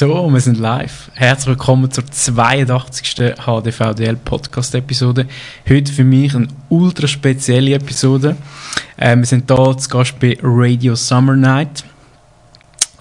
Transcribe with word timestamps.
So, 0.00 0.32
wir 0.32 0.40
sind 0.40 0.58
live. 0.58 1.10
Herzlich 1.12 1.48
willkommen 1.48 1.90
zur 1.90 2.06
82. 2.06 3.34
HDVDL 3.36 4.16
Podcast 4.16 4.74
Episode. 4.74 5.26
Heute 5.68 5.92
für 5.92 6.04
mich 6.04 6.34
eine 6.34 6.48
ultra 6.70 7.06
spezielle 7.06 7.74
Episode. 7.74 8.34
Äh, 8.96 9.14
wir 9.18 9.26
sind 9.26 9.52
hier 9.54 9.76
zu 9.76 9.90
Gast 9.90 10.18
bei 10.18 10.38
Radio 10.42 10.94
Summer 10.94 11.36
Night. 11.36 11.84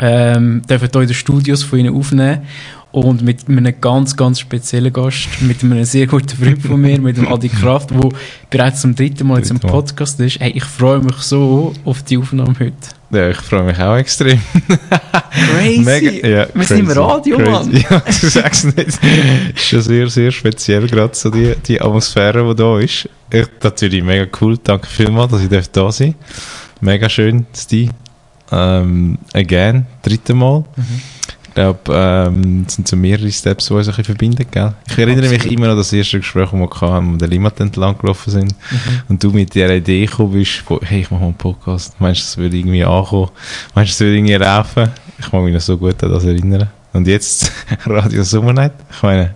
Ähm, 0.02 0.62
dürfen 0.70 0.90
hier 0.92 1.02
in 1.04 1.08
den 1.08 1.14
Studios 1.14 1.64
von 1.64 1.80
Ihnen 1.80 1.96
aufnehmen 1.96 2.42
und 2.92 3.22
mit 3.22 3.48
einem 3.48 3.80
ganz, 3.80 4.18
ganz 4.18 4.42
speziellen 4.42 4.92
Gast, 4.92 5.30
mit 5.40 5.64
einem 5.64 5.86
sehr 5.86 6.06
guten 6.06 6.28
Freund 6.28 6.62
von 6.62 6.82
mir, 6.82 7.00
mit 7.00 7.16
dem 7.16 7.30
Adi 7.30 7.48
Kraft, 7.48 7.92
der 7.92 8.10
bereits 8.50 8.82
zum 8.82 8.94
dritten 8.94 9.26
Mal 9.26 9.38
jetzt 9.38 9.52
im 9.52 9.62
Podcast 9.62 10.20
ist. 10.20 10.42
Hey, 10.42 10.52
ich 10.52 10.66
freue 10.66 11.00
mich 11.00 11.16
so 11.20 11.74
auf 11.86 12.04
die 12.04 12.18
Aufnahme 12.18 12.56
heute. 12.60 12.99
Ja, 13.12 13.30
ich 13.30 13.38
freue 13.38 13.64
mich 13.64 13.80
auch 13.80 13.96
extrem. 13.96 14.40
Crazy! 15.32 15.80
Mega, 15.80 16.28
ja, 16.28 16.48
Wir 16.54 16.64
sind 16.64 16.80
im 16.80 16.92
Radio, 16.92 17.38
crazy. 17.38 17.52
Mann! 17.52 17.72
Ja, 17.90 18.00
du 18.00 18.30
sagst 18.30 18.66
nicht. 18.66 19.00
ist 19.56 19.66
schon 19.66 19.82
sehr, 19.82 20.08
sehr 20.10 20.32
speziell, 20.32 20.88
gerade 20.88 21.16
so 21.16 21.30
die, 21.30 21.56
die 21.66 21.82
Atmosphäre, 21.82 22.48
die 22.48 22.56
da 22.56 22.80
ist. 22.80 23.10
Ich, 23.32 23.48
natürlich 23.64 24.04
mega 24.04 24.28
cool. 24.42 24.58
Danke 24.64 24.88
vielmals, 24.88 25.32
dass 25.32 25.42
ich 25.42 25.72
da 25.72 25.92
sein 25.92 26.16
Mega 26.82 27.10
schön, 27.10 27.46
Steve. 27.56 27.92
Ähm, 28.52 29.18
again, 29.34 29.86
dritte 30.04 30.34
Mal. 30.34 30.64
Mhm 30.76 31.02
glaube, 31.54 31.80
ähm, 31.94 32.66
es 32.68 32.76
sind 32.76 32.88
so 32.88 32.96
mehrere 32.96 33.32
Steps, 33.32 33.68
die 33.68 33.74
uns 33.74 33.88
ein 33.88 33.92
bisschen 33.92 34.06
verbinden, 34.06 34.46
gell? 34.50 34.74
Ich 34.88 34.98
erinnere 34.98 35.26
Absolut. 35.26 35.44
mich 35.44 35.52
immer 35.52 35.70
an 35.70 35.78
das 35.78 35.94
erste 35.94 36.20
Gespräch, 36.20 36.50
das 36.52 36.54
wir 36.54 36.70
hatten, 36.70 37.08
wo 37.08 37.12
wir 37.12 37.18
den 37.18 37.30
Limmat 37.30 37.60
entlang 37.60 37.98
gelaufen 37.98 38.32
sind 38.32 38.56
mhm. 38.72 39.02
und 39.10 39.24
du 39.24 39.32
mit 39.32 39.54
der 39.56 39.76
Idee 39.76 40.06
gekommen 40.06 40.34
bist, 40.34 40.64
wo, 40.68 40.80
hey, 40.82 41.02
ich 41.02 41.12
mache 41.12 41.22
mal 41.22 41.28
einen 41.28 41.36
Podcast. 41.36 42.00
Meinst 42.00 42.22
du, 42.22 42.26
das 42.26 42.38
würde 42.38 42.58
irgendwie 42.58 42.84
ankommen? 42.84 43.30
Meinst 43.76 43.92
du, 43.92 43.94
das 43.94 44.00
würde 44.02 44.18
irgendwie 44.18 44.36
laufen? 44.36 44.90
Ich 45.20 45.32
mag 45.32 45.44
mich 45.44 45.54
noch 45.54 45.62
so 45.62 45.78
gut 45.78 46.04
an 46.04 46.12
das 46.12 46.24
erinnern. 46.24 46.70
Und 46.94 47.08
jetzt 47.08 47.52
Radio 47.86 48.24
Sommernight? 48.24 48.74
Ich 48.92 49.04
meine, 49.04 49.36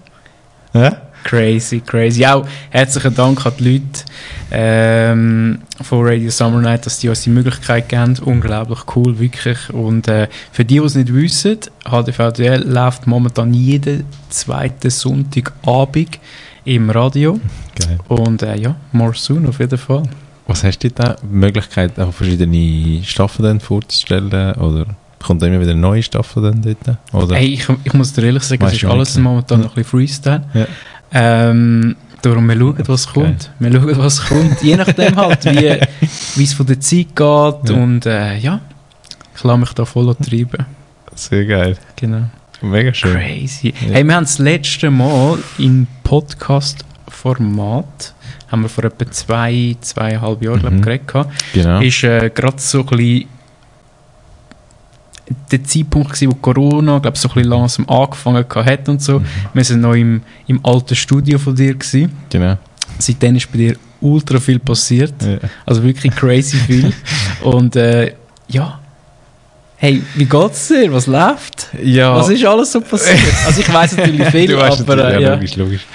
ja? 0.73 1.03
Crazy, 1.24 1.80
crazy. 1.80 2.26
Auch 2.26 2.46
herzlichen 2.70 3.16
Dank 3.16 3.46
an 3.46 3.54
die 3.58 3.74
Leute 3.74 4.04
ähm, 4.52 5.60
von 5.82 6.06
Radio 6.06 6.30
Summer 6.30 6.62
Night, 6.62 6.86
dass 6.86 7.00
die 7.00 7.10
uns 7.10 7.22
die 7.22 7.30
Möglichkeit 7.30 7.90
geben. 7.90 8.18
Unglaublich 8.24 8.80
cool, 8.96 9.18
wirklich. 9.20 9.70
Und 9.72 10.08
äh, 10.08 10.28
für 10.52 10.66
die, 10.66 10.80
die 10.80 10.86
es 10.86 10.96
nicht 10.96 11.14
wissen, 11.14 11.60
HDVDL 11.86 12.64
läuft 12.68 13.08
momentan 13.08 13.54
jeden 13.54 14.06
zweiten 14.30 14.90
Sonntagabend 14.90 16.20
im 16.66 16.90
Radio. 16.90 17.40
Geil. 17.76 18.00
Und 18.08 18.42
äh, 18.42 18.56
ja, 18.58 18.76
more 18.92 19.14
soon 19.16 19.48
auf 19.48 19.60
jeden 19.60 19.78
Fall. 19.78 20.04
Was 20.48 20.64
hast 20.64 20.80
du 20.80 20.92
da? 20.92 21.16
Möglichkeit, 21.30 21.98
auch 22.00 22.14
verschiedene 22.14 23.02
Staffeln 23.04 23.60
vorzustellen? 23.60 24.54
Oder 24.56 24.86
kommt 25.24 25.42
immer 25.42 25.60
wieder 25.60 25.72
eine 25.72 25.80
neue 25.80 26.04
Staffel 26.04 26.44
dann 26.44 26.62
dort? 26.62 26.98
Oder? 27.14 27.36
Hey, 27.36 27.54
ich, 27.54 27.68
ich 27.84 27.94
muss 27.94 28.14
dir 28.14 28.24
ehrlich 28.24 28.44
sagen, 28.44 28.66
es 28.66 28.74
ist 28.74 28.86
alles 28.86 29.18
momentan 29.18 29.60
ja. 29.60 29.66
noch 29.66 29.72
ein 29.72 29.84
bisschen 29.84 30.00
Freestyle. 30.00 30.44
Ja. 30.54 30.68
Ähm, 31.14 31.95
darum, 32.22 32.47
wir 32.47 32.58
schauen, 32.58 32.75
was 32.88 33.08
okay. 33.08 33.22
kommt. 33.22 33.52
Wir 33.59 33.72
schauen, 33.72 33.97
was 33.97 34.25
kommt. 34.25 34.61
Je 34.61 34.75
nachdem 34.75 35.16
halt, 35.16 35.45
wie, 35.45 35.80
es 36.44 36.53
von 36.53 36.66
der 36.66 36.80
Zeit 36.80 37.16
geht. 37.16 37.16
Ja. 37.16 37.75
Und 37.75 38.05
äh, 38.05 38.38
ja, 38.38 38.61
ich 39.36 39.44
lasse 39.44 39.59
mich 39.59 39.73
da 39.73 39.86
voll 39.86 40.14
treiben. 40.16 40.66
Sehr 41.16 41.45
geil. 41.45 41.78
Genau. 41.95 42.23
Mega 42.61 42.94
schön. 42.94 43.14
Crazy. 43.14 43.73
Ja. 43.88 43.94
Hey, 43.94 44.03
wir 44.05 44.16
haben 44.16 44.23
das 44.23 44.39
letzte 44.39 44.89
Mal 44.89 45.38
im 45.58 45.88
Podcast-Format 46.03 48.14
haben 48.53 48.61
wir 48.61 48.70
vor 48.70 48.83
etwa 48.83 49.09
zwei, 49.09 49.75
zweieinhalb 49.81 50.44
Jahren, 50.44 50.58
mhm. 50.58 50.81
glaube 50.81 50.95
ich, 50.95 51.08
geredet. 51.08 51.31
Genau. 51.53 51.81
Ist 51.81 52.03
äh, 52.03 52.30
gerade 52.30 52.59
so 52.59 52.81
ein 52.81 52.86
bisschen 52.86 53.25
der 55.52 55.64
Zeitpunkt 55.64 56.12
gewesen, 56.12 56.31
wo 56.31 56.36
Corona, 56.36 57.00
glaube 57.00 57.17
so 57.17 57.30
ein 57.30 57.34
bisschen 57.34 57.50
langsam 57.50 57.89
angefangen 57.89 58.45
hat 58.53 58.89
und 58.89 59.02
so. 59.02 59.20
Mhm. 59.20 59.26
Wir 59.53 59.64
sind 59.64 59.81
noch 59.81 59.94
im, 59.94 60.22
im 60.48 60.66
alten 60.66 60.95
Studio 60.95 61.38
von 61.38 61.56
dir 61.56 61.73
gewesen. 61.73 62.12
Genau. 62.30 62.58
Seitdem 63.00 63.36
ist 63.36 63.52
bei 63.52 63.58
dir 63.58 63.76
ultra 64.02 64.39
viel 64.39 64.60
passiert. 64.60 65.14
Ja. 65.21 65.38
Also 65.66 65.83
wirklich 65.83 66.16
crazy 66.16 66.58
viel. 66.58 66.94
und 67.44 67.76
äh, 67.76 68.14
ja, 68.48 68.80
Hey, 69.83 70.02
wie 70.16 70.23
geht's 70.23 70.70
dir? 70.70 70.94
Was 70.94 71.08
läuft? 71.08 71.67
Ja. 71.83 72.15
Was 72.15 72.30
ist 72.30 72.45
alles 72.45 72.71
so 72.71 72.80
passiert? 72.80 73.20
Also 73.45 73.60
ich 73.60 73.73
weiß 73.73 73.98
natürlich 73.98 74.27
viel, 74.32 74.48
du 74.48 74.58
weißt 74.58 74.80
aber 74.80 74.95
natürlich, 74.95 75.20
äh, 75.20 75.23
ja, 75.23 75.33
logisch, 75.33 75.55
logisch. 75.58 75.86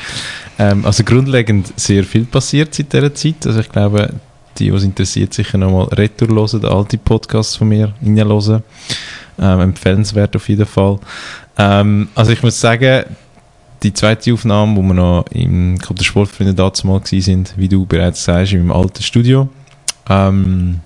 Ähm, 0.58 0.84
also 0.84 1.04
grundlegend 1.04 1.72
sehr 1.74 2.04
viel 2.04 2.26
passiert 2.26 2.74
seit 2.74 2.92
dieser 2.92 3.14
Zeit. 3.14 3.46
Also 3.46 3.60
ich 3.60 3.68
glaube, 3.70 4.12
die, 4.58 4.70
die 4.70 4.76
es 4.76 4.82
interessiert, 4.82 5.32
sicher 5.32 5.56
nochmal 5.56 5.86
retour 5.86 6.28
hören, 6.28 6.64
alte 6.66 6.98
Podcasts 6.98 7.56
von 7.56 7.68
mir 7.68 7.94
reinhören. 8.02 8.62
Ähm, 9.38 9.60
empfehlenswert 9.60 10.34
auf 10.34 10.48
jeden 10.48 10.66
Fall. 10.66 10.98
Ähm, 11.56 12.08
also 12.14 12.32
ich 12.32 12.42
muss 12.42 12.60
sagen, 12.60 13.04
die 13.82 13.92
zweite 13.92 14.32
Aufnahme, 14.32 14.76
wo 14.76 14.82
wir 14.82 14.94
noch 14.94 15.24
im 15.30 15.78
Club 15.78 15.98
der 15.98 16.04
Sportfreunde 16.04 16.54
dazu 16.54 16.86
mal 16.86 17.00
sind, 17.04 17.54
wie 17.56 17.68
du 17.68 17.86
bereits 17.86 18.24
sagst, 18.24 18.52
im 18.52 18.72
alten 18.72 19.02
Studio, 19.02 19.48
ähm, 20.08 20.80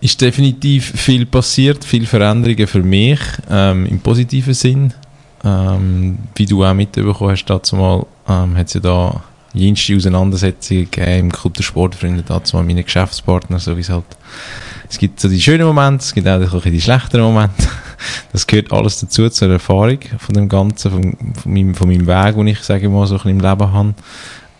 ist 0.00 0.20
definitiv 0.20 0.92
viel 0.94 1.26
passiert, 1.26 1.84
viele 1.84 2.06
Veränderungen 2.06 2.66
für 2.66 2.82
mich, 2.82 3.20
ähm, 3.50 3.86
im 3.86 3.98
positiven 4.00 4.54
Sinn. 4.54 4.94
Ähm, 5.44 6.18
wie 6.34 6.46
du 6.46 6.64
auch 6.64 6.74
mitbekommen 6.74 7.30
hast, 7.30 7.44
dazu 7.46 7.76
mal, 7.76 8.06
ähm, 8.28 8.56
hat 8.56 8.68
es 8.68 8.74
ja 8.74 8.80
da 8.80 9.22
jenste 9.52 9.96
Auseinandersetzungen 9.96 10.90
gegeben 10.90 11.26
im 11.26 11.32
Club 11.32 11.54
der 11.54 11.62
Sportfreunde, 11.62 12.22
dazu 12.26 12.56
mal 12.56 12.64
meine 12.64 12.84
Geschäftspartner, 12.84 13.58
so 13.58 13.76
wie 13.76 13.80
es 13.80 13.90
halt 13.90 14.04
es 14.88 14.98
gibt 14.98 15.20
so 15.20 15.28
die 15.28 15.40
schönen 15.40 15.66
Momente, 15.66 16.02
es 16.04 16.14
gibt 16.14 16.28
auch 16.28 16.62
die 16.62 16.80
schlechteren 16.80 17.24
Momente. 17.24 17.54
Das 18.30 18.46
gehört 18.46 18.72
alles 18.72 19.00
dazu, 19.00 19.28
zur 19.30 19.50
Erfahrung 19.50 19.98
von 20.18 20.34
dem 20.34 20.50
Ganzen, 20.50 20.90
von, 20.90 21.16
von, 21.42 21.52
meinem, 21.52 21.74
von 21.74 21.88
meinem 21.88 22.06
Weg, 22.06 22.36
den 22.36 22.46
ich, 22.48 22.60
sage 22.60 22.90
mal, 22.90 23.06
so 23.06 23.18
ein 23.18 23.30
im 23.30 23.40
Leben 23.40 23.72
habe. 23.72 23.94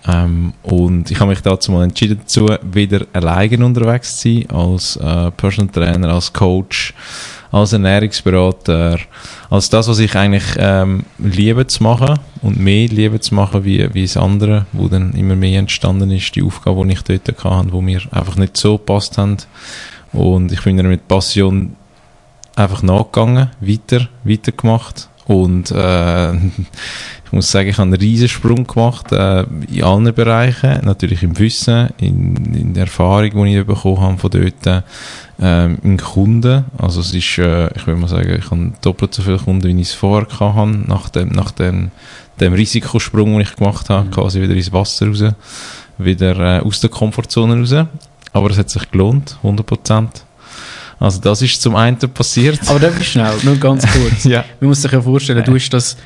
Ähm, 0.09 0.55
und 0.63 1.11
ich 1.11 1.21
habe 1.21 1.31
mich 1.31 1.43
dazu 1.43 1.71
mal 1.71 1.85
entschieden 1.85 2.21
dazu, 2.21 2.49
wieder 2.63 3.07
alleine 3.13 3.65
unterwegs 3.65 4.17
zu 4.17 4.29
sein, 4.29 4.51
als 4.51 4.97
äh, 4.97 5.31
Personal 5.33 5.73
Trainer, 5.73 6.15
als 6.15 6.33
Coach, 6.33 6.95
als 7.51 7.73
Ernährungsberater, 7.73 8.99
als 9.51 9.69
das, 9.69 9.89
was 9.89 9.99
ich 9.99 10.15
eigentlich 10.15 10.45
ähm, 10.59 11.05
liebe 11.19 11.67
zu 11.67 11.83
machen 11.83 12.19
und 12.43 12.59
mehr 12.59 12.89
liebe 12.89 13.21
zu 13.21 13.35
machen 13.35 13.65
wie, 13.65 13.93
wie 13.95 14.03
das 14.03 14.17
andere, 14.17 14.67
wo 14.73 14.89
dann 14.89 15.13
immer 15.13 15.37
mehr 15.37 15.59
entstanden 15.59 16.11
ist, 16.11 16.35
die 16.37 16.43
Aufgabe, 16.43 16.87
die 16.87 16.95
ich 16.95 17.03
dort 17.03 17.45
hatte, 17.45 17.73
wo 17.73 17.81
mir 17.81 18.01
einfach 18.13 18.37
nicht 18.37 18.57
so 18.57 18.79
gepasst 18.79 19.19
haben 19.19 19.37
und 20.13 20.53
ich 20.53 20.63
bin 20.63 20.77
dann 20.77 20.89
mit 20.89 21.09
Passion 21.09 21.77
einfach 22.57 22.83
nachgegangen, 22.83 23.51
weiter, 23.61 24.09
weitergemacht. 24.25 25.09
Und 25.27 25.73
äh, 25.73 26.35
ich 27.25 27.33
muss 27.33 27.51
sagen, 27.51 27.69
ich 27.69 27.79
habe 27.79 27.89
einen 27.89 28.01
riesen 28.01 28.29
Sprung 28.29 28.67
gemacht 28.67 29.13
äh, 29.13 29.43
in 29.71 29.83
allen 29.83 30.15
Bereichen. 30.15 30.81
Natürlich 30.85 31.23
im 31.23 31.39
Wissen, 31.39 31.91
in, 31.99 32.55
in 32.55 32.75
der 32.75 32.85
Erfahrung, 32.85 33.45
die 33.45 33.59
ich 33.59 33.67
bekommen 33.67 34.01
habe 34.01 34.19
von 34.19 34.31
dort, 34.31 34.85
äh, 35.41 35.65
in 35.83 35.99
Kunden. 35.99 36.65
Also 36.79 37.01
es 37.01 37.13
ist, 37.13 37.39
äh, 37.39 37.69
ich 37.75 37.87
würde 37.87 38.01
mal 38.01 38.09
sagen, 38.09 38.37
ich 38.39 38.51
habe 38.51 38.73
doppelt 38.81 39.15
so 39.15 39.23
viele 39.23 39.39
Kunden, 39.39 39.65
wie 39.65 39.81
ich 39.81 39.89
es 39.89 39.95
vorher 39.95 40.29
hatte, 40.39 40.79
nach 40.87 41.11
dem, 41.11 41.29
nach 41.29 41.51
dem, 41.51 41.91
dem 42.41 42.53
Risikosprung, 42.53 43.33
den 43.33 43.41
ich 43.41 43.57
gemacht 43.57 43.91
habe, 43.91 44.07
mhm. 44.07 44.13
quasi 44.13 44.41
wieder 44.41 44.55
ins 44.55 44.73
Wasser 44.73 45.09
raus, 45.09 45.25
wieder 45.99 46.39
äh, 46.39 46.61
aus 46.61 46.81
der 46.81 46.91
Komfortzone 46.91 47.59
raus. 47.59 47.75
Aber 48.37 48.51
es 48.51 48.59
hat 48.59 48.69
sich 48.69 48.91
gelohnt, 48.91 49.39
100%. 49.43 50.09
Also 51.01 51.21
das 51.23 51.41
ist 51.41 51.63
zum 51.63 51.75
einen 51.75 51.97
passiert. 51.97 52.61
Aber 52.69 52.79
darf 52.79 53.01
ich 53.01 53.09
schnell, 53.09 53.33
nur 53.45 53.57
ganz 53.57 53.87
kurz. 53.93 54.25
ja. 54.25 54.45
Man 54.61 54.69
muss 54.69 54.83
sich 54.83 54.93
ja 54.93 55.01
vorstellen, 55.01 55.43
du 55.43 55.55
hast 55.55 55.71
das 55.71 55.97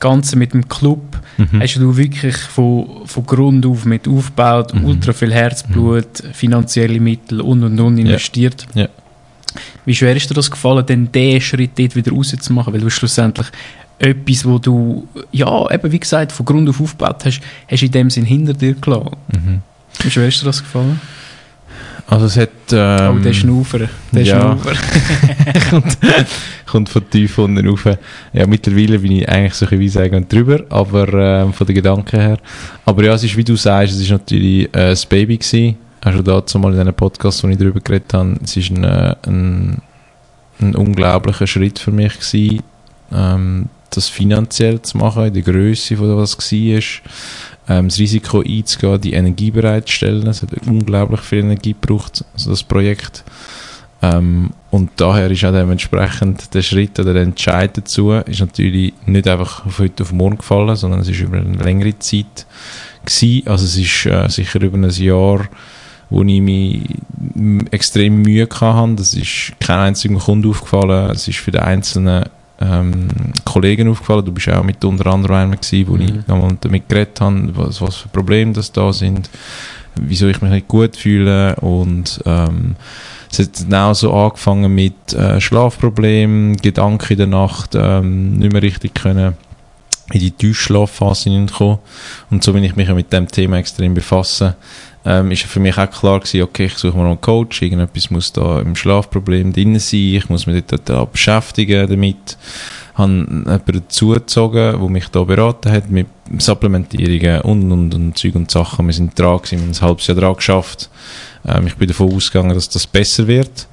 Ganze 0.00 0.36
mit 0.36 0.54
dem 0.54 0.66
Club, 0.66 1.02
mhm. 1.36 1.60
hast 1.60 1.76
du 1.76 1.94
wirklich 1.98 2.34
von, 2.34 3.02
von 3.04 3.26
Grund 3.26 3.66
auf 3.66 3.84
mit 3.84 4.08
aufgebaut, 4.08 4.72
mhm. 4.72 4.86
ultra 4.86 5.12
viel 5.12 5.34
Herzblut, 5.34 6.24
mhm. 6.24 6.32
finanzielle 6.32 6.98
Mittel 6.98 7.42
und 7.42 7.62
und 7.62 7.78
und 7.78 7.98
investiert. 7.98 8.66
Ja. 8.72 8.84
ja. 8.84 8.88
Wie 9.84 9.94
schwer 9.94 10.16
ist 10.16 10.30
dir 10.30 10.34
das 10.34 10.50
gefallen, 10.50 10.86
denn 10.86 11.12
diesen 11.12 11.42
Schritt 11.42 11.78
dort 11.78 11.94
wieder 11.94 12.12
rauszumachen? 12.12 12.72
Weil 12.72 12.80
du 12.80 12.88
schlussendlich 12.88 13.48
etwas, 13.98 14.46
wo 14.46 14.58
du, 14.58 15.06
ja, 15.30 15.70
eben 15.70 15.92
wie 15.92 16.00
gesagt, 16.00 16.32
von 16.32 16.46
Grund 16.46 16.70
auf 16.70 16.80
aufgebaut 16.80 17.22
hast, 17.26 17.42
hast 17.68 17.82
du 17.82 17.86
in 17.86 17.92
dem 17.92 18.08
Sinn 18.08 18.24
hinter 18.24 18.54
dir 18.54 18.72
gelassen. 18.72 19.16
Mhm. 19.30 19.62
Wie 20.02 20.10
schwer 20.10 20.28
ist 20.28 20.40
dir 20.40 20.46
das 20.46 20.62
gefallen? 20.62 20.98
Also 22.06 22.26
es 22.26 22.36
hat... 22.36 22.50
Ähm, 22.72 23.16
oh, 23.16 23.18
der 23.18 23.32
Schnaufer. 23.32 23.88
Der 24.12 24.22
ja. 24.22 24.40
Schnaufer. 24.40 24.72
kommt, 25.70 25.98
kommt 26.66 26.88
von 26.88 27.10
tief 27.10 27.38
unten 27.38 27.66
rauf. 27.66 27.86
Ja, 28.32 28.46
mittlerweile 28.46 28.98
bin 28.98 29.12
ich 29.12 29.28
eigentlich 29.28 29.54
so 29.54 29.66
ein 29.66 29.78
wie 29.78 29.88
sagen 29.88 30.26
drüber, 30.28 30.64
aber 30.68 31.12
ähm, 31.14 31.52
von 31.52 31.66
den 31.66 31.76
Gedanken 31.76 32.20
her. 32.20 32.38
Aber 32.84 33.04
ja, 33.04 33.14
es 33.14 33.24
ist, 33.24 33.36
wie 33.36 33.44
du 33.44 33.56
sagst, 33.56 33.94
es 33.94 34.00
ist 34.00 34.10
natürlich 34.10 34.66
äh, 34.66 34.90
das 34.90 35.06
Baby 35.06 35.38
gewesen. 35.38 35.76
Also 36.00 36.20
dazu 36.20 36.58
mal 36.58 36.74
in 36.74 36.80
einem 36.80 36.94
Podcast, 36.94 37.42
wo 37.42 37.48
ich 37.48 37.56
darüber 37.56 37.80
geredet 37.80 38.12
habe, 38.12 38.36
es 38.44 38.56
ist 38.56 38.70
ein, 38.70 38.84
äh, 38.84 39.14
ein, 39.26 39.80
ein 40.60 40.74
unglaublicher 40.74 41.46
Schritt 41.46 41.78
für 41.78 41.92
mich 41.92 42.12
gewesen, 42.18 42.62
ähm, 43.10 43.68
das 43.88 44.10
finanziell 44.10 44.82
zu 44.82 44.98
machen, 44.98 45.26
in 45.26 45.32
der 45.32 45.42
Größe 45.42 45.96
von 45.96 46.16
was 46.16 46.36
es 46.38 46.52
war 46.52 47.02
ähm, 47.68 47.88
das 47.88 47.98
Risiko 47.98 48.40
einzugehen, 48.40 49.00
die 49.00 49.12
Energie 49.14 49.50
bereitzustellen. 49.50 50.26
Es 50.26 50.42
hat 50.42 50.50
unglaublich 50.66 51.20
viel 51.20 51.40
Energie 51.40 51.74
gebraucht, 51.80 52.24
also 52.34 52.50
das 52.50 52.62
Projekt. 52.62 53.24
Ähm, 54.02 54.50
und 54.70 54.90
daher 54.96 55.30
ist 55.30 55.44
auch 55.44 55.52
dementsprechend 55.52 56.52
der 56.52 56.62
Schritt 56.62 56.98
oder 56.98 57.14
der 57.14 57.22
Entscheid 57.22 57.76
dazu 57.76 58.10
ist 58.12 58.40
natürlich 58.40 58.92
nicht 59.06 59.28
einfach 59.28 59.62
von 59.70 59.84
heute 59.84 60.02
auf 60.02 60.12
morgen 60.12 60.38
gefallen, 60.38 60.76
sondern 60.76 61.00
es 61.00 61.08
ist 61.08 61.20
über 61.20 61.38
eine 61.38 61.56
längere 61.56 61.98
Zeit 61.98 62.46
gewesen. 63.04 63.46
Also 63.46 63.64
es 63.64 63.76
ist 63.78 64.06
äh, 64.06 64.28
sicher 64.28 64.60
über 64.60 64.76
ein 64.76 64.90
Jahr, 64.90 65.48
wo 66.10 66.22
ich 66.22 66.40
mich 66.40 66.82
extrem 67.70 68.22
Mühe 68.22 68.48
hatte. 68.52 68.94
Das 68.96 69.14
ist 69.14 69.52
kein 69.60 69.78
einziger 69.78 70.18
Kunde 70.18 70.48
aufgefallen. 70.48 71.10
Es 71.10 71.28
ist 71.28 71.38
für 71.38 71.52
die 71.52 71.60
einzelnen 71.60 72.24
ähm, 72.64 73.08
Kollegen 73.44 73.88
aufgefallen. 73.88 74.24
Du 74.24 74.32
bist 74.32 74.48
auch 74.48 74.62
mit 74.62 74.84
unter 74.84 75.06
anderem 75.06 75.36
einer 75.36 75.56
gewesen, 75.56 75.88
wo 75.88 75.94
mhm. 75.94 76.02
ich 76.02 76.12
einmal 76.28 76.56
damit 76.60 76.88
geredet 76.88 77.20
habe, 77.20 77.50
was, 77.54 77.80
was 77.80 77.96
für 77.96 78.08
Probleme 78.08 78.52
das 78.52 78.72
da 78.72 78.92
sind, 78.92 79.30
wieso 79.96 80.28
ich 80.28 80.40
mich 80.40 80.50
nicht 80.50 80.68
gut 80.68 80.96
fühle 80.96 81.56
und 81.56 82.20
ähm, 82.26 82.76
es 83.30 83.38
hat 83.40 83.64
dann 83.68 83.90
auch 83.90 83.94
so 83.94 84.14
angefangen 84.14 84.72
mit 84.72 85.12
äh, 85.12 85.40
Schlafproblemen, 85.40 86.56
Gedanken 86.56 87.12
in 87.12 87.18
der 87.18 87.26
Nacht, 87.26 87.74
ähm, 87.74 88.38
nicht 88.38 88.52
mehr 88.52 88.62
richtig 88.62 88.94
können 88.94 89.34
in 90.12 90.20
die 90.20 90.30
Tiefschlafphase 90.30 91.30
hineinkommen. 91.30 91.78
Und 92.30 92.44
so 92.44 92.52
bin 92.52 92.64
ich 92.64 92.76
mich 92.76 92.88
mit 92.88 93.12
dem 93.12 93.28
Thema 93.28 93.58
extrem 93.58 93.94
befassen. 93.94 94.54
Ähm, 95.06 95.30
ist 95.30 95.42
für 95.42 95.60
mich 95.60 95.76
auch 95.76 95.90
klar 95.90 96.20
gewesen, 96.20 96.42
okay, 96.42 96.64
ich 96.66 96.76
suche 96.76 96.96
mir 96.96 97.02
noch 97.02 97.10
einen 97.10 97.20
Coach, 97.20 97.60
irgendetwas 97.60 98.10
muss 98.10 98.32
da 98.32 98.60
im 98.60 98.74
Schlafproblem 98.74 99.52
drin 99.52 99.78
sein, 99.78 100.00
ich 100.00 100.30
muss 100.30 100.46
mich 100.46 100.64
dort 100.66 100.88
da 100.88 101.04
beschäftigen 101.04 101.88
damit. 101.88 102.38
Habe 102.94 103.12
jemanden 103.12 103.60
dazugezogen, 103.66 104.78
der 104.78 104.88
mich 104.88 105.08
da 105.08 105.24
beraten 105.24 105.72
hat 105.72 105.90
mit 105.90 106.06
Supplementierungen 106.38 107.40
und, 107.42 107.70
und, 107.72 107.94
und 107.94 108.16
Zeug 108.16 108.36
und 108.36 108.50
Sachen. 108.50 108.86
Wir 108.86 108.94
sind 108.94 109.18
dran 109.18 109.38
gewesen, 109.38 109.58
wir 109.58 109.62
haben 109.62 109.72
ein 109.72 109.80
halbes 109.80 110.06
Jahr 110.06 110.16
dran 110.16 110.36
geschafft. 110.36 110.88
Ähm, 111.46 111.66
ich 111.66 111.74
bin 111.74 111.88
davon 111.88 112.14
ausgegangen, 112.14 112.54
dass 112.54 112.68
das 112.68 112.86
besser 112.86 113.26
wird. 113.26 113.66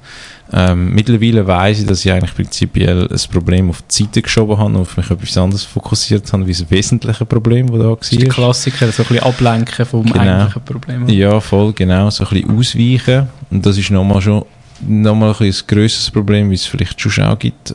Ähm, 0.54 0.94
mittlerweile 0.94 1.46
weiß 1.46 1.80
ich, 1.80 1.86
dass 1.86 2.04
ich 2.04 2.12
eigentlich 2.12 2.34
prinzipiell 2.34 3.08
ein 3.10 3.20
Problem 3.32 3.70
auf 3.70 3.82
die 3.82 4.02
Seite 4.02 4.20
geschoben 4.20 4.58
habe 4.58 4.66
und 4.66 4.76
auf 4.76 4.96
mich 4.96 5.10
etwas 5.10 5.38
anderes 5.38 5.64
fokussiert 5.64 6.30
habe, 6.30 6.46
wie 6.46 6.52
das 6.52 6.70
wesentliche 6.70 7.24
Problem, 7.24 7.68
das 7.68 7.78
da 7.78 7.84
war. 7.84 7.96
Das 7.96 8.12
ist 8.12 8.20
der 8.20 8.28
Klassiker, 8.28 8.92
so 8.92 9.02
ein 9.02 9.08
bisschen 9.08 9.24
ablenken 9.24 9.86
vom 9.86 10.04
genau. 10.04 10.20
eigentlichen 10.20 10.62
Problem. 10.62 11.08
Ja, 11.08 11.40
voll, 11.40 11.72
genau, 11.72 12.10
so 12.10 12.24
ein 12.24 12.30
bisschen 12.30 12.58
ausweichen. 12.58 13.28
Und 13.50 13.64
das 13.64 13.78
ist 13.78 13.90
nochmal 13.90 14.20
schon 14.20 14.44
nochmal 14.86 15.34
ein, 15.38 15.46
ein 15.46 15.54
grösseres 15.66 16.10
Problem, 16.10 16.50
wie 16.50 16.54
es 16.54 16.66
vielleicht 16.66 17.00
schon 17.00 17.24
auch 17.24 17.38
gibt, 17.38 17.74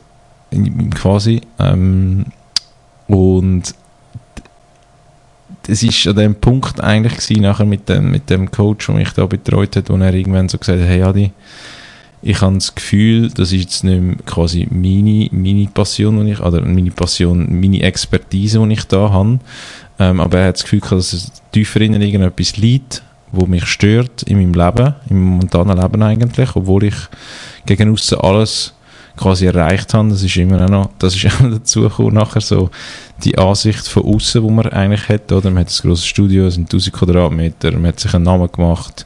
quasi. 0.93 1.41
Ähm, 1.59 2.25
und 3.07 3.73
es 5.67 5.83
ist 5.83 6.07
an 6.07 6.15
dem 6.15 6.35
Punkt 6.35 6.81
eigentlich 6.81 7.17
gewesen, 7.17 7.41
nachher 7.41 7.65
mit 7.65 7.89
dem, 7.89 8.11
mit 8.11 8.29
dem 8.29 8.49
Coach, 8.51 8.87
der 8.87 8.95
mich 8.95 9.11
da 9.11 9.25
betreut 9.25 9.75
hat, 9.75 9.89
wo 9.89 9.95
er 9.97 10.13
irgendwann 10.13 10.49
so 10.49 10.57
gesagt 10.57 10.79
hat, 10.79 10.87
hey 10.87 11.01
Adi, 11.01 11.31
ich 12.27 12.41
habe 12.41 12.55
das 12.55 12.75
Gefühl, 12.75 13.29
das 13.29 13.53
ist 13.53 13.61
jetzt 13.61 13.83
nicht 13.85 14.01
mehr 14.01 14.15
quasi 14.25 14.67
meine, 14.69 15.29
meine 15.31 15.67
Passion, 15.67 16.25
die 16.25 16.33
ich, 16.33 16.41
oder 16.41 16.61
meine 16.61 16.91
Passion, 16.91 17.47
meine 17.61 17.81
Expertise, 17.81 18.59
die 18.59 18.73
ich 18.73 18.83
da 18.83 19.09
habe, 19.11 19.39
ähm, 19.97 20.19
aber 20.19 20.39
er 20.39 20.47
hat 20.47 20.55
das 20.55 20.63
Gefühl 20.63 20.81
dass 20.81 21.13
es 21.13 21.31
tiefer 21.53 21.79
in 21.79 21.93
irgendetwas 21.93 22.57
liegt, 22.57 23.01
wo 23.31 23.45
mich 23.45 23.65
stört 23.65 24.23
in 24.23 24.37
meinem 24.37 24.53
Leben, 24.53 24.95
im 25.09 25.21
momentanen 25.21 25.77
Leben 25.77 26.03
eigentlich, 26.03 26.53
obwohl 26.53 26.83
ich 26.83 26.95
gegen 27.65 27.93
aussen 27.93 28.19
alles 28.19 28.73
quasi 29.17 29.47
erreicht 29.47 29.93
habe. 29.93 30.09
Das 30.09 30.23
ist 30.23 30.35
immer 30.37 30.61
auch 30.63 30.69
noch, 30.69 30.89
das 30.99 31.15
ist 31.15 31.25
auch 31.25 31.39
noch 31.41 31.57
dazu 31.57 31.81
gekommen, 31.81 32.13
nachher 32.13 32.41
so 32.41 32.69
die 33.23 33.37
Ansicht 33.37 33.87
von 33.87 34.05
außen, 34.05 34.43
die 34.43 34.51
man 34.51 34.67
eigentlich 34.67 35.09
hat, 35.09 35.31
oder? 35.31 35.49
Man 35.49 35.61
hat 35.65 35.71
ein 35.71 35.81
grosses 35.81 36.05
Studio, 36.05 36.45
es 36.45 36.53
sind 36.53 36.65
1000 36.65 36.95
Quadratmeter, 36.95 37.71
man 37.71 37.87
hat 37.87 37.99
sich 37.99 38.13
einen 38.13 38.25
Namen 38.25 38.51
gemacht, 38.51 39.05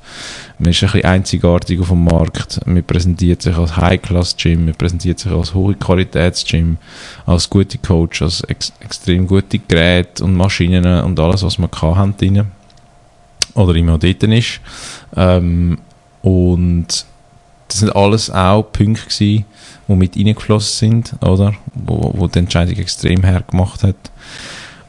man 0.59 0.71
ist 0.71 0.83
ein 0.83 0.91
bisschen 0.91 1.05
einzigartig 1.05 1.79
auf 1.79 1.89
dem 1.89 2.03
Markt, 2.03 2.59
man 2.65 2.83
präsentiert 2.83 3.41
sich 3.41 3.55
als 3.55 3.77
High-Class-Gym, 3.77 4.65
man 4.65 4.75
präsentiert 4.75 5.19
sich 5.19 5.31
als 5.31 5.53
hohe 5.53 5.75
Qualitäts-Gym, 5.75 6.77
als 7.25 7.49
gute 7.49 7.77
Coach, 7.77 8.21
als 8.21 8.41
ex 8.41 8.73
extrem 8.81 9.27
gute 9.27 9.59
Geräte 9.59 10.23
und 10.23 10.35
Maschinen 10.35 11.03
und 11.03 11.19
alles, 11.19 11.43
was 11.43 11.57
man 11.57 11.71
kann, 11.71 11.95
haben 11.95 12.17
drin. 12.17 12.47
Oder 13.53 13.75
immer 13.75 13.97
dort 13.97 14.23
ist. 14.23 14.61
Ähm, 15.15 15.77
und 16.21 17.05
das 17.71 17.79
sind 17.79 17.95
alles 17.95 18.29
auch 18.29 18.63
Punkte 18.63 19.03
gewesen, 19.03 19.45
die 19.87 19.95
mit 19.95 20.17
reingeflossen 20.17 21.03
sind, 21.03 21.13
oder? 21.23 21.53
Wo, 21.73 22.11
wo 22.15 22.27
die 22.27 22.39
Entscheidung 22.39 22.77
extrem 22.77 23.23
hergemacht 23.23 23.83
hat. 23.83 23.95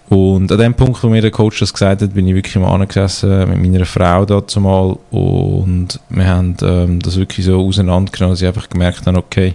Und 0.09 0.53
an 0.53 0.59
dem 0.59 0.75
Punkt, 0.75 1.03
wo 1.03 1.09
mir 1.09 1.23
der 1.23 1.31
Coach 1.31 1.61
das 1.61 1.73
gesagt 1.73 2.03
hat, 2.03 2.13
bin 2.13 2.27
ich 2.27 2.35
wirklich 2.35 2.57
mal 2.57 2.75
angesessen 2.75 3.49
mit 3.49 3.63
meiner 3.63 3.87
Frau 3.87 4.27
dazu 4.27 4.61
mal 4.61 4.99
und 5.11 5.99
wir 6.11 6.27
haben 6.27 6.57
ähm, 6.61 7.01
das 7.01 7.17
wirklich 7.17 7.47
so 7.47 7.65
auseinandergenommen, 7.65 8.35
dass 8.35 8.43
ich 8.43 8.49
einfach 8.49 8.69
gemerkt 8.69 9.07
habe, 9.07 9.17
okay, 9.17 9.55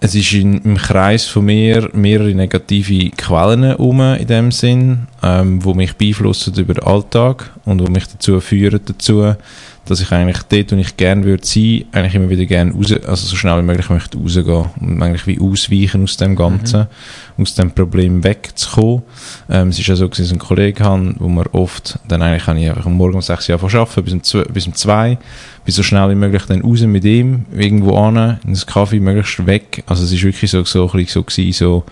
es 0.00 0.14
ist 0.14 0.32
in, 0.32 0.58
im 0.62 0.76
Kreis 0.76 1.26
von 1.26 1.44
mir 1.44 1.88
mehrere 1.94 2.34
negative 2.34 3.10
Quellen 3.10 3.62
herum 3.62 4.00
in 4.00 4.26
dem 4.26 4.50
Sinn, 4.50 5.06
ähm, 5.22 5.64
wo 5.64 5.72
mich 5.72 5.96
beeinflussen 5.96 6.54
über 6.56 6.74
den 6.74 6.84
Alltag 6.84 7.52
und 7.64 7.80
wo 7.80 7.90
mich 7.90 8.06
dazu 8.06 8.40
führen 8.40 8.80
dazu, 8.84 9.34
dass 9.90 10.00
ich 10.00 10.12
eigentlich 10.12 10.42
dort, 10.44 10.72
wo 10.72 10.76
ich 10.76 10.96
gerne 10.96 11.24
würde 11.24 11.44
sein, 11.44 11.84
eigentlich 11.92 12.14
immer 12.14 12.30
wieder 12.30 12.46
gerne 12.46 12.72
raus, 12.72 12.92
also 12.92 13.26
so 13.26 13.36
schnell 13.36 13.58
wie 13.58 13.66
möglich 13.66 13.90
möchte 13.90 14.18
rausgehen 14.18 14.66
und 14.80 15.02
eigentlich 15.02 15.26
wie 15.26 15.40
ausweichen 15.40 16.04
aus 16.04 16.16
dem 16.16 16.36
Ganzen, 16.36 16.86
mhm. 17.36 17.42
aus 17.42 17.54
dem 17.54 17.72
Problem 17.72 18.22
wegzukommen. 18.22 19.02
Ähm, 19.48 19.68
es 19.68 19.78
ist 19.78 19.88
ja 19.88 19.96
so, 19.96 20.06
dass 20.06 20.20
ich 20.20 20.30
einen 20.30 20.38
Kollegen 20.38 20.84
habe, 20.84 21.14
wo 21.18 21.28
man 21.28 21.46
oft, 21.48 21.98
dann 22.06 22.22
eigentlich 22.22 22.44
kann 22.44 22.56
ich 22.56 22.68
einfach 22.68 22.86
am 22.86 22.96
Morgen 22.96 23.16
um 23.16 23.22
6 23.22 23.48
Uhr 23.48 23.54
arbeiten, 23.56 24.04
bis 24.04 24.12
um 24.12 24.22
2, 24.22 24.44
bis 24.44 24.66
um 24.68 24.74
2, 24.74 25.18
bis 25.64 25.74
so 25.74 25.82
schnell 25.82 26.08
wie 26.10 26.14
möglich 26.14 26.44
dann 26.46 26.62
raus 26.62 26.80
mit 26.82 27.04
ihm, 27.04 27.46
irgendwo 27.52 27.96
an, 27.96 28.38
in 28.44 28.52
das 28.52 28.66
Kaffee, 28.66 29.00
möglichst 29.00 29.44
weg. 29.44 29.82
Also 29.86 30.04
es 30.04 30.12
ist 30.12 30.22
wirklich 30.22 30.50
so, 30.50 30.64
so, 30.64 30.86
so, 30.86 30.98
so 31.06 31.22
gewesen, 31.24 31.52
so, 31.52 31.84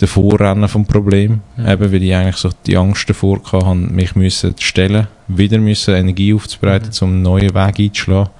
der 0.00 0.08
Vorrennen 0.08 0.68
vom 0.68 0.86
Problem, 0.86 1.40
mhm. 1.56 1.68
eben 1.68 1.92
weil 1.92 2.02
ich 2.02 2.14
eigentlich 2.14 2.36
so 2.36 2.50
die 2.66 2.76
Angst 2.76 3.08
davor 3.08 3.40
hatte, 3.52 3.74
mich 3.74 4.14
müssen 4.14 4.54
stellen, 4.58 5.08
wieder 5.28 5.58
müssen 5.58 5.94
Energie 5.94 6.34
aufzubereiten, 6.34 6.90
mhm. 6.90 7.04
um 7.04 7.12
einen 7.12 7.22
neuen 7.22 7.54
Weg 7.54 7.78
einzuschlagen. 7.78 8.30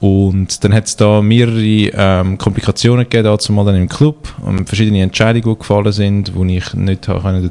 Und 0.00 0.64
dann 0.64 0.72
hat 0.72 0.86
es 0.86 0.96
da 0.96 1.20
mehrere 1.20 1.60
ähm, 1.60 2.38
Komplikationen 2.38 3.04
gegeben, 3.04 3.24
dazu 3.24 3.52
mal 3.52 3.66
dann 3.66 3.76
im 3.76 3.88
Club, 3.88 4.34
und 4.42 4.66
verschiedene 4.66 5.02
Entscheidungen, 5.02 5.44
die 5.44 5.58
gefallen 5.58 5.92
sind, 5.92 6.34
wo 6.34 6.44
ich 6.44 6.72
nicht 6.72 7.02
können 7.02 7.50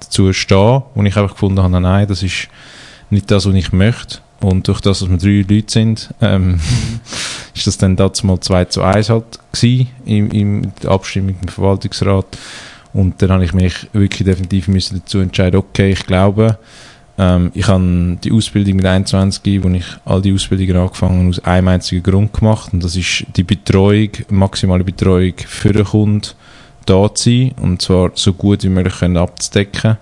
dazu 0.00 0.32
stehen 0.32 0.82
wo 0.94 1.02
ich 1.02 1.16
einfach 1.16 1.32
gefunden 1.32 1.62
habe, 1.62 1.80
nein, 1.80 2.06
das 2.06 2.22
ist 2.22 2.48
nicht 3.10 3.30
das, 3.30 3.46
was 3.46 3.54
ich 3.54 3.72
möchte. 3.72 4.18
Und 4.40 4.68
durch 4.68 4.80
das, 4.80 5.00
dass 5.00 5.10
wir 5.10 5.16
drei 5.16 5.44
Leute 5.48 5.72
sind, 5.72 6.14
ähm, 6.20 6.52
mhm. 6.52 6.58
ist 7.54 7.66
das 7.66 7.78
dann 7.78 7.96
dazu 7.96 8.26
mal 8.26 8.40
2 8.40 8.66
zu 8.66 8.82
1 8.82 9.10
halt 9.10 9.38
gewesen, 9.52 9.88
in, 10.04 10.30
in 10.30 10.72
der 10.82 10.90
Abstimmung 10.90 11.36
im 11.42 11.48
Verwaltungsrat. 11.48 12.38
Und 12.92 13.20
dann 13.20 13.30
habe 13.30 13.44
ich 13.44 13.52
mich 13.52 13.88
wirklich 13.92 14.24
definitiv 14.24 14.68
müssen 14.68 15.00
dazu 15.00 15.18
entscheiden, 15.18 15.58
okay, 15.58 15.90
ich 15.90 16.06
glaube, 16.06 16.58
ähm, 17.18 17.50
ich 17.54 17.66
habe 17.66 18.16
die 18.22 18.32
Ausbildung 18.32 18.76
mit 18.76 18.86
21, 18.86 19.62
wo 19.62 19.68
ich 19.68 19.84
all 20.04 20.22
die 20.22 20.32
Ausbildungen 20.32 20.76
angefangen 20.76 21.28
aus 21.28 21.40
einem 21.40 21.68
einzigen 21.68 22.02
Grund 22.02 22.32
gemacht 22.32 22.72
und 22.72 22.82
das 22.82 22.96
ist 22.96 23.24
die 23.36 23.42
Betreuung, 23.42 24.10
maximale 24.30 24.84
Betreuung 24.84 25.34
für 25.36 25.72
den 25.72 25.84
Kunden 25.84 26.28
da 26.86 27.12
zu 27.12 27.30
sein 27.30 27.52
und 27.60 27.82
zwar 27.82 28.12
so 28.14 28.32
gut 28.32 28.62
wie 28.62 28.68
möglich 28.68 29.00
können 29.00 29.16
abzudecken. 29.16 29.98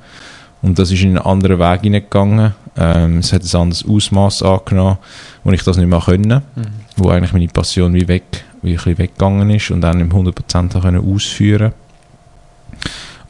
Und 0.62 0.78
das 0.78 0.90
ist 0.90 1.02
in 1.02 1.10
einen 1.10 1.18
anderen 1.18 1.58
Weg 1.58 1.82
hineingegangen. 1.82 2.54
Ähm, 2.76 3.18
es 3.18 3.32
hat 3.32 3.42
ein 3.42 3.60
anderes 3.60 3.86
Ausmaß 3.86 4.42
angenommen, 4.42 4.98
wo 5.44 5.52
ich 5.52 5.62
das 5.62 5.76
nicht 5.76 5.88
mehr 5.88 6.00
können, 6.00 6.42
mhm. 6.54 6.66
wo 6.96 7.08
eigentlich 7.08 7.32
meine 7.32 7.48
Passion 7.48 7.94
wie 7.94 8.08
weg, 8.08 8.44
wie 8.62 8.70
ein 8.70 8.76
bisschen 8.76 8.98
weggegangen 8.98 9.48
ist 9.50 9.70
und 9.70 9.80
dann 9.80 10.00
im 10.00 10.10
100% 10.10 10.80
können 10.80 11.14
ausführen 11.14 11.72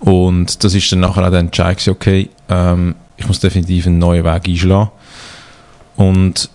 Und 0.00 0.64
das 0.64 0.74
ist 0.74 0.90
dann 0.92 1.00
nachher 1.00 1.26
auch 1.26 1.30
der 1.30 1.40
Entscheid, 1.40 1.86
okay, 1.88 2.30
ähm, 2.48 2.94
ich 3.16 3.26
muss 3.26 3.40
definitiv 3.40 3.86
einen 3.86 3.98
neuen 3.98 4.24
Weg 4.24 4.48
einschlagen. 4.48 4.90
Und 5.96 6.50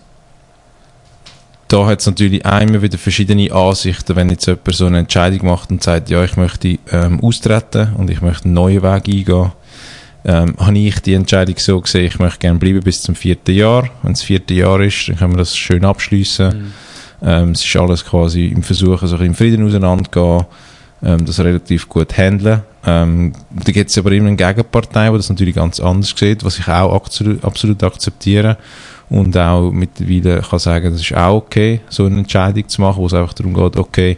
da 1.68 1.86
hat 1.86 2.00
es 2.00 2.06
natürlich 2.06 2.44
einmal 2.44 2.82
wieder 2.82 2.98
verschiedene 2.98 3.50
Ansichten, 3.52 4.14
wenn 4.14 4.28
jetzt 4.28 4.46
jemand 4.46 4.74
so 4.74 4.86
eine 4.86 4.98
Entscheidung 4.98 5.48
macht 5.48 5.70
und 5.70 5.82
sagt, 5.82 6.10
ja, 6.10 6.22
ich 6.22 6.36
möchte 6.36 6.78
ähm, 6.90 7.20
austreten 7.24 7.94
und 7.96 8.10
ich 8.10 8.20
möchte 8.20 8.44
einen 8.44 8.54
neuen 8.54 8.82
Weg 8.82 9.08
eingehen 9.08 9.52
ähm, 10.24 10.54
habe 10.58 10.78
ich 10.78 11.00
die 11.00 11.14
Entscheidung 11.14 11.56
so 11.58 11.80
gesehen, 11.80 12.06
ich 12.06 12.18
möchte 12.18 12.38
gerne 12.38 12.58
bleiben 12.58 12.80
bis 12.80 13.02
zum 13.02 13.14
vierten 13.14 13.54
Jahr. 13.54 13.88
Wenn 14.02 14.12
es 14.12 14.22
vierte 14.22 14.54
Jahr 14.54 14.80
ist, 14.80 15.08
dann 15.08 15.16
können 15.16 15.32
wir 15.32 15.38
das 15.38 15.56
schön 15.56 15.84
abschließen. 15.84 16.48
Mhm. 16.48 16.72
Ähm, 17.22 17.50
es 17.50 17.64
ist 17.64 17.76
alles 17.76 18.04
quasi 18.04 18.46
im 18.46 18.62
Versuch, 18.62 19.02
so 19.02 19.16
im 19.16 19.34
Frieden 19.34 19.66
auseinanderzugehen, 19.66 20.46
ähm, 21.02 21.24
das 21.24 21.40
relativ 21.40 21.88
gut 21.88 22.16
handeln. 22.16 22.62
Ähm, 22.84 23.32
da 23.50 23.72
gibt 23.72 23.90
es 23.90 23.98
aber 23.98 24.12
immer 24.12 24.28
eine 24.28 24.36
Gegenpartei, 24.36 25.08
die 25.10 25.16
das 25.16 25.28
natürlich 25.28 25.54
ganz 25.54 25.78
anders 25.78 26.14
sieht, 26.16 26.44
was 26.44 26.58
ich 26.58 26.66
auch 26.68 26.94
absolut, 26.94 27.44
absolut 27.44 27.82
akzeptiere 27.82 28.56
und 29.08 29.36
auch 29.36 29.70
mittlerweile 29.70 30.40
kann 30.40 30.58
sagen, 30.58 30.90
das 30.90 31.02
ist 31.02 31.14
auch 31.14 31.36
okay, 31.36 31.80
so 31.88 32.06
eine 32.06 32.18
Entscheidung 32.18 32.66
zu 32.66 32.80
machen, 32.80 32.96
wo 32.98 33.06
es 33.06 33.14
einfach 33.14 33.34
darum 33.34 33.54
geht, 33.54 33.76
okay, 33.76 34.16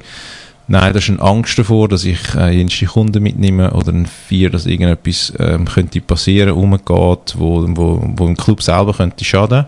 Nein, 0.66 0.94
das 0.94 1.04
ist 1.04 1.10
eine 1.10 1.20
Angst 1.20 1.58
davor, 1.58 1.88
dass 1.88 2.04
ich 2.04 2.34
äh, 2.34 2.50
jüngste 2.56 2.86
Kunden 2.86 3.22
mitnehme 3.22 3.70
oder 3.72 3.92
ein 3.92 4.06
Vier, 4.06 4.48
dass 4.48 4.64
irgendetwas 4.64 5.32
ähm, 5.38 5.66
könnte 5.66 6.00
passieren, 6.00 6.52
umgeht, 6.52 7.34
wo, 7.36 7.64
wo, 7.68 8.02
wo 8.16 8.26
im 8.26 8.36
Club 8.36 8.62
selber 8.62 8.94
könnte 8.94 9.24
schaden. 9.24 9.66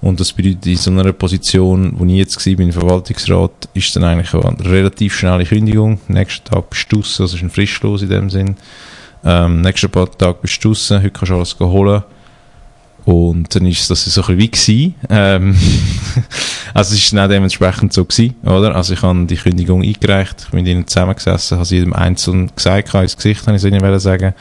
Und 0.00 0.18
das 0.18 0.32
bedeutet, 0.32 0.66
in 0.66 0.76
so 0.76 0.90
einer 0.90 1.12
Position, 1.12 1.94
wo 1.96 2.04
ich 2.06 2.12
jetzt 2.12 2.46
war, 2.46 2.60
im 2.60 2.72
Verwaltungsrat, 2.72 3.68
ist 3.74 3.94
dann 3.94 4.04
eigentlich 4.04 4.32
eine 4.32 4.64
relativ 4.64 5.16
schnelle 5.16 5.44
Kündigung. 5.44 6.00
Nächsten 6.08 6.44
Tag 6.44 6.70
bist 6.70 6.90
du 6.90 6.98
also 6.98 7.24
ist 7.24 7.42
ein 7.42 7.50
Frischlos 7.50 8.02
in 8.02 8.08
dem 8.08 8.30
Sinn. 8.30 8.56
Ähm, 9.24 9.60
nächsten 9.60 9.90
paar 9.90 10.10
Tage 10.10 10.38
bist 10.40 10.64
du 10.64 10.68
draussen, 10.68 10.98
heute 10.98 11.10
kannst 11.10 11.30
du 11.30 11.34
alles 11.34 11.60
holen. 11.60 12.02
Und 13.10 13.52
dann 13.56 13.66
ist 13.66 13.90
das 13.90 14.04
so 14.04 14.22
ein 14.22 14.36
bisschen 14.36 14.38
wie 14.38 14.50
gewesen. 14.50 14.94
Ähm 15.08 15.56
also 16.74 16.94
es 16.94 17.00
ist 17.00 17.12
dann 17.12 17.28
dementsprechend 17.28 17.92
so 17.92 18.04
gewesen, 18.04 18.36
oder? 18.44 18.76
Also 18.76 18.94
ich 18.94 19.02
habe 19.02 19.26
die 19.26 19.34
Kündigung 19.34 19.82
eingereicht, 19.82 20.52
mit 20.52 20.68
ihnen 20.68 20.86
zusammengesessen, 20.86 21.56
habe 21.56 21.64
sie 21.64 21.78
jedem 21.78 21.92
einzeln 21.92 22.52
gesagt, 22.54 22.94
ins 22.94 23.16
Gesicht, 23.16 23.44
habe 23.48 23.56
ich 23.56 23.64
es 23.64 23.68
ihnen 23.68 23.98
sagen, 23.98 24.32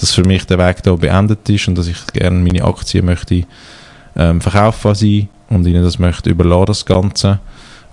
dass 0.00 0.12
für 0.12 0.24
mich 0.24 0.46
der 0.46 0.58
Weg 0.58 0.82
da 0.82 0.96
beendet 0.96 1.48
ist 1.48 1.68
und 1.68 1.78
dass 1.78 1.86
ich 1.86 2.08
gerne 2.12 2.40
meine 2.40 2.64
Aktien 2.64 3.04
möchte 3.04 3.44
ähm, 4.16 4.40
verkaufen 4.40 4.96
sie 4.96 5.28
und 5.48 5.64
ihnen 5.64 5.84
das 5.84 6.00
möchte 6.00 6.30
überlassen, 6.30 6.66
das 6.66 6.86
Ganze. 6.86 7.38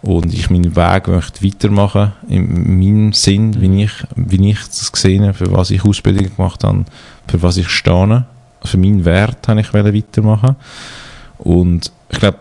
Und 0.01 0.33
ich 0.33 0.49
meinen 0.49 0.75
Weg 0.75 1.07
möchte 1.07 1.45
weitermachen, 1.45 2.13
in 2.27 2.79
meinem 2.79 3.13
Sinn, 3.13 3.61
wie 3.61 3.83
ich, 3.83 3.93
wie 4.15 4.49
ich 4.49 4.59
das 4.65 4.91
gesehen 4.91 5.23
habe, 5.23 5.35
für 5.35 5.51
was 5.51 5.69
ich 5.69 5.85
Ausbildung 5.85 6.35
gemacht 6.35 6.63
habe, 6.63 6.85
für 7.27 7.43
was 7.43 7.57
ich 7.57 7.69
stehe 7.69 8.25
für 8.65 8.77
meinen 8.77 9.05
Wert 9.05 9.47
habe 9.47 9.61
ich 9.61 9.73
weitermachen 9.73 10.55
und 11.37 11.91
ich 12.09 12.19
glaube 12.19 12.39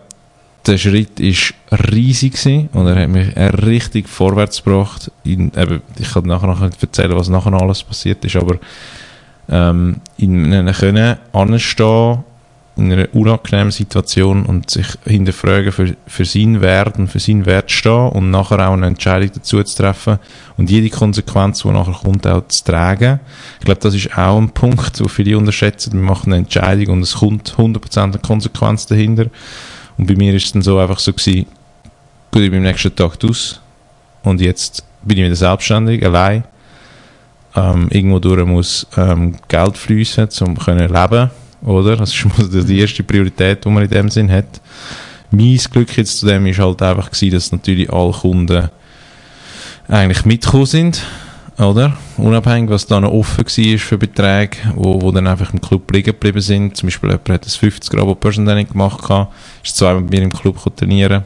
der 0.67 0.77
Schritt 0.77 1.19
ist 1.19 1.53
riesig 1.91 2.33
gewesen 2.33 2.69
und 2.73 2.87
er 2.87 3.03
hat 3.03 3.09
mich 3.09 3.35
richtig 3.67 4.09
vorwärts 4.09 4.63
gebracht. 4.63 5.11
In, 5.23 5.51
eben, 5.55 5.81
ich 5.99 6.11
kann 6.11 6.23
nachher 6.25 6.47
noch 6.47 6.61
erzählen, 6.61 7.15
was 7.15 7.29
nachher 7.29 7.53
alles 7.53 7.83
passiert 7.83 8.25
ist, 8.25 8.35
aber 8.35 8.57
ähm, 9.49 9.97
in 10.17 10.51
einem 10.51 10.73
können 10.73 11.17
anstehen 11.33 12.23
in 12.77 12.91
einer 12.91 13.07
unangenehmen 13.13 13.71
Situation 13.71 14.45
und 14.45 14.69
sich 14.69 14.87
hinterfragen 15.05 15.71
für, 15.71 15.95
für 16.07 16.25
seinen 16.25 16.61
Wert 16.61 16.97
und 16.97 17.07
für 17.07 17.19
seinen 17.19 17.45
Wert 17.45 17.71
stehen 17.71 18.09
und 18.09 18.31
nachher 18.31 18.67
auch 18.67 18.73
eine 18.73 18.87
Entscheidung 18.87 19.31
dazu 19.33 19.63
zu 19.63 19.75
treffen 19.77 20.19
und 20.57 20.69
jede 20.69 20.89
Konsequenz, 20.89 21.61
die 21.61 21.69
nachher 21.69 21.93
kommt, 21.93 22.27
auch 22.27 22.45
zu 22.47 22.63
tragen. 22.65 23.21
Ich 23.59 23.65
glaube, 23.65 23.79
das 23.79 23.95
ist 23.95 24.17
auch 24.17 24.37
ein 24.37 24.49
Punkt, 24.49 24.99
wo 24.99 25.07
viele 25.07 25.37
unterschätzen. 25.37 25.93
Wir 25.93 26.01
machen 26.01 26.33
eine 26.33 26.43
Entscheidung 26.43 26.95
und 26.95 27.03
es 27.03 27.15
kommt 27.15 27.55
100% 27.57 28.03
eine 28.03 28.17
Konsequenz 28.19 28.85
dahinter. 28.85 29.27
Und 29.97 30.07
bei 30.07 30.15
mir 30.15 30.33
ist 30.33 30.45
es 30.45 30.51
dann 30.51 30.61
so 30.61 30.77
einfach 30.77 30.99
so 30.99 31.13
gewesen, 31.13 31.45
gut, 32.31 32.41
ich 32.41 32.51
bin 32.51 32.59
am 32.59 32.63
nächsten 32.63 32.93
Tag 32.93 33.17
aus 33.23 33.61
und 34.23 34.41
jetzt 34.41 34.83
bin 35.01 35.17
ich 35.17 35.23
wieder 35.25 35.35
selbstständig, 35.35 36.05
allein. 36.05 36.43
Ähm, 37.55 37.87
irgendwo 37.89 38.19
durch 38.19 38.45
muss 38.45 38.85
ähm, 38.97 39.35
Geld 39.47 39.77
fließen, 39.77 40.27
um 40.41 40.57
können 40.57 40.91
leben 40.93 41.29
oder? 41.65 41.97
Das 41.97 42.13
ist 42.13 42.69
die 42.69 42.79
erste 42.79 43.03
Priorität, 43.03 43.65
die 43.65 43.69
man 43.69 43.83
in 43.83 43.89
dem 43.89 44.09
Sinn 44.09 44.31
hat. 44.31 44.61
Mein 45.31 45.57
Glück 45.57 45.97
jetzt 45.97 46.19
zu 46.19 46.27
dem 46.27 46.45
ist 46.45 46.59
halt 46.59 46.81
einfach 46.81 47.11
gewesen, 47.11 47.33
dass 47.33 47.51
natürlich 47.51 47.91
alle 47.91 48.11
Kunden 48.11 48.69
eigentlich 49.87 50.25
mitgekommen 50.25 50.65
sind, 50.65 51.03
oder? 51.57 51.97
Unabhängig, 52.17 52.69
was 52.69 52.85
da 52.85 52.99
noch 52.99 53.11
offen 53.11 53.45
war 53.45 53.77
für 53.77 53.97
Beträge, 53.97 54.57
wo, 54.75 55.01
wo 55.01 55.11
dann 55.11 55.27
einfach 55.27 55.51
im 55.53 55.61
Club 55.61 55.91
liegen 55.91 56.11
geblieben 56.11 56.41
sind. 56.41 56.77
Zum 56.77 56.87
Beispiel 56.87 57.09
jemand 57.09 57.29
hat 57.29 57.45
das 57.45 57.55
50 57.55 57.91
Grabo 57.91 58.15
Personal 58.15 58.63
gemacht, 58.63 59.03
ist 59.63 59.77
zweimal 59.77 60.01
mit 60.01 60.11
mir 60.11 60.21
im 60.21 60.31
Club 60.31 60.59
trainieren. 60.75 61.23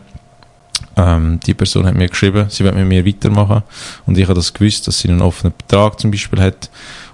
Ähm, 0.96 1.40
die 1.46 1.54
Person 1.54 1.86
hat 1.86 1.96
mir 1.96 2.08
geschrieben, 2.08 2.48
sie 2.50 2.64
wird 2.64 2.76
mit 2.76 2.88
mir 2.88 3.06
weitermachen. 3.06 3.64
Und 4.06 4.18
ich 4.18 4.24
habe 4.24 4.34
das 4.34 4.54
gewusst, 4.54 4.88
dass 4.88 5.00
sie 5.00 5.10
einen 5.10 5.22
offenen 5.22 5.54
Betrag 5.56 6.00
zum 6.00 6.12
Beispiel 6.12 6.42
hat 6.42 6.70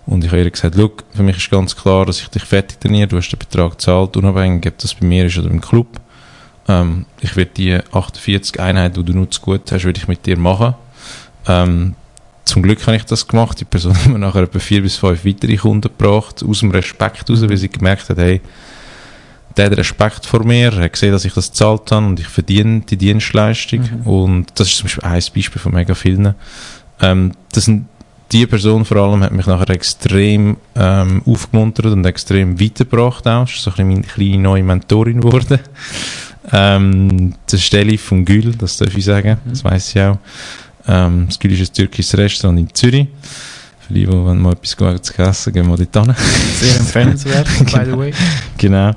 und 0.06 0.24
ich 0.24 0.32
habe 0.32 0.44
ihr 0.44 0.50
gesagt, 0.50 0.76
Look, 0.76 1.04
für 1.14 1.24
mich 1.24 1.38
ist 1.38 1.50
ganz 1.50 1.76
klar, 1.76 2.06
dass 2.06 2.20
ich 2.20 2.28
dich 2.28 2.44
fertig 2.44 2.80
trainiere, 2.80 3.08
du 3.08 3.18
hast 3.18 3.30
den 3.30 3.40
Betrag 3.40 3.72
gezahlt, 3.72 4.16
unabhängig, 4.18 4.68
ob 4.68 4.78
das 4.78 4.94
bei 4.94 5.06
mir 5.06 5.26
ist 5.26 5.38
oder 5.38 5.50
im 5.50 5.62
Club. 5.62 5.88
Ähm, 6.68 7.06
ich 7.22 7.36
werde 7.36 7.52
die 7.58 7.80
48 7.92 8.60
Einheiten, 8.60 8.96
die 8.96 9.12
du 9.12 9.18
nur 9.18 9.30
zu 9.32 9.42
gut 9.42 9.72
hast, 9.72 9.84
würde 9.84 10.00
ich 10.00 10.08
mit 10.08 10.26
dir 10.26 10.38
machen. 10.38 10.76
Ähm, 11.48 11.96
zum 12.44 12.62
Glück 12.62 12.86
habe 12.86 12.98
ich 12.98 13.06
das 13.06 13.28
gemacht. 13.28 13.60
Die 13.60 13.66
Person 13.66 13.96
hat 13.98 14.08
mir 14.08 14.20
nachher 14.20 14.44
etwa 14.44 14.60
vier 14.60 14.82
bis 14.82 14.98
fünf 14.98 15.26
weitere 15.26 15.58
Kunden 15.58 15.82
gebracht, 15.82 16.44
aus 16.48 16.60
dem 16.60 16.72
Respekt 16.72 17.28
heraus, 17.28 17.42
weil 17.42 17.58
sie 17.58 17.70
gemerkt 17.70 18.10
hat, 18.10 18.18
hey, 18.18 18.42
der 19.58 19.68
hat 19.68 19.78
Respekt 19.78 20.26
vor 20.26 20.44
mir, 20.44 20.74
er 20.74 20.84
hat 20.84 20.94
gesehen, 20.94 21.14
dass 21.14 21.26
ich 21.26 21.34
das 21.34 21.50
gezahlt 21.50 21.92
habe 21.92 22.06
und 22.06 22.20
ich 22.20 22.28
verdiene 22.28 22.82
die 22.82 22.98
Dienstleistung. 22.98 23.82
Mhm. 23.82 24.08
Und 24.08 24.46
das 24.56 24.68
ist 24.68 24.78
zum 24.78 24.86
Beispiel 24.86 25.04
ein 25.04 25.24
Beispiel 25.34 25.62
von 25.62 25.74
mega 25.74 25.96
vielen. 25.96 26.36
Ähm, 27.02 27.32
das 27.52 27.66
sind 27.66 27.88
die 28.32 28.48
Person 28.48 28.86
vor 28.86 28.98
allem 28.98 29.24
hat 29.24 29.32
mich 29.32 29.46
nachher 29.46 29.70
extrem 29.70 30.58
ähm, 30.75 31.22
aufgemuntert 31.25 31.88
und 31.88 32.05
extrem 32.05 32.60
weitergebracht 32.60 33.27
auch. 33.27 33.48
ist 33.48 33.62
so 33.62 33.70
ein 33.72 33.75
bisschen 33.75 33.88
meine 33.88 34.01
kleine 34.01 34.38
neue 34.39 34.63
Mentorin 34.63 35.22
geworden. 35.22 35.60
ähm, 36.51 37.36
das 37.50 37.62
Steli 37.62 37.98
von 37.98 38.25
Gül, 38.25 38.53
das 38.55 38.77
darf 38.77 38.96
ich 38.96 39.05
sagen, 39.05 39.38
mhm. 39.46 39.50
das 39.50 39.63
weiß 39.63 39.96
ich 39.96 40.01
auch. 40.01 40.17
Ähm, 40.88 41.25
das 41.27 41.39
Gül 41.39 41.53
ist 41.53 41.72
ein 41.72 41.74
türkisches 41.74 42.17
Restaurant 42.17 42.60
in 42.60 42.74
Zürich. 42.74 43.08
Für 43.88 43.94
die, 43.94 44.05
die 44.05 44.12
wenn 44.12 44.41
mal 44.41 44.53
etwas 44.53 44.75
Gutes 44.75 45.03
zu 45.03 45.22
essen 45.22 45.53
gehen 45.53 45.67
wir 45.67 45.77
dort 45.77 46.05
hin. 46.08 46.15
Sehr 46.60 46.75
empfehlenswert, 46.77 47.48
by 47.72 47.86
the 47.86 47.98
way. 47.98 48.13
Genau. 48.58 48.91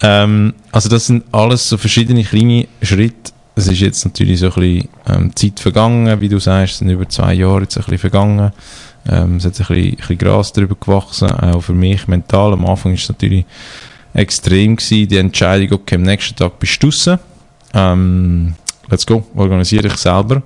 Ähm, 0.00 0.54
also 0.70 0.88
das 0.88 1.06
sind 1.06 1.24
alles 1.32 1.68
so 1.68 1.76
verschiedene 1.76 2.22
kleine 2.22 2.68
Schritte, 2.80 3.32
es 3.58 3.66
ist 3.66 3.80
jetzt 3.80 4.04
natürlich 4.04 4.38
so 4.38 4.46
ein 4.46 4.52
bisschen 4.52 4.88
ähm, 5.08 5.36
Zeit 5.36 5.58
vergangen, 5.58 6.20
wie 6.20 6.28
du 6.28 6.38
sagst, 6.38 6.74
es 6.74 6.78
sind 6.78 6.90
über 6.90 7.08
zwei 7.08 7.34
Jahre 7.34 7.62
jetzt 7.62 7.76
ein 7.76 7.82
bisschen 7.82 7.98
vergangen. 7.98 8.52
Ähm, 9.08 9.36
es 9.36 9.44
hat 9.44 9.60
ein 9.60 9.66
bisschen, 9.66 9.74
ein 9.74 9.96
bisschen 9.96 10.18
Gras 10.18 10.52
darüber 10.52 10.76
gewachsen, 10.76 11.30
auch 11.30 11.60
für 11.60 11.74
mich 11.74 12.06
mental. 12.06 12.52
Am 12.52 12.64
Anfang 12.66 12.94
ist 12.94 13.02
es 13.02 13.08
natürlich 13.08 13.44
extrem 14.14 14.76
gewesen, 14.76 15.08
die 15.08 15.16
Entscheidung, 15.16 15.72
okay, 15.72 15.96
am 15.96 16.02
nächsten 16.02 16.36
Tag 16.36 16.58
bist 16.60 16.80
du 16.82 16.86
draussen. 16.86 17.18
Ähm, 17.74 18.54
let's 18.88 19.04
go, 19.04 19.26
organisiere 19.34 19.88
ich 19.88 19.96
selber. 19.96 20.42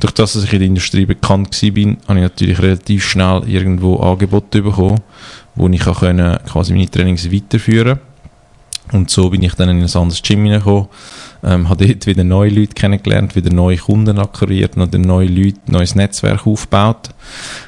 Durch 0.00 0.14
das, 0.14 0.32
dass 0.32 0.44
ich 0.44 0.52
in 0.54 0.60
der 0.60 0.68
Industrie 0.68 1.04
bekannt 1.04 1.58
bin, 1.74 1.98
habe 2.08 2.18
ich 2.18 2.22
natürlich 2.22 2.62
relativ 2.62 3.04
schnell 3.04 3.42
irgendwo 3.46 3.96
Angebote 3.96 4.62
bekommen, 4.62 5.00
wo 5.54 5.68
ich 5.68 5.86
auch 5.86 6.00
quasi 6.00 6.72
meine 6.72 6.90
Trainings 6.90 7.30
weiterführen 7.30 7.98
Und 8.94 9.10
so 9.10 9.28
bin 9.28 9.42
ich 9.42 9.54
dann 9.54 9.68
in 9.70 9.82
ein 9.82 9.82
anderes 9.82 10.22
Gym 10.22 10.44
hineingekommen, 10.44 10.86
ähm, 11.42 11.68
habe 11.68 11.84
dort 11.84 12.06
wieder 12.06 12.22
neue 12.22 12.48
Leute 12.48 12.74
kennengelernt, 12.74 13.34
wieder 13.34 13.52
neue 13.52 13.76
Kunden 13.76 14.20
akquiriert, 14.20 14.76
noch 14.76 14.88
neue 14.92 15.26
Leute, 15.26 15.58
neues 15.66 15.96
Netzwerk 15.96 16.46
aufgebaut. 16.46 17.10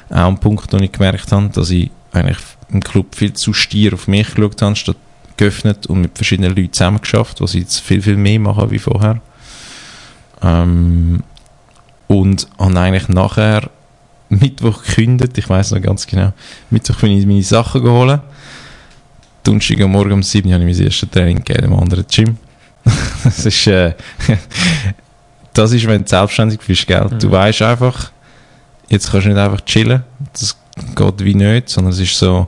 Auch 0.09 0.27
ein 0.29 0.39
Punkt, 0.39 0.71
wo 0.71 0.77
ich 0.77 0.89
gemerkt 0.89 1.29
habe, 1.33 1.49
dass 1.49 1.69
ich 1.69 1.91
eigentlich 2.13 2.37
im 2.71 2.79
Club 2.79 3.13
viel 3.13 3.33
zu 3.33 3.51
stier 3.51 3.93
auf 3.93 4.07
mich 4.07 4.35
geschaut 4.35 4.61
habe, 4.61 4.77
statt 4.77 4.95
geöffnet 5.35 5.85
und 5.87 5.99
mit 5.99 6.17
verschiedenen 6.17 6.55
Leuten 6.55 6.71
zusammengeschafft, 6.71 7.41
was 7.41 7.51
sie 7.51 7.59
jetzt 7.59 7.81
viel, 7.81 8.01
viel 8.01 8.15
mehr 8.15 8.39
machen 8.39 8.71
wie 8.71 8.79
vorher. 8.79 9.19
Ähm, 10.41 11.23
und 12.07 12.47
habe 12.57 12.79
eigentlich 12.79 13.09
nachher 13.09 13.69
Mittwoch 14.29 14.81
gekündigt, 14.81 15.37
ich 15.37 15.49
weiß 15.49 15.71
noch 15.71 15.81
ganz 15.81 16.07
genau, 16.07 16.31
Mittwoch 16.69 16.95
bin 17.01 17.11
ich 17.11 17.25
meine 17.25 17.43
Sachen 17.43 17.83
geholt. 17.83 18.21
Donnerstag 19.47 19.79
am 19.79 19.91
Morgen 19.91 20.11
um 20.11 20.23
7 20.23 20.49
Uhr 20.49 20.55
habe 20.55 20.69
ich 20.69 20.77
mein 20.77 20.85
erstes 20.85 21.09
Training 21.09 21.41
gegeben 21.41 21.71
im 21.71 21.79
anderen 21.79 22.05
Gym. 22.11 22.37
das 23.23 23.45
ist, 23.45 23.67
äh, 23.67 23.93
das 25.53 25.71
ist, 25.71 25.87
wenn 25.87 26.01
du 26.01 26.07
selbstständig 26.09 26.59
bist, 26.59 26.85
gell? 26.85 27.07
Du 27.17 27.27
mhm. 27.27 27.31
weißt 27.31 27.61
einfach, 27.61 28.11
jetzt 28.89 29.09
kannst 29.09 29.25
du 29.25 29.29
nicht 29.29 29.39
einfach 29.39 29.61
chillen. 29.61 30.03
Das 30.33 30.57
geht 30.95 31.23
wie 31.23 31.33
nicht, 31.33 31.69
sondern 31.69 31.93
es 31.93 31.99
ist 31.99 32.19
so, 32.19 32.47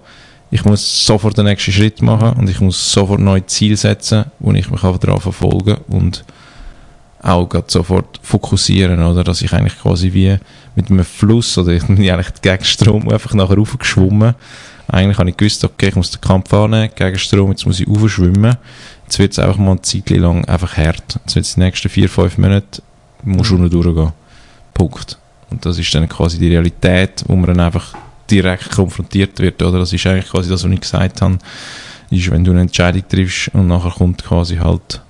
ich 0.51 0.65
muss 0.65 1.05
sofort 1.05 1.37
den 1.37 1.45
nächsten 1.45 1.71
Schritt 1.71 2.01
machen 2.01 2.33
und 2.37 2.49
ich 2.49 2.59
muss 2.59 2.91
sofort 2.91 3.21
neue 3.21 3.45
Ziele 3.45 3.77
setzen, 3.77 4.25
wo 4.39 4.51
ich 4.51 4.69
mich 4.69 4.83
einfach 4.83 4.97
daran 4.97 5.21
verfolge 5.21 5.77
und 5.87 6.25
auch 7.21 7.49
sofort 7.67 8.19
fokussieren, 8.21 9.01
oder? 9.01 9.23
Dass 9.23 9.41
ich 9.41 9.53
eigentlich 9.53 9.79
quasi 9.79 10.11
wie 10.11 10.37
mit 10.75 10.91
einem 10.91 11.05
Fluss 11.05 11.57
oder 11.57 11.71
ich 11.73 11.85
bin 11.85 11.97
eigentlich 12.09 12.41
gegen 12.41 12.65
Strom 12.65 13.07
einfach 13.07 13.33
nachher 13.33 13.55
raufgeschwommen. 13.55 14.35
Eigentlich 14.89 15.17
habe 15.17 15.29
ich 15.29 15.37
gewusst, 15.37 15.63
okay, 15.63 15.89
ich 15.89 15.95
muss 15.95 16.11
den 16.11 16.21
Kampf 16.21 16.53
annehmen, 16.53 16.89
gegen 16.95 17.19
Strom, 17.19 17.51
jetzt 17.51 17.65
muss 17.65 17.79
ich 17.79 17.87
aufschwimmen. 17.87 18.57
Jetzt 19.05 19.19
wird 19.19 19.31
es 19.31 19.39
einfach 19.39 19.57
mal 19.57 19.71
eine 19.71 19.81
Zeit 19.81 20.09
lang 20.09 20.45
einfach 20.45 20.77
hart. 20.77 21.19
Jetzt 21.23 21.35
wird 21.35 21.45
es 21.45 21.53
die 21.53 21.59
nächsten 21.59 21.89
vier, 21.89 22.09
fünf 22.09 22.37
Monate, 22.37 22.81
muss 23.23 23.49
mhm. 23.51 23.69
durchgehen. 23.69 24.11
Punkt. 24.73 25.17
Und 25.49 25.65
das 25.65 25.77
ist 25.77 25.93
dann 25.93 26.07
quasi 26.07 26.37
die 26.37 26.49
Realität, 26.49 27.23
wo 27.27 27.35
man 27.35 27.47
dann 27.47 27.59
einfach 27.59 27.95
direkt 28.29 28.69
konfrontiert 28.71 29.39
wird, 29.39 29.61
oder? 29.61 29.79
Das 29.79 29.91
ist 29.93 30.05
eigentlich 30.05 30.29
quasi 30.29 30.49
das, 30.49 30.63
was 30.63 30.71
ich 30.71 30.81
gesagt 30.81 31.21
habe, 31.21 31.37
ist, 32.09 32.31
wenn 32.31 32.43
du 32.43 32.51
eine 32.51 32.61
Entscheidung 32.61 33.03
triffst 33.07 33.49
und 33.53 33.67
nachher 33.67 33.91
kommt 33.91 34.23
quasi 34.23 34.57
halt, 34.57 35.01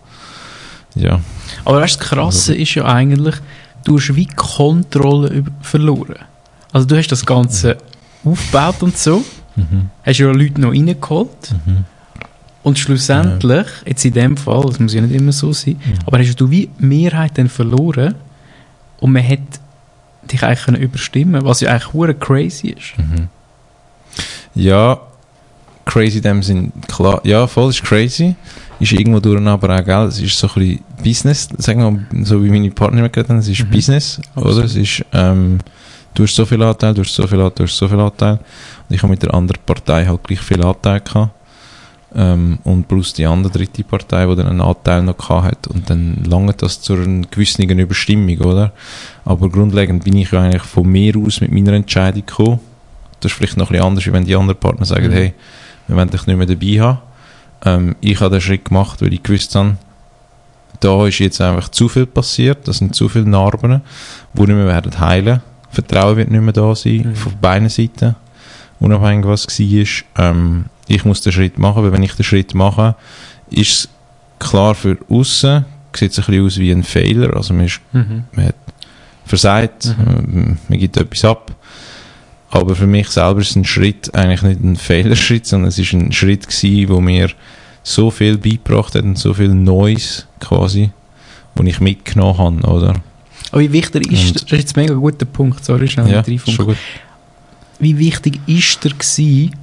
ja. 0.95 1.19
Aber 1.65 1.81
weißt 1.81 1.95
du, 1.95 2.00
das 2.00 2.09
Krasse 2.09 2.55
ist 2.55 2.75
ja 2.75 2.86
eigentlich, 2.86 3.36
du 3.83 3.98
hast 3.98 4.15
wie 4.15 4.27
Kontrolle 4.27 5.43
verloren. 5.62 6.19
Also 6.71 6.88
du 6.88 6.98
hast 6.98 7.07
das 7.07 7.25
Ganze 7.25 7.77
aufgebaut 8.24 8.81
und 8.81 8.98
so, 8.98 9.24
mhm. 9.59 9.89
hast 10.03 10.17
ja 10.17 10.31
Leute 10.31 10.61
noch 10.61 10.71
reingeholt, 10.71 11.51
mhm. 11.65 11.85
Und 12.61 12.77
schlussendlich, 12.77 13.67
jetzt 13.85 14.03
in 14.03 14.13
dem 14.13 14.37
Fall, 14.37 14.63
das 14.65 14.79
muss 14.79 14.93
ja 14.93 15.01
nicht 15.01 15.15
immer 15.15 15.31
so 15.31 15.53
sein, 15.53 15.77
ja. 15.79 15.97
aber 16.05 16.19
hast 16.19 16.35
du 16.35 16.51
wie 16.51 16.69
Mehrheit 16.77 17.37
dann 17.37 17.47
verloren 17.47 18.15
und 18.99 19.13
man 19.13 19.27
hat 19.27 19.39
dich 20.29 20.43
eigentlich 20.43 20.65
können 20.65 20.81
überstimmen 20.81 21.43
was 21.45 21.61
ja 21.61 21.71
eigentlich 21.71 21.93
hure 21.93 22.13
crazy 22.13 22.69
ist. 22.69 22.97
Mhm. 22.97 23.29
Ja, 24.55 24.99
crazy 25.85 26.17
in 26.17 26.23
dem 26.23 26.43
Sinn, 26.43 26.71
klar, 26.87 27.21
ja, 27.23 27.47
voll 27.47 27.69
ist 27.69 27.83
crazy. 27.83 28.35
ist 28.79 28.91
irgendwo 28.91 29.19
durch 29.19 29.41
aber 29.45 29.79
auch, 29.79 29.85
gell, 29.85 30.07
es 30.07 30.19
ist 30.19 30.37
so 30.37 30.47
ein 30.47 30.53
bisschen 30.53 30.83
Business, 31.03 31.49
sagen 31.57 31.79
wir 31.81 31.91
mal, 31.91 32.25
so 32.25 32.43
wie 32.43 32.49
meine 32.49 32.71
Partner 32.71 32.99
immer 32.99 33.09
gesagt 33.09 33.29
haben, 33.29 33.39
es 33.39 33.47
ist 33.47 33.63
Mhm. 33.63 33.69
Business, 33.69 34.21
Absolut. 34.35 34.57
oder? 34.57 34.65
Es 34.65 34.75
ist, 34.75 35.05
ähm, 35.13 35.59
du 36.13 36.23
hast 36.23 36.35
so 36.35 36.45
viel 36.45 36.61
Anteil, 36.61 36.93
du 36.93 37.01
hast 37.01 37.13
so 37.13 37.25
viel 37.27 37.39
Anteil, 37.39 37.55
du 37.55 37.63
hast 37.63 37.77
so 37.77 37.87
viel 37.87 37.99
Anteil. 37.99 38.33
Und 38.33 38.95
ich 38.95 39.01
habe 39.01 39.11
mit 39.11 39.21
der 39.23 39.33
anderen 39.33 39.61
Partei 39.65 40.05
halt 40.05 40.23
gleich 40.23 40.39
viel 40.41 40.63
Anteil 40.63 40.99
gehabt. 41.01 41.31
Ähm, 42.15 42.57
und 42.63 42.87
plus 42.87 43.13
die 43.13 43.25
andere 43.25 43.53
dritte 43.53 43.83
Partei, 43.83 44.25
die 44.25 44.35
dann 44.35 44.47
einen 44.47 44.61
Anteil 44.61 45.03
noch 45.03 45.17
gehabt 45.17 45.45
hat. 45.45 45.67
Und 45.67 45.89
dann 45.89 46.23
lange 46.25 46.53
das 46.53 46.81
zu 46.81 46.93
einer 46.93 47.27
gewissen 47.29 47.69
Überstimmung, 47.69 48.37
oder? 48.39 48.71
Aber 49.25 49.47
grundlegend 49.49 50.03
bin 50.03 50.17
ich 50.17 50.31
ja 50.31 50.41
eigentlich 50.41 50.63
von 50.63 50.87
mir 50.87 51.15
aus 51.17 51.41
mit 51.41 51.51
meiner 51.51 51.73
Entscheidung 51.73 52.25
gekommen. 52.25 52.59
Das 53.19 53.31
ist 53.31 53.37
vielleicht 53.37 53.57
noch 53.57 53.69
ein 53.69 53.73
bisschen 53.73 53.85
anders, 53.85 54.11
wenn 54.11 54.25
die 54.25 54.35
anderen 54.35 54.59
Partner 54.59 54.85
sagen, 54.85 55.09
Mhm. 55.09 55.13
hey, 55.13 55.33
wir 55.87 55.95
wollen 55.95 56.09
dich 56.09 56.25
nicht 56.25 56.37
mehr 56.37 56.47
dabei 56.47 56.79
haben. 56.79 56.99
Ähm, 57.65 57.95
ich 58.01 58.19
habe 58.21 58.31
den 58.31 58.41
Schritt 58.41 58.65
gemacht, 58.65 59.01
weil 59.01 59.13
ich 59.13 59.21
gewusst 59.21 59.53
habe, 59.55 59.77
da 60.79 61.05
ist 61.05 61.19
jetzt 61.19 61.41
einfach 61.41 61.69
zu 61.69 61.89
viel 61.89 62.05
passiert, 62.05 62.67
da 62.67 62.73
sind 62.73 62.95
zu 62.95 63.09
viele 63.09 63.25
Narben, 63.25 63.81
die 64.33 64.41
nicht 64.41 64.49
mehr 64.49 64.67
werden 64.67 64.97
heilen. 64.99 65.41
Vertrauen 65.71 66.17
wird 66.17 66.31
nicht 66.31 66.41
mehr 66.41 66.53
da 66.53 66.73
sein, 66.75 67.09
Mhm. 67.09 67.15
von 67.15 67.33
beiden 67.39 67.69
Seiten, 67.69 68.15
unabhängig 68.79 69.25
was 69.27 69.47
war. 69.47 70.29
Ähm, 70.31 70.65
ich 70.88 71.05
muss 71.05 71.21
den 71.21 71.31
Schritt 71.33 71.59
machen, 71.59 71.83
weil 71.83 71.91
wenn 71.91 72.03
ich 72.03 72.13
den 72.13 72.23
Schritt 72.23 72.53
mache, 72.55 72.95
ist 73.51 73.71
es 73.71 73.89
klar 74.39 74.73
für 74.75 74.97
außen 75.09 75.65
sieht 75.95 76.11
es 76.11 76.19
ein 76.19 76.25
bisschen 76.25 76.45
aus 76.45 76.57
wie 76.59 76.71
ein 76.71 76.83
Fehler, 76.83 77.35
also 77.35 77.53
man 77.53 77.65
ist 77.65 77.81
Mhm. 77.93 78.23
versagt, 79.25 79.95
Mhm. 79.97 80.53
äh, 80.53 80.57
man 80.69 80.79
gibt 80.79 80.97
etwas 80.97 81.25
ab. 81.25 81.51
Aber 82.51 82.75
für 82.75 82.88
mich 82.88 83.09
selber 83.09 83.41
ist 83.41 83.55
ein 83.55 83.65
Schritt 83.65 84.13
eigentlich 84.15 84.41
nicht 84.41 84.63
ein 84.63 84.75
Fehlerschritt, 84.75 85.45
sondern 85.45 85.69
es 85.69 85.77
ist 85.77 85.93
ein 85.93 86.11
Schritt 86.11 86.47
gewesen, 86.47 86.89
wo 86.89 86.99
mir 86.99 87.29
so 87.83 88.09
viel 88.11 88.38
beigebracht 88.38 88.95
hat 88.95 89.03
und 89.03 89.17
so 89.19 89.33
viel 89.33 89.49
Neues 89.53 90.25
quasi, 90.39 90.89
wo 91.55 91.63
ich 91.63 91.79
mitgenommen 91.79 92.38
habe, 92.38 92.67
oder? 92.67 92.93
Aber 93.51 93.62
wie 93.62 93.72
wichtig 93.72 94.12
ist, 94.12 94.27
Und- 94.27 94.36
das 94.36 94.44
ist 94.44 94.51
jetzt 94.51 94.77
ein 94.77 94.82
mega 94.84 94.94
guter 94.94 95.25
Punkt, 95.25 95.63
sorry, 95.65 95.88
schnell 95.88 96.10
Ja, 96.10 96.24
mit 96.27 96.58
gut. 96.58 96.77
Wie 97.79 97.98
wichtig 97.98 98.39
ist 98.46 98.84
der 98.84 98.91
gewesen, 98.91 99.56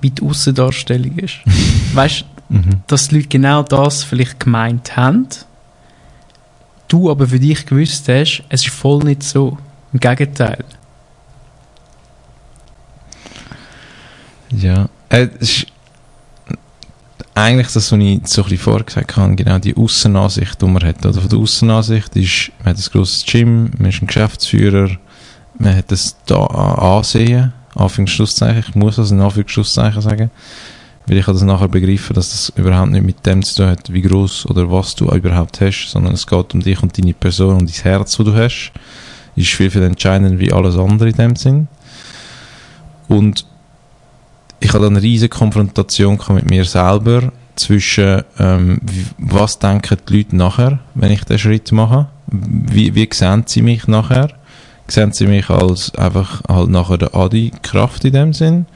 wie 0.00 0.10
die 0.10 0.22
Aussendarstellung 0.22 1.16
ist? 1.18 1.36
weißt 1.94 2.20
du, 2.20 2.54
Mhm. 2.54 2.80
dass 2.86 3.08
die 3.08 3.16
Leute 3.16 3.28
genau 3.28 3.62
das 3.62 4.04
vielleicht 4.04 4.40
gemeint 4.40 4.96
haben, 4.96 5.26
du 6.88 7.10
aber 7.10 7.28
für 7.28 7.38
dich 7.38 7.66
gewusst 7.66 8.08
hast, 8.08 8.42
es 8.48 8.64
ist 8.64 8.70
voll 8.74 9.04
nicht 9.04 9.22
so. 9.22 9.58
Im 9.92 10.00
Gegenteil. 10.00 10.64
Ja. 14.50 14.88
Äh, 15.10 15.28
es 15.40 15.50
ist 15.58 15.66
eigentlich 17.38 17.72
das, 17.72 17.92
was 17.92 17.98
ich 17.98 18.20
so 18.24 18.42
ein 18.42 18.48
bisschen 18.48 18.58
vorher 18.58 18.84
gesagt 18.84 19.16
habe, 19.16 19.34
genau 19.34 19.58
die 19.58 19.76
Aussenansicht, 19.76 20.60
die 20.60 20.66
man 20.66 20.82
hat. 20.82 21.04
Oder 21.04 21.20
von 21.20 21.28
der 21.28 21.38
Aussenansicht 21.38 22.16
ist, 22.16 22.52
man 22.58 22.70
hat 22.70 22.76
ein 22.76 22.92
grosses 22.92 23.24
Gym, 23.24 23.70
man 23.78 23.90
ist 23.90 24.02
ein 24.02 24.06
Geschäftsführer, 24.06 24.90
man 25.58 25.76
hat 25.76 25.90
das 25.90 26.16
da 26.26 26.44
Ansehen, 26.44 27.52
Anführungsschlusszeichen, 27.74 28.64
ich 28.68 28.74
muss 28.74 28.96
das 28.96 29.10
in 29.10 29.20
Anführungsschlusszeichen 29.20 30.02
sagen, 30.02 30.30
weil 31.06 31.16
ich 31.16 31.26
habe 31.26 31.34
das 31.34 31.42
nachher 31.42 31.68
begriffen, 31.68 32.14
dass 32.14 32.30
das 32.30 32.52
überhaupt 32.56 32.90
nicht 32.90 33.04
mit 33.04 33.24
dem 33.24 33.42
zu 33.42 33.56
tun 33.56 33.66
hat, 33.66 33.92
wie 33.92 34.02
groß 34.02 34.46
oder 34.46 34.70
was 34.70 34.94
du 34.94 35.06
überhaupt 35.06 35.60
hast, 35.60 35.88
sondern 35.88 36.14
es 36.14 36.26
geht 36.26 36.54
um 36.54 36.60
dich 36.60 36.82
und 36.82 36.98
deine 36.98 37.14
Person 37.14 37.56
und 37.56 37.68
dein 37.68 37.82
Herz, 37.82 38.16
das 38.16 38.26
du 38.26 38.34
hast. 38.34 38.72
Ist 39.36 39.50
viel, 39.50 39.70
viel 39.70 39.82
entscheidender 39.82 40.38
wie 40.38 40.52
alles 40.52 40.76
andere 40.76 41.10
in 41.10 41.16
dem 41.16 41.36
Sinn. 41.36 41.68
Und 43.06 43.46
ich 44.60 44.72
hatte 44.72 44.86
eine 44.86 45.02
riesige 45.02 45.28
Konfrontation 45.36 46.18
mit 46.30 46.50
mir 46.50 46.64
selber 46.64 47.32
zwischen, 47.56 48.22
ähm, 48.38 48.80
was 49.18 49.58
denken 49.58 49.98
die 50.08 50.16
Leute 50.18 50.36
nachher, 50.36 50.78
wenn 50.94 51.10
ich 51.12 51.24
den 51.24 51.38
Schritt 51.38 51.72
mache? 51.72 52.06
Wie, 52.26 52.94
wie 52.94 53.08
sehen 53.12 53.44
sie 53.46 53.62
mich 53.62 53.86
nachher? 53.88 54.28
Sehen 54.86 55.12
sie 55.12 55.26
mich 55.26 55.50
als 55.50 55.94
einfach 55.96 56.42
halt 56.48 56.70
nachher 56.70 56.98
der 56.98 57.14
Adi 57.14 57.52
Kraft 57.62 58.04
in 58.04 58.12
dem 58.12 58.32
Sinn? 58.32 58.66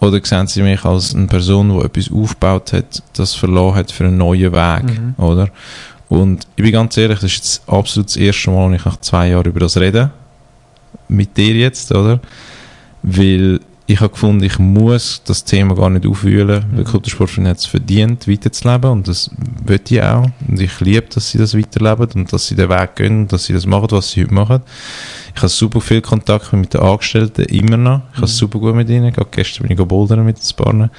Oder 0.00 0.20
sehen 0.24 0.46
sie 0.46 0.62
mich 0.62 0.84
als 0.84 1.14
eine 1.14 1.26
Person, 1.26 1.70
die 1.78 1.84
etwas 1.84 2.10
aufgebaut 2.12 2.72
hat, 2.72 3.02
das 3.14 3.34
verloren 3.34 3.74
hat 3.76 3.90
für 3.92 4.04
einen 4.04 4.16
neuen 4.18 4.52
Weg, 4.52 4.84
Mhm. 4.84 5.14
oder? 5.16 5.48
Und 6.08 6.46
ich 6.56 6.62
bin 6.62 6.72
ganz 6.72 6.96
ehrlich, 6.96 7.18
das 7.18 7.30
ist 7.32 7.36
jetzt 7.36 7.68
absolut 7.68 8.08
das 8.08 8.16
erste 8.16 8.50
Mal, 8.50 8.70
dass 8.70 8.80
ich 8.80 8.84
nach 8.86 9.00
zwei 9.00 9.28
Jahren 9.28 9.46
über 9.46 9.60
das 9.60 9.76
rede. 9.76 10.10
Mit 11.08 11.36
dir 11.36 11.54
jetzt, 11.54 11.92
oder? 11.92 12.20
Weil 13.02 13.60
ich 13.90 14.00
habe 14.00 14.10
gefunden, 14.10 14.42
ich 14.44 14.58
muss 14.58 15.22
das 15.24 15.44
Thema 15.44 15.74
gar 15.74 15.88
nicht 15.88 16.06
aufwühlen, 16.06 16.62
weil 16.72 16.80
Mhm. 16.84 16.84
Kultursportverein 16.84 17.48
hat 17.48 17.56
es 17.58 17.64
verdient, 17.66 18.28
weiterzuleben 18.28 18.90
und 18.90 19.08
das 19.08 19.30
will 19.64 19.80
ich 19.88 20.02
auch. 20.02 20.28
Und 20.46 20.60
ich 20.60 20.78
liebe, 20.80 21.06
dass 21.14 21.30
sie 21.30 21.38
das 21.38 21.56
weiterleben 21.56 22.08
und 22.14 22.32
dass 22.32 22.46
sie 22.48 22.54
den 22.54 22.68
Weg 22.68 22.96
gehen 22.96 23.20
und 23.22 23.32
dass 23.32 23.44
sie 23.46 23.54
das 23.54 23.64
machen, 23.64 23.88
was 23.90 24.10
sie 24.10 24.22
heute 24.24 24.34
machen. 24.34 24.60
Ich 25.34 25.40
habe 25.40 25.48
super 25.48 25.80
viel 25.80 26.02
Kontakt 26.02 26.52
mit 26.52 26.74
den 26.74 26.82
Angestellten, 26.82 27.42
immer 27.46 27.78
noch. 27.78 28.02
Ich 28.12 28.16
habe 28.18 28.26
es 28.26 28.34
Mhm. 28.34 28.38
super 28.38 28.58
gut 28.58 28.74
mit 28.74 28.90
ihnen. 28.90 29.10
Gerade 29.12 29.28
gestern 29.30 29.66
bin 29.66 29.78
ich 29.78 29.84
bouldern 29.86 30.24
mit 30.24 30.36
den 30.36 30.56
Partnern. 30.56 30.90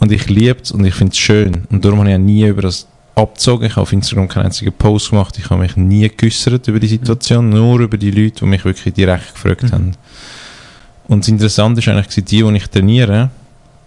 Und 0.00 0.10
ich 0.12 0.26
liebe 0.30 0.58
es 0.62 0.70
und 0.72 0.84
ich 0.86 0.94
finde 0.94 1.12
es 1.12 1.18
schön. 1.18 1.64
Und 1.70 1.84
darum 1.84 1.98
habe 1.98 2.08
ich 2.10 2.14
auch 2.16 2.20
nie 2.20 2.46
über 2.46 2.62
das 2.62 2.86
abgezogen. 3.14 3.66
Ich 3.66 3.72
habe 3.72 3.82
auf 3.82 3.92
Instagram 3.92 4.28
keinen 4.28 4.46
einzigen 4.46 4.72
Post 4.72 5.10
gemacht. 5.10 5.36
Ich 5.38 5.50
habe 5.50 5.60
mich 5.60 5.76
nie 5.76 6.08
geäussert 6.08 6.66
über 6.68 6.78
die 6.80 6.86
Situation, 6.86 7.50
nur 7.50 7.80
über 7.80 7.98
die 7.98 8.12
Leute, 8.12 8.40
die 8.40 8.46
mich 8.46 8.64
wirklich 8.64 8.94
direkt 8.94 9.34
gefragt 9.34 9.64
Mhm. 9.64 9.72
haben. 9.72 9.92
Und 11.08 11.24
das 11.24 11.28
Interessante 11.28 11.80
ist 11.80 11.88
eigentlich, 11.88 12.24
die, 12.24 12.42
die 12.42 12.56
ich 12.56 12.68
trainiere, 12.68 13.30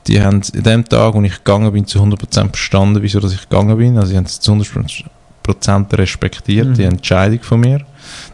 die 0.07 0.21
haben 0.21 0.41
an 0.41 0.63
dem 0.63 0.89
Tag, 0.89 1.13
wo 1.13 1.21
ich 1.21 1.35
gegangen 1.35 1.71
bin, 1.71 1.85
zu 1.85 1.99
100% 1.99 2.49
verstanden, 2.49 3.01
wieso 3.01 3.19
dass 3.19 3.33
ich 3.33 3.47
gegangen 3.47 3.77
bin. 3.77 3.97
Also, 3.97 4.09
sie 4.09 4.17
haben 4.17 4.25
es 4.25 4.39
zu 4.39 4.51
100% 4.51 5.97
respektiert, 5.97 6.69
Mhm. 6.69 6.73
die 6.73 6.83
Entscheidung 6.83 7.41
von 7.41 7.59
mir. 7.59 7.85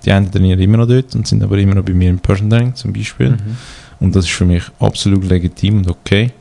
Die 0.06 0.12
einen 0.12 0.32
trainieren 0.32 0.60
immer 0.62 0.78
noch 0.78 0.88
dort 0.88 1.14
und 1.16 1.28
sind 1.28 1.44
aber 1.44 1.58
immer 1.58 1.76
noch 1.76 1.84
bei 1.84 1.94
mir 1.94 2.10
im 2.10 2.20
Personal 2.20 2.60
Training 2.60 2.76
zum 2.76 2.94
Beispiel. 2.94 3.32
Mhm. 3.32 3.58
Und 4.00 4.16
das 4.16 4.26
ist 4.26 4.32
für 4.32 4.46
mich 4.46 4.64
absolut 4.80 5.26
legitim 5.26 5.80
und 5.80 5.90
okay. 5.90 6.32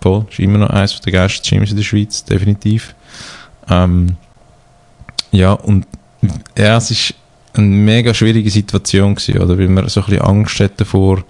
Voll. 0.00 0.24
Ist 0.30 0.38
immer 0.38 0.58
noch 0.58 0.70
eines 0.70 0.98
der 1.00 1.12
geilsten 1.12 1.58
Gyms 1.58 1.70
in 1.70 1.76
der 1.76 1.82
Schweiz, 1.82 2.24
definitiv. 2.24 2.94
Ähm, 3.68 4.16
ja, 5.30 5.52
und 5.52 5.86
ja, 6.56 6.76
es 6.78 6.90
ist 6.90 7.14
eine 7.52 7.66
mega 7.66 8.14
schwierige 8.14 8.50
Situation 8.50 9.14
gewesen, 9.14 9.38
oder? 9.38 9.58
Weil 9.58 9.68
man 9.68 9.88
so 9.88 10.00
ein 10.00 10.06
bisschen 10.06 10.22
Angst 10.22 10.60
hat 10.60 10.80
davor, 10.80 11.22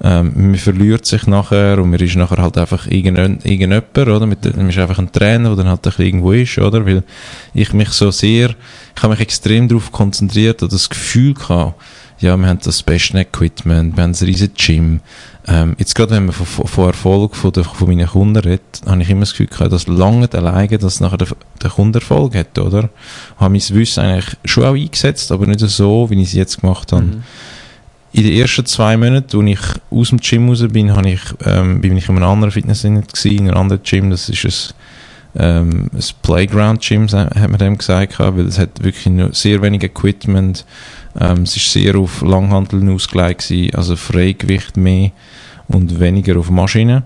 ähm, 0.00 0.32
man 0.34 0.54
verliert 0.56 1.06
sich 1.06 1.26
nachher 1.26 1.78
und 1.78 1.90
man 1.90 1.98
ist 1.98 2.14
nachher 2.14 2.38
halt 2.38 2.56
einfach 2.56 2.86
irgendjemand, 2.86 3.44
irgendjemand 3.44 3.96
oder? 3.96 4.26
Mit, 4.26 4.56
man 4.56 4.70
ist 4.70 4.78
einfach 4.78 4.98
ein 4.98 5.10
Trainer, 5.10 5.54
der 5.54 5.64
dann 5.64 5.68
halt 5.68 5.98
irgendwo 5.98 6.32
ist, 6.32 6.58
oder? 6.58 6.86
Weil 6.86 7.02
ich 7.52 7.72
mich 7.72 7.88
so 7.90 8.10
sehr, 8.10 8.50
ich 8.96 9.02
habe 9.02 9.12
mich 9.12 9.20
extrem 9.20 9.66
darauf 9.66 9.90
konzentriert 9.90 10.62
und 10.62 10.72
das 10.72 10.88
Gefühl 10.88 11.34
gehabt, 11.34 11.80
ja, 12.20 12.36
wir 12.36 12.46
haben 12.48 12.58
das 12.62 12.82
beste 12.82 13.18
Equipment, 13.18 13.96
wir 13.96 14.02
haben 14.02 14.10
ein 14.10 14.26
riesen 14.26 14.50
Gym. 14.54 15.00
Ähm, 15.46 15.76
jetzt 15.78 15.94
gerade 15.94 16.12
wenn 16.12 16.26
man 16.26 16.34
von, 16.34 16.66
von 16.66 16.86
Erfolg 16.86 17.34
von, 17.34 17.52
der, 17.52 17.64
von 17.64 17.88
meinen 17.88 18.06
Kunden 18.06 18.36
redet, 18.36 18.82
habe 18.86 19.00
ich 19.02 19.08
immer 19.08 19.20
das 19.20 19.30
Gefühl 19.30 19.46
gehabt, 19.46 19.72
das 19.72 19.86
lange 19.86 20.28
alleine, 20.32 20.78
dass 20.78 21.00
nachher 21.00 21.16
der, 21.16 21.28
der 21.62 21.70
Kunde 21.70 22.00
Erfolg 22.00 22.34
hat, 22.34 22.58
oder? 22.58 22.90
Habe 23.36 23.52
mein 23.52 23.62
Wissen 23.70 24.00
eigentlich 24.00 24.36
schon 24.44 24.64
auch 24.64 24.74
eingesetzt, 24.74 25.32
aber 25.32 25.46
nicht 25.46 25.60
so, 25.60 26.10
wie 26.10 26.20
ich 26.20 26.28
es 26.28 26.34
jetzt 26.34 26.60
gemacht 26.60 26.92
habe. 26.92 27.04
Mhm. 27.04 27.22
In 28.12 28.22
den 28.22 28.32
ersten 28.32 28.64
zwei 28.64 28.96
Monaten, 28.96 29.38
als 29.38 29.50
ich 29.50 29.80
aus 29.90 30.08
dem 30.08 30.18
Gym 30.18 30.48
raus 30.48 30.64
bin, 30.70 30.94
habe 30.96 31.10
ich, 31.10 31.20
ähm, 31.44 31.80
bin 31.80 31.96
ich 31.96 32.08
in 32.08 32.16
einem 32.16 32.24
anderen 32.28 32.50
Fitnesscenter 32.50 33.02
gewesen, 33.02 33.38
in 33.38 33.48
einem 33.48 33.58
anderen 33.58 33.82
Gym. 33.82 34.10
Das 34.10 34.28
ist 34.28 34.74
ein, 35.36 35.44
ähm, 35.44 35.90
ein 35.92 36.04
Playground-Gym, 36.22 37.08
hat 37.10 37.50
man 37.50 37.58
dem 37.58 37.76
gesagt, 37.76 38.18
weil 38.18 38.46
es 38.46 38.58
hat 38.58 38.82
wirklich 38.82 39.06
nur 39.06 39.34
sehr 39.34 39.60
wenig 39.60 39.82
Equipment. 39.82 40.64
Ähm, 41.20 41.42
es 41.42 41.56
ist 41.56 41.70
sehr 41.70 41.96
auf 41.96 42.22
Langhanteln 42.22 42.88
ausgelegt 42.88 43.46
gewesen, 43.46 43.74
also 43.74 43.94
Freigewicht 43.94 44.76
mehr 44.76 45.10
und 45.68 46.00
weniger 46.00 46.38
auf 46.38 46.50
Maschinen. 46.50 47.02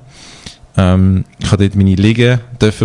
Ähm, 0.76 1.24
ich 1.38 1.50
habe 1.50 1.64
dort 1.64 1.76
meine 1.76 1.94
Liegen 1.94 2.40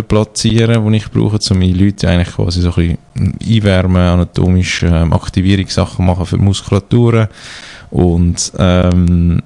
platzieren, 0.08 0.90
die 0.90 0.96
ich 0.96 1.10
brauche, 1.10 1.38
um 1.50 1.58
meine 1.58 1.72
Leute 1.72 2.08
eigentlich 2.08 2.34
quasi 2.34 2.60
so 2.60 2.72
ein 2.74 2.98
bisschen 3.14 3.38
einwärmen, 3.56 4.02
anatomisch 4.02 4.82
ähm, 4.82 5.12
Aktivierungssachen 5.12 6.04
machen 6.04 6.26
für 6.26 6.36
die 6.36 6.44
Muskulaturen. 6.44 7.28
Und 7.90 8.52
ähm, 8.58 9.42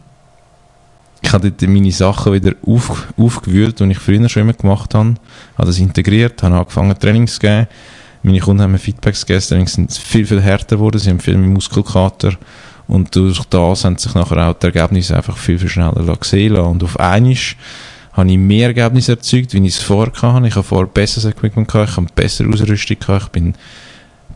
ich 1.22 1.32
habe 1.32 1.50
dort 1.50 1.70
meine 1.70 1.92
Sachen 1.92 2.32
wieder 2.32 2.52
auf, 2.66 3.12
aufgewühlt, 3.16 3.78
die 3.78 3.84
ich 3.84 3.98
früher 3.98 4.28
schon 4.28 4.42
immer 4.42 4.52
gemacht 4.52 4.94
habe. 4.94 5.14
Habe 5.56 5.66
das 5.68 5.78
integriert, 5.78 6.42
habe 6.42 6.56
angefangen 6.56 6.98
Trainings 6.98 7.34
zu 7.34 7.40
geben. 7.40 7.68
Meine 8.24 8.40
Kunden 8.40 8.62
haben 8.62 8.72
mir 8.72 8.78
Feedbacks 8.78 9.24
gegeben, 9.26 9.44
Trainings 9.46 9.72
sind 9.72 9.92
viel, 9.92 10.26
viel 10.26 10.40
härter 10.40 10.76
geworden, 10.76 10.98
sie 10.98 11.10
haben 11.10 11.20
viel 11.20 11.36
mehr 11.36 11.50
Muskelkater. 11.50 12.34
Und 12.88 13.14
durch 13.16 13.44
das 13.46 13.84
haben 13.84 13.96
sich 13.96 14.14
nachher 14.14 14.48
auch 14.48 14.54
die 14.54 14.66
Ergebnisse 14.66 15.16
einfach 15.16 15.36
viel, 15.36 15.58
viel 15.58 15.68
schneller 15.68 16.16
gesehen 16.16 16.54
lassen. 16.54 16.70
Und 16.70 16.84
auf 16.84 16.98
einmal 17.00 17.36
habe 18.12 18.30
ich 18.30 18.38
mehr 18.38 18.68
Ergebnisse 18.68 19.12
erzeugt, 19.12 19.54
wie 19.54 19.66
ich 19.66 19.76
es 19.76 19.82
vorher 19.82 20.12
hatte. 20.20 20.46
Ich 20.46 20.54
habe 20.54 20.66
vorher 20.66 20.86
besseres 20.86 21.24
Equipment 21.24 21.68
gehabt, 21.68 21.90
ich 21.90 21.96
habe 21.96 22.06
bessere 22.14 22.48
Ausrüstung 22.48 22.98
gehabt, 22.98 23.24
ich 23.24 23.28
bin 23.30 23.54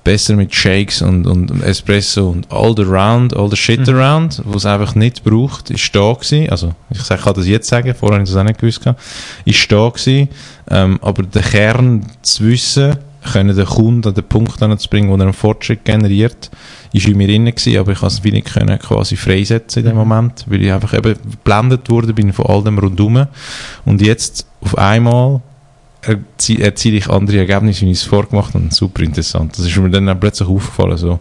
besser 0.06 0.36
mit 0.36 0.54
Shakes 0.54 1.02
und, 1.02 1.26
und 1.26 1.62
Espresso 1.62 2.30
und 2.30 2.50
all 2.50 2.74
the 2.76 2.84
round, 2.84 3.36
all 3.36 3.50
the 3.50 3.56
shit 3.56 3.80
Mhm. 3.86 3.94
around, 3.94 4.40
was 4.44 4.62
es 4.62 4.66
einfach 4.66 4.94
nicht 4.94 5.24
braucht, 5.24 5.70
ist 5.70 5.94
da 5.94 6.12
gewesen. 6.12 6.48
Also, 6.48 6.72
ich 6.90 7.00
sag, 7.02 7.22
kann 7.22 7.34
das 7.34 7.46
jetzt 7.46 7.68
sagen, 7.68 7.92
vorher 7.94 8.14
habe 8.18 8.24
ich 8.24 8.30
das 8.30 8.38
auch 8.38 8.44
nicht 8.44 8.60
gewusst, 8.60 8.82
gehabt. 8.82 9.02
ist 9.44 9.70
da 9.72 9.88
gewesen. 9.88 10.28
Ähm, 10.70 10.98
aber 11.02 11.24
der 11.24 11.42
Kern 11.42 12.06
zu 12.22 12.44
wissen, 12.44 12.96
können 13.32 13.56
den 13.56 13.66
Kunden 13.66 14.06
an 14.08 14.14
den 14.14 14.22
Punkt 14.22 14.62
anzubringen, 14.62 15.10
wo 15.10 15.16
er 15.16 15.22
einen 15.22 15.32
Fortschritt 15.32 15.84
generiert, 15.84 16.48
ist 16.92 17.08
in 17.08 17.16
mir 17.16 17.26
drin 17.26 17.44
gewesen, 17.46 17.76
aber 17.76 17.90
ich 17.90 17.98
konnte 17.98 18.14
es 18.14 18.22
wie 18.24 18.30
nicht 18.30 18.52
können 18.52 18.78
quasi 18.78 19.16
freisetzen 19.16 19.80
in 19.82 19.88
dem 19.88 19.96
Moment, 19.96 20.44
weil 20.46 20.62
ich 20.62 20.70
einfach 20.72 20.94
eben 20.94 21.16
geblendet 21.30 21.90
worden 21.90 22.14
bin 22.14 22.32
von 22.32 22.46
all 22.46 22.62
dem 22.62 22.78
rundum. 22.78 23.26
Und 23.84 24.00
jetzt 24.00 24.46
auf 24.60 24.78
einmal 24.78 25.40
erziele 26.06 26.96
ich 26.98 27.08
andere 27.08 27.38
Ergebnisse, 27.38 27.82
wie 27.86 27.90
ich 27.90 27.98
es 27.98 28.04
vorgemacht 28.04 28.54
habe. 28.54 28.66
Super 28.70 29.02
interessant. 29.02 29.58
Das 29.58 29.66
ist 29.66 29.76
mir 29.76 29.90
dann 29.90 30.08
auch 30.08 30.18
plötzlich 30.18 30.48
aufgefallen, 30.48 30.96
so 30.96 31.20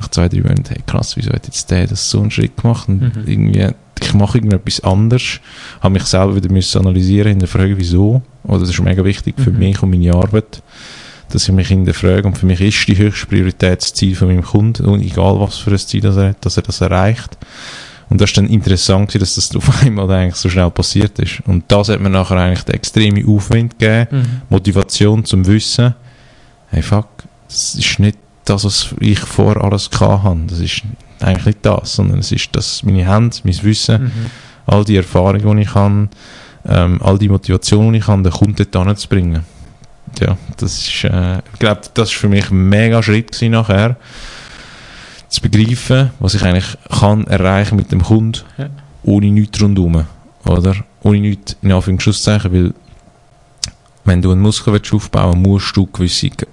nach 0.00 0.08
zwei, 0.08 0.28
drei 0.28 0.40
Monaten, 0.40 0.64
hey 0.68 0.80
krass, 0.86 1.16
wieso 1.16 1.30
hat 1.32 1.46
jetzt 1.46 1.70
der 1.70 1.86
das 1.86 2.10
so 2.10 2.20
einen 2.20 2.30
Schritt 2.30 2.56
gemacht? 2.56 2.88
Und 2.88 3.00
Mhm. 3.00 3.22
irgendwie, 3.26 3.68
ich 4.02 4.14
mache 4.14 4.38
irgendetwas 4.38 4.80
anders, 4.80 5.40
habe 5.80 5.94
mich 5.94 6.04
selber 6.04 6.36
wieder 6.36 6.50
müssen 6.52 6.78
analysieren, 6.80 7.28
hinterfragen, 7.30 7.76
wieso. 7.78 8.22
Oder 8.44 8.60
das 8.60 8.70
ist 8.70 8.80
mega 8.80 9.04
wichtig 9.04 9.34
für 9.38 9.50
Mhm. 9.50 9.58
mich 9.58 9.82
und 9.82 9.90
meine 9.90 10.14
Arbeit, 10.14 10.62
dass 11.30 11.48
ich 11.48 11.54
mich 11.54 11.68
hinterfrage. 11.68 12.26
Und 12.28 12.36
für 12.38 12.46
mich 12.46 12.60
ist 12.60 12.86
die 12.88 12.96
höchste 12.98 13.26
Priorität 13.26 13.80
das 13.82 13.92
Ziel 13.94 14.14
von 14.14 14.28
meinem 14.28 14.42
Kunden, 14.42 14.84
und 14.86 15.00
egal 15.00 15.40
was 15.40 15.56
für 15.56 15.70
ein 15.70 15.78
Ziel 15.78 16.00
das 16.02 16.16
er 16.16 16.28
hat, 16.30 16.44
dass 16.44 16.56
er 16.56 16.62
das 16.62 16.80
erreicht. 16.80 17.36
Und 18.08 18.20
das 18.20 18.30
ist 18.30 18.36
dann 18.36 18.46
interessant, 18.46 19.08
gewesen, 19.08 19.20
dass 19.20 19.34
das 19.34 19.56
auf 19.56 19.82
einmal 19.82 20.10
eigentlich 20.10 20.36
so 20.36 20.48
schnell 20.48 20.70
passiert 20.70 21.18
ist. 21.18 21.40
Und 21.46 21.64
das 21.68 21.88
hat 21.88 22.00
mir 22.00 22.10
nachher 22.10 22.36
eigentlich 22.36 22.64
den 22.64 22.74
extremen 22.76 23.26
Aufwind 23.28 23.78
gegeben, 23.78 24.06
Mhm. 24.10 24.26
Motivation 24.48 25.24
zum 25.24 25.46
Wissen, 25.46 25.94
hey 26.70 26.82
fuck, 26.82 27.08
das 27.48 27.74
ist 27.74 27.98
nicht 27.98 28.18
das, 28.44 28.64
was 28.64 28.94
ich 29.00 29.18
vor 29.18 29.62
alles 29.62 29.90
habe. 29.98 30.40
Das 30.48 30.60
ist 30.60 30.82
eigentlich 31.20 31.46
nicht 31.46 31.58
das, 31.66 31.94
sondern 31.96 32.20
es 32.20 32.30
ist 32.30 32.48
das, 32.52 32.82
meine 32.84 33.06
Hände, 33.12 33.36
mein 33.44 33.62
Wissen, 33.62 34.04
Mhm. 34.04 34.12
all 34.66 34.84
die 34.84 34.96
Erfahrungen, 34.96 35.56
die 35.56 35.62
ich 35.62 35.74
habe, 35.74 36.08
ähm, 36.68 37.00
all 37.02 37.18
die 37.18 37.28
Motivation, 37.28 37.92
die 37.92 37.98
ich 38.00 38.06
habe, 38.06 38.22
den 38.22 38.32
Kunden 38.32 38.66
dort 38.70 38.86
hinzubringen. 38.86 39.42
Ja, 40.20 40.36
das 40.56 40.78
ist, 40.78 41.04
äh, 41.04 41.38
ich 41.52 41.58
glaube, 41.58 41.80
das 41.94 42.10
ist 42.10 42.16
für 42.16 42.28
mich 42.28 42.50
ein 42.50 42.68
mega 42.68 43.02
Schritt 43.02 43.32
gewesen 43.32 43.52
nachher, 43.52 43.96
zu 45.28 45.40
begreifen, 45.42 46.10
was 46.20 46.34
ich 46.34 46.42
eigentlich 46.42 46.76
kann 46.90 47.26
erreichen 47.26 47.76
mit 47.76 47.90
dem 47.92 48.02
Kunden, 48.02 48.40
Ja. 48.58 48.68
ohne 49.02 49.26
nichts 49.30 49.60
rundherum, 49.60 50.04
oder? 50.44 50.74
Ohne 51.02 51.20
nichts, 51.20 51.56
in 51.62 51.72
Anführungszeichen, 51.72 52.52
weil 52.52 52.74
wenn 54.04 54.22
du 54.22 54.30
einen 54.30 54.40
Muskel 54.40 54.72
willst 54.72 54.92
aufbauen 54.94 55.42
musst 55.42 55.76
du 55.76 55.86
gewisse 55.86 56.30
Ge- 56.30 56.46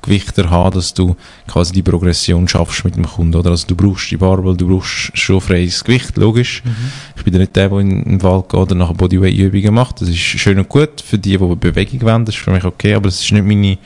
Gewichte 0.00 0.48
haben, 0.48 0.72
dass 0.74 0.94
du 0.94 1.16
quasi 1.48 1.72
die 1.72 1.82
Progression 1.82 2.46
schaffst 2.46 2.84
mit 2.84 2.94
dem 2.94 3.04
Kunden, 3.04 3.34
oder? 3.34 3.50
Also 3.50 3.66
du 3.66 3.74
brauchst 3.74 4.08
die 4.12 4.16
Barbell, 4.16 4.56
du 4.56 4.68
brauchst 4.68 5.10
schon 5.18 5.40
freies 5.40 5.82
Gewicht, 5.82 6.16
logisch. 6.16 6.62
Mhm. 6.64 6.70
Ich 7.16 7.24
bin 7.24 7.32
ja 7.34 7.40
nicht 7.40 7.56
der, 7.56 7.68
der 7.68 7.78
in 7.80 8.04
den 8.04 8.22
Wald 8.22 8.48
geht 8.48 8.60
oder 8.60 8.76
nachher 8.76 8.94
Bodyweight-Übungen 8.94 9.74
macht. 9.74 10.00
Das 10.00 10.08
ist 10.08 10.18
schön 10.18 10.58
und 10.60 10.68
gut 10.68 11.00
für 11.00 11.18
die, 11.18 11.36
die 11.36 11.54
Bewegung 11.56 12.00
wollen, 12.02 12.24
das 12.24 12.36
ist 12.36 12.42
für 12.44 12.52
mich 12.52 12.64
okay, 12.64 12.94
aber 12.94 13.06
das 13.08 13.20
ist 13.20 13.32
nicht 13.32 13.44
meine, 13.44 13.76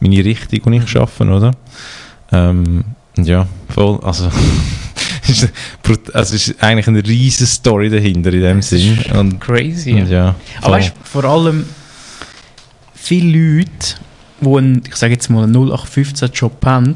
meine 0.00 0.24
Richtung, 0.24 0.72
die 0.72 0.78
ich 0.78 0.88
schaffe, 0.88 1.24
oder? 1.24 1.52
Ähm, 2.32 2.82
ja, 3.16 3.46
voll, 3.68 4.00
also, 4.02 4.28
es 5.28 5.48
also 6.12 6.34
ist 6.34 6.62
eigentlich 6.62 6.88
eine 6.88 7.04
riesige 7.06 7.46
Story 7.46 7.90
dahinter 7.90 8.32
in 8.32 8.42
dem 8.42 8.62
Sinn. 8.62 8.98
Und, 9.14 9.40
Crazy. 9.40 9.92
und 9.94 10.08
ja, 10.08 10.34
Aber 10.60 10.72
weißt 10.72 10.92
vor 11.04 11.24
allem 11.24 11.66
viele 12.94 13.58
Leute, 13.58 13.96
die 14.40 14.56
einen, 14.56 14.82
ich 14.86 14.96
sage 14.96 15.12
jetzt 15.12 15.30
mal 15.30 15.44
einen 15.44 15.56
0815-Job 15.56 16.64
haben, 16.64 16.94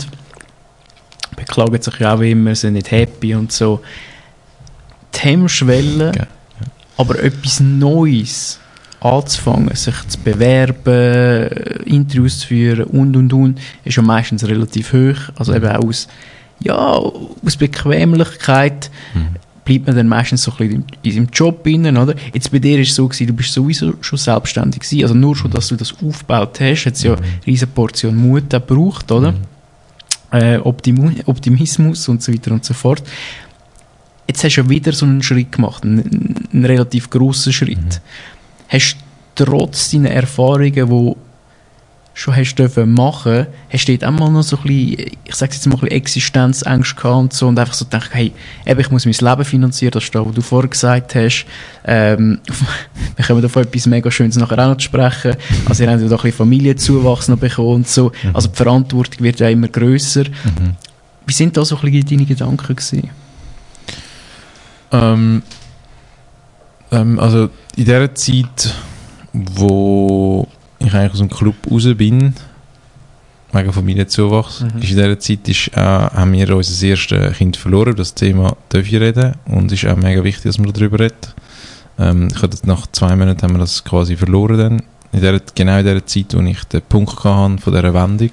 beklagen 1.36 1.80
sich 1.80 1.98
ja 2.00 2.14
auch 2.14 2.20
immer, 2.20 2.54
sind 2.54 2.74
nicht 2.74 2.90
happy 2.90 3.34
und 3.34 3.52
so. 3.52 3.80
Die 5.14 5.18
Hemmschwelle, 5.20 6.12
Ja, 6.16 6.26
aber 6.96 7.22
etwas 7.22 7.60
Neues 7.60 8.60
anzufangen, 9.00 9.74
sich 9.74 9.94
zu 10.08 10.18
bewerben, 10.18 11.48
Interviews 11.84 12.40
zu 12.40 12.48
führen 12.48 12.84
und 12.84 13.16
und 13.16 13.32
und, 13.32 13.60
ist 13.84 13.96
ja 13.96 14.02
meistens 14.02 14.46
relativ 14.46 14.92
hoch. 14.92 15.32
Also 15.36 15.54
eben 15.54 15.68
auch 15.68 15.84
aus, 15.84 16.08
ja, 16.60 16.74
aus 16.76 17.56
Bequemlichkeit 17.56 18.90
Mhm. 19.14 19.36
bleibt 19.64 19.86
man 19.86 19.96
dann 19.96 20.08
meistens 20.08 20.42
so 20.42 20.50
ein 20.52 20.56
bisschen 20.56 20.84
in 21.02 21.12
seinem 21.12 21.28
Job 21.32 21.66
innen, 21.66 21.96
oder? 21.96 22.14
Jetzt 22.32 22.50
bei 22.50 22.58
dir 22.58 22.80
ist 22.80 22.90
es 22.90 22.94
so 22.96 23.06
gewesen, 23.06 23.26
du 23.28 23.34
bist 23.34 23.52
sowieso 23.52 23.92
schon 24.00 24.18
selbstständig 24.18 24.80
gewesen, 24.80 25.02
also 25.02 25.14
nur 25.14 25.36
schon, 25.36 25.50
dass 25.50 25.68
du 25.68 25.76
das 25.76 25.94
aufgebaut 26.02 26.58
hast, 26.60 26.86
hat 26.86 26.94
es 26.94 27.02
ja 27.02 27.14
eine 27.14 27.24
riesen 27.46 27.68
Portion 27.68 28.16
Mut 28.16 28.52
auch 28.54 28.66
gebraucht, 28.66 29.12
oder? 29.12 29.34
Äh, 30.30 30.58
Optimu 30.58 31.10
Optimismus 31.26 32.08
und 32.08 32.22
so 32.22 32.32
weiter 32.32 32.50
und 32.52 32.64
so 32.64 32.74
fort. 32.74 33.02
Jetzt 34.26 34.44
hast 34.44 34.56
du 34.56 34.60
ja 34.62 34.68
wieder 34.68 34.92
so 34.92 35.06
einen 35.06 35.22
Schritt 35.22 35.52
gemacht, 35.52 35.84
einen, 35.84 36.34
einen 36.52 36.64
relativ 36.64 37.08
grossen 37.08 37.52
Schritt. 37.52 38.00
Hast 38.68 38.96
du 39.34 39.44
trotz 39.44 39.90
deiner 39.90 40.10
Erfahrungen, 40.10 40.72
die 40.72 41.16
schon 42.18 42.34
hast 42.34 42.56
dürfen 42.56 42.94
machen, 42.94 43.46
hast 43.70 43.86
du 43.86 43.96
dort 43.96 44.12
auch 44.12 44.18
mal 44.18 44.28
noch 44.28 44.42
so 44.42 44.56
ein 44.56 44.62
bisschen, 44.64 45.12
ich 45.24 45.34
sage 45.36 45.52
jetzt 45.52 45.64
mal 45.66 45.74
ein 45.76 45.80
bisschen 45.82 45.96
Existenzängste 45.96 46.96
gehabt 46.96 47.16
und 47.16 47.32
so 47.32 47.46
und 47.46 47.56
einfach 47.56 47.74
so 47.74 47.84
gedacht, 47.84 48.10
hey, 48.12 48.32
eben, 48.66 48.80
ich 48.80 48.90
muss 48.90 49.06
mein 49.06 49.14
Leben 49.14 49.44
finanzieren, 49.44 49.92
das 49.92 50.04
ist 50.04 50.14
das, 50.14 50.26
was 50.26 50.34
du 50.34 50.40
vorher 50.40 50.68
gesagt 50.68 51.14
hast. 51.14 51.46
Ähm, 51.84 52.40
wir 53.16 53.24
kommen 53.24 53.44
auf 53.44 53.54
etwas 53.54 53.86
mega 53.86 54.10
Schönes 54.10 54.36
nachher 54.36 54.58
auch 54.58 54.70
noch 54.70 54.78
zu 54.78 54.84
sprechen. 54.84 55.36
Also 55.68 55.84
ihr 55.84 55.90
habt 55.90 56.02
ja 56.02 56.08
da 56.08 56.16
ein 56.16 56.22
bisschen 56.22 56.36
Familienzuwachs 56.38 57.28
noch 57.28 57.38
bekommen 57.38 57.68
und 57.68 57.88
so. 57.88 58.10
Also 58.32 58.48
die 58.48 58.56
Verantwortung 58.56 59.24
wird 59.24 59.38
ja 59.38 59.48
immer 59.48 59.68
grösser. 59.68 60.24
Mhm. 60.24 60.74
Wie 61.24 61.32
sind 61.32 61.56
da 61.56 61.64
so 61.64 61.76
ein 61.76 61.82
bisschen 61.82 62.08
deine 62.08 62.24
Gedanken 62.24 62.74
gewesen? 62.74 63.10
Ähm, 64.90 65.42
ähm, 66.92 67.18
also 67.18 67.50
in 67.76 67.84
der 67.84 68.14
Zeit, 68.14 68.74
wo 69.32 70.46
ich 70.78 70.92
eigentlich 70.94 71.12
aus 71.12 71.18
dem 71.18 71.28
Club 71.28 71.56
raus 71.70 71.86
bin, 71.96 72.34
wegen 73.52 73.72
Familienzuwachs, 73.72 74.60
Mhm. 74.60 74.66
ist 74.82 74.90
in 74.90 74.96
dieser 74.96 75.18
Zeit 75.18 75.48
ist, 75.48 75.68
äh, 75.74 75.80
haben 75.80 76.32
wir 76.32 76.54
unser 76.54 76.86
erstes 76.86 77.36
Kind 77.36 77.56
verloren. 77.56 77.96
Das 77.96 78.14
Thema 78.14 78.56
darf 78.68 78.86
ich 78.86 79.00
reden 79.00 79.34
und 79.46 79.72
es 79.72 79.82
ist 79.82 79.90
auch 79.90 79.96
mega 79.96 80.22
wichtig, 80.22 80.44
dass 80.44 80.58
man 80.58 80.72
darüber 80.72 80.98
redet. 81.00 81.34
Ähm, 81.98 82.28
ich 82.34 82.42
hatte 82.42 82.58
nach 82.66 82.86
zwei 82.92 83.16
Monaten 83.16 83.42
haben 83.42 83.54
wir 83.54 83.58
das 83.60 83.82
quasi 83.84 84.16
verloren 84.16 84.58
dann. 84.58 84.82
In 85.10 85.20
der, 85.22 85.40
genau 85.54 85.78
in 85.78 85.86
der 85.86 86.04
Zeit, 86.04 86.34
wo 86.34 86.40
ich 86.42 86.64
den 86.64 86.82
Punkt 86.82 87.24
hatte 87.24 87.58
von 87.58 87.72
dieser 87.72 87.94
Wendung. 87.94 88.30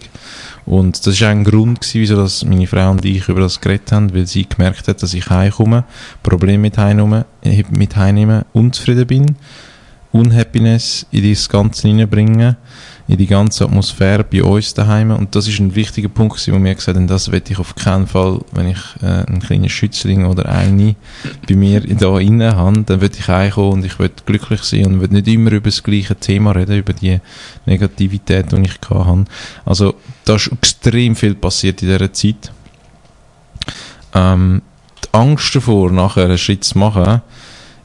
Und 0.65 1.05
das 1.05 1.21
war 1.21 1.29
ein 1.29 1.43
Grund, 1.43 1.79
gewesen, 1.79 2.01
wieso 2.01 2.15
dass 2.17 2.43
meine 2.43 2.67
Frau 2.67 2.91
und 2.91 3.05
ich 3.05 3.29
über 3.29 3.41
das 3.41 3.61
geredet 3.61 3.91
haben, 3.91 4.13
weil 4.13 4.25
sie 4.25 4.47
gemerkt 4.47 4.87
hat, 4.87 5.01
dass 5.01 5.13
ich 5.13 5.29
heimkomme, 5.29 5.83
Probleme 6.23 6.57
mit 6.57 6.77
heimnehme, 6.77 7.25
mit 7.69 7.95
heimnehme, 7.95 8.45
unzufrieden 8.51 9.07
bin, 9.07 9.35
Unhappiness 10.11 11.05
in 11.11 11.29
das 11.29 11.47
Ganze 11.49 11.87
hineinbringen, 11.87 12.55
in 13.07 13.17
die 13.17 13.27
ganze 13.27 13.65
Atmosphäre 13.65 14.23
bei 14.23 14.43
uns 14.43 14.73
daheim. 14.73 15.11
Und 15.11 15.35
das 15.35 15.47
ist 15.47 15.59
ein 15.59 15.75
wichtiger 15.75 16.09
Punkt, 16.09 16.45
wo 16.51 16.57
mir 16.57 16.73
gesagt 16.73 16.97
haben, 16.97 17.07
das 17.07 17.31
will 17.31 17.43
ich 17.47 17.59
auf 17.59 17.75
keinen 17.75 18.07
Fall, 18.07 18.41
wenn 18.51 18.69
ich 18.69 18.79
äh, 19.01 19.25
einen 19.27 19.39
kleinen 19.39 19.69
Schützling 19.69 20.25
oder 20.25 20.49
eine 20.49 20.95
bei 21.47 21.55
mir 21.55 21.81
da 21.81 22.19
innen 22.19 22.55
habe, 22.55 22.83
dann 22.83 23.01
will 23.01 23.11
ich 23.15 23.27
heimkommen 23.27 23.73
und 23.73 23.85
ich 23.85 23.99
will 23.99 24.09
glücklich 24.25 24.63
sein 24.63 24.87
und 24.87 25.01
will 25.01 25.09
nicht 25.09 25.27
immer 25.27 25.51
über 25.51 25.69
das 25.69 25.83
gleiche 25.83 26.15
Thema 26.15 26.51
reden, 26.51 26.79
über 26.79 26.93
die 26.93 27.19
Negativität, 27.65 28.51
die 28.51 28.61
ich 28.61 28.89
habe. 28.89 29.25
Also 29.65 29.95
da 30.25 30.35
ist 30.35 30.51
extrem 30.51 31.15
viel 31.15 31.35
passiert 31.35 31.83
in 31.83 31.89
dieser 31.89 32.11
Zeit. 32.11 32.51
Ähm, 34.15 34.61
die 35.03 35.13
Angst 35.13 35.55
davor, 35.55 35.91
nachher 35.91 36.25
einen 36.25 36.37
Schritt 36.39 36.63
zu 36.63 36.79
machen, 36.79 37.21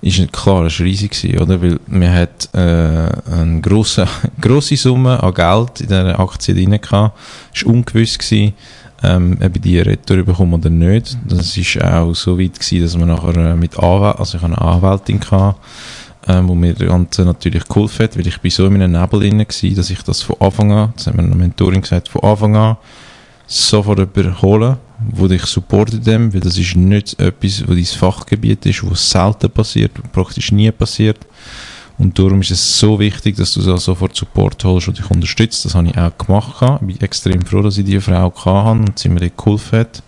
ist 0.03 0.33
klar, 0.33 0.67
ist 0.67 0.81
riesig 0.81 1.11
gewesen, 1.11 1.39
oder? 1.41 1.61
Weil 1.61 1.79
man 1.87 2.13
hat 2.13 2.49
äh, 2.55 2.59
eine 2.59 3.61
grosse, 3.61 4.07
grosse 4.41 4.77
Summe 4.77 5.23
an 5.23 5.35
Geld 5.35 5.81
in 5.81 5.89
dieser 5.89 6.19
Aktie 6.19 6.55
drin 6.55 6.81
gehabt. 6.81 7.19
Es 7.55 7.65
war 7.65 7.75
ungewiss 7.75 8.19
gewesen, 8.19 8.55
ähm, 9.03 9.39
ob 9.43 9.57
ich 9.57 9.63
die 9.63 9.79
retour 9.79 10.23
bekomme 10.23 10.57
oder 10.57 10.71
nicht. 10.71 11.17
Das 11.27 11.57
ist 11.57 11.83
auch 11.83 12.15
so 12.15 12.39
weit 12.39 12.59
gewesen, 12.59 12.83
dass 12.83 12.97
man 12.97 13.09
nachher 13.09 13.37
äh, 13.37 13.57
mit 13.57 13.79
Anwalt, 13.79 14.19
also 14.19 14.37
ich 14.37 14.43
habe 14.43 14.57
eine 14.57 14.63
Anwältin 14.63 15.21
gehabt, 15.21 15.59
ähm, 16.29 16.49
wo 16.49 16.55
mir 16.55 16.75
das 16.75 16.89
Ganze 16.89 17.23
natürlich 17.23 17.67
geholfen 17.67 18.05
hat, 18.05 18.17
weil 18.17 18.27
ich 18.27 18.41
bin 18.41 18.51
so 18.51 18.67
in 18.67 18.83
einem 18.83 19.01
Nebel 19.01 19.21
drin 19.21 19.39
gewesen, 19.39 19.75
dass 19.75 19.91
ich 19.91 20.03
das 20.03 20.23
von 20.23 20.37
Anfang 20.41 20.73
an, 20.73 20.93
das 20.97 21.07
hat 21.07 21.15
mir 21.15 21.23
eine 21.23 21.35
Mentorin 21.35 21.81
gesagt, 21.81 22.09
von 22.09 22.23
Anfang 22.23 22.57
an 22.57 22.77
sofort 23.47 23.99
überholen, 23.99 24.77
wo 25.13 25.29
dich 25.29 25.45
supportet 25.47 26.07
dem, 26.07 26.33
weil 26.33 26.41
das 26.41 26.59
ist 26.59 26.77
nicht 26.77 27.19
etwas, 27.19 27.67
wo 27.67 27.75
dein 27.75 27.85
Fachgebiet 27.85 28.67
ist, 28.67 28.85
wo 28.85 28.95
selten 28.95 29.51
passiert, 29.51 29.93
praktisch 30.13 30.53
nie 30.53 30.71
passiert. 30.71 31.19
Und 31.99 32.19
darum 32.19 32.41
ist 32.41 32.51
es 32.51 32.79
so 32.79 32.99
wichtig, 32.99 33.37
dass 33.37 33.53
du 33.53 33.61
so 33.61 33.77
sofort 33.77 34.17
Support 34.17 34.65
holst 34.65 34.89
und 34.89 34.99
dich 34.99 35.11
unterstützt. 35.11 35.67
Das 35.67 35.75
habe 35.75 35.89
ich 35.89 35.99
auch 35.99 36.17
gemacht. 36.17 36.81
Ich 36.81 36.87
bin 36.87 37.01
extrem 37.03 37.43
froh, 37.45 37.61
dass 37.61 37.77
ich 37.77 37.85
diese 37.85 38.01
Frau 38.01 38.33
hatte 38.35 38.71
und 38.71 38.99
sie 38.99 39.11
mir 39.11 39.29
geholfen 39.29 39.81
hat, 39.81 40.03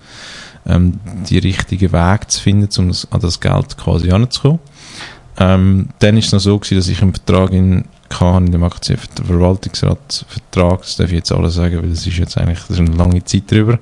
ähm, 0.66 0.98
die 1.28 1.38
richtigen 1.38 1.92
Weg 1.92 2.30
zu 2.30 2.40
finden, 2.40 2.68
um 2.78 2.88
das, 2.88 3.06
an 3.10 3.20
das 3.20 3.40
Geld 3.40 3.76
quasi 3.76 4.10
anzukommen. 4.10 4.60
Ähm, 5.38 5.88
dann 5.98 6.16
ist 6.16 6.26
es 6.26 6.32
noch 6.32 6.40
so 6.40 6.58
gewesen, 6.58 6.76
dass 6.76 6.88
ich 6.88 7.02
einen 7.02 7.14
Vertrag 7.14 7.52
in 7.52 7.84
gehabt 8.12 8.46
in 8.46 8.52
dem 8.52 8.64
Aktienverwaltungsratsvertrag, 8.64 10.80
das 10.80 10.96
darf 10.96 11.08
ich 11.08 11.16
jetzt 11.16 11.32
alles 11.32 11.54
sagen, 11.54 11.82
weil 11.82 11.90
das 11.90 12.06
ist 12.06 12.16
jetzt 12.16 12.38
eigentlich, 12.38 12.60
das 12.60 12.70
ist 12.70 12.80
eine 12.80 12.96
lange 12.96 13.22
Zeit 13.24 13.50
drüber, 13.50 13.78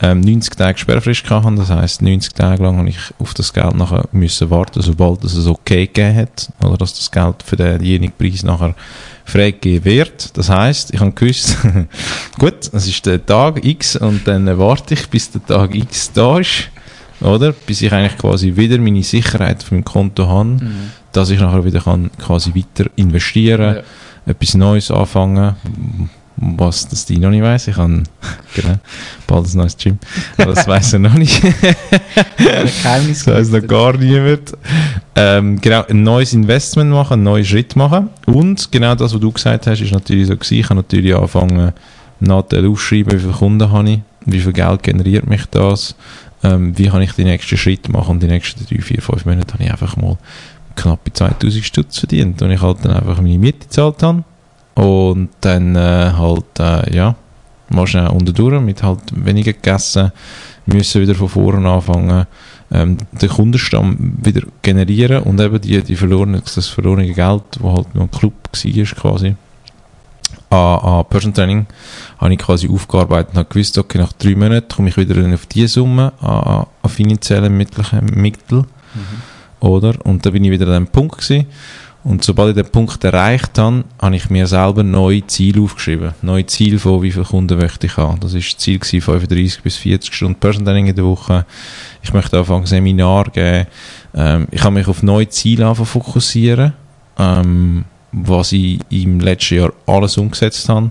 ähm, 0.00 0.20
90 0.20 0.56
Tage 0.56 0.78
Sperrfrist 0.78 1.24
gehabt, 1.24 1.58
das 1.58 1.70
heisst, 1.70 2.02
90 2.02 2.34
Tage 2.34 2.62
lang 2.62 2.78
habe 2.78 2.88
ich 2.88 2.98
auf 3.18 3.34
das 3.34 3.52
Geld 3.52 3.74
nachher 3.74 4.04
müssen 4.12 4.50
warten, 4.50 4.82
sobald 4.82 5.24
es 5.24 5.46
okay 5.46 5.86
gegeben 5.86 6.16
hat, 6.16 6.50
oder 6.64 6.76
dass 6.76 6.94
das 6.94 7.10
Geld 7.10 7.42
für 7.44 7.56
denjenigen 7.56 8.14
Preis 8.16 8.42
nachher 8.42 8.74
freigegeben 9.24 9.84
wird. 9.84 10.36
Das 10.36 10.48
heisst, 10.48 10.92
ich 10.92 11.00
habe 11.00 11.12
gewusst, 11.12 11.56
gut, 12.38 12.70
es 12.72 12.86
ist 12.86 13.06
der 13.06 13.24
Tag 13.24 13.64
X 13.64 13.96
und 13.96 14.26
dann 14.26 14.58
warte 14.58 14.94
ich, 14.94 15.08
bis 15.08 15.30
der 15.30 15.44
Tag 15.44 15.74
X 15.74 16.12
da 16.12 16.38
ist 16.38 16.70
oder? 17.20 17.52
Bis 17.52 17.82
ich 17.82 17.92
eigentlich 17.92 18.18
quasi 18.18 18.54
wieder 18.56 18.78
meine 18.78 19.02
Sicherheit 19.02 19.62
auf 19.62 19.70
meinem 19.70 19.84
Konto 19.84 20.26
habe, 20.26 20.48
mhm. 20.48 20.90
dass 21.12 21.30
ich 21.30 21.40
nachher 21.40 21.64
wieder 21.64 21.80
kann 21.80 22.10
quasi 22.18 22.52
weiter 22.54 22.90
investieren, 22.96 23.76
ja. 23.76 24.32
etwas 24.32 24.54
Neues 24.54 24.90
anfangen, 24.90 25.54
was 26.36 26.88
das 26.88 27.04
die 27.04 27.18
noch 27.18 27.30
nicht 27.30 27.42
weiss. 27.42 27.66
Ich 27.66 27.76
habe 27.76 28.02
genau, 28.54 28.74
bald 29.26 29.46
ein 29.46 29.58
neues 29.58 29.76
Gym, 29.76 29.98
aber 30.36 30.54
das 30.54 30.68
weiss 30.68 30.92
er 30.92 31.00
noch 31.00 31.14
nicht. 31.14 31.42
das 32.38 33.26
weiss 33.26 33.50
noch 33.50 33.66
gar 33.66 33.96
niemand. 33.96 34.52
Ähm, 35.16 35.60
genau, 35.60 35.84
ein 35.88 36.02
neues 36.02 36.32
Investment 36.32 36.90
machen, 36.90 37.14
einen 37.14 37.22
neuen 37.24 37.44
Schritt 37.44 37.74
machen 37.74 38.10
und 38.26 38.70
genau 38.70 38.94
das, 38.94 39.14
was 39.14 39.20
du 39.20 39.32
gesagt 39.32 39.66
hast, 39.66 39.80
ist 39.80 39.92
natürlich 39.92 40.28
so 40.28 40.36
gewesen. 40.36 40.54
Ich 40.54 40.64
habe 40.66 40.76
natürlich 40.76 41.14
angefangen, 41.14 41.72
Nachteile 42.20 42.68
aufschreiben, 42.68 43.12
wie 43.12 43.22
viele 43.22 43.32
Kunden 43.32 43.70
habe 43.70 43.90
ich, 43.90 44.00
wie 44.24 44.40
viel 44.40 44.52
Geld 44.52 44.82
generiert 44.82 45.26
mich 45.26 45.46
das, 45.46 45.94
ähm, 46.42 46.76
wie 46.76 46.88
kann 46.88 47.02
ich 47.02 47.12
die 47.12 47.24
nächsten 47.24 47.56
Schritte 47.56 47.90
machen? 47.90 48.12
Und 48.12 48.22
die 48.22 48.26
nächsten 48.26 48.64
drei, 48.64 48.80
vier, 48.80 49.02
fünf 49.02 49.24
Monate 49.24 49.54
habe 49.54 49.64
ich 49.64 49.70
einfach 49.70 49.96
mal 49.96 50.16
knappe 50.76 51.12
2000 51.12 51.64
Stutz 51.64 51.98
verdient 51.98 52.40
und 52.42 52.50
ich 52.50 52.62
halt 52.62 52.84
dann 52.84 52.92
einfach 52.92 53.20
meine 53.20 53.38
Miete 53.38 53.66
gezahlt 53.66 54.02
habe. 54.02 54.24
Und 54.74 55.30
dann 55.40 55.74
äh, 55.74 56.12
halt, 56.16 56.60
äh, 56.60 56.94
ja, 56.94 57.16
mal 57.70 57.86
schnell 57.86 58.08
unterdurch 58.08 58.60
mit 58.60 58.82
halt 58.82 59.00
weniger 59.12 59.52
gegessen, 59.52 60.12
müssen 60.66 61.02
wieder 61.02 61.14
von 61.14 61.28
vorne 61.28 61.68
anfangen, 61.68 62.26
ähm, 62.70 62.98
den 63.12 63.28
Kundenstamm 63.28 64.14
wieder 64.22 64.42
generieren 64.62 65.22
und 65.22 65.40
eben 65.40 65.60
die, 65.60 65.82
die 65.82 65.96
verlorene, 65.96 66.40
das 66.42 66.66
verlorene 66.68 67.12
Geld, 67.12 67.42
das 67.50 67.62
halt 67.62 67.94
noch 67.94 68.02
ein 68.02 68.10
Club 68.10 68.34
war 68.52 68.84
quasi, 68.84 69.36
an, 70.50 70.78
an 70.78 71.04
Person 71.08 71.34
Training 71.34 71.66
habe 72.18 72.32
ich 72.32 72.38
quasi 72.38 72.68
aufgearbeitet 72.68 73.30
und 73.32 73.38
habe 73.38 73.48
gewusst, 73.48 73.78
okay, 73.78 73.98
nach 73.98 74.12
drei 74.12 74.34
Monaten 74.34 74.68
komme 74.68 74.88
ich 74.88 74.96
wieder 74.96 75.34
auf 75.34 75.46
diese 75.46 75.68
Summe 75.68 76.12
an, 76.20 76.66
an 76.82 76.90
finanziellen 76.90 77.56
Mitteln. 77.56 77.86
Mittel, 78.14 78.58
mhm. 78.58 78.66
Oder? 79.60 79.94
Und 80.04 80.24
da 80.24 80.30
bin 80.30 80.44
ich 80.44 80.50
wieder 80.50 80.66
an 80.68 80.84
dem 80.84 80.86
Punkt 80.86 81.18
gewesen. 81.18 81.46
Und 82.04 82.24
sobald 82.24 82.56
ich 82.56 82.62
den 82.62 82.70
Punkt 82.70 83.02
erreicht 83.04 83.58
habe, 83.58 83.84
habe 84.00 84.16
ich 84.16 84.30
mir 84.30 84.46
selber 84.46 84.82
neue 84.82 85.26
Ziele 85.26 85.60
aufgeschrieben. 85.60 86.14
Neue 86.22 86.46
Ziele 86.46 86.78
von 86.78 87.02
wie 87.02 87.10
viele 87.10 87.24
Kunden 87.24 87.58
möchte 87.58 87.86
ich 87.86 87.96
haben. 87.96 88.20
Das 88.20 88.32
war 88.32 88.40
das 88.40 88.56
Ziel 88.56 88.78
gewesen, 88.78 89.00
35 89.02 89.62
bis 89.62 89.76
40 89.76 90.14
Stunden 90.14 90.38
Person 90.38 90.64
Training 90.64 90.86
in 90.86 90.94
der 90.94 91.04
Woche. 91.04 91.44
Ich 92.02 92.12
möchte 92.12 92.38
anfangen 92.38 92.66
Seminar 92.66 93.24
geben. 93.30 93.66
Ähm, 94.14 94.46
ich 94.50 94.62
habe 94.62 94.74
mich 94.74 94.86
auf 94.86 95.02
neue 95.02 95.28
Ziele 95.28 95.74
fokussieren. 95.74 96.72
Ähm, 97.18 97.84
was 98.12 98.52
ich 98.52 98.80
im 98.90 99.20
letzten 99.20 99.56
Jahr 99.56 99.72
alles 99.86 100.16
umgesetzt 100.16 100.68
habe. 100.68 100.90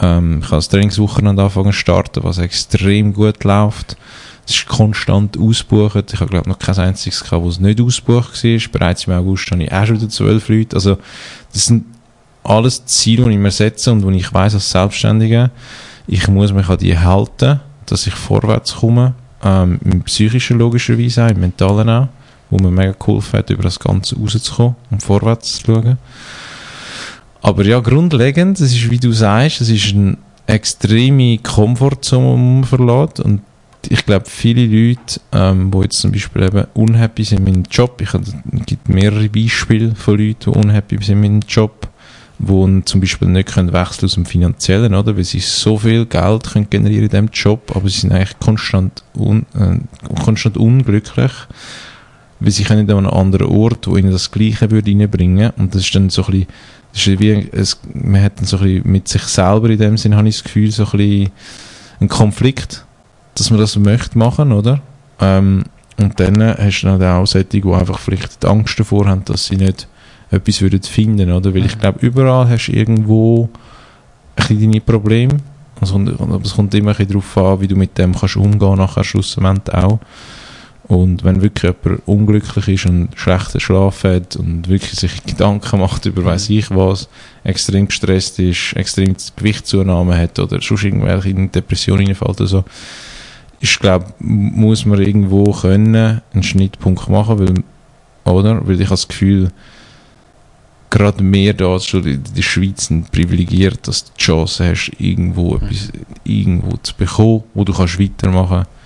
Ähm, 0.00 0.38
ich 0.40 0.46
habe 0.46 0.56
das 0.56 0.68
Trainingswochenende 0.68 1.42
angefangen 1.42 1.72
zu 1.72 1.78
starten, 1.78 2.24
was 2.24 2.38
extrem 2.38 3.12
gut 3.12 3.44
läuft. 3.44 3.96
Es 4.46 4.56
ist 4.56 4.66
konstant 4.66 5.38
ausbucht. 5.38 6.12
Ich 6.12 6.20
habe, 6.20 6.30
glaube 6.30 6.48
noch 6.48 6.58
kein 6.58 6.76
einziges 6.78 7.22
gehabt, 7.22 7.44
wo 7.44 7.48
es 7.48 7.60
nicht 7.60 7.80
ausbucht 7.80 8.42
war. 8.42 8.60
Bereits 8.72 9.04
im 9.04 9.12
August 9.12 9.50
habe 9.50 9.62
ich 9.62 9.72
auch 9.72 9.86
schon 9.86 9.96
wieder 9.96 10.08
zwölf 10.08 10.48
Leute. 10.48 10.76
Also, 10.76 10.98
das 11.52 11.66
sind 11.66 11.84
alles 12.42 12.84
Ziele, 12.86 13.24
die 13.24 13.32
ich 13.32 13.38
mir 13.38 13.50
setze 13.50 13.92
und 13.92 14.02
wo 14.02 14.10
ich 14.10 14.32
weiß 14.32 14.54
als 14.54 14.70
Selbstständiger, 14.70 15.50
ich 16.06 16.26
muss 16.28 16.52
mich 16.52 16.68
an 16.68 16.78
die 16.78 16.98
halten, 16.98 17.60
dass 17.86 18.06
ich 18.06 18.14
vorwärts 18.14 18.76
komme. 18.76 19.14
Ähm, 19.42 19.78
Im 19.84 20.02
psychischen 20.02 20.58
logischerweise 20.58 21.26
auch, 21.26 21.30
im 21.30 21.40
mentalen 21.40 21.88
auch 21.88 22.08
wo 22.50 22.58
mir 22.58 22.70
mega 22.70 22.92
geholfen 22.98 23.38
hat, 23.38 23.50
über 23.50 23.62
das 23.62 23.78
Ganze 23.78 24.16
rauszukommen 24.16 24.76
und 24.90 25.02
vorwärts 25.02 25.58
zu 25.58 25.66
schauen. 25.66 25.98
Aber 27.42 27.64
ja, 27.64 27.80
grundlegend, 27.80 28.60
es 28.60 28.72
ist, 28.72 28.90
wie 28.90 28.98
du 28.98 29.12
sagst, 29.12 29.60
es 29.60 29.70
ist 29.70 29.94
eine 29.94 30.18
extreme 30.46 31.38
Komfortzone, 31.38 32.62
die 32.62 32.66
verlässt 32.66 33.20
und 33.20 33.40
ich 33.88 34.04
glaube, 34.04 34.26
viele 34.28 34.66
Leute, 34.66 35.20
ähm, 35.32 35.70
die 35.70 35.78
jetzt 35.78 36.00
zum 36.00 36.12
Beispiel 36.12 36.42
eben 36.42 36.66
unhappy 36.74 37.24
sind 37.24 37.44
mit 37.44 37.54
dem 37.54 37.62
Job, 37.70 38.00
ich 38.00 38.12
es 38.12 38.34
gibt 38.66 38.88
mehrere 38.88 39.28
Beispiele 39.28 39.94
von 39.94 40.18
Leuten, 40.18 40.52
die 40.52 40.58
unhappy 40.58 40.98
sind 41.02 41.20
mit 41.20 41.30
dem 41.30 41.40
Job, 41.48 41.88
die 42.38 42.82
zum 42.84 43.00
Beispiel 43.00 43.28
nicht 43.28 43.52
können 43.52 43.72
wechseln 43.72 44.06
aus 44.06 44.14
dem 44.14 44.26
Finanziellen, 44.26 44.94
oder? 44.94 45.16
Weil 45.16 45.24
sie 45.24 45.40
so 45.40 45.78
viel 45.78 46.06
Geld 46.06 46.50
können 46.50 46.68
generieren 46.68 47.04
in 47.04 47.10
diesem 47.10 47.30
Job, 47.32 47.74
aber 47.74 47.88
sie 47.88 48.00
sind 48.00 48.12
eigentlich 48.12 48.38
konstant, 48.38 49.02
un, 49.14 49.46
äh, 49.54 49.78
konstant 50.22 50.56
unglücklich 50.56 51.32
weil 52.40 52.50
sie 52.50 52.64
können 52.64 52.90
an 52.90 52.98
einem 52.98 53.10
anderen 53.10 53.46
Ort, 53.48 53.86
wo 53.86 53.96
ihnen 53.96 54.10
das 54.10 54.30
Gleiche 54.30 54.70
würde 54.70 54.90
reinbringen 54.90 55.52
und 55.58 55.74
das 55.74 55.82
ist 55.82 55.94
dann 55.94 56.10
so 56.10 56.24
ein 56.24 56.30
bisschen, 56.32 56.46
das 56.92 57.06
ist 57.06 57.20
wie, 57.20 57.48
es, 57.52 57.80
man 57.92 58.22
hat 58.22 58.38
dann 58.38 58.46
so 58.46 58.56
ein 58.58 58.64
bisschen 58.64 58.90
mit 58.90 59.08
sich 59.08 59.22
selber 59.22 59.70
in 59.70 59.78
dem 59.78 59.96
Sinn, 59.96 60.16
habe 60.16 60.28
ich 60.28 60.36
das 60.36 60.44
Gefühl, 60.44 60.70
so 60.70 60.84
ein 60.84 60.90
bisschen 60.90 61.30
ein 62.00 62.08
Konflikt, 62.08 62.84
dass 63.34 63.50
man 63.50 63.60
das 63.60 63.76
möchte 63.76 64.18
machen, 64.18 64.52
oder? 64.52 64.80
Ähm, 65.20 65.64
und 65.98 66.18
dann 66.18 66.42
hast 66.42 66.80
du 66.80 66.86
dann 66.86 67.02
auch 67.02 67.26
solche, 67.26 67.48
die 67.48 67.62
einfach 67.62 67.98
vielleicht 67.98 68.42
die 68.42 68.46
Angst 68.46 68.80
davor 68.80 69.06
haben, 69.06 69.24
dass 69.26 69.46
sie 69.46 69.56
nicht 69.56 69.86
etwas 70.30 70.60
würden 70.62 70.82
finden, 70.82 71.30
oder? 71.30 71.54
Weil 71.54 71.66
ich 71.66 71.76
mhm. 71.76 71.80
glaube, 71.80 72.06
überall 72.06 72.48
hast 72.48 72.66
du 72.66 72.72
irgendwo 72.72 73.48
ein 74.36 74.46
bisschen 74.48 74.60
deine 74.60 74.80
Probleme. 74.80 75.36
Also, 75.80 75.98
es 76.42 76.54
kommt 76.54 76.74
immer 76.74 76.92
ein 76.92 76.96
bisschen 76.96 77.12
darauf 77.12 77.36
an, 77.38 77.60
wie 77.60 77.68
du 77.68 77.76
mit 77.76 77.96
dem 77.98 78.14
kannst 78.14 78.36
umgehen, 78.36 78.76
nachher 78.76 79.04
schlussendlich 79.04 79.74
auch. 79.74 79.98
Und 80.90 81.22
wenn 81.22 81.40
wirklich 81.40 81.72
jemand 81.72 82.02
unglücklich 82.08 82.66
ist 82.66 82.86
und 82.86 83.10
schlechten 83.14 83.60
Schlaf 83.60 84.02
hat 84.02 84.34
und 84.34 84.68
wirklich 84.68 84.98
sich 84.98 85.22
Gedanken 85.24 85.78
macht 85.78 86.04
über 86.04 86.24
weiß 86.24 86.50
ich 86.50 86.68
was, 86.72 87.08
extrem 87.44 87.86
gestresst 87.86 88.40
ist, 88.40 88.72
extrem 88.74 89.14
Gewichtszunahme 89.36 90.18
hat 90.18 90.40
oder 90.40 90.60
sonst 90.60 90.82
irgendwelche 90.82 91.28
in 91.28 91.52
Depressionen 91.52 92.08
reinfällt 92.08 92.40
oder 92.40 92.46
so, 92.48 92.64
ich 93.60 93.78
glaube, 93.78 94.06
muss 94.18 94.84
man 94.84 95.00
irgendwo 95.00 95.52
können 95.52 96.22
einen 96.34 96.42
Schnittpunkt 96.42 97.08
machen, 97.08 97.38
weil, 97.38 98.34
oder? 98.34 98.66
Weil 98.66 98.80
ich 98.80 98.86
habe 98.86 98.94
das 98.94 99.06
Gefühl, 99.06 99.52
gerade 100.90 101.22
mehr 101.22 101.54
da 101.54 101.68
als 101.68 101.86
schon 101.86 102.04
in 102.04 102.24
der 102.36 102.42
Schweiz 102.42 102.86
sind 102.86 103.12
privilegiert, 103.12 103.86
dass 103.86 104.06
du 104.06 104.10
die 104.18 104.24
Chance 104.24 104.68
hast, 104.68 104.90
irgendwo 104.98 105.54
mhm. 105.54 105.66
etwas 105.66 105.92
irgendwo 106.24 106.76
zu 106.78 106.96
bekommen, 106.96 107.44
wo 107.54 107.62
du 107.62 107.72
kannst 107.72 108.00
weitermachen 108.00 108.64
kannst 108.64 108.79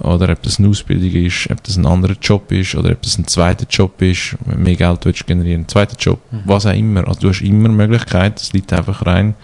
oder 0.00 0.30
ob 0.30 0.42
das 0.42 0.58
eine 0.58 0.68
Ausbildung 0.68 1.10
ist, 1.10 1.50
ob 1.50 1.62
das 1.64 1.76
ein 1.76 1.86
anderer 1.86 2.16
Job 2.20 2.52
ist 2.52 2.74
oder 2.74 2.92
ob 2.92 3.02
das 3.02 3.18
ein 3.18 3.26
zweiter 3.26 3.66
Job 3.68 4.00
ist, 4.02 4.36
wenn 4.44 4.62
mehr 4.62 4.76
Geld 4.76 5.04
willst 5.04 5.26
generieren, 5.26 5.62
ein 5.62 5.68
zweiter 5.68 5.96
Job, 5.98 6.20
mhm. 6.30 6.42
was 6.44 6.66
auch 6.66 6.74
immer. 6.74 7.06
Also 7.08 7.20
du 7.20 7.28
hast 7.30 7.40
immer 7.40 7.68
Möglichkeiten, 7.68 8.36
es 8.38 8.52
liegt 8.52 8.72
einfach 8.72 9.04
rein 9.06 9.34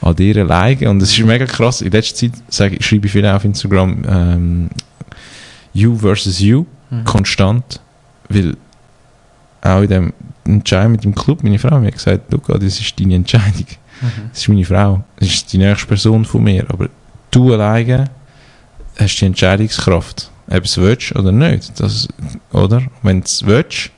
an 0.00 0.16
dir 0.16 0.36
alleine 0.38 0.90
und 0.90 1.00
es 1.00 1.16
ist 1.16 1.24
mega 1.24 1.46
krass. 1.46 1.80
In 1.80 1.92
letzter 1.92 2.16
Zeit 2.16 2.32
sage, 2.48 2.82
schreibe 2.82 3.06
ich 3.06 3.12
viel 3.12 3.26
auf 3.26 3.44
Instagram 3.44 4.02
ähm, 4.08 4.70
You 5.72 5.96
versus 5.96 6.40
You, 6.40 6.66
mhm. 6.90 7.04
konstant, 7.04 7.80
weil 8.28 8.56
auch 9.62 9.82
in 9.82 9.88
dem 9.88 10.12
Entscheid 10.44 10.90
mit 10.90 11.04
dem 11.04 11.14
Club, 11.14 11.44
meine 11.44 11.58
Frau 11.58 11.78
mir 11.78 11.92
gesagt, 11.92 12.32
Luca, 12.32 12.58
das 12.58 12.80
ist 12.80 12.98
deine 12.98 13.14
Entscheidung. 13.14 13.66
Mhm. 14.00 14.30
Das 14.30 14.40
ist 14.40 14.48
meine 14.48 14.64
Frau, 14.64 15.04
das 15.16 15.28
ist 15.28 15.52
die 15.52 15.58
nächste 15.58 15.86
Person 15.86 16.24
von 16.24 16.42
mir, 16.42 16.64
aber 16.68 16.88
du 17.30 17.52
alleine 17.52 18.10
hast 19.02 19.16
die 19.16 19.26
Entscheidungskraft, 19.26 20.30
ob 20.48 20.64
es 20.64 20.78
willst 20.78 21.14
oder 21.16 21.32
nicht. 21.32 21.78
Das, 21.80 22.08
oder? 22.52 22.82
Wenn 23.02 23.20
du 23.20 23.26
es 23.26 23.44
willst, 23.44 23.90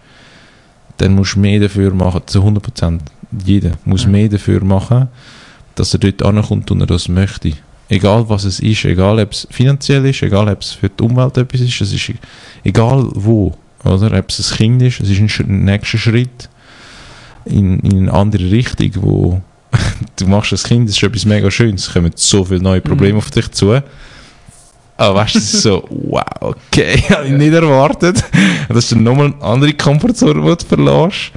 dann 0.99 1.15
musst 1.15 1.35
du 1.35 1.41
mehr 1.41 1.61
dafür 1.61 1.93
machen, 1.93 2.23
zu 2.27 2.41
100%. 2.41 3.01
Jeder 3.45 3.73
muss 3.85 4.07
mhm. 4.07 4.13
mehr 4.13 4.29
dafür 4.29 4.65
machen, 4.65 5.09
dass 5.75 5.93
er 5.93 6.01
dort 6.01 6.23
ankommt 6.23 6.71
und 6.71 6.81
er 6.81 6.87
das 6.87 7.09
möchte. 7.09 7.53
Egal 7.89 8.29
was 8.29 8.45
es 8.45 8.61
ist, 8.61 8.85
egal 8.85 9.19
ob 9.21 9.33
es 9.33 9.47
finanziell 9.51 10.07
ist, 10.07 10.23
egal 10.23 10.49
ob 10.49 10.63
es 10.63 10.73
für 10.73 10.89
die 10.89 11.03
Umwelt 11.03 11.37
etwas 11.37 11.61
ist, 11.61 11.81
es 11.81 11.93
ist 11.93 12.13
egal 12.63 13.09
wo, 13.15 13.55
oder? 13.85 14.17
Ob 14.19 14.31
es 14.31 14.53
ein 14.53 14.57
Kind 14.57 14.83
ist, 14.83 15.01
es 15.01 15.11
ist 15.11 15.41
ein 15.41 15.65
nächster 15.65 15.99
Schritt 15.99 16.49
in, 17.45 17.81
in 17.81 17.99
eine 17.99 18.13
andere 18.13 18.51
Richtung, 18.51 18.91
wo 18.97 19.43
du 20.17 20.27
machst 20.27 20.53
das 20.53 20.65
Kind, 20.65 20.89
das 20.89 20.97
ist 20.97 21.03
etwas 21.03 21.27
mega 21.27 21.51
Schönes, 21.51 21.89
es 21.89 21.93
kommen 21.93 22.13
so 22.15 22.45
viele 22.45 22.63
neue 22.63 22.81
Probleme 22.81 23.15
mhm. 23.15 23.19
auf 23.19 23.31
dich 23.31 23.51
zu 23.51 23.83
aber 24.97 25.17
weißt 25.17 25.35
du, 25.35 25.39
das 25.39 25.55
ist 25.55 25.63
so, 25.63 25.85
wow, 25.91 26.25
okay, 26.41 26.97
habe 27.11 27.27
ich 27.27 27.33
nicht 27.33 27.53
erwartet. 27.53 28.23
Das 28.69 28.79
ist 28.79 28.93
dann 28.93 29.03
nochmal 29.03 29.27
eine 29.27 29.43
andere 29.43 29.73
Komfortzone, 29.73 30.41
die 30.41 30.57
du 30.57 30.67
verlässt. 30.67 31.33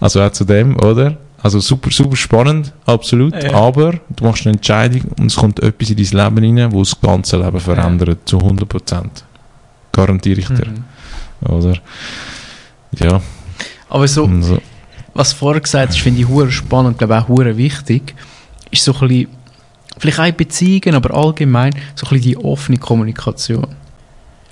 Also 0.00 0.20
auch 0.20 0.32
zu 0.32 0.44
dem, 0.44 0.76
oder? 0.76 1.16
Also 1.42 1.58
super, 1.58 1.90
super 1.90 2.16
spannend, 2.16 2.72
absolut. 2.86 3.34
Ja. 3.42 3.54
Aber 3.54 3.94
du 4.10 4.24
machst 4.24 4.46
eine 4.46 4.56
Entscheidung 4.56 5.02
und 5.18 5.26
es 5.26 5.36
kommt 5.36 5.60
etwas 5.60 5.90
in 5.90 5.96
dein 5.96 6.36
Leben 6.36 6.58
rein, 6.58 6.72
wo 6.72 6.80
das 6.80 7.00
ganze 7.00 7.36
Leben 7.36 7.58
verändert, 7.58 8.08
ja. 8.08 8.26
zu 8.26 8.38
100 8.38 8.68
Prozent. 8.68 9.24
Garantiere 9.90 10.40
ich 10.40 10.48
dir. 10.48 10.66
Mhm. 10.66 11.50
Oder? 11.52 11.78
Ja. 12.98 13.20
Aber 13.88 14.06
so, 14.06 14.30
so, 14.40 14.58
was 15.14 15.30
du 15.30 15.36
vorher 15.36 15.60
gesagt 15.60 15.88
hast, 15.88 16.00
finde 16.00 16.20
ich 16.20 16.28
hure 16.28 16.50
spannend, 16.50 16.98
glaube 16.98 17.18
auch 17.18 17.28
hure 17.28 17.56
wichtig, 17.56 18.14
ist 18.70 18.84
so 18.84 18.94
ein 18.94 19.08
bisschen, 19.08 19.28
vielleicht 19.98 20.20
auch 20.20 20.26
in 20.26 20.36
Beziehungen, 20.36 20.94
aber 20.94 21.14
allgemein, 21.14 21.74
so 21.94 22.06
ein 22.06 22.10
bisschen 22.10 22.22
die 22.22 22.36
offene 22.36 22.78
Kommunikation. 22.78 23.68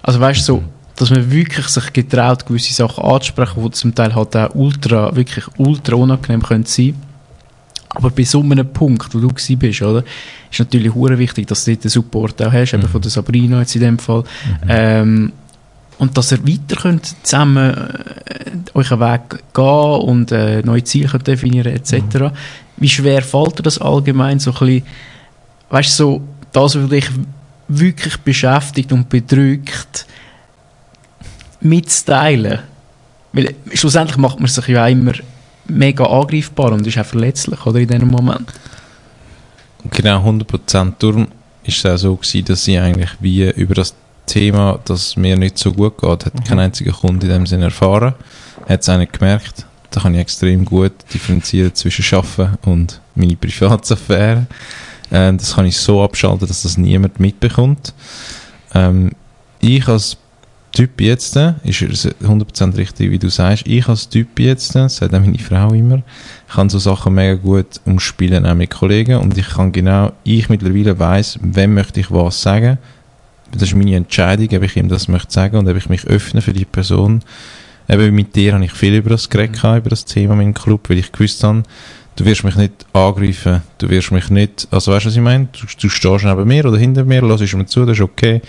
Also 0.02 0.20
weißt 0.20 0.40
du, 0.40 0.44
so, 0.44 0.62
dass 0.96 1.10
man 1.10 1.30
wirklich 1.30 1.66
sich 1.68 1.92
getraut, 1.92 2.46
gewisse 2.46 2.74
Sachen 2.74 3.04
anzusprechen, 3.04 3.62
die 3.62 3.70
zum 3.70 3.94
Teil 3.94 4.14
halt 4.14 4.36
auch 4.36 4.54
ultra, 4.54 5.14
wirklich 5.14 5.44
ultra 5.58 5.96
unangenehm 5.96 6.42
können 6.42 6.64
sein 6.64 6.94
aber 7.92 8.10
bei 8.10 8.24
so 8.24 8.40
einem 8.40 8.72
Punkt, 8.72 9.12
wo 9.14 9.18
du 9.18 9.28
gewesen 9.28 9.58
bist, 9.58 9.82
oder, 9.82 10.04
ist 10.50 10.58
natürlich 10.60 10.94
hure 10.94 11.18
wichtig, 11.18 11.46
dass 11.48 11.64
du 11.64 11.76
den 11.76 11.90
Support 11.90 12.40
auch 12.42 12.52
hast, 12.52 12.72
eben 12.72 12.86
von 12.86 13.00
der 13.00 13.10
Sabrina 13.10 13.60
jetzt 13.60 13.74
in 13.74 13.82
dem 13.82 13.98
Fall. 13.98 14.24
Ähm, 14.68 15.32
und 15.98 16.16
dass 16.16 16.32
ihr 16.32 16.46
weiter 16.46 16.80
könnt 16.80 17.14
zusammen 17.26 17.74
äh, 17.74 18.50
euren 18.74 19.00
Weg 19.00 19.42
gehen 19.52 19.64
und 19.64 20.32
äh, 20.32 20.62
neue 20.62 20.84
Ziele 20.84 21.08
könnt 21.08 21.26
definieren 21.26 21.74
etc. 21.74 22.32
Wie 22.76 22.88
schwer 22.88 23.22
fällt 23.22 23.58
dir 23.58 23.64
das 23.64 23.78
allgemein 23.78 24.38
so 24.38 24.52
ein 24.52 24.58
bisschen, 24.58 24.82
weißt 25.70 25.98
du, 25.98 26.04
so 26.04 26.20
das, 26.52 26.76
was 26.76 26.90
dich 26.90 27.08
wirklich 27.68 28.16
beschäftigt 28.18 28.92
und 28.92 29.08
bedrückt, 29.08 30.06
mitzuteilen? 31.60 32.60
Weil 33.32 33.54
schlussendlich 33.74 34.16
macht 34.16 34.38
man 34.40 34.48
sich 34.48 34.66
ja 34.68 34.84
auch 34.84 34.90
immer 34.90 35.12
mega 35.66 36.04
angreifbar 36.04 36.72
und 36.72 36.86
ist 36.86 36.98
auch 36.98 37.06
verletzlich, 37.06 37.64
oder, 37.64 37.78
in 37.78 37.88
diesem 37.88 38.08
Moment. 38.08 38.52
Genau, 39.90 40.28
100%. 40.28 40.94
Darum 40.98 41.28
ist 41.64 41.78
es 41.78 41.86
auch 41.86 41.96
so 41.96 42.16
gewesen, 42.16 42.44
dass 42.44 42.64
sie 42.64 42.78
eigentlich 42.78 43.10
wie 43.20 43.48
über 43.50 43.74
das 43.74 43.94
Thema, 44.26 44.78
das 44.84 45.16
mir 45.16 45.36
nicht 45.36 45.58
so 45.58 45.72
gut 45.72 45.98
geht, 45.98 46.26
hat 46.26 46.44
kein 46.46 46.58
einziger 46.58 46.92
Kunde 46.92 47.26
in 47.26 47.32
dem 47.32 47.46
Sinne 47.46 47.66
erfahren. 47.66 48.14
Hat 48.68 48.82
es 48.82 48.88
auch 48.88 48.98
nicht 48.98 49.12
gemerkt. 49.12 49.66
Da 49.90 50.00
kann 50.00 50.14
ich 50.14 50.20
extrem 50.20 50.64
gut 50.64 50.92
differenzieren 51.12 51.74
zwischen 51.74 52.04
Schaffen 52.04 52.58
und 52.62 53.00
meine 53.14 53.36
Privatsphäre. 53.36 54.46
Ähm, 55.12 55.38
das 55.38 55.54
kann 55.54 55.66
ich 55.66 55.76
so 55.76 56.02
abschalten, 56.02 56.46
dass 56.46 56.62
das 56.62 56.78
niemand 56.78 57.20
mitbekommt. 57.20 57.94
Ähm, 58.74 59.12
ich 59.60 59.86
als 59.88 60.16
Typ 60.72 61.00
jetzt, 61.00 61.36
ist 61.64 61.82
es 61.82 62.06
100% 62.06 62.76
richtig, 62.76 63.10
wie 63.10 63.18
du 63.18 63.28
sagst, 63.28 63.66
ich 63.66 63.88
als 63.88 64.08
Typ 64.08 64.38
jetzt, 64.38 64.72
sagt 64.72 65.02
auch 65.02 65.20
meine 65.20 65.38
Frau 65.38 65.72
immer, 65.72 66.02
kann 66.48 66.70
so 66.70 66.78
Sachen 66.78 67.14
mega 67.14 67.34
gut 67.34 67.80
umspielen, 67.84 68.46
auch 68.46 68.54
mit 68.54 68.70
Kollegen, 68.70 69.16
und 69.16 69.36
ich 69.36 69.48
kann 69.48 69.72
genau, 69.72 70.12
ich 70.22 70.48
mittlerweile 70.48 70.96
weiss, 70.98 71.40
wem 71.42 71.74
möchte 71.74 71.98
ich 71.98 72.12
was 72.12 72.40
sagen, 72.40 72.78
das 73.50 73.62
ist 73.62 73.74
meine 73.74 73.96
Entscheidung, 73.96 74.48
ob 74.56 74.62
ich 74.62 74.76
ihm 74.76 74.88
das 74.88 75.08
möchte 75.08 75.32
sagen 75.32 75.56
und 75.56 75.68
ob 75.68 75.76
ich 75.76 75.88
mich 75.88 76.06
öffne 76.06 76.40
für 76.40 76.52
die 76.52 76.64
Person. 76.64 77.22
Eben 77.88 78.14
mit 78.14 78.36
dir 78.36 78.54
habe 78.54 78.64
ich 78.64 78.72
viel 78.72 78.94
über 78.94 79.10
das 79.10 79.28
geredet, 79.28 79.60
mhm. 79.64 79.78
über 79.78 79.90
das 79.90 80.04
Thema 80.04 80.34
in 80.34 80.38
meinem 80.38 80.54
Club, 80.54 80.88
weil 80.88 80.98
ich 80.98 81.10
gewusst 81.10 81.42
habe, 81.42 81.64
du 82.20 82.26
wirst 82.26 82.44
mich 82.44 82.56
nicht 82.56 82.74
angreifen, 82.92 83.62
du 83.78 83.88
wirst 83.88 84.12
mich 84.12 84.28
nicht, 84.28 84.68
also 84.70 84.92
weißt 84.92 85.06
du, 85.06 85.08
was 85.08 85.16
ich 85.16 85.22
meine? 85.22 85.48
Du, 85.52 85.60
du 85.80 85.88
stehst 85.88 86.24
neben 86.24 86.46
mir 86.46 86.66
oder 86.66 86.76
hinter 86.76 87.02
mir, 87.02 87.22
hörst 87.22 87.54
mir 87.54 87.64
zu, 87.64 87.86
das 87.86 87.96
ist 87.96 88.02
okay. 88.02 88.42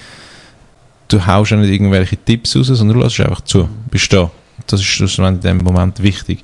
Du 1.07 1.25
haust 1.25 1.51
ja 1.51 1.57
nicht 1.57 1.71
irgendwelche 1.71 2.17
Tipps 2.17 2.55
raus, 2.57 2.67
sondern 2.67 2.97
du 2.97 3.03
lässt 3.03 3.19
einfach 3.21 3.41
zu, 3.41 3.69
bist 3.89 4.11
da. 4.11 4.29
Das 4.67 4.81
ist 4.81 5.19
in 5.19 5.39
dem 5.39 5.57
Moment 5.59 6.03
wichtig. 6.03 6.43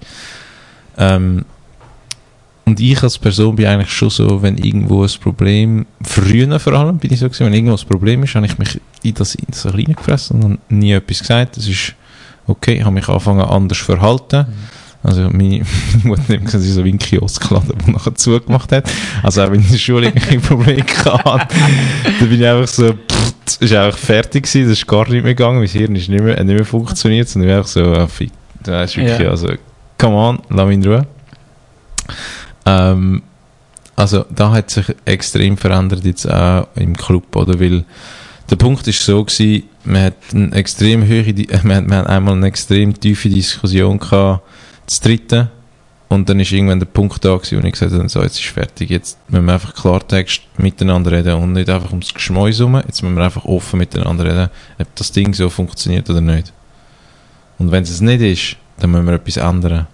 Ähm, 0.98 1.44
und 2.64 2.80
ich 2.80 3.04
als 3.04 3.18
Person 3.18 3.58
bin 3.58 3.66
eigentlich 3.66 3.92
schon 3.92 4.10
so, 4.10 4.42
wenn 4.42 4.58
irgendwo 4.58 5.04
ein 5.04 5.12
Problem, 5.22 5.86
früher 6.02 6.60
vor 6.62 6.74
allem 6.74 6.98
bin 6.98 7.12
ich 7.12 7.20
so 7.20 7.28
gewesen, 7.28 7.46
wenn 7.46 7.54
irgendwo 7.54 7.76
ein 7.76 7.88
Problem 7.90 8.24
ist, 8.24 8.36
habe 8.36 8.46
ich 8.46 8.58
mich 8.58 8.80
in 9.04 9.14
das, 9.16 9.36
in 9.36 9.48
das 9.50 9.66
reingefressen 9.66 10.44
und 10.44 10.72
nie 10.72 10.94
etwas 10.94 11.20
gesagt. 11.20 11.58
Das 11.58 11.68
ist 11.68 11.94
okay, 12.46 12.76
ich 12.76 12.84
habe 12.84 12.94
mich 12.94 13.08
angefangen 13.10 13.42
anders 13.42 13.80
verhalten. 13.80 14.48
Mhm. 14.48 14.77
Also 15.04 15.30
meine 15.30 15.62
Mutter 16.04 16.34
hat 16.34 16.46
gesagt, 16.46 16.64
sie 16.64 16.72
so 16.72 16.84
wie 16.84 16.92
ein 16.92 16.98
Kioskalladen, 16.98 17.78
der 17.86 17.94
nachher 17.94 18.16
zugemacht 18.16 18.72
hat. 18.72 18.90
Also 19.24 19.44
auch 19.44 19.52
wenn 19.52 19.60
ich 19.60 19.68
in 19.68 19.72
der 19.74 19.80
Schule 19.80 20.08
irgendwelche 20.08 20.40
Probleme 20.48 20.84
hatte, 20.84 21.56
dann 22.20 22.30
bin 22.30 22.42
ich 22.42 22.48
einfach 22.48 22.68
so, 22.68 22.94
pff, 22.94 23.62
ist 23.62 23.74
einfach 23.74 23.98
fertig 23.98 24.44
gewesen, 24.44 24.70
das 24.70 24.80
ist 24.80 24.88
gar 24.88 25.08
nicht 25.08 25.24
mehr 25.24 25.36
gegangen, 25.36 25.60
mein 25.60 25.68
Hirn 25.68 25.96
ist 25.96 26.10
nicht 26.10 26.24
mehr, 26.24 26.44
nicht 26.44 26.56
mehr 26.56 26.66
funktioniert, 26.66 27.30
sondern 27.30 27.50
ich 27.50 27.54
bin 27.54 27.58
einfach 27.58 27.72
so, 27.72 27.84
ah, 27.94 28.08
fick, 28.08 28.32
das 28.64 28.92
ist 28.92 28.98
wirklich, 28.98 29.20
ja. 29.20 29.30
also, 29.30 29.50
come 29.98 30.16
on, 30.16 30.40
lass 30.50 30.68
mich 30.68 30.76
in 30.76 30.86
Ruhe. 30.86 31.08
Ähm, 32.66 33.22
also 33.96 34.26
da 34.30 34.52
hat 34.52 34.70
sich 34.70 34.86
extrem 35.06 35.58
verändert 35.58 36.06
jetzt 36.06 36.30
auch 36.32 36.68
im 36.76 36.96
Club, 36.96 37.36
oder? 37.36 37.60
Weil 37.60 37.84
der 38.50 38.56
Punkt 38.56 38.88
ist 38.88 39.04
so 39.04 39.24
gewesen, 39.24 39.64
man 39.86 40.04
hat 40.04 40.14
eine 40.34 40.54
extrem 40.54 41.08
hohe, 41.08 41.24
man 41.64 41.76
hat, 41.76 41.88
man 41.88 41.98
hat 42.00 42.08
einmal 42.08 42.34
eine 42.36 42.48
extrem 42.48 43.00
tiefe 43.00 43.30
Diskussion 43.30 44.00
gehabt, 44.00 44.44
das 44.88 45.00
dritte, 45.00 45.52
und 46.10 46.30
dann 46.30 46.40
ist 46.40 46.52
irgendwann 46.52 46.80
der 46.80 46.88
Punkt 46.88 47.24
da 47.24 47.36
gewesen, 47.36 47.62
wo 47.62 47.68
ich 47.68 47.74
gesagt 47.74 47.92
habe, 47.92 48.08
so, 48.08 48.24
jetzt 48.24 48.40
ist 48.40 48.48
fertig, 48.48 48.90
jetzt 48.90 49.20
müssen 49.30 49.46
wir 49.46 49.54
einfach 49.54 49.76
Klartext 49.76 50.42
miteinander 50.58 51.12
reden 51.12 51.34
und 51.34 51.54
nicht 51.54 51.70
einfach 51.70 51.92
ums 51.92 52.14
Geschmäus 52.14 52.58
herum, 52.58 52.82
jetzt 52.88 53.04
müssen 53.04 53.16
wir 53.16 53.26
einfach 53.26 53.46
offen 53.46 53.78
miteinander 53.78 54.24
reden, 54.24 54.50
ob 54.80 54.96
das 54.96 55.12
Ding 55.12 55.34
so 55.34 55.50
funktioniert 55.50 56.10
oder 56.10 56.22
nicht. 56.22 56.54
Und 57.60 57.72
wenn 57.72 57.84
es 57.84 58.02
nicht 58.02 58.22
ist, 58.22 58.58
dann 58.80 58.92
müssen 58.92 59.06
wir 59.06 59.14
etwas 59.14 59.38
ändern. 59.38 59.88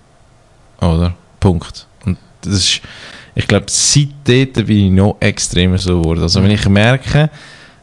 Oder? 0.79 1.15
Punkt 1.39 1.87
das 2.45 2.53
ist, 2.53 2.81
ich 3.35 3.47
glaube, 3.47 3.65
seitdem 3.67 4.65
bin 4.65 4.85
ich 4.85 4.91
noch 4.91 5.17
extremer 5.19 5.77
so 5.77 5.99
geworden. 5.99 6.21
Also 6.21 6.43
wenn 6.43 6.51
ich 6.51 6.67
merke, 6.69 7.29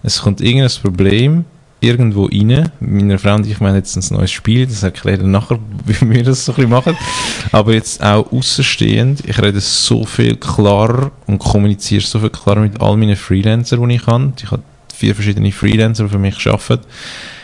es 0.03 0.21
kommt 0.21 0.41
irgendein 0.41 0.71
Problem 0.83 1.45
irgendwo 1.81 2.27
rein, 2.27 2.71
meine 2.81 3.19
Frau 3.19 3.35
und 3.35 3.47
ich 3.47 3.61
meine 3.61 3.79
jetzt 3.79 3.97
ein 3.97 4.17
neues 4.17 4.31
Spiel, 4.31 4.67
das 4.67 4.83
erkläre 4.83 5.19
ich 5.19 5.27
nachher, 5.27 5.59
wie 5.87 6.11
wir 6.11 6.23
das 6.23 6.45
so 6.45 6.53
ein 6.53 6.57
bisschen 6.57 6.71
machen, 6.71 6.97
aber 7.53 7.73
jetzt 7.73 8.03
auch 8.03 8.31
außenstehend, 8.33 9.25
ich 9.27 9.41
rede 9.41 9.61
so 9.61 10.05
viel 10.05 10.37
klarer 10.37 11.11
und 11.27 11.39
kommuniziere 11.39 12.03
so 12.03 12.19
viel 12.21 12.31
klarer 12.31 12.61
mit 12.61 12.81
all 12.81 12.97
meinen 12.97 13.17
Freelancern, 13.17 13.89
die 13.89 13.97
ich 13.97 14.07
habe. 14.07 14.33
Ich 14.39 14.51
habe 14.51 14.63
vier 14.95 15.15
verschiedene 15.15 15.53
Freelancer, 15.53 16.05
die 16.05 16.11
für 16.11 16.19
mich 16.19 16.47
arbeiten 16.47 16.85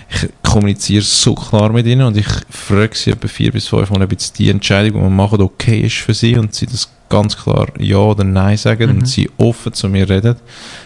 ich 0.09 0.29
kommuniziere 0.43 1.03
so 1.03 1.35
klar 1.35 1.73
mit 1.73 1.87
ihnen 1.87 2.07
und 2.07 2.17
ich 2.17 2.29
frage 2.49 2.95
sie 2.95 3.11
etwa 3.11 3.29
vier 3.29 3.53
bis 3.53 3.67
fünf 3.67 3.91
Mal, 3.91 4.03
ob 4.03 4.13
jetzt 4.13 4.39
die 4.39 4.51
Entscheidung, 4.51 5.01
die 5.01 5.05
wir 5.05 5.11
machen, 5.11 5.41
okay 5.41 5.81
ist 5.81 5.97
für 5.97 6.15
sie 6.15 6.37
und 6.37 6.55
sie 6.55 6.67
das 6.67 6.89
ganz 7.09 7.37
klar 7.37 7.67
Ja 7.79 7.99
oder 7.99 8.25
Nein 8.25 8.57
sagen 8.57 8.91
mhm. 8.91 8.99
und 8.99 9.07
sie 9.07 9.29
offen 9.37 9.73
zu 9.73 9.89
mir 9.89 10.09
reden. 10.09 10.37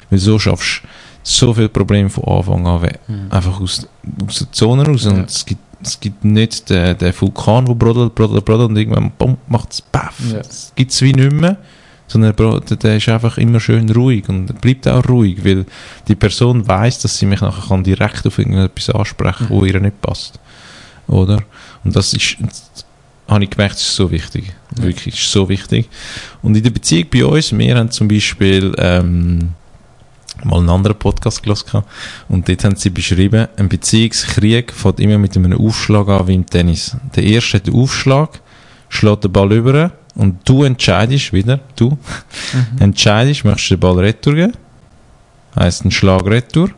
Weil 0.08 0.18
so 0.18 0.38
schaffst 0.38 0.82
du 0.82 0.88
so 1.22 1.52
viele 1.52 1.68
Probleme 1.68 2.08
von 2.08 2.24
Anfang 2.24 2.66
an 2.66 2.82
weg. 2.82 3.00
Mhm. 3.06 3.26
Einfach 3.30 3.60
aus, 3.60 3.86
aus 4.26 4.38
der 4.38 4.52
Zone 4.52 4.86
raus. 4.86 5.04
Ja. 5.04 5.10
Und 5.10 5.28
es 5.28 5.44
gibt, 5.44 5.60
es 5.82 6.00
gibt 6.00 6.24
nicht 6.24 6.70
den, 6.70 6.96
den 6.96 7.14
Vulkan, 7.18 7.66
der 7.66 7.74
brodelt, 7.74 8.14
brodelt, 8.14 8.44
brodelt 8.44 8.70
und 8.70 8.76
irgendwann 8.76 9.12
macht 9.48 9.72
es 9.72 9.80
baff. 9.82 10.18
Ja. 10.30 10.38
Das 10.38 10.72
gibt 10.74 10.92
es 10.92 11.02
wie 11.02 11.12
nicht 11.12 11.32
mehr 11.32 11.58
sondern 12.10 12.34
der 12.82 12.96
ist 12.96 13.08
einfach 13.08 13.38
immer 13.38 13.60
schön 13.60 13.88
ruhig 13.88 14.28
und 14.28 14.60
bleibt 14.60 14.88
auch 14.88 15.08
ruhig, 15.08 15.44
weil 15.44 15.64
die 16.08 16.16
Person 16.16 16.66
weiß, 16.66 16.98
dass 17.02 17.16
sie 17.16 17.26
mich 17.26 17.40
nachher 17.40 17.68
kann 17.68 17.84
direkt 17.84 18.26
auf 18.26 18.36
irgendetwas 18.38 18.90
ansprechen, 18.90 19.46
kann, 19.46 19.56
mhm. 19.56 19.60
wo 19.60 19.64
ihr 19.64 19.78
nicht 19.78 20.00
passt, 20.00 20.40
oder? 21.06 21.40
Und 21.84 21.94
das 21.94 22.12
ist, 22.12 22.36
habe 23.28 23.44
ich 23.44 23.50
gemerkt, 23.50 23.76
ist 23.76 23.94
so 23.94 24.10
wichtig, 24.10 24.52
wirklich, 24.74 25.14
ist 25.14 25.30
so 25.30 25.48
wichtig. 25.48 25.88
Und 26.42 26.56
in 26.56 26.64
der 26.64 26.70
Beziehung 26.70 27.06
bei 27.12 27.24
uns, 27.24 27.56
wir 27.56 27.76
haben 27.76 27.92
zum 27.92 28.08
Beispiel 28.08 28.74
ähm, 28.78 29.50
mal 30.44 30.58
einen 30.58 30.70
anderen 30.70 30.98
Podcast 30.98 31.42
gelesen 31.42 31.82
und 32.28 32.48
dort 32.48 32.64
haben 32.64 32.76
sie 32.76 32.90
beschrieben, 32.90 33.48
ein 33.56 33.68
Beziehungskrieg 33.68 34.72
fängt 34.72 35.00
immer 35.00 35.18
mit 35.18 35.36
einem 35.36 35.58
Aufschlag 35.58 36.08
an 36.08 36.26
wie 36.28 36.34
im 36.34 36.46
Tennis. 36.46 36.96
Der 37.14 37.24
erste 37.24 37.58
hat 37.58 37.66
den 37.66 37.74
Aufschlag, 37.74 38.40
schlägt 38.88 39.24
den 39.24 39.32
Ball 39.32 39.52
über 39.52 39.92
und 40.14 40.48
du 40.48 40.64
entscheidest 40.64 41.32
wieder, 41.32 41.60
du 41.76 41.90
mhm. 41.90 42.78
entscheidest, 42.80 43.44
möchtest 43.44 43.70
du 43.70 43.74
den 43.74 43.80
Ball 43.80 43.98
retour 43.98 44.34
geben, 44.34 44.52
heisst 45.56 45.84
ein 45.84 45.90
Schlag 45.90 46.24
retour, 46.26 46.70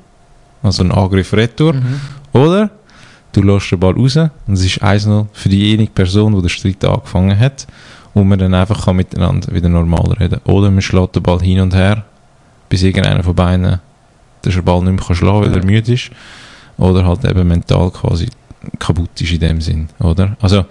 also 0.63 0.83
ein 0.85 0.93
Angriff 0.93 1.33
retour, 1.33 1.75
mhm. 1.75 2.01
oder 2.33 2.71
du 3.33 3.43
lässt 3.43 3.73
den 3.73 3.81
Ball 3.81 3.95
raus 3.95 4.17
und 4.17 4.55
es 4.55 4.65
ist 4.65 4.83
1-0 4.83 5.27
für 5.33 5.49
diejenige 5.49 5.93
Person, 5.93 6.35
die 6.35 6.41
den 6.41 6.49
Streit 6.49 6.85
angefangen 6.85 7.39
hat 7.39 7.67
und 8.15 8.29
man 8.29 8.39
dann 8.39 8.55
einfach 8.55 8.85
kann 8.85 8.97
miteinander 8.97 9.53
wieder 9.55 9.69
normal 9.69 10.13
reden 10.13 10.41
Oder 10.45 10.71
man 10.71 10.83
schlägt 10.83 11.17
den 11.17 11.23
Ball 11.23 11.41
hin 11.41 11.61
und 11.61 11.75
her, 11.75 12.05
bis 12.73 12.85
irgendeiner 12.85 13.23
von 13.23 13.35
beiden 13.35 13.81
den 14.43 14.65
Ball 14.65 14.83
nicht 14.83 15.07
mehr 15.07 15.15
schlagen 15.15 15.43
kann, 15.43 15.53
weil 15.53 15.61
er 15.61 15.67
müde 15.67 15.93
ist. 15.93 16.11
Oder 16.79 17.05
halt 17.05 17.23
eben 17.27 17.47
mental 17.47 17.91
quasi 17.91 18.29
kaputt 18.79 19.21
ist 19.21 19.31
in 19.31 19.41
dem 19.41 19.61
Sinn, 19.61 19.89
oder? 20.01 20.39
Also, 20.41 20.65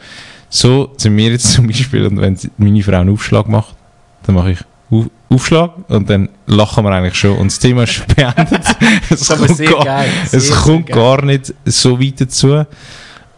so 0.49 0.93
sind 0.97 1.15
wir 1.15 1.29
jetzt 1.29 1.51
zum 1.53 1.67
Beispiel, 1.67 2.07
und 2.07 2.19
wenn 2.19 2.39
meine 2.57 2.81
Frau 2.81 2.93
einen 2.93 3.11
Aufschlag 3.11 3.47
macht, 3.47 3.75
dann 4.23 4.33
mache 4.33 4.53
ich 4.53 4.59
Auf 4.89 5.05
Aufschlag 5.29 5.73
und 5.89 6.09
dann 6.09 6.29
lachen 6.47 6.83
wir 6.83 6.91
eigentlich 6.91 7.15
schon 7.15 7.37
und 7.37 7.51
das 7.51 7.59
Thema 7.59 7.83
ist 7.83 8.03
beendet. 8.15 8.65
es 9.11 9.27
kommt, 9.29 9.57
gar, 9.59 9.85
geil, 9.85 10.09
es 10.31 10.51
kommt 10.51 10.87
gar 10.87 11.23
nicht 11.23 11.53
so 11.65 12.01
weit 12.01 12.19
dazu. 12.19 12.65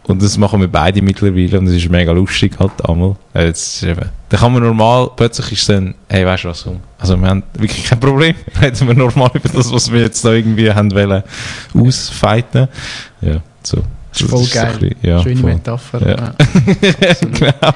Und 0.06 0.22
das 0.22 0.36
machen 0.36 0.60
wir 0.60 0.68
beide 0.68 1.00
mittlerweile 1.00 1.58
und 1.58 1.66
es 1.66 1.74
ist 1.76 1.88
mega 1.90 2.12
lustig 2.12 2.52
halt 2.58 2.72
einmal. 2.86 3.16
Jetzt 3.34 3.82
eben, 3.82 4.10
dann 4.28 4.40
kann 4.40 4.52
man 4.52 4.62
normal, 4.62 5.10
plötzlich 5.16 5.52
ist 5.52 5.68
dann, 5.70 5.94
hey, 6.08 6.26
weißt 6.26 6.44
du 6.44 6.48
was, 6.48 6.66
also 6.98 7.16
wir 7.16 7.26
haben 7.26 7.42
wirklich 7.54 7.84
kein 7.86 7.98
Problem, 8.00 8.34
reden 8.60 8.86
wir 8.86 8.94
normal 8.94 9.30
über 9.32 9.48
das, 9.48 9.72
was 9.72 9.90
wir 9.90 10.00
jetzt 10.02 10.22
da 10.24 10.32
irgendwie 10.32 10.70
haben 10.70 10.92
wollen, 10.92 11.22
ausfeiten. 11.74 12.68
Ja, 13.22 13.40
so. 13.62 13.82
Das 14.12 14.20
ist 14.20 14.30
voll 14.30 14.44
so 14.44 14.58
ein 14.58 14.64
geil. 14.64 14.78
bisschen- 14.78 14.96
ja, 15.10 15.22
Schöne 15.22 15.40
voll. 15.40 15.54
Metapher. 15.54 16.08
Ja. 16.08 16.16
Ja. 16.16 16.34
Genau. 17.20 17.74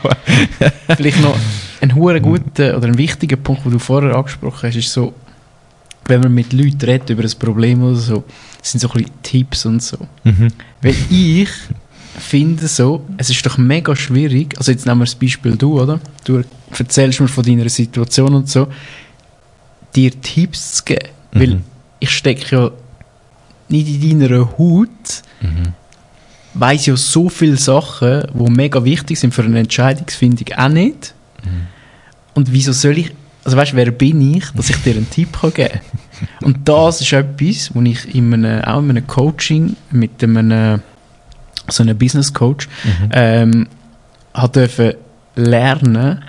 Vielleicht 0.96 1.20
noch 1.22 1.36
ein 1.80 1.94
hoher 1.94 2.20
guter 2.20 2.76
oder 2.76 2.86
ein 2.88 2.98
wichtiger 2.98 3.36
Punkt, 3.36 3.64
den 3.64 3.72
du 3.72 3.78
vorher 3.78 4.14
angesprochen 4.14 4.68
hast, 4.68 4.76
ist 4.76 4.92
so, 4.92 5.14
wenn 6.06 6.20
man 6.20 6.32
mit 6.34 6.52
Leuten 6.52 6.78
redet 6.84 7.10
über 7.10 7.22
ein 7.24 7.32
Problem 7.38 7.82
oder 7.82 7.96
so, 7.96 8.24
das 8.60 8.70
sind 8.70 8.80
so 8.80 8.88
ein 8.88 8.94
bisschen 8.98 9.22
Tipps 9.22 9.66
und 9.66 9.82
so. 9.82 9.96
Mhm. 10.24 10.48
Weil 10.80 10.94
ich 11.10 11.48
finde 12.18 12.66
so, 12.68 13.04
es 13.16 13.30
ist 13.30 13.44
doch 13.46 13.58
mega 13.58 13.94
schwierig, 13.96 14.54
also 14.58 14.70
jetzt 14.72 14.86
nehmen 14.86 15.00
wir 15.00 15.04
das 15.04 15.14
Beispiel 15.14 15.56
du, 15.56 15.80
oder? 15.80 16.00
Du 16.24 16.42
erzählst 16.78 17.20
mir 17.20 17.28
von 17.28 17.44
deiner 17.44 17.68
Situation 17.68 18.34
und 18.34 18.48
so, 18.48 18.68
dir 19.94 20.10
Tipps 20.20 20.74
zu 20.76 20.84
geben. 20.84 21.08
Weil 21.32 21.48
Mhm. 21.56 21.62
ich 22.00 22.10
stecke 22.10 22.56
ja 22.56 22.70
nicht 23.68 24.02
in 24.02 24.20
deiner 24.20 24.58
Haut, 24.58 24.88
Mhm. 25.40 25.74
weiss 26.54 26.86
ja 26.86 26.96
so 26.96 27.28
viele 27.28 27.56
Sachen, 27.56 28.22
die 28.32 28.50
mega 28.50 28.82
wichtig 28.84 29.18
sind 29.18 29.34
für 29.34 29.42
eine 29.42 29.58
Entscheidungsfindung, 29.60 30.56
auch 30.56 30.68
nicht. 30.68 31.14
Mhm. 31.44 31.66
Und 32.34 32.52
wieso 32.52 32.72
soll 32.72 32.98
ich, 32.98 33.12
also 33.44 33.56
weißt 33.56 33.72
du, 33.72 33.76
wer 33.76 33.90
bin 33.90 34.34
ich, 34.36 34.44
dass 34.54 34.70
ich 34.70 34.76
dir 34.82 34.94
einen 34.96 35.08
Tipp 35.10 35.38
kann 35.40 35.52
geben 35.52 35.70
kann? 35.70 36.28
Und 36.42 36.68
das 36.68 37.00
ist 37.00 37.12
etwas, 37.12 37.74
wo 37.74 37.80
ich 37.82 38.14
in 38.14 38.32
einem, 38.34 38.62
auch 38.64 38.80
in 38.80 38.90
einem 38.90 39.06
Coaching 39.06 39.76
mit 39.90 40.22
einem, 40.22 40.80
so 41.68 41.82
einem 41.82 41.96
Business 41.98 42.32
Coach, 42.32 42.68
Mhm. 42.84 43.08
ähm, 43.12 43.66
hat 44.34 44.56
dürfen 44.56 44.94
lernen, 45.36 46.22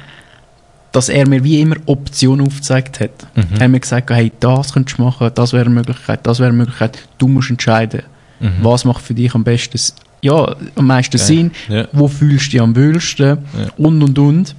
dass 0.92 1.10
er 1.10 1.28
mir 1.28 1.44
wie 1.44 1.62
immer 1.62 1.76
Optionen 1.86 2.46
aufgezeigt 2.48 3.00
hat. 3.00 3.12
Mhm. 3.36 3.44
Er 3.58 3.64
hat 3.66 3.70
mir 3.72 3.80
gesagt, 3.80 4.10
hey, 4.10 4.32
das 4.40 4.74
könntest 4.74 4.98
du 4.98 5.04
machen, 5.04 5.30
das 5.36 5.54
wäre 5.54 5.66
eine 5.66 5.74
Möglichkeit, 5.76 6.26
das 6.26 6.40
wäre 6.40 6.50
eine 6.50 6.58
Möglichkeit, 6.58 6.98
du 7.18 7.28
musst 7.28 7.50
entscheiden, 7.52 8.02
Mhm. 8.40 8.52
was 8.62 8.86
macht 8.86 9.02
für 9.04 9.14
dich 9.14 9.36
am 9.36 9.44
besten, 9.44 9.80
ja, 10.22 10.56
am 10.76 10.88
meisten 10.88 11.18
Geil. 11.18 11.26
Sinn, 11.28 11.52
Ja. 11.68 11.88
wo 11.92 12.08
fühlst 12.08 12.48
du 12.48 12.52
dich 12.52 12.62
am 12.62 12.76
wohlsten 12.76 13.28
Ja. 13.28 13.68
und 13.78 14.02
und 14.02 14.18
und. 14.18 14.56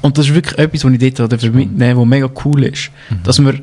Und 0.00 0.16
das 0.18 0.26
ist 0.28 0.34
wirklich 0.34 0.58
etwas, 0.58 0.84
was 0.84 0.92
ich 0.92 1.14
dort 1.14 1.42
mitnehmen 1.54 1.98
was 2.00 2.06
mega 2.06 2.28
cool 2.44 2.64
ist. 2.64 2.90
Mhm. 3.10 3.22
Dass 3.22 3.38
man 3.38 3.60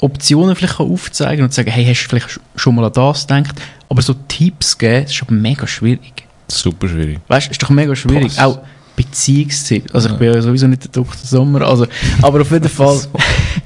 Optionen 0.00 0.54
vielleicht 0.56 0.78
aufzeigen 0.80 1.44
und 1.44 1.52
sagen, 1.52 1.70
hey, 1.70 1.84
hast 1.86 2.04
du 2.04 2.08
vielleicht 2.08 2.28
sch- 2.28 2.40
schon 2.56 2.74
mal 2.74 2.84
an 2.84 2.92
das 2.92 3.26
gedacht? 3.26 3.60
Aber 3.88 4.02
so 4.02 4.14
Tipps 4.28 4.76
geben, 4.78 5.02
das 5.04 5.12
ist 5.12 5.22
aber 5.22 5.32
mega 5.32 5.66
schwierig. 5.66 6.12
Super 6.48 6.88
schwierig. 6.88 7.18
Weißt 7.28 7.48
du, 7.48 7.50
ist 7.50 7.62
doch 7.62 7.70
mega 7.70 7.94
schwierig. 7.96 8.36
Boah. 8.36 8.44
Auch 8.46 8.58
Beziehungsziel. 8.96 9.82
Also 9.92 10.08
ich 10.08 10.12
Ja. 10.14 10.18
bin 10.18 10.34
ja 10.34 10.42
sowieso 10.42 10.66
nicht 10.66 10.84
der 10.84 10.90
Dr. 10.90 11.14
Sommer, 11.22 11.62
also, 11.62 11.86
aber 12.22 12.40
auf 12.40 12.50
jeden 12.50 12.68
Fall. 12.68 12.98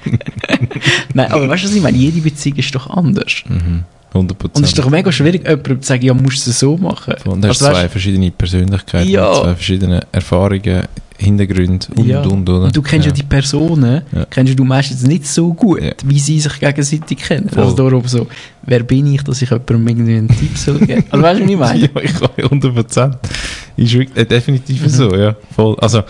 Nein, 1.14 1.30
aber 1.32 1.48
weißt 1.48 1.64
du, 1.64 1.68
was 1.68 1.74
ich 1.74 1.82
meine? 1.82 1.96
Jede 1.96 2.20
Beziehung 2.20 2.56
ist 2.58 2.74
doch 2.74 2.88
anders. 2.90 3.32
Mhm. 3.48 3.84
100%. 4.12 4.56
Und 4.56 4.62
es 4.62 4.68
ist 4.70 4.78
doch 4.78 4.90
mega 4.90 5.10
schwierig, 5.10 5.42
jemandem 5.46 5.80
zu 5.82 5.88
sagen, 5.88 6.04
ja, 6.04 6.14
musst 6.14 6.46
du 6.46 6.50
es 6.50 6.58
so 6.58 6.76
machen. 6.76 7.14
Und 7.24 7.42
du 7.42 7.48
hast 7.48 7.62
Also, 7.62 7.72
zwei 7.72 7.82
weißt, 7.84 7.92
verschiedene 7.92 8.30
Persönlichkeiten, 8.30 9.08
Ja. 9.08 9.32
zwei 9.32 9.54
verschiedene 9.54 10.00
Erfahrungen, 10.12 10.82
Hintergründe 11.18 11.86
und 11.94 12.06
Ja. 12.06 12.20
und, 12.22 12.48
oder? 12.48 12.64
Und 12.64 12.76
du 12.76 12.82
kennst 12.82 13.06
ja, 13.06 13.12
die 13.12 13.22
Personen, 13.22 14.02
Ja. 14.12 14.24
kennst 14.28 14.58
du 14.58 14.64
meistens 14.64 15.02
nicht 15.04 15.24
so 15.26 15.54
gut, 15.54 15.80
Ja. 15.80 15.92
wie 16.04 16.18
sie 16.18 16.40
sich 16.40 16.58
gegenseitig 16.58 17.18
kennen. 17.18 17.48
Voll. 17.48 17.62
Also 17.62 17.76
darum 17.76 18.04
so, 18.06 18.26
wer 18.64 18.82
bin 18.82 19.06
ich, 19.14 19.22
dass 19.22 19.40
ich 19.40 19.48
jemandem 19.50 19.86
irgendwie 19.88 20.16
einen 20.16 20.28
Tipp 20.28 20.58
soll 20.58 20.78
geben? 20.80 21.04
Also 21.10 21.22
weißt 21.22 21.40
du, 21.40 21.44
was 21.44 21.50
ich 21.50 21.58
meine? 21.58 21.80
Ja, 21.80 21.88
ich 22.02 22.14
kann 22.14 22.30
100%. 22.60 23.18
Ist 23.76 23.92
wirklich, 23.92 24.16
äh, 24.18 24.24
definitiv 24.26 24.82
Mhm. 24.82 24.88
so, 24.88 25.14
ja. 25.14 25.36
Voll. 25.54 25.76
Also, 25.80 26.02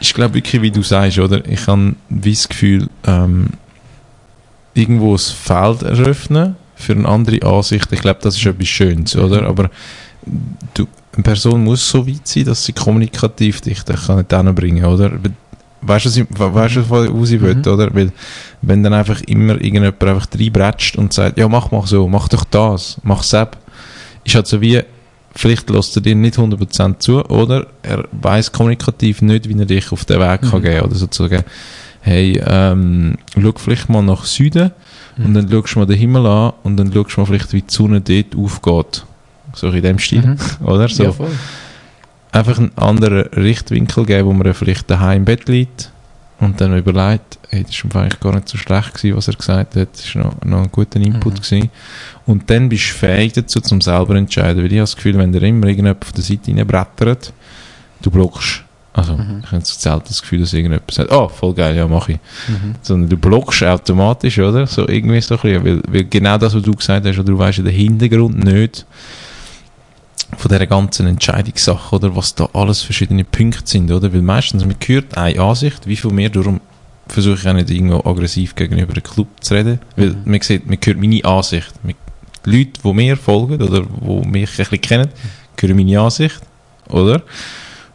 ich 0.00 0.12
glaube 0.14 0.34
wirklich, 0.34 0.60
wie 0.62 0.70
du 0.70 0.82
sagst, 0.82 1.18
oder? 1.18 1.46
Ich 1.48 1.66
habe 1.66 1.94
das 2.08 2.48
Gefühl, 2.48 2.88
ähm, 3.06 3.48
irgendwo 4.74 5.14
ein 5.14 5.18
Feld 5.18 5.82
eröffnen 5.82 6.56
für 6.76 6.92
eine 6.92 7.08
andere 7.08 7.42
Ansicht. 7.42 7.90
Ich 7.92 8.00
glaube, 8.00 8.20
das 8.22 8.36
ist 8.36 8.44
etwas 8.46 8.68
Schönes, 8.68 9.16
oder? 9.16 9.42
Mhm. 9.42 9.46
Aber 9.46 9.70
du, 10.74 10.86
eine 11.14 11.22
Person 11.22 11.62
muss 11.64 11.88
so 11.88 12.06
weit 12.06 12.26
sein, 12.26 12.44
dass 12.44 12.64
sie 12.64 12.72
kommunikativ 12.72 13.60
dich 13.60 13.82
dann 13.84 13.96
kann 13.96 14.16
nicht 14.16 14.54
bringen, 14.56 14.84
oder? 14.84 15.12
Weißt 15.86 16.06
du, 16.06 16.08
was 16.08 16.16
ich- 16.16 16.26
we- 16.30 16.54
weißt 16.54 16.76
du, 16.76 16.88
wo 16.90 17.24
sie 17.24 17.40
will, 17.40 17.54
Mhm. 17.56 17.72
oder? 17.72 17.94
Weil, 17.94 18.10
wenn 18.62 18.82
dann 18.82 18.94
einfach 18.94 19.20
immer 19.22 19.54
irgendjemand 19.54 20.02
einfach 20.02 20.28
reinbretscht 20.34 20.96
und 20.96 21.12
sagt, 21.12 21.38
ja, 21.38 21.46
mach 21.48 21.70
mal 21.70 21.86
so, 21.86 22.08
mach 22.08 22.28
doch 22.28 22.44
das, 22.44 22.98
mach 23.02 23.22
selbst, 23.22 23.58
ist 24.24 24.34
halt 24.34 24.46
so 24.46 24.60
wie, 24.62 24.80
vielleicht 25.36 25.68
lässt 25.68 25.94
er 25.96 26.00
dir 26.00 26.14
nicht 26.14 26.38
100% 26.38 27.02
zu, 27.02 27.22
oder 27.26 27.66
er 27.82 28.04
weiß 28.12 28.50
kommunikativ 28.50 29.20
nicht, 29.20 29.46
wie 29.48 29.58
er 29.58 29.66
dich 29.66 29.92
auf 29.92 30.04
den 30.06 30.20
Weg 30.20 30.40
kann 30.42 30.60
Mhm. 30.60 30.64
geben 30.64 30.80
oder 30.86 30.94
sozusagen, 30.94 31.44
hey, 32.04 32.40
ähm, 32.46 33.16
schau 33.40 33.52
vielleicht 33.56 33.88
mal 33.88 34.02
nach 34.02 34.24
Süden 34.24 34.70
und 35.18 35.30
Mhm. 35.30 35.34
dann 35.34 35.50
schaust 35.50 35.74
du 35.74 35.78
mal 35.80 35.86
den 35.86 35.96
Himmel 35.98 36.26
an 36.26 36.52
und 36.62 36.76
dann 36.76 36.92
schaust 36.92 37.16
du 37.16 37.20
mal 37.20 37.26
vielleicht, 37.26 37.52
wie 37.52 37.62
die 37.62 37.72
Sonne 37.74 38.00
dort 38.00 38.36
aufgeht. 38.36 39.04
So 39.54 39.68
in 39.70 39.82
dem 39.82 39.98
Stil, 39.98 40.22
Mhm. 40.26 40.38
oder? 40.66 40.88
So 40.88 41.04
Ja, 41.04 41.12
voll. 41.12 41.30
einfach 42.32 42.58
einen 42.58 42.76
anderen 42.76 43.26
Richtwinkel 43.28 44.04
geben, 44.06 44.28
wo 44.28 44.32
man 44.32 44.52
vielleicht 44.54 44.90
daheim 44.90 45.18
im 45.18 45.24
Bett 45.24 45.48
liegt 45.48 45.92
und 46.40 46.60
dann 46.60 46.76
überlegt, 46.76 47.38
hey, 47.48 47.64
das 47.64 47.82
war 47.94 48.02
eigentlich 48.02 48.18
gar 48.20 48.34
nicht 48.34 48.48
so 48.48 48.58
schlecht 48.58 48.94
gewesen, 48.94 49.16
was 49.16 49.28
er 49.28 49.34
gesagt 49.34 49.76
hat, 49.76 49.88
das 49.92 50.14
war 50.16 50.24
noch, 50.24 50.44
noch 50.44 50.62
ein 50.64 50.72
guter 50.72 50.98
Input 51.00 51.34
Mhm. 51.34 51.40
gewesen. 51.42 51.70
Und 52.26 52.50
dann 52.50 52.68
bist 52.68 52.90
du 52.90 52.94
fähig 52.94 53.32
dazu, 53.34 53.60
zum 53.60 53.80
selber 53.80 54.16
entscheiden, 54.16 54.58
weil 54.58 54.66
ich 54.66 54.78
habe 54.78 54.80
das 54.82 54.96
Gefühl, 54.96 55.16
wenn 55.18 55.32
dir 55.32 55.42
immer 55.42 55.68
irgendjemand 55.68 56.04
von 56.04 56.14
der 56.14 56.24
Seite 56.24 56.50
reinbrettert, 56.56 57.32
du 58.02 58.10
blockst. 58.10 58.64
Also, 58.96 59.14
Mhm. 59.16 59.40
ich 59.42 59.46
habe 59.46 59.56
jetzt 59.56 59.80
selten 59.82 60.04
das 60.06 60.22
Gefühl, 60.22 60.38
dass 60.40 60.52
irgendjemand 60.52 60.88
sagt, 60.90 61.10
oh, 61.10 61.28
voll 61.28 61.52
geil, 61.52 61.76
ja, 61.76 61.86
mach 61.88 62.08
ich. 62.08 62.18
Mhm. 62.48 62.76
Sondern 62.80 63.08
du 63.10 63.16
blockst 63.16 63.64
automatisch, 63.64 64.38
oder? 64.38 64.66
So 64.68 64.86
irgendwie 64.88 65.20
so 65.20 65.34
ein 65.34 65.40
bisschen, 65.42 65.64
weil, 65.64 65.82
weil 65.88 66.04
genau 66.04 66.38
das, 66.38 66.54
was 66.54 66.62
du 66.62 66.72
gesagt 66.72 67.04
hast, 67.04 67.18
oder 67.18 67.24
du 67.32 67.36
weißt 67.38 67.58
ja 67.58 67.64
den 67.64 67.74
Hintergrund 67.74 68.44
nicht 68.44 68.86
von 70.36 70.48
dieser 70.48 70.66
ganzen 70.66 71.06
Entscheidungssache, 71.08 71.94
oder 71.96 72.14
was 72.14 72.34
da 72.36 72.48
alles 72.52 72.82
verschiedene 72.82 73.24
Punkte 73.24 73.62
sind, 73.64 73.90
oder? 73.90 74.12
Weil 74.12 74.22
meistens, 74.22 74.64
man 74.64 74.76
hört 74.86 75.16
eine 75.16 75.40
Ansicht, 75.40 75.86
wie 75.86 75.96
viel 75.96 76.12
mehr, 76.12 76.30
darum 76.30 76.60
versuche 77.08 77.34
ich 77.34 77.48
auch 77.48 77.52
nicht 77.52 77.70
irgendwo 77.70 78.08
aggressiv 78.08 78.54
gegenüber 78.54 78.94
dem 78.94 79.02
Club 79.02 79.26
zu 79.40 79.54
reden, 79.54 79.80
weil 79.96 80.10
Mhm. 80.10 80.16
man 80.24 80.40
sieht, 80.40 80.66
man 80.68 80.78
hört 80.82 80.98
meine 80.98 81.24
Ansicht. 81.24 81.72
Man- 81.82 81.94
Die 82.46 82.58
Leute, 82.58 82.72
die 82.84 82.92
mir 82.92 83.16
folgen, 83.16 83.60
oder 83.62 83.80
die 83.82 84.28
mich 84.28 84.50
ein 84.50 84.56
bisschen 84.56 84.80
kennen, 84.80 85.08
hören 85.58 85.76
meine 85.76 85.98
Ansicht, 86.00 86.40
oder? 86.90 87.22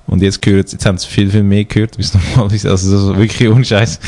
Und 0.09 0.21
jetzt, 0.21 0.45
hören, 0.45 0.57
jetzt 0.57 0.85
haben 0.85 0.97
sie 0.97 1.07
viel, 1.07 1.29
viel 1.29 1.43
mehr 1.43 1.65
gehört, 1.65 1.97
wie 1.97 2.01
es 2.01 2.13
normal 2.35 2.53
ist. 2.53 2.65
Also 2.65 2.97
so, 2.97 3.17
wirklich 3.17 3.47
unscheiß. 3.49 3.99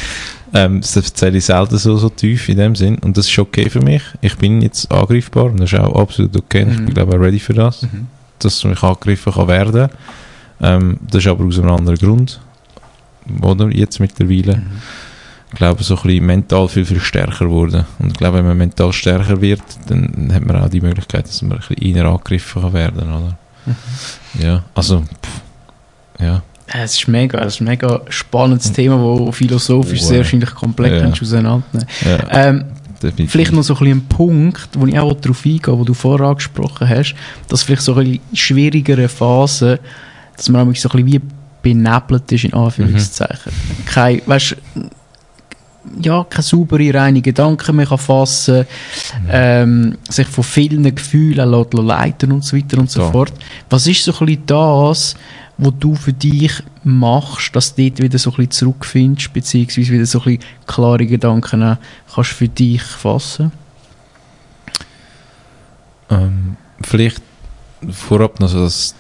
Ähm, 0.53 0.81
das 0.81 0.95
erzähle 0.95 1.37
ich 1.37 1.45
selten 1.45 1.77
so, 1.77 1.95
so 1.97 2.09
tief 2.09 2.49
in 2.49 2.57
dem 2.57 2.75
Sinn. 2.75 2.97
Und 2.99 3.15
das 3.17 3.27
ist 3.29 3.39
okay 3.39 3.69
für 3.69 3.81
mich. 3.81 4.01
Ich 4.21 4.35
bin 4.37 4.61
jetzt 4.61 4.91
angreifbar 4.91 5.45
und 5.45 5.59
das 5.59 5.71
ist 5.71 5.79
auch 5.79 5.95
absolut 6.01 6.35
okay. 6.35 6.65
Ich 6.69 6.77
Mhm. 6.79 6.85
bin, 6.85 6.93
glaube 6.95 7.11
ich, 7.13 7.17
auch 7.17 7.21
ready 7.23 7.39
für 7.39 7.53
das, 7.53 7.83
Mhm. 7.83 8.07
dass 8.39 8.63
mich 8.63 8.81
angegriffen 8.83 9.31
kann 9.33 9.47
werden. 9.47 9.89
Ähm, 10.61 10.99
das 11.09 11.23
ist 11.23 11.27
aber 11.27 11.45
aus 11.45 11.57
einem 11.57 11.71
anderen 11.71 11.97
Grund. 11.97 12.39
Oder? 13.41 13.69
Jetzt 13.69 13.99
mittlerweile. 13.99 14.57
Mhm. 14.57 14.63
Ich 15.53 15.57
glaube, 15.57 15.83
so 15.83 15.95
ein 15.97 16.01
bisschen 16.03 16.25
mental 16.25 16.67
viel, 16.69 16.85
viel 16.85 16.99
stärker 17.01 17.45
geworden. 17.45 17.85
Und 17.99 18.11
ich 18.11 18.17
glaube, 18.17 18.37
wenn 18.37 18.45
man 18.47 18.57
mental 18.57 18.93
stärker 18.93 19.41
wird, 19.41 19.61
dann 19.87 20.31
hat 20.33 20.45
man 20.45 20.55
auch 20.63 20.69
die 20.69 20.79
Möglichkeit, 20.81 21.27
dass 21.27 21.41
man 21.41 21.53
ein 21.53 21.57
bisschen 21.59 21.95
eher 21.95 22.05
angegriffen 22.05 22.61
kann 22.61 22.73
werden, 22.73 23.01
oder? 23.03 23.37
Mhm. 23.65 23.75
Ja, 24.41 24.63
also, 24.73 25.01
pff, 25.01 25.41
ja. 26.21 26.41
Ja, 26.73 26.83
Es 26.83 26.93
ist 26.97 27.07
mega, 27.09 27.39
es 27.39 27.55
ist 27.55 27.61
ein 27.61 27.65
mega 27.65 27.99
spannendes 28.09 28.71
Thema, 28.71 29.25
das 29.25 29.35
philosophisch 29.35 29.99
Oh, 30.03 30.05
sehr 30.05 30.17
wahrscheinlich 30.19 30.53
komplett 30.53 31.01
Ja. 31.01 31.09
auseinandernehmen. 31.09 31.87
ja 32.05 32.17
Ähm, 32.31 32.65
definitiv. 33.01 33.31
vielleicht 33.31 33.51
noch 33.51 33.63
so 33.63 33.75
ein 33.75 33.87
ein 33.87 34.05
Punkt, 34.05 34.69
wo 34.77 34.85
ich 34.87 34.97
auch 34.97 35.13
darauf 35.15 35.45
eingehe, 35.45 35.77
wo 35.77 35.83
du 35.83 35.93
vorher 35.93 36.27
angesprochen 36.27 36.87
hast, 36.87 37.13
dass 37.49 37.63
vielleicht 37.63 37.81
so 37.81 37.95
ein 37.95 38.05
bisschen 38.05 38.21
schwierigere 38.33 39.09
Phasen, 39.09 39.79
dass 40.37 40.47
man 40.47 40.61
nämlich 40.61 40.79
so 40.79 40.87
ein 40.89 41.03
bisschen 41.03 41.21
wie 41.21 41.27
benebelt 41.61 42.31
ist, 42.31 42.45
in 42.45 42.53
Anführungszeichen. 42.53 43.51
Mhm. 43.51 43.85
Kein, 43.85 44.21
weißt, 44.25 44.55
ja, 46.01 46.23
keine 46.29 46.43
saubere, 46.43 46.93
reine 46.93 47.21
Gedanken 47.21 47.75
mehr 47.75 47.87
kann 47.87 47.97
fassen, 47.97 48.59
Mhm. 49.23 49.27
ähm, 49.29 49.97
sich 50.09 50.27
von 50.27 50.43
vielen 50.43 50.93
Gefühlen 50.95 51.49
lässt 51.51 51.73
leiten 51.73 52.31
und 52.31 52.45
so 52.45 52.55
weiter 52.55 52.77
und 52.77 52.89
so 52.89 53.01
Ja. 53.01 53.11
fort. 53.11 53.33
Was 53.69 53.87
ist 53.87 54.03
so 54.03 54.11
ein 54.13 54.25
bisschen 54.25 54.43
das, 54.45 55.15
was 55.61 55.73
du 55.79 55.93
für 55.93 56.11
dich 56.11 56.51
machst, 56.83 57.55
dass 57.55 57.75
du 57.75 57.83
dort 57.83 58.01
wieder 58.01 58.17
so 58.17 58.31
ein 58.31 58.37
bisschen 58.37 58.51
zurückfindest, 58.51 59.31
beziehungsweise 59.31 59.93
wieder 59.93 60.05
so 60.07 60.19
ein 60.21 60.37
bisschen 60.37 60.43
klare 60.65 61.05
Gedanken 61.05 61.77
kannst 62.13 62.31
für 62.31 62.47
dich 62.47 62.81
fassen? 62.81 63.51
Ähm, 66.09 66.57
vielleicht 66.81 67.21
vorab 67.91 68.39
noch 68.39 68.49
so, 68.49 68.63
dass, 68.63 68.95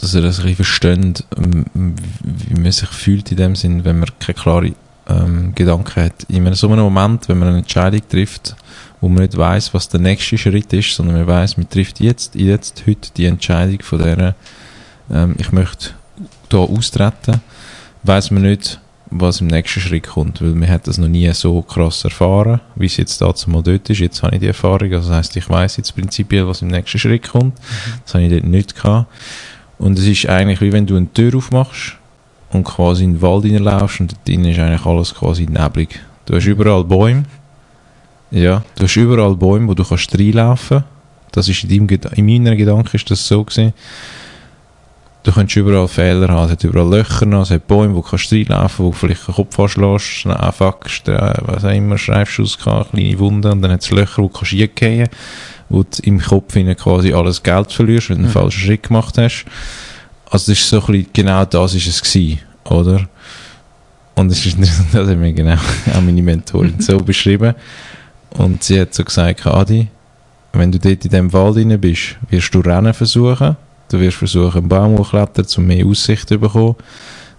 dass 0.00 0.14
ihr 0.14 0.22
das 0.22 0.38
ein 0.38 0.46
bisschen 0.46 0.56
versteht, 0.56 1.24
ähm, 1.36 1.94
wie 2.22 2.60
man 2.60 2.72
sich 2.72 2.88
fühlt 2.88 3.30
in 3.30 3.36
dem 3.36 3.54
Sinn, 3.54 3.84
wenn 3.84 3.98
man 3.98 4.08
keine 4.18 4.38
klare 4.38 4.72
ähm, 5.06 5.54
Gedanken 5.54 6.02
hat. 6.02 6.24
In 6.30 6.50
so 6.54 6.68
einem 6.68 6.80
Moment, 6.80 7.28
wenn 7.28 7.38
man 7.38 7.48
eine 7.48 7.58
Entscheidung 7.58 8.00
trifft, 8.08 8.56
wo 9.02 9.08
man 9.10 9.24
nicht 9.24 9.36
weiß, 9.36 9.74
was 9.74 9.90
der 9.90 10.00
nächste 10.00 10.38
Schritt 10.38 10.72
ist, 10.72 10.94
sondern 10.94 11.16
man 11.18 11.26
weiß, 11.26 11.58
man 11.58 11.68
trifft 11.68 12.00
jetzt, 12.00 12.36
jetzt, 12.36 12.84
heute 12.86 13.10
die 13.18 13.26
Entscheidung 13.26 13.82
von 13.82 13.98
der, 13.98 14.34
ähm, 15.10 15.34
ich 15.38 15.52
möchte 15.52 15.90
da 16.48 16.58
austreten, 16.58 17.40
weiß 18.02 18.30
man 18.30 18.42
nicht, 18.42 18.80
was 19.10 19.40
im 19.40 19.46
nächsten 19.46 19.80
Schritt 19.80 20.06
kommt, 20.06 20.42
weil 20.42 20.50
man 20.50 20.68
hat 20.68 20.86
das 20.86 20.98
noch 20.98 21.08
nie 21.08 21.32
so 21.32 21.62
krass 21.62 22.04
erfahren, 22.04 22.60
wie 22.74 22.86
es 22.86 22.96
jetzt 22.96 23.20
dazu 23.20 23.50
mal 23.50 23.62
dort 23.62 23.88
ist. 23.88 24.00
Jetzt 24.00 24.22
habe 24.22 24.34
ich 24.34 24.40
die 24.40 24.48
Erfahrung, 24.48 24.92
also 24.92 25.08
das 25.08 25.16
heisst, 25.18 25.36
ich 25.36 25.48
weiß 25.48 25.78
jetzt 25.78 25.94
prinzipiell, 25.94 26.46
was 26.46 26.62
im 26.62 26.68
nächsten 26.68 26.98
Schritt 26.98 27.28
kommt. 27.28 27.58
Das 28.04 28.14
habe 28.14 28.24
ich 28.24 28.30
dort 28.30 28.44
nicht 28.44 28.74
gehabt. 28.74 29.06
Und 29.78 29.98
es 29.98 30.06
ist 30.06 30.28
eigentlich 30.28 30.60
wie 30.60 30.72
wenn 30.72 30.86
du 30.86 30.96
eine 30.96 31.12
Tür 31.12 31.36
aufmachst 31.36 31.96
und 32.50 32.64
quasi 32.64 33.04
in 33.04 33.14
den 33.14 33.22
Wald 33.22 33.44
reinlaufst 33.44 34.00
und 34.00 34.12
dort 34.12 34.46
ist 34.46 34.58
eigentlich 34.58 34.86
alles 34.86 35.14
quasi 35.14 35.46
neblig. 35.46 36.00
Du 36.26 36.34
hast 36.34 36.46
überall 36.46 36.84
Bäume. 36.84 37.24
Ja, 38.30 38.62
du 38.76 38.84
hast 38.84 38.96
überall 38.96 39.34
Bäume, 39.34 39.68
wo 39.68 39.74
du 39.74 39.84
kannst 39.84 40.18
reinlaufen. 40.18 40.84
Das 41.32 41.48
ist 41.48 41.64
in, 41.64 41.86
deinem, 41.86 42.00
in 42.14 42.26
meiner 42.26 42.56
Gedanken 42.56 42.96
ist 42.96 43.10
das 43.10 43.26
so 43.26 43.44
gewesen. 43.44 43.72
Du 45.28 45.34
kannst 45.34 45.54
überall 45.56 45.86
Fehler 45.88 46.28
haben, 46.28 46.46
es 46.46 46.52
hat 46.52 46.64
überall 46.64 46.88
Löcher 46.88 47.26
noch, 47.26 47.42
es 47.42 47.50
hat 47.50 47.66
Bäume, 47.66 47.94
wo 47.94 48.00
du 48.00 48.08
kannst 48.08 48.32
reinlaufen, 48.32 48.86
wo 48.86 48.90
du 48.92 48.96
vielleicht 48.96 49.28
den 49.28 49.34
Kopf 49.34 49.60
anschlägst, 49.60 50.06
schnell 50.06 50.38
anfuckst, 50.38 51.06
äh, 51.06 51.34
was 51.42 51.66
auch 51.66 51.70
immer, 51.70 51.98
Schreibschuss 51.98 52.56
gehabt, 52.56 52.92
kleine 52.92 53.18
Wunden, 53.18 53.52
und 53.52 53.60
dann 53.60 53.72
hat 53.72 53.82
es 53.82 53.90
Löcher, 53.90 54.22
wo 54.22 54.28
du 54.28 54.32
kannst 54.38 54.54
reingehen, 54.54 55.10
wo 55.68 55.82
du 55.82 55.88
im 56.04 56.18
Kopf 56.18 56.54
quasi 56.78 57.12
alles 57.12 57.42
Geld 57.42 57.70
verlierst, 57.70 58.08
wenn 58.08 58.16
du 58.16 58.22
einen 58.22 58.28
Mhm. 58.30 58.32
falschen 58.32 58.60
Schritt 58.60 58.84
gemacht 58.84 59.18
hast. 59.18 59.44
Also 60.30 60.50
das 60.50 60.60
ist 60.60 60.70
so 60.70 60.80
ein 60.80 60.86
bisschen, 60.86 61.06
genau 61.12 61.44
das 61.44 61.74
ist 61.74 61.86
es 61.88 62.00
gewesen, 62.00 62.38
oder? 62.64 63.06
Und 64.14 64.32
es 64.32 64.46
ist 64.46 64.56
interessant, 64.56 64.88
das 64.94 65.10
hat 65.10 65.18
mir 65.18 65.34
genau 65.34 65.56
auch 65.94 66.00
meine 66.00 66.22
Mentorin 66.22 66.76
so 66.80 66.96
beschrieben. 67.04 67.54
Und 68.30 68.64
sie 68.64 68.80
hat 68.80 68.94
so 68.94 69.04
gesagt, 69.04 69.46
Adi, 69.46 69.88
wenn 70.54 70.72
du 70.72 70.78
dort 70.78 71.04
in 71.04 71.10
dem 71.10 71.30
Wald 71.34 71.58
rein 71.58 71.78
bist, 71.78 72.16
wirst 72.30 72.54
du 72.54 72.60
Rennen 72.60 72.94
versuchen. 72.94 73.58
Du 73.90 73.98
wirst 74.00 74.18
versuchen, 74.18 74.58
einen 74.58 74.68
Baum 74.68 74.98
hochklettern, 74.98 75.46
um 75.56 75.66
mehr 75.66 75.86
Aussicht 75.86 76.28
zu 76.28 76.38
bekommen. 76.38 76.76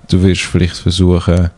Du 0.10 0.22
wirst 0.24 0.42
vielleicht 0.42 0.78
versuchen, 0.78 1.52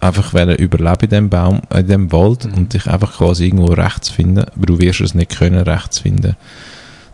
einfach 0.00 0.32
wollen 0.32 0.56
überleben 0.56 1.02
in 1.04 1.10
dem 1.10 1.30
Baum, 1.30 1.60
in 1.74 1.86
dem 1.86 2.12
Wald 2.12 2.44
Mhm. 2.46 2.54
und 2.54 2.72
dich 2.72 2.86
einfach 2.86 3.18
quasi 3.18 3.46
irgendwo 3.46 3.72
rechts 3.72 4.08
finden. 4.10 4.44
Aber 4.44 4.66
du 4.66 4.78
wirst 4.78 5.00
es 5.00 5.14
nicht 5.14 5.36
können, 5.36 5.58
rechts 5.58 5.98
finden. 5.98 6.36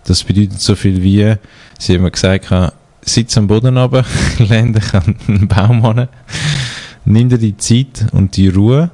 Das 0.04 0.22
bedeutet 0.22 0.60
so 0.60 0.76
viel 0.76 1.02
wie, 1.02 1.34
sie 1.78 1.94
haben 1.94 2.02
mir 2.02 2.10
gesagt, 2.10 2.48
sitz 3.02 3.36
am 3.36 3.46
Boden 3.46 3.76
runter, 3.76 4.04
dich 4.38 4.94
an 4.94 5.16
einen 5.26 5.48
Baum 5.48 5.84
an, 5.84 6.08
nimm 7.04 7.28
dir 7.28 7.38
die 7.38 7.56
Zeit 7.56 8.06
und 8.12 8.36
die 8.36 8.48
Ruhe. 8.48 8.90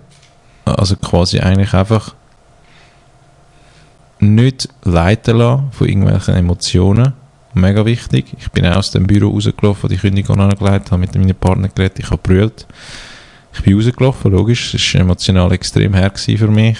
Also 0.65 0.97
quasi 0.97 1.41
eigentlich 1.41 1.75
einfach 1.75 2.15
nicht 4.21 4.69
leiten 4.85 5.39
lassen 5.39 5.65
von 5.73 5.89
irgendwelchen 5.89 6.35
Emotionen. 6.37 7.15
Mega 7.55 7.85
wichtig. 7.85 8.27
Ich 8.39 8.51
bin 8.51 8.67
auch 8.67 8.77
aus 8.77 8.91
dem 8.91 9.07
Büro 9.07 9.31
rausgelaufen, 9.31 9.91
die 9.91 9.99
Kündigung 9.99 10.41
angelegt, 10.41 10.91
habe 10.91 11.01
mit 11.01 11.15
meinem 11.15 11.35
Partner 11.35 11.69
geredet, 11.69 11.99
ich 11.99 12.11
habe 12.11 12.19
brüllt. 12.23 12.67
Ich 13.55 13.63
bin 13.63 13.75
rausgelaufen, 13.75 14.33
logisch, 14.33 14.75
es 14.75 14.95
war 14.95 15.03
emotional 15.03 15.53
extrem 15.53 15.93
her 15.95 16.13
für 16.15 16.49
mich. 16.49 16.79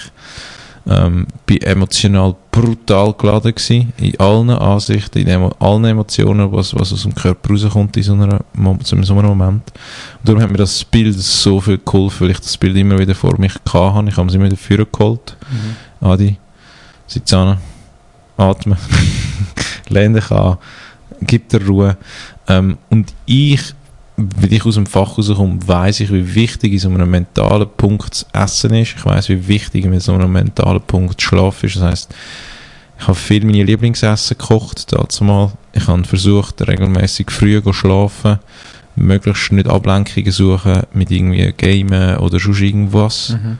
Ähm, 0.85 1.27
bin 1.45 1.61
emotional 1.61 2.35
brutal 2.51 3.13
geladen 3.13 3.55
gewesen, 3.55 3.93
in 3.97 4.19
allen 4.19 4.49
Ansichten, 4.49 5.19
in 5.19 5.29
emo 5.29 5.55
allen 5.59 5.85
Emotionen, 5.85 6.51
was, 6.51 6.75
was 6.75 6.91
aus 6.91 7.03
dem 7.03 7.15
Körper 7.15 7.51
rauskommt 7.51 7.95
in 7.95 8.03
so, 8.03 8.13
einer, 8.13 8.41
in 8.53 9.03
so 9.03 9.17
einem 9.17 9.25
Moment. 9.25 9.71
Und 10.19 10.27
darum 10.27 10.41
hat 10.41 10.51
mir 10.51 10.57
das 10.57 10.83
Bild 10.83 11.17
so 11.17 11.61
viel 11.61 11.77
geholfen, 11.77 12.25
weil 12.25 12.31
ich 12.31 12.39
das 12.39 12.57
Bild 12.57 12.75
immer 12.75 12.99
wieder 12.99 13.15
vor 13.15 13.39
mich 13.39 13.53
hatte. 13.53 14.09
Ich 14.09 14.17
habe 14.17 14.27
es 14.27 14.35
immer 14.35 14.45
wieder 14.45 14.57
vorgeholt. 14.57 15.37
Mhm. 15.49 16.05
Adi, 16.05 16.37
sitz 17.07 17.31
an, 17.31 17.59
atme, 18.35 18.75
lehn 19.89 20.13
dich 20.13 20.31
an, 20.31 20.57
gib 21.21 21.49
dir 21.49 21.65
Ruhe. 21.65 21.97
Ähm, 22.47 22.77
und 22.89 23.13
ich, 23.25 23.61
weil 24.17 24.53
ich 24.53 24.65
aus 24.65 24.75
dem 24.75 24.85
Fach 24.85 25.17
rauskomme, 25.17 25.59
weiss 25.65 25.99
ich, 25.99 26.11
wie 26.11 26.35
wichtig 26.35 26.73
in 26.73 26.79
so 26.79 26.89
einem 26.89 27.09
mentalen 27.09 27.67
Punkt 27.77 28.11
das 28.11 28.25
Essen 28.33 28.73
ist. 28.73 28.95
Ich 28.97 29.05
weiss, 29.05 29.29
wie 29.29 29.47
wichtig 29.47 29.85
in 29.85 29.99
so 29.99 30.13
einem 30.13 30.31
mentalen 30.31 30.81
Punkt 30.81 31.21
Schlaf 31.21 31.63
ist. 31.63 31.77
Das 31.77 31.83
heisst, 31.83 32.15
ich 32.99 33.07
habe 33.07 33.17
viel 33.17 33.43
meine 33.45 33.63
Lieblingsessen 33.63 34.37
gekocht, 34.37 34.91
dazu 34.93 35.23
mal. 35.23 35.51
Ich 35.73 35.87
habe 35.87 36.03
versucht, 36.03 36.65
regelmäßig 36.67 37.31
früh 37.31 37.61
zu 37.61 37.73
schlafen, 37.73 38.39
möglichst 38.95 39.51
nicht 39.51 39.67
Ablenkungen 39.67 40.31
suchen 40.31 40.83
mit 40.93 41.09
irgendwie 41.09 41.51
Gamen 41.57 42.17
oder 42.17 42.39
sonst 42.39 42.61
irgendwas 42.61 43.29
Mhm. 43.29 43.57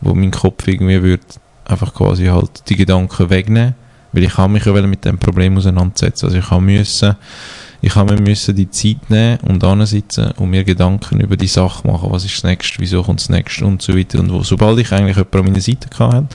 wo 0.00 0.14
mein 0.14 0.30
Kopf 0.30 0.68
irgendwie 0.68 1.02
würde 1.02 1.24
einfach 1.64 1.92
quasi 1.92 2.26
halt 2.26 2.62
die 2.68 2.76
Gedanken 2.76 3.28
wegnehmen, 3.28 3.74
weil 4.16 4.24
ich 4.24 4.36
habe 4.38 4.50
mich 4.50 4.64
ja 4.64 4.72
mit 4.72 5.04
dem 5.04 5.18
Problem 5.18 5.58
auseinandersetzen. 5.58 6.24
Also 6.26 6.38
ich 6.38 6.50
habe 6.50 6.62
müssen, 6.62 7.16
ich 7.82 7.94
habe 7.94 8.14
mir 8.14 8.20
müssen 8.22 8.56
die 8.56 8.70
Zeit 8.70 9.10
nehmen 9.10 9.38
und 9.42 9.62
ansitzen 9.62 10.30
und 10.38 10.48
mir 10.48 10.64
Gedanken 10.64 11.20
über 11.20 11.36
die 11.36 11.46
Sache 11.46 11.86
machen. 11.86 12.10
Was 12.10 12.24
ist 12.24 12.34
das 12.36 12.44
nächste? 12.44 12.78
Wieso 12.80 13.02
kommt 13.02 13.20
das 13.20 13.28
nächste? 13.28 13.66
Und 13.66 13.82
so 13.82 13.94
weiter. 13.94 14.18
Und 14.18 14.32
wo, 14.32 14.42
sobald 14.42 14.78
ich 14.78 14.90
eigentlich 14.90 15.16
jemanden 15.18 15.38
an 15.38 15.44
meiner 15.44 15.60
Seite 15.60 15.88
hatte 15.98 16.26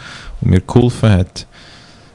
und 0.41 0.51
mir 0.51 0.61
geholfen 0.61 1.09
hat, 1.09 1.47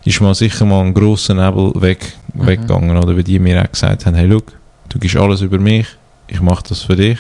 ist 0.05 0.21
mal 0.21 0.37
sicher 0.37 0.65
mal 0.65 0.85
ein 0.85 0.95
grosser 0.95 1.35
Nebel 1.35 1.73
weg, 1.83 2.13
Mhm. 2.33 2.47
weggegangen, 2.47 2.97
oder? 2.97 3.17
Weil 3.17 3.25
die 3.25 3.41
mir 3.41 3.61
auch 3.61 3.73
gesagt 3.73 4.07
haben, 4.07 4.15
hey, 4.15 4.27
look, 4.27 4.53
du 4.89 5.01
gibst 5.01 5.17
alles 5.17 5.41
über 5.41 5.59
mich, 5.59 5.89
ich 6.29 6.41
mache 6.41 6.63
das 6.69 6.83
für 6.83 6.95
dich. 6.95 7.19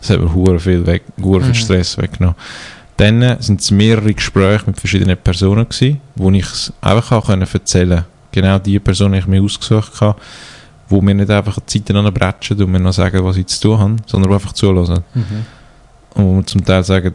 Das 0.00 0.08
hat 0.08 0.20
mir 0.20 0.32
hure 0.32 0.58
viel 0.58 0.86
weg, 0.86 1.02
viel 1.20 1.40
Mhm. 1.40 1.52
Stress 1.52 1.98
weggenommen. 1.98 2.36
Dann 2.96 3.40
sind 3.40 3.60
es 3.60 3.70
mehrere 3.70 4.14
Gespräche 4.14 4.64
mit 4.66 4.78
verschiedenen 4.78 5.16
Personen 5.16 5.68
gewesen, 5.68 6.00
wo 6.14 6.30
ich 6.30 6.44
es 6.44 6.72
einfach 6.80 7.12
auch 7.12 7.26
können 7.26 7.48
erzählen 7.50 8.04
Genau 8.30 8.58
die 8.58 8.78
Person, 8.78 9.12
die 9.12 9.18
ich 9.18 9.26
mir 9.26 9.42
ausgesucht 9.42 10.00
habe, 10.00 10.18
wo 10.88 11.00
mir 11.00 11.14
nicht 11.14 11.30
einfach 11.30 11.58
die 11.60 11.82
Zeiten 11.82 11.96
anbretschen 11.96 12.62
und 12.62 12.70
mir 12.70 12.80
noch 12.80 12.92
sagen, 12.92 13.22
was 13.24 13.36
ich 13.36 13.46
zu 13.46 13.60
tun 13.60 13.78
habe, 13.78 13.96
sondern 14.06 14.30
wo 14.30 14.34
einfach 14.34 14.52
zuhören. 14.52 15.04
Mhm. 15.14 15.46
Und 16.14 16.24
wo 16.24 16.32
mir 16.34 16.44
zum 16.46 16.64
Teil 16.64 16.82
sagen, 16.82 17.12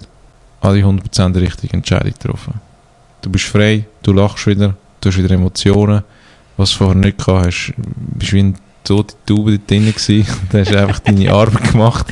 alle 0.61 0.79
100% 0.79 1.33
die 1.33 1.39
richtige 1.39 1.73
Entscheidung 1.73 2.13
getroffen. 2.13 2.53
Du 3.21 3.29
bist 3.31 3.45
frei, 3.45 3.85
du 4.03 4.13
lachst 4.13 4.45
wieder, 4.45 4.75
du 5.01 5.09
hast 5.09 5.17
wieder 5.17 5.31
Emotionen, 5.31 6.03
was 6.55 6.71
du 6.71 6.77
vorher 6.77 6.95
nicht 6.95 7.17
gehabt 7.17 7.47
hast. 7.47 7.73
Du 7.77 8.19
bist 8.19 8.33
wie 8.33 8.39
ein 8.39 8.55
tote 8.83 9.15
Taube 9.25 9.57
dort 9.57 9.69
drin 9.69 9.85
gewesen 9.85 10.25
und 10.51 10.59
hast 10.59 10.75
einfach 10.75 10.99
deine 10.99 11.31
Arbeit 11.31 11.71
gemacht. 11.71 12.07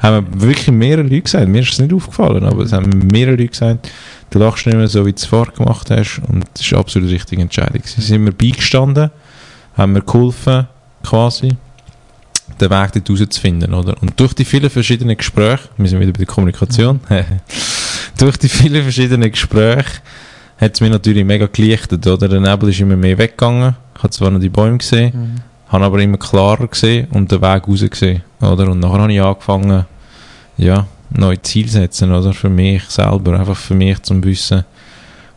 Haben 0.00 0.26
wirklich 0.40 0.68
mehrere 0.70 1.02
Leute 1.02 1.22
gesagt, 1.22 1.48
mir 1.48 1.60
ist 1.62 1.72
es 1.72 1.78
nicht 1.78 1.92
aufgefallen, 1.92 2.44
aber 2.44 2.62
es 2.62 2.72
haben 2.72 2.88
mehrere 3.12 3.32
Leute 3.36 3.48
gesagt, 3.48 3.90
du 4.30 4.38
lachst 4.38 4.66
nicht 4.66 4.76
mehr 4.76 4.88
so, 4.88 5.04
wie 5.04 5.12
du 5.12 5.16
es 5.16 5.26
vorher 5.26 5.52
gemacht 5.52 5.90
hast 5.90 6.20
und 6.28 6.44
das 6.54 6.64
ist 6.64 6.72
absolut 6.72 7.08
die 7.08 7.14
richtige 7.14 7.42
Entscheidung. 7.42 7.82
Sie 7.84 8.00
sind 8.00 8.24
mir 8.24 8.32
beigestanden, 8.32 9.10
haben 9.76 9.92
mir 9.92 10.00
geholfen, 10.02 10.66
quasi, 11.04 11.50
den 12.60 12.70
Weg 12.70 12.92
dort 12.92 13.10
rauszufinden, 13.10 13.74
oder? 13.74 13.94
Und 14.00 14.18
durch 14.18 14.34
die 14.34 14.44
vielen 14.44 14.70
verschiedenen 14.70 15.16
Gespräche, 15.16 15.68
wir 15.76 15.88
sind 15.88 16.00
wieder 16.00 16.12
bei 16.12 16.18
der 16.18 16.26
Kommunikation, 16.26 17.00
durch 18.18 18.36
die 18.38 18.48
vielen 18.48 18.82
verschiedenen 18.82 19.30
Gespräche 19.30 20.00
hat 20.58 20.74
es 20.74 20.80
mir 20.80 20.90
natürlich 20.90 21.24
mega 21.24 21.46
gelichtet, 21.46 22.06
oder? 22.06 22.28
Der 22.28 22.40
Nebel 22.40 22.68
ist 22.70 22.80
immer 22.80 22.96
mehr 22.96 23.16
weggegangen, 23.18 23.76
ich 23.96 24.02
habe 24.02 24.10
zwar 24.10 24.30
noch 24.30 24.40
die 24.40 24.48
Bäume 24.48 24.78
gesehen, 24.78 25.12
Mhm. 25.14 25.34
habe 25.72 25.84
aber 25.84 26.00
immer 26.00 26.18
klarer 26.18 26.66
gesehen 26.66 27.06
und 27.12 27.30
den 27.30 27.40
Weg 27.40 27.68
raus 27.68 27.84
gesehen, 27.88 28.22
oder? 28.40 28.68
Und 28.70 28.80
nachher 28.80 29.00
habe 29.00 29.12
ich 29.12 29.20
angefangen, 29.22 29.86
ja, 30.60 30.86
neue 31.10 31.40
Ziele 31.42 31.68
setzen, 31.68 32.12
oder? 32.12 32.32
Für 32.32 32.50
mich 32.50 32.84
selber, 32.84 33.38
einfach 33.38 33.56
für 33.56 33.74
mich 33.74 34.00
zum 34.02 34.22
Wissen, 34.22 34.64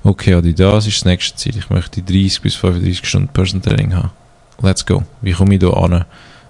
okay, 0.03 0.39
das 0.53 0.85
ist 0.87 0.97
das 0.97 1.05
nächste 1.05 1.35
Ziel. 1.35 1.57
Ich 1.57 1.69
möchte 1.69 2.01
30 2.01 2.41
bis 2.41 2.55
35 2.55 3.07
Stunden 3.07 3.27
Person 3.29 3.61
Training 3.61 3.95
haben. 3.95 4.11
Let's 4.61 4.85
go. 4.85 5.03
Wie 5.21 5.31
komme 5.31 5.55
ich 5.55 5.59
da 5.61 5.69
an? 5.69 6.05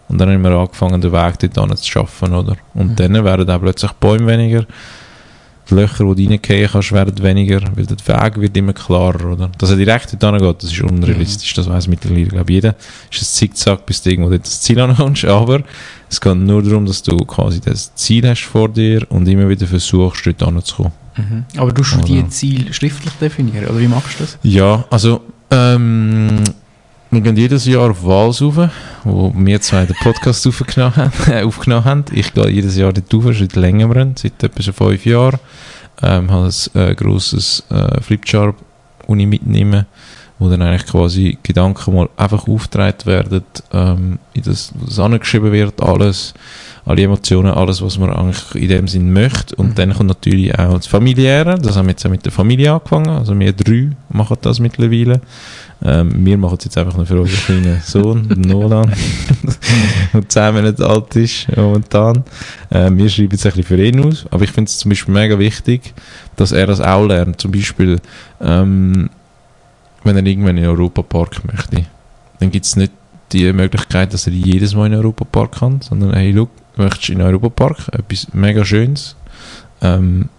Und 0.09 0.17
dann 0.17 0.30
haben 0.32 0.41
wir 0.41 0.51
angefangen, 0.51 0.99
den 0.99 1.11
Weg 1.11 1.53
dort 1.53 1.78
zu 1.78 1.89
schaffen, 1.89 2.34
oder? 2.34 2.57
Und 2.74 2.91
Mhm. 2.91 2.95
dann 2.95 3.24
werden 3.24 3.49
auch 3.49 3.61
plötzlich 3.61 3.91
Bäume 3.93 4.28
weniger, 4.28 4.65
die 5.70 5.76
Löcher, 5.76 6.14
die 6.16 6.26
du 6.26 6.32
reingehen 6.32 6.70
kannst, 6.72 6.91
werden 6.91 7.24
weniger, 7.24 7.61
weil 7.76 7.86
der 7.86 7.97
Weg 7.97 8.41
wird 8.41 8.57
immer 8.57 8.74
klarer, 8.74 9.32
oder? 9.32 9.49
Dass 9.57 9.70
er 9.70 9.78
direkt 9.78 10.16
dort 10.22 10.39
geht, 10.39 10.64
das 10.64 10.72
ist 10.72 10.82
unrealistisch, 10.82 11.53
das 11.53 11.70
weiß 11.70 11.88
mittlerweile, 11.88 12.26
glaube 12.26 12.51
ich, 12.51 12.55
jeder. 12.55 12.76
Ist 13.11 13.22
ein 13.22 13.26
Zickzack, 13.26 13.86
bis 13.86 14.01
du 14.01 14.09
irgendwo 14.09 14.30
dort 14.30 14.45
das 14.45 14.61
Ziel 14.61 14.80
ankommst, 14.80 15.26
aber 15.26 15.64
es 16.09 16.20
geht 16.20 16.36
nur 16.36 16.61
darum, 16.61 16.86
dass 16.86 17.01
du 17.01 17.18
quasi 17.18 17.61
das 17.61 17.93
Ziel 17.95 18.28
hast 18.28 18.43
vor 18.43 18.70
dir 18.70 19.05
und 19.09 19.28
immer 19.28 19.47
wieder 19.47 19.68
versuchst, 19.68 20.26
dort 20.26 20.43
hinzukommen. 20.43 20.91
Mhm. 21.16 21.45
Aber 21.57 21.72
du 21.72 21.82
musst 21.82 22.07
die 22.07 22.28
Ziel 22.30 22.74
schriftlich 22.74 23.14
definieren, 23.14 23.68
oder 23.68 23.80
wie 23.80 23.88
machst 23.88 24.20
du 24.20 24.24
das? 24.24 24.38
Ja, 24.43 24.86
also, 24.89 25.22
ähm, 25.51 26.43
wir 27.14 27.22
gehen 27.22 27.38
jedes 27.38 27.66
Jahr 27.66 27.91
auf 27.91 28.03
Wals 28.03 28.41
rauf, 28.41 28.70
wo 29.03 29.32
wir 29.36 29.61
zwei 29.61 29.86
den 29.86 29.95
Podcast 29.97 30.47
aufgenommen 30.47 31.86
haben. 31.86 32.05
Ich 32.11 32.34
gehe 32.34 32.49
jedes 32.49 32.76
Jahr 32.76 32.91
dort 32.91 33.14
rauf, 33.14 33.38
seit 33.38 33.55
längerem, 33.55 34.16
seit 34.16 34.41
etwa 34.43 34.61
schon 34.64 34.74
fünf 34.74 35.05
Jahren. 35.05 35.39
Ähm, 36.01 36.32
habe 36.32 36.49
ein 36.49 36.82
äh, 36.82 36.95
grosses 36.95 37.64
äh, 37.70 38.01
Flipchart, 38.01 38.55
das 39.07 39.18
ich 39.18 39.28
mitnehme, 39.28 39.86
wo 40.39 40.49
dann 40.49 40.64
eigentlich 40.64 40.88
quasi 40.88 41.38
Gedanken 41.43 41.93
mal 41.93 42.09
einfach 42.18 42.47
aufgetragen 42.47 43.05
werden, 43.05 43.43
ähm, 43.72 44.20
in 44.34 44.41
das, 44.41 44.74
das 44.84 44.97
angeschrieben 44.99 45.51
wird, 45.51 45.82
alles, 45.84 46.34
alle 46.86 47.03
Emotionen, 47.03 47.53
alles, 47.53 47.82
was 47.82 47.99
man 47.99 48.09
eigentlich 48.09 48.55
in 48.55 48.70
dem 48.70 48.88
Sinn 48.88 49.14
möchte. 49.14 49.55
Und 49.55 49.70
Mhm. 49.70 49.76
dann 49.76 49.93
kommt 49.93 50.09
natürlich 50.09 50.57
auch 50.57 50.74
das 50.74 50.88
Familiäre, 50.88 51.59
das 51.59 51.78
haben 51.78 51.86
wir 51.86 51.91
jetzt 51.91 52.05
auch 52.05 52.09
mit 52.09 52.26
der 52.26 52.32
Familie 52.32 52.74
angefangen, 52.74 53.09
also 53.09 53.39
wir 53.39 53.53
drei 53.53 53.89
machen 54.09 54.38
das 54.41 54.59
mittlerweile. 54.59 55.22
Ähm, 55.86 56.25
wir 56.25 56.38
machen 56.38 56.57
es 56.57 56.65
jetzt 56.65 56.77
einfach 56.77 56.95
nur 56.95 57.05
für 57.05 57.19
unseren 57.19 57.61
kleinen 57.61 57.81
Sohn, 57.81 58.27
Nolan, 58.38 58.93
der 60.13 60.29
10 60.29 60.55
Monate 60.55 60.88
alt 60.88 61.15
ist 61.17 61.47
momentan. 61.55 62.23
Ähm, 62.71 62.97
wir 62.97 63.09
schreiben 63.09 63.36
es 63.36 63.45
ein 63.45 63.51
bisschen 63.51 63.63
für 63.63 63.84
ihn 63.84 64.05
aus, 64.05 64.25
aber 64.31 64.45
ich 64.45 64.51
finde 64.51 64.69
es 64.69 64.77
zum 64.77 64.89
Beispiel 64.89 65.13
mega 65.13 65.38
wichtig, 65.38 65.93
dass 66.38 66.53
er 66.53 66.67
das 66.67 66.79
auch 66.79 67.05
lernt. 67.05 67.41
Zum 67.41 67.51
Beispiel, 67.51 67.99
ähm, 68.39 69.09
wenn 70.03 70.15
er 70.15 70.25
irgendwann 70.25 70.57
in 70.57 70.63
den 70.63 70.71
Europapark 70.71 71.43
möchte, 71.45 71.86
dann 72.39 72.51
gibt 72.51 72.65
es 72.65 72.77
nicht 72.77 72.93
die 73.34 73.51
Möglichkeit, 73.51 74.13
dass 74.13 74.27
er 74.27 74.34
jedes 74.34 74.75
Mal 74.75 74.86
in 74.86 74.91
den 74.93 75.01
Europapark 75.01 75.59
kann, 75.59 75.81
sondern 75.81 76.13
hey, 76.13 76.31
look, 76.31 76.49
möchtest 76.77 77.09
du 77.09 77.13
in 77.13 77.19
den 77.19 77.27
Europapark 77.27 77.89
etwas 77.91 78.27
mega 78.34 78.63
Schönes, 78.63 79.17
ähm, 79.81 80.29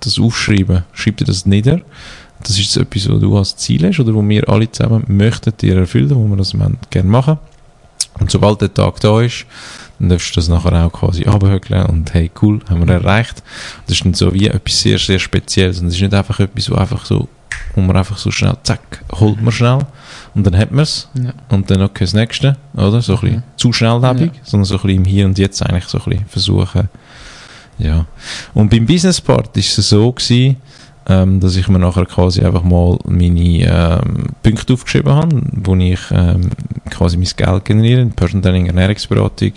das 0.00 0.18
aufschreiben, 0.18 0.84
schreib 0.92 1.16
dir 1.16 1.24
das 1.24 1.46
nieder. 1.46 1.80
Das 2.42 2.58
ist 2.58 2.76
etwas, 2.76 3.08
was 3.08 3.20
du 3.20 3.36
als 3.38 3.56
Ziel 3.56 3.86
hast 3.86 4.00
oder 4.00 4.14
wo 4.14 4.26
wir 4.28 4.48
alle 4.48 4.70
zusammen 4.70 5.04
möchten 5.08 5.52
dir 5.60 5.76
erfüllen, 5.76 6.14
wo 6.14 6.26
wir 6.28 6.36
das 6.36 6.54
gerne 6.90 7.08
machen. 7.08 7.38
Und 8.18 8.30
sobald 8.30 8.60
der 8.60 8.72
Tag 8.74 9.00
da 9.00 9.20
ist, 9.22 9.46
dann 9.98 10.08
darfst 10.10 10.34
du 10.34 10.40
das 10.40 10.48
nachher 10.48 10.84
auch 10.84 10.92
quasi 10.92 11.24
abhökeln 11.24 11.86
und 11.86 12.12
hey, 12.12 12.30
cool, 12.42 12.60
haben 12.68 12.86
wir 12.86 12.94
erreicht. 12.94 13.42
Das 13.86 13.96
ist 13.96 14.04
dann 14.04 14.14
so 14.14 14.32
wie 14.34 14.48
etwas 14.48 14.80
sehr, 14.80 14.98
sehr 14.98 15.18
Spezielles 15.18 15.80
und 15.80 15.86
es 15.86 15.94
ist 15.94 16.00
nicht 16.02 16.12
einfach 16.14 16.38
etwas, 16.40 16.70
wo 16.70 16.74
einfach 16.74 17.04
so, 17.06 17.28
wo 17.74 17.80
man 17.80 17.96
einfach 17.96 18.18
so 18.18 18.30
schnell, 18.30 18.56
zack, 18.64 19.02
holt 19.12 19.40
man 19.40 19.52
schnell 19.52 19.78
und 20.34 20.44
dann 20.46 20.56
hat 20.58 20.72
man 20.72 20.82
es 20.82 21.08
Ja. 21.14 21.32
und 21.50 21.70
dann 21.70 21.80
okay, 21.82 22.04
das 22.04 22.12
nächste, 22.14 22.56
oder? 22.74 23.00
So 23.00 23.14
ein 23.14 23.20
bisschen 23.20 23.36
Mhm. 23.36 23.42
zu 23.56 23.72
schnelllebig, 23.72 24.32
sondern 24.42 24.64
so 24.66 24.74
ein 24.74 24.80
bisschen 24.82 24.96
im 24.98 25.04
Hier 25.04 25.24
und 25.26 25.38
Jetzt 25.38 25.62
eigentlich 25.62 25.84
so 25.86 25.98
ein 25.98 26.04
bisschen 26.04 26.26
versuchen, 26.26 26.88
ja. 27.78 28.04
Und 28.52 28.70
beim 28.70 28.84
Business 28.84 29.20
Part 29.20 29.56
ist 29.56 29.78
es 29.78 29.88
so 29.88 30.12
gewesen, 30.12 30.56
ähm, 31.08 31.40
dass 31.40 31.56
ich 31.56 31.68
mir 31.68 31.78
nachher 31.78 32.06
quasi 32.06 32.42
einfach 32.42 32.62
mal 32.62 32.98
meine 33.04 33.40
ähm, 33.40 34.26
Punkte 34.42 34.72
aufgeschrieben 34.72 35.12
habe, 35.12 35.42
wo 35.52 35.74
ich 35.76 36.00
ähm, 36.10 36.50
quasi 36.90 37.16
mein 37.16 37.28
Geld 37.36 37.64
generiere, 37.64 38.06
Personal 38.06 38.42
Training, 38.42 38.66
Ernährungsberatung, 38.66 39.52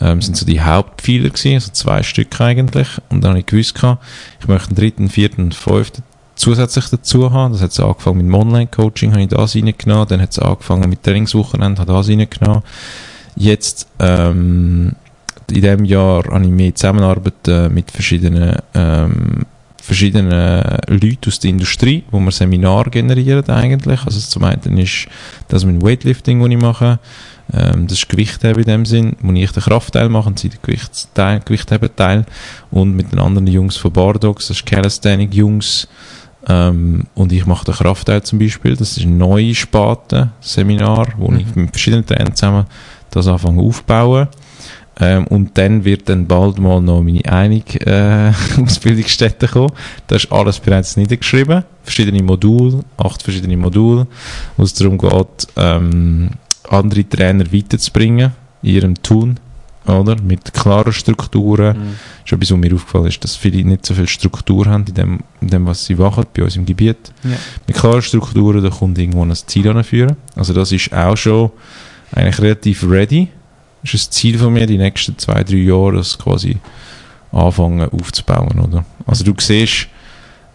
ähm, 0.00 0.20
sind 0.20 0.36
so 0.36 0.44
die 0.44 0.60
Hauptpfeiler 0.60 1.30
gewesen, 1.30 1.54
also 1.54 1.72
zwei 1.72 2.02
Stück 2.02 2.40
eigentlich. 2.40 2.88
Und 3.08 3.22
dann 3.22 3.30
habe 3.30 3.40
ich 3.40 3.46
gewusst, 3.46 3.74
gehabt, 3.74 4.04
ich 4.40 4.48
möchte 4.48 4.68
einen 4.68 4.76
dritten, 4.76 5.08
vierten 5.08 5.44
und 5.44 5.54
fünften 5.54 6.02
zusätzlich 6.36 6.86
dazu 6.90 7.32
haben. 7.32 7.52
Das 7.52 7.62
hat 7.62 7.72
so 7.72 7.86
angefangen 7.86 8.18
mit 8.18 8.26
dem 8.26 8.34
Online-Coaching, 8.34 9.12
habe 9.12 9.22
ich 9.22 9.28
das 9.28 9.56
reingenommen. 9.56 10.06
Dann 10.08 10.20
hat 10.20 10.30
es 10.30 10.38
angefangen 10.38 10.88
mit 10.88 11.02
Trainingswochenende, 11.02 11.80
habe 11.80 11.92
das 11.92 12.08
reingenommen. 12.08 12.62
Jetzt, 13.34 13.88
ähm, 13.98 14.92
in 15.48 15.54
diesem 15.62 15.84
Jahr 15.84 16.24
habe 16.24 16.44
ich 16.44 16.50
mehr 16.50 16.74
Zusammenarbeit 16.74 17.48
äh, 17.48 17.68
mit 17.68 17.90
verschiedenen, 17.90 18.56
ähm, 18.74 19.46
verschiedenen 19.86 20.78
Leuten 20.88 21.28
aus 21.28 21.38
der 21.40 21.50
Industrie, 21.50 22.04
wo 22.10 22.18
wir 22.20 22.30
Seminare 22.32 22.90
generieren 22.90 23.48
eigentlich. 23.48 24.02
Also 24.04 24.20
zum 24.20 24.44
einen 24.44 24.78
ist 24.78 25.06
das 25.48 25.64
mit 25.64 25.80
dem 25.80 25.86
Weightlifting, 25.86 26.40
das 26.40 26.50
ich 26.50 26.56
mache. 26.60 26.98
Ähm, 27.52 27.86
das 27.86 27.98
ist 27.98 28.08
Gewichtheben 28.08 28.62
in 28.62 28.68
dem 28.68 28.84
Sinn, 28.86 29.16
wo 29.20 29.32
ich 29.32 29.52
den 29.52 29.62
Kraftteil 29.62 30.08
mache 30.08 30.28
und 30.28 30.38
sie 30.38 30.48
den 30.48 30.58
Gewichtsteil, 30.62 31.40
Gewichtheben-Teil. 31.44 32.26
Und 32.70 32.96
mit 32.96 33.12
den 33.12 33.20
anderen 33.20 33.46
Jungs 33.46 33.76
von 33.76 33.92
Bardogs, 33.92 34.48
das 34.48 34.58
ist 34.58 34.66
Calisthenic 34.66 35.32
Jungs. 35.32 35.88
Ähm, 36.48 37.06
und 37.14 37.32
ich 37.32 37.46
mache 37.46 37.64
den 37.64 37.74
Kraftteil 37.74 38.22
zum 38.22 38.38
Beispiel. 38.38 38.76
Das 38.76 38.96
ist 38.96 39.04
ein 39.04 39.16
neues 39.18 39.56
Sparte, 39.58 40.30
Seminar, 40.40 41.08
wo 41.16 41.28
Mhm. 41.30 41.38
ich 41.38 41.56
mit 41.56 41.70
verschiedenen 41.70 42.04
Trainern 42.06 42.34
zusammen 42.34 42.66
das 43.10 43.26
anfange 43.28 43.62
aufbauen. 43.62 44.28
Ähm, 44.98 45.26
und 45.26 45.58
dann 45.58 45.84
wird 45.84 46.08
dann 46.08 46.26
bald 46.26 46.58
mal 46.58 46.80
noch 46.80 47.02
meine 47.02 47.24
einige 47.26 47.80
äh, 47.86 48.32
Ausbildungsstätte 48.62 49.46
kommen. 49.46 49.72
Da 50.06 50.16
ist 50.16 50.32
alles 50.32 50.58
bereits 50.58 50.96
niedergeschrieben. 50.96 51.64
Verschiedene 51.82 52.22
Module, 52.22 52.82
acht 52.96 53.22
verschiedene 53.22 53.56
Module, 53.56 54.06
wo 54.56 54.64
es 54.64 54.72
darum 54.74 54.96
geht, 54.96 55.48
ähm, 55.56 56.30
andere 56.68 57.08
Trainer 57.08 57.52
weiterzubringen 57.52 58.32
in 58.62 58.70
ihrem 58.70 59.02
Tun, 59.02 59.38
oder? 59.86 60.16
Mit 60.20 60.52
klaren 60.52 60.92
Strukturen. 60.92 61.76
Mhm. 61.76 61.94
Ist 62.24 62.32
etwas, 62.32 62.50
was 62.50 62.58
mir 62.58 62.74
aufgefallen 62.74 63.06
ist, 63.06 63.22
dass 63.22 63.36
viele 63.36 63.64
nicht 63.64 63.84
so 63.84 63.94
viel 63.94 64.08
Struktur 64.08 64.66
haben 64.66 64.84
in 64.88 64.94
dem, 64.94 65.20
in 65.42 65.48
dem 65.48 65.66
was 65.66 65.84
sie 65.84 65.94
machen, 65.94 66.24
bei 66.34 66.42
uns 66.42 66.56
im 66.56 66.64
Gebiet. 66.64 67.12
Ja. 67.22 67.36
Mit 67.66 67.76
klaren 67.76 68.02
Strukturen, 68.02 68.62
da 68.62 68.70
kommt 68.70 68.98
irgendwo 68.98 69.22
ein 69.22 69.34
Ziel 69.34 69.68
anführen. 69.68 70.16
Also 70.34 70.54
das 70.54 70.72
ist 70.72 70.92
auch 70.92 71.16
schon 71.16 71.50
eigentlich 72.12 72.40
relativ 72.40 72.88
ready. 72.88 73.28
Das 73.86 73.94
ist 73.94 74.08
ein 74.08 74.12
Ziel 74.12 74.38
von 74.38 74.52
mir, 74.52 74.66
die 74.66 74.78
nächsten 74.78 75.16
zwei, 75.18 75.44
drei 75.44 75.56
Jahre 75.56 75.96
das 75.96 76.18
quasi 76.18 76.56
anfangen 77.32 77.88
aufzubauen, 77.90 78.58
oder? 78.58 78.84
Also 79.06 79.24
du 79.24 79.32
siehst, 79.38 79.88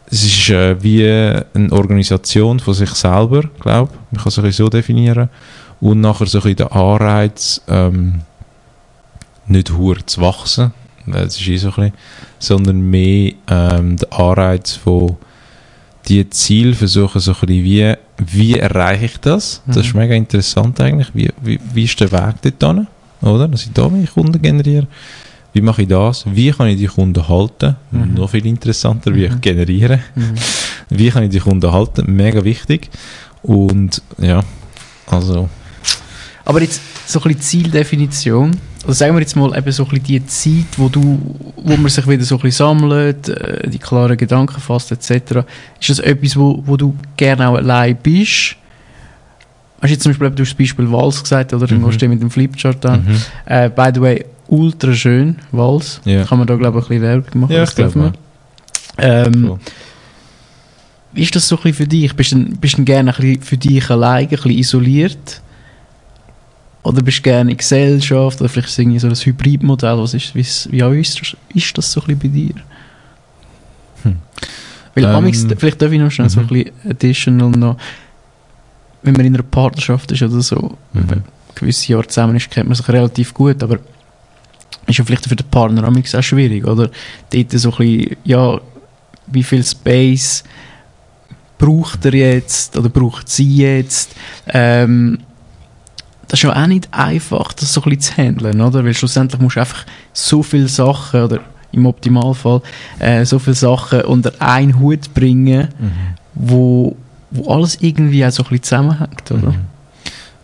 es 0.07 0.23
ist 0.25 0.49
äh, 0.49 0.81
wie 0.83 1.05
eine 1.07 1.71
Organisation 1.71 2.59
von 2.59 2.73
sich 2.73 2.89
selber, 2.89 3.43
glaube 3.61 3.91
ich. 3.93 4.11
Man 4.11 4.23
kann 4.23 4.27
es 4.27 4.37
ein 4.37 4.43
bisschen 4.43 4.65
so 4.65 4.69
definieren. 4.69 5.29
Und 5.79 6.01
nachher 6.01 6.25
so 6.27 6.39
ein 6.39 6.41
bisschen 6.43 6.57
der 6.57 6.73
Anreiz, 6.75 7.61
ähm, 7.67 8.21
nicht 9.47 9.71
hure 9.71 10.05
zu 10.05 10.21
wachsen, 10.21 10.73
das 11.07 11.39
ist 11.39 11.47
eh 11.47 11.57
so 11.57 11.69
ein 11.69 11.73
bisschen, 11.75 11.93
sondern 12.39 12.81
mehr 12.81 13.33
ähm, 13.47 13.97
der 13.97 14.13
Anreiz 14.19 14.73
von 14.73 15.17
die 16.07 16.29
Ziel 16.29 16.73
versuchen 16.75 17.19
so 17.21 17.31
ein 17.31 17.39
bisschen 17.39 17.63
wie, 17.63 17.95
wie 18.17 18.57
erreiche 18.59 19.05
ich 19.05 19.17
das? 19.19 19.61
Das 19.67 19.77
ist 19.77 19.93
Mhm. 19.93 19.99
mega 20.01 20.15
interessant 20.15 20.79
eigentlich. 20.81 21.09
Wie, 21.13 21.29
wie, 21.41 21.59
wie 21.73 21.83
ist 21.85 21.99
der 21.99 22.11
Weg 22.11 22.35
dort 22.59 22.75
hin? 22.75 22.87
Oder? 23.21 23.47
Dass 23.47 23.63
ich 23.63 23.71
da 23.73 23.87
meine 23.89 24.07
Kunden 24.07 24.41
generiere. 24.41 24.87
Wie 25.53 25.61
mache 25.61 25.81
ich 25.81 25.87
das? 25.89 26.23
Wie 26.33 26.51
kann 26.51 26.67
ich 26.67 26.77
die 26.77 26.87
Kunden 26.87 27.27
halten? 27.27 27.75
Mhm. 27.91 28.13
Noch 28.15 28.29
viel 28.29 28.45
interessanter, 28.45 29.13
wie 29.13 29.27
Mhm. 29.27 29.35
ich 29.35 29.41
generiere. 29.41 29.99
Mhm. 30.15 30.33
Wie 30.93 31.09
kann 31.09 31.23
ich 31.23 31.29
die 31.29 31.39
Kunden 31.39 31.71
halten? 31.71 32.03
Mega 32.13 32.43
wichtig. 32.43 32.89
Und 33.43 34.01
ja, 34.17 34.43
also 35.07 35.47
Aber 36.43 36.61
jetzt 36.61 36.81
so 37.07 37.19
ein 37.21 37.23
bisschen 37.33 37.41
Zieldefinition. 37.41 38.51
Also 38.83 38.93
sagen 38.93 39.15
wir 39.15 39.21
jetzt 39.21 39.35
mal 39.35 39.55
eben 39.57 39.71
so 39.71 39.83
ein 39.83 39.89
bisschen 39.89 40.03
die 40.05 40.25
Zeit, 40.25 40.77
wo, 40.77 40.89
du, 40.89 41.01
wo 41.55 41.77
man 41.77 41.89
sich 41.89 42.05
wieder 42.07 42.23
so 42.23 42.35
ein 42.35 42.41
bisschen 42.41 42.65
sammelt, 42.79 43.29
äh, 43.29 43.69
die 43.69 43.77
klaren 43.77 44.17
Gedanken 44.17 44.59
fasst 44.59 44.91
etc. 44.91 45.45
Ist 45.79 45.89
das 45.89 45.99
etwas, 45.99 46.35
wo, 46.35 46.61
wo 46.65 46.75
du 46.77 46.95
gerne 47.15 47.47
auch 47.49 47.55
allein 47.55 47.95
bist? 48.01 48.55
Hast 49.81 49.89
du 49.89 49.93
jetzt 49.93 50.03
zum 50.03 50.11
Beispiel, 50.11 50.29
du 50.29 50.43
hast 50.43 50.51
das 50.51 50.57
Beispiel 50.57 50.91
Wals 50.91 51.23
gesagt, 51.23 51.53
oder? 51.53 51.73
Mhm. 51.73 51.81
Du 51.81 51.91
stehst 51.91 52.09
mit 52.09 52.21
dem 52.21 52.29
Flipchart 52.29 52.85
an. 52.85 53.03
mhm. 53.03 53.21
Äh, 53.45 53.69
by 53.69 53.89
the 53.93 54.01
way, 54.01 54.25
ultra 54.47 54.93
schön, 54.93 55.37
Wals. 55.51 56.01
Ja. 56.05 56.23
Kann 56.23 56.37
man 56.37 56.47
da, 56.47 56.55
glaube 56.55 56.79
ich, 56.79 56.85
ein 56.85 56.89
bisschen 56.89 57.01
Werbung 57.01 57.41
machen? 57.41 57.53
Ja, 57.53 57.61
das 57.61 57.69
ich 57.69 57.75
glaube, 57.75 57.95
wir. 57.95 58.13
Ähm, 58.97 59.45
Cool. 59.49 59.59
Wie 61.13 61.23
ist 61.23 61.35
das 61.35 61.47
so 61.47 61.57
ein 61.57 61.63
bisschen 61.63 61.77
für 61.77 61.87
dich? 61.87 62.15
Bist 62.15 62.31
du 62.31 62.37
bist 62.37 62.77
du 62.77 62.83
gerne 62.85 63.11
ein 63.11 63.15
bisschen 63.17 63.41
für 63.41 63.57
dich 63.57 63.89
alleine, 63.89 64.21
ein 64.21 64.29
bisschen 64.29 64.51
isoliert? 64.51 65.41
Oder 66.83 67.01
bist 67.01 67.19
du 67.19 67.23
gerne 67.23 67.51
in 67.51 67.57
Gesellschaft? 67.57 68.39
Oder 68.39 68.49
vielleicht 68.49 68.69
ist 68.69 68.79
irgendwie 68.79 68.99
so 68.99 69.07
ein 69.07 69.15
Hybridmodell? 69.15 69.97
Was 69.97 70.13
ist, 70.13 70.33
wie, 70.71 70.83
auch 70.83 70.91
ist, 70.91 71.19
das, 71.19 71.37
ist 71.53 71.77
das 71.77 71.91
so 71.91 72.01
ein 72.01 72.17
bisschen 72.17 72.19
bei 72.19 72.27
dir? 72.27 72.53
Hm. 74.03 74.15
Weil 74.95 75.03
Ähm, 75.03 75.09
amix, 75.09 75.45
vielleicht 75.57 75.81
darf 75.81 75.91
ich 75.91 75.99
noch 75.99 76.11
schnell 76.11 76.29
so 76.29 76.39
ein 76.39 76.45
mhm. 76.45 76.49
bisschen 76.49 76.71
additional 76.89 77.49
noch, 77.51 77.77
wenn 79.03 79.13
man 79.13 79.25
in 79.25 79.33
einer 79.35 79.43
Partnerschaft 79.43 80.11
ist 80.11 80.21
oder 80.21 80.41
so, 80.41 80.77
Mhm. 80.93 81.23
gewisse 81.55 81.91
Jahre 81.91 82.07
zusammen 82.07 82.35
ist, 82.35 82.49
kennt 82.51 82.67
man 82.67 82.75
sich 82.75 82.87
relativ 82.87 83.33
gut, 83.33 83.61
aber 83.63 83.79
ist 84.87 84.97
ja 84.97 85.05
vielleicht 85.05 85.27
für 85.27 85.35
den 85.35 85.47
Partner 85.47 85.87
auch 85.87 86.21
schwierig, 86.23 86.65
oder? 86.65 86.89
Dort 87.31 87.51
so 87.51 87.71
ein 87.71 87.77
bisschen, 87.77 88.17
ja, 88.23 88.59
wie 89.27 89.43
viel 89.43 89.63
Space 89.63 90.43
braucht 91.57 92.05
er 92.05 92.13
jetzt 92.15 92.77
oder 92.77 92.89
braucht 92.89 93.29
sie 93.29 93.57
jetzt? 93.57 94.11
Ähm, 94.47 95.19
das 96.27 96.39
ist 96.39 96.43
ja 96.43 96.55
auch 96.63 96.67
nicht 96.67 96.87
einfach, 96.91 97.53
das 97.53 97.73
so 97.73 97.81
ein 97.83 97.89
bisschen 97.91 98.01
zu 98.15 98.17
handeln, 98.17 98.61
oder? 98.61 98.83
Weil 98.83 98.93
schlussendlich 98.93 99.39
musst 99.41 99.57
du 99.57 99.59
einfach 99.59 99.85
so 100.13 100.41
viele 100.43 100.67
Sachen, 100.67 101.23
oder 101.23 101.39
im 101.73 101.85
Optimalfall, 101.85 102.61
äh, 102.99 103.25
so 103.25 103.37
viele 103.39 103.55
Sachen 103.55 104.01
unter 104.01 104.33
einen 104.39 104.79
Hut 104.79 105.13
bringen, 105.13 105.67
Mhm. 105.79 105.91
wo, 106.33 106.95
wo 107.31 107.53
alles 107.53 107.77
irgendwie 107.81 108.25
auch 108.25 108.31
so 108.31 108.43
ein 108.43 108.49
bisschen 108.49 108.63
zusammenhängt, 108.63 109.31
oder? 109.31 109.51
Mhm. 109.51 109.65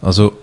Also, 0.02 0.34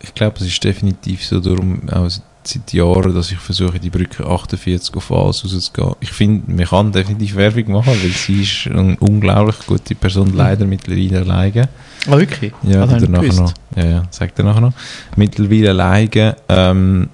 ich 0.00 0.14
glaube, 0.14 0.36
es 0.38 0.46
ist 0.46 0.62
definitiv 0.64 1.24
so 1.24 1.38
darum, 1.40 1.88
auch 1.90 2.08
seit 2.44 2.72
Jahren, 2.72 3.14
dass 3.14 3.30
ich 3.30 3.38
versuche, 3.38 3.78
die 3.78 3.90
Brücke 3.90 4.26
48 4.26 4.94
auf 4.96 5.12
alles 5.12 5.44
rauszugehen. 5.44 5.94
Ich 6.00 6.10
finde, 6.10 6.50
man 6.52 6.66
kann 6.66 6.90
definitiv 6.92 7.36
Werbung 7.36 7.72
machen, 7.72 7.92
weil 8.02 8.10
sie 8.10 8.42
ist 8.42 8.66
eine 8.66 8.96
unglaublich 8.98 9.56
gute 9.66 9.94
Person, 9.94 10.32
leider 10.34 10.64
mittlerweile 10.64 11.20
alleine. 11.20 11.68
Ah, 12.08 12.18
wirklich? 12.18 12.52
Ja, 12.64 12.84
Das 12.84 12.94
habe 12.94 13.04
ich 13.04 13.10
danach 13.10 13.36
noch. 13.36 13.54
Ja, 13.76 13.84
ja, 13.84 14.02
sagt 14.10 14.38
er 14.38 14.44
nachher 14.44 14.60
noch. 14.60 14.72
Mittlerweile 15.16 15.70
alleine, 15.70 16.36
ähm, 16.48 17.08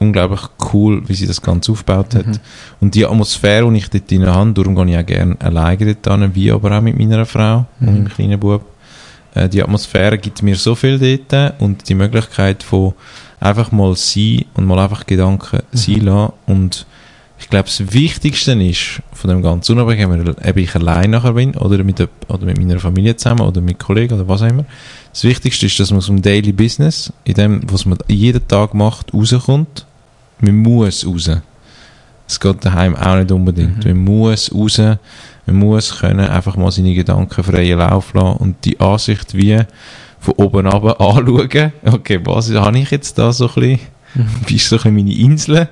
unglaublich 0.00 0.40
cool, 0.72 1.02
wie 1.06 1.14
sie 1.14 1.26
das 1.26 1.40
Ganze 1.40 1.72
aufgebaut 1.72 2.14
hat. 2.14 2.26
Mhm. 2.26 2.38
Und 2.80 2.94
die 2.94 3.06
Atmosphäre, 3.06 3.70
die 3.70 3.78
ich 3.78 3.90
dort 3.90 4.10
drin 4.10 4.26
habe, 4.26 4.52
darum 4.52 4.74
gehe 4.74 4.86
ich 4.86 4.98
auch 4.98 5.06
gerne 5.06 5.36
alleine 5.40 5.94
dort 5.94 6.20
hin, 6.20 6.30
wie 6.34 6.50
aber 6.50 6.76
auch 6.76 6.80
mit 6.80 6.98
meiner 6.98 7.26
Frau 7.26 7.66
und 7.80 7.86
Mhm. 7.86 7.92
meinem 7.92 8.08
kleinen 8.08 8.40
Bub. 8.40 8.64
Äh, 9.34 9.48
die 9.48 9.62
Atmosphäre 9.62 10.18
gibt 10.18 10.42
mir 10.42 10.56
so 10.56 10.74
viel 10.74 10.98
dort 11.28 11.60
und 11.60 11.88
die 11.88 11.94
Möglichkeit 11.94 12.62
von 12.62 12.94
einfach 13.38 13.70
mal 13.72 13.94
sein 13.94 14.44
und 14.54 14.66
mal 14.66 14.78
einfach 14.78 15.06
Gedanken 15.06 15.60
mhm. 15.70 15.76
sein 15.76 16.00
lassen. 16.00 16.32
Und 16.46 16.86
ich 17.38 17.48
glaube, 17.48 17.64
das 17.64 17.92
Wichtigste 17.92 18.52
ist 18.52 19.02
von 19.12 19.30
dem 19.30 19.42
Ganzen, 19.42 19.72
unabhängig, 19.78 20.28
ob 20.28 20.56
ich 20.56 20.74
allein 20.74 21.10
nachher 21.10 21.32
bin 21.32 21.54
oder 21.56 21.82
mit, 21.84 22.06
oder 22.28 22.44
mit 22.44 22.58
meiner 22.58 22.78
Familie 22.78 23.16
zusammen 23.16 23.40
oder 23.40 23.60
mit 23.60 23.78
Kollegen 23.78 24.14
oder 24.14 24.28
was 24.28 24.42
auch 24.42 24.48
immer, 24.48 24.64
das 25.12 25.24
Wichtigste 25.24 25.66
ist, 25.66 25.80
dass 25.80 25.90
man 25.90 25.98
aus 25.98 26.06
dem 26.06 26.20
Daily 26.20 26.52
Business, 26.52 27.12
in 27.24 27.34
dem, 27.34 27.62
was 27.72 27.86
man 27.86 27.98
jeden 28.08 28.46
Tag 28.46 28.74
macht, 28.74 29.14
rauskommt. 29.14 29.86
Man 30.40 30.56
muss 30.56 31.06
raus. 31.06 31.30
Es 32.26 32.38
geht 32.38 32.64
daheim 32.64 32.94
auch 32.94 33.16
nicht 33.16 33.32
unbedingt. 33.32 33.84
Mhm. 33.84 34.04
Man 34.04 34.04
muss 34.04 34.54
raus, 34.54 34.78
man 34.78 35.56
muss 35.56 35.98
können 35.98 36.28
einfach 36.28 36.56
mal 36.56 36.70
seine 36.70 36.94
Gedanken 36.94 37.42
freien 37.42 37.78
Lauf 37.78 38.14
lassen 38.14 38.36
und 38.38 38.64
die 38.64 38.78
Ansicht 38.78 39.34
wie 39.34 39.58
von 40.20 40.34
oben 40.34 40.66
ab 40.66 40.84
anschauen. 41.00 41.72
Okay, 41.84 42.20
was 42.24 42.52
habe 42.52 42.78
ich 42.78 42.90
jetzt 42.90 43.18
da 43.18 43.32
so 43.32 43.48
ein 43.48 43.54
bisschen? 43.54 43.80
Mhm. 44.14 44.26
Wie 44.46 44.56
ist 44.56 44.68
so 44.68 44.76
ein 44.76 44.78
bisschen 44.78 44.94
meine 44.94 45.14
Insel? 45.14 45.68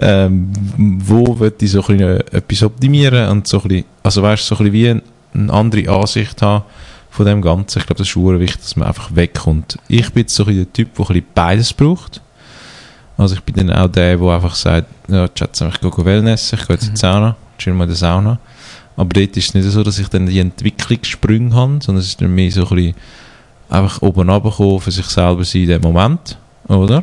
Ähm, 0.00 0.52
wo 0.76 1.38
wird 1.38 1.62
ich 1.62 1.72
so 1.72 1.82
ein 1.82 1.96
bisschen 1.96 2.20
etwas 2.32 2.62
optimieren 2.62 3.28
und 3.30 3.46
so 3.46 3.60
ein 3.60 3.68
bisschen, 3.68 3.84
also 4.02 4.22
weißt 4.22 4.46
so 4.46 4.56
ein 4.56 4.70
bisschen 4.70 5.02
wie 5.34 5.38
eine 5.38 5.52
andere 5.52 5.88
Ansicht 5.90 6.40
haben 6.42 6.64
von 7.10 7.26
dem 7.26 7.42
Ganzen. 7.42 7.78
Ich 7.78 7.86
glaube, 7.86 7.98
das 7.98 8.08
ist 8.08 8.16
wichtig, 8.16 8.60
dass 8.60 8.76
man 8.76 8.88
einfach 8.88 9.14
wegkommt. 9.14 9.78
Ich 9.88 10.12
bin 10.12 10.28
so 10.28 10.44
ein 10.44 10.46
bisschen 10.46 10.64
der 10.64 10.72
Typ, 10.72 10.94
der 10.94 11.04
ein 11.04 11.08
bisschen 11.08 11.26
beides 11.34 11.72
braucht. 11.72 12.20
Also 13.18 13.34
ich 13.34 13.42
bin 13.42 13.56
dann 13.56 13.76
auch 13.76 13.88
der, 13.88 14.16
der 14.16 14.28
einfach 14.28 14.54
sagt, 14.54 14.86
ja, 15.08 15.28
Schatz, 15.34 15.60
ich 15.60 15.80
gehe 15.80 16.04
Wellness, 16.04 16.52
ich 16.52 16.66
gehe 16.66 16.76
jetzt 16.76 16.86
in 16.86 16.94
die. 16.94 17.00
Sauna, 17.00 17.36
chill 17.58 17.74
mal 17.74 17.84
in 17.84 17.90
der 17.90 17.96
Sauna. 17.96 18.38
Aber 18.96 19.08
dort 19.08 19.36
ist 19.36 19.48
es 19.48 19.54
nicht 19.54 19.68
so, 19.68 19.82
dass 19.82 19.98
ich 19.98 20.08
dann 20.08 20.26
die 20.26 20.38
Entwicklungssprünge 20.38 21.54
habe, 21.54 21.78
sondern 21.82 22.00
es 22.00 22.08
ist 22.08 22.20
dann 22.20 22.32
mehr 22.32 22.50
so 22.50 22.62
ein 22.62 22.68
bisschen 22.68 22.94
einfach 23.68 24.02
oben 24.02 24.30
runterkommen, 24.30 24.80
für 24.80 24.92
sich 24.92 25.06
selber 25.06 25.44
sein 25.44 25.62
in 25.62 25.68
dem 25.68 25.82
Moment, 25.82 26.38
oder? 26.68 27.02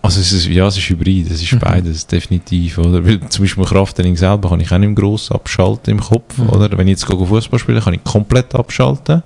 Also 0.00 0.20
es 0.20 0.30
ist, 0.30 0.46
ja, 0.46 0.68
es 0.68 0.78
ist 0.78 0.88
hybrid, 0.88 1.28
es 1.30 1.42
ist 1.42 1.52
mhm. 1.52 1.58
beides, 1.58 2.06
definitiv, 2.06 2.78
oder? 2.78 3.04
Weil 3.04 3.20
zum 3.28 3.44
Beispiel 3.44 3.64
Krafttraining 3.64 4.16
selber 4.16 4.48
kann 4.48 4.60
ich 4.60 4.70
auch 4.70 4.78
nicht 4.78 4.94
gross 4.94 5.30
abschalten 5.32 5.94
im 5.94 6.00
Kopf, 6.00 6.38
mhm. 6.38 6.50
oder? 6.50 6.78
Wenn 6.78 6.86
ich 6.86 7.00
jetzt 7.00 7.04
Fußball 7.04 7.58
spiele, 7.58 7.80
kann 7.80 7.94
ich 7.94 8.04
komplett 8.04 8.54
abschalten. 8.54 9.24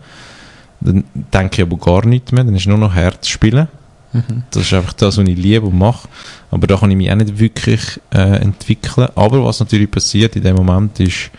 Dann 0.80 1.04
denke 1.14 1.62
ich 1.62 1.68
aber 1.68 1.76
gar 1.76 2.06
nicht 2.06 2.32
mehr, 2.32 2.42
dann 2.42 2.54
ist 2.54 2.66
nur 2.66 2.78
noch 2.78 2.94
Herz 2.94 3.28
spielen. 3.28 3.68
Mhm. 4.12 4.42
Das 4.50 4.64
ist 4.64 4.72
einfach 4.72 4.92
das, 4.92 5.18
was 5.18 5.26
ich 5.26 5.36
liebe 5.36 5.66
und 5.66 5.78
mache. 5.78 6.08
Aber 6.50 6.66
da 6.66 6.76
kann 6.76 6.90
ich 6.90 6.96
mich 6.96 7.10
auch 7.10 7.16
nicht 7.16 7.38
wirklich 7.38 8.00
äh, 8.12 8.40
entwickeln. 8.40 9.08
Aber 9.14 9.44
was 9.44 9.60
natürlich 9.60 9.90
passiert 9.90 10.36
in 10.36 10.42
dem 10.42 10.56
Moment 10.56 11.00
ist, 11.00 11.30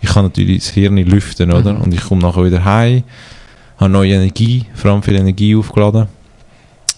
ich 0.00 0.10
kann 0.10 0.24
natürlich 0.24 0.58
das 0.58 0.68
Hirn 0.70 0.96
lüften, 0.96 1.52
oder? 1.52 1.74
Mhm. 1.74 1.82
Und 1.82 1.94
ich 1.94 2.02
komme 2.02 2.22
nachher 2.22 2.44
wieder 2.44 2.64
heim, 2.64 3.02
habe 3.78 3.90
neue 3.90 4.14
Energie, 4.14 4.66
vor 4.74 4.90
allem 4.90 5.02
viel 5.02 5.16
Energie 5.16 5.56
aufgeladen. 5.56 6.06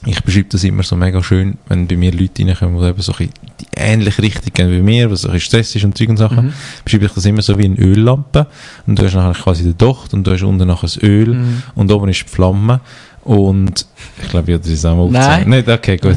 Ich 0.05 0.23
beschreibe 0.23 0.49
das 0.51 0.63
immer 0.63 0.83
so 0.83 0.95
mega 0.95 1.23
schön, 1.23 1.59
wenn 1.69 1.89
bei 1.89 1.97
mir 1.97 2.13
Leute 2.13 2.47
reinkommen, 2.47 2.81
die 2.81 2.87
eben 2.87 3.03
so 3.03 3.13
ein 3.19 3.31
die 3.61 3.67
ähnliche 3.75 4.23
Richtung 4.23 4.53
gehen 4.53 4.71
wie 4.71 4.83
mir, 4.83 5.11
was 5.11 5.23
so 5.23 5.29
ein 5.29 5.41
Stress 5.41 5.75
ist 5.75 5.85
und 5.85 5.97
Zeug 5.97 6.11
und 6.11 6.19
Sachen, 6.19 6.47
mhm. 6.47 6.53
beschreibe 6.85 7.07
ich 7.07 7.13
das 7.13 7.25
immer 7.25 7.43
so 7.43 7.59
wie 7.59 7.65
eine 7.65 7.77
Öllampe. 7.77 8.47
Und 8.87 8.99
du 8.99 9.05
hast 9.05 9.15
nachher 9.15 9.43
quasi 9.43 9.65
den 9.65 9.79
Docht 9.79 10.15
und 10.15 10.27
du 10.27 10.33
hast 10.33 10.43
unten 10.43 10.67
nachher 10.67 10.83
das 10.83 11.03
Öl 11.03 11.35
mhm. 11.35 11.63
und 11.75 11.91
oben 11.91 12.09
ist 12.09 12.23
die 12.23 12.29
Flamme. 12.29 12.81
Und 13.27 13.87
ich 14.23 14.29
glaube, 14.29 14.53
ich 14.53 14.57
habe 14.57 14.71
das 14.71 14.85
auch 14.85 14.97
mal 14.97 15.11
Nein. 15.11 15.49
Nicht? 15.49 15.69
Okay, 15.69 15.97
gut. 15.97 16.15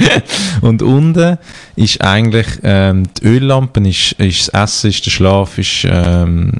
und 0.60 0.82
unten 0.82 1.38
ist 1.76 1.98
eigentlich 2.02 2.46
ähm, 2.62 3.04
die 3.18 3.24
Öllampe, 3.24 3.80
ist, 3.88 4.12
ist 4.12 4.48
das 4.52 4.62
Essen, 4.62 4.90
ist 4.90 5.06
der 5.06 5.10
Schlaf, 5.10 5.56
ist 5.56 5.86
ähm, 5.88 6.52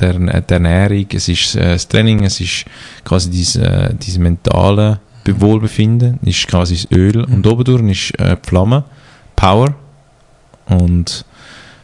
der, 0.00 0.14
die 0.14 0.54
Ernährung, 0.54 1.06
es 1.12 1.28
ist 1.28 1.54
äh, 1.54 1.72
das 1.72 1.86
Training, 1.86 2.24
es 2.24 2.40
ist 2.40 2.64
quasi 3.04 3.28
diese, 3.28 3.62
äh, 3.62 3.94
diese 3.94 4.20
mentale 4.20 5.00
Wohlbefinden, 5.26 6.18
ist 6.22 6.48
quasi 6.48 6.74
das 6.74 6.90
Öl. 6.90 7.26
Mhm. 7.26 7.34
Und 7.34 7.46
oben 7.46 7.64
durch 7.64 7.90
ist 7.90 8.18
äh, 8.18 8.36
die 8.42 8.48
Flamme, 8.48 8.84
Power. 9.36 9.74
Und 10.64 11.26